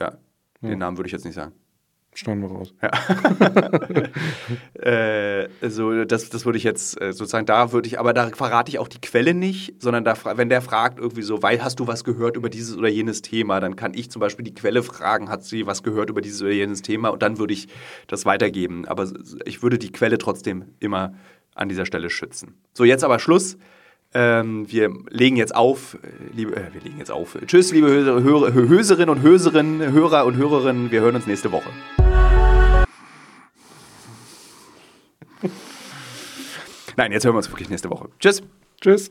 Ja, 0.00 0.18
den 0.60 0.70
ja. 0.70 0.76
Namen 0.76 0.98
würde 0.98 1.06
ich 1.06 1.12
jetzt 1.12 1.24
nicht 1.24 1.34
sagen. 1.34 1.52
Schneiden 2.14 2.42
wir 2.42 2.50
raus. 2.50 2.74
Ja. 2.82 2.90
äh, 4.82 5.48
also 5.62 6.04
das, 6.04 6.28
das 6.28 6.44
würde 6.44 6.58
ich 6.58 6.64
jetzt 6.64 7.00
äh, 7.00 7.12
sozusagen, 7.12 7.46
da 7.46 7.72
würde 7.72 7.86
ich, 7.88 7.98
aber 7.98 8.12
da 8.12 8.28
verrate 8.28 8.68
ich 8.68 8.78
auch 8.78 8.88
die 8.88 9.00
Quelle 9.00 9.32
nicht, 9.32 9.80
sondern 9.82 10.04
da, 10.04 10.14
wenn 10.36 10.50
der 10.50 10.60
fragt 10.60 10.98
irgendwie 10.98 11.22
so, 11.22 11.42
weil 11.42 11.64
hast 11.64 11.80
du 11.80 11.86
was 11.86 12.04
gehört 12.04 12.36
über 12.36 12.50
dieses 12.50 12.76
oder 12.76 12.88
jenes 12.88 13.22
Thema, 13.22 13.60
dann 13.60 13.76
kann 13.76 13.94
ich 13.94 14.10
zum 14.10 14.20
Beispiel 14.20 14.44
die 14.44 14.54
Quelle 14.54 14.82
fragen, 14.82 15.30
hat 15.30 15.42
sie 15.44 15.66
was 15.66 15.82
gehört 15.82 16.10
über 16.10 16.20
dieses 16.20 16.42
oder 16.42 16.50
jenes 16.50 16.82
Thema 16.82 17.08
und 17.08 17.22
dann 17.22 17.38
würde 17.38 17.54
ich 17.54 17.68
das 18.08 18.26
weitergeben. 18.26 18.86
Aber 18.86 19.10
ich 19.46 19.62
würde 19.62 19.78
die 19.78 19.90
Quelle 19.90 20.18
trotzdem 20.18 20.66
immer 20.80 21.14
an 21.54 21.70
dieser 21.70 21.86
Stelle 21.86 22.10
schützen. 22.10 22.54
So, 22.74 22.84
jetzt 22.84 23.04
aber 23.04 23.20
Schluss. 23.20 23.56
Ähm, 24.14 24.70
wir 24.70 24.90
legen 25.08 25.36
jetzt 25.36 25.54
auf, 25.54 25.94
äh, 25.94 26.08
liebe, 26.36 26.54
äh, 26.54 26.74
wir 26.74 26.82
legen 26.82 26.98
jetzt 26.98 27.10
auf. 27.10 27.38
Tschüss, 27.46 27.72
liebe 27.72 27.88
Höserinnen 27.88 29.08
und 29.08 29.22
Höserinnen, 29.22 29.92
Hörer 29.92 30.26
und 30.26 30.36
Hörerinnen. 30.36 30.90
Wir 30.90 31.00
hören 31.00 31.16
uns 31.16 31.26
nächste 31.26 31.50
Woche. 31.50 31.70
Nein, 36.96 37.12
jetzt 37.12 37.24
hören 37.24 37.34
wir 37.34 37.38
uns 37.38 37.50
wirklich 37.50 37.68
nächste 37.70 37.90
Woche. 37.90 38.08
Tschüss. 38.18 38.42
Tschüss. 38.80 39.10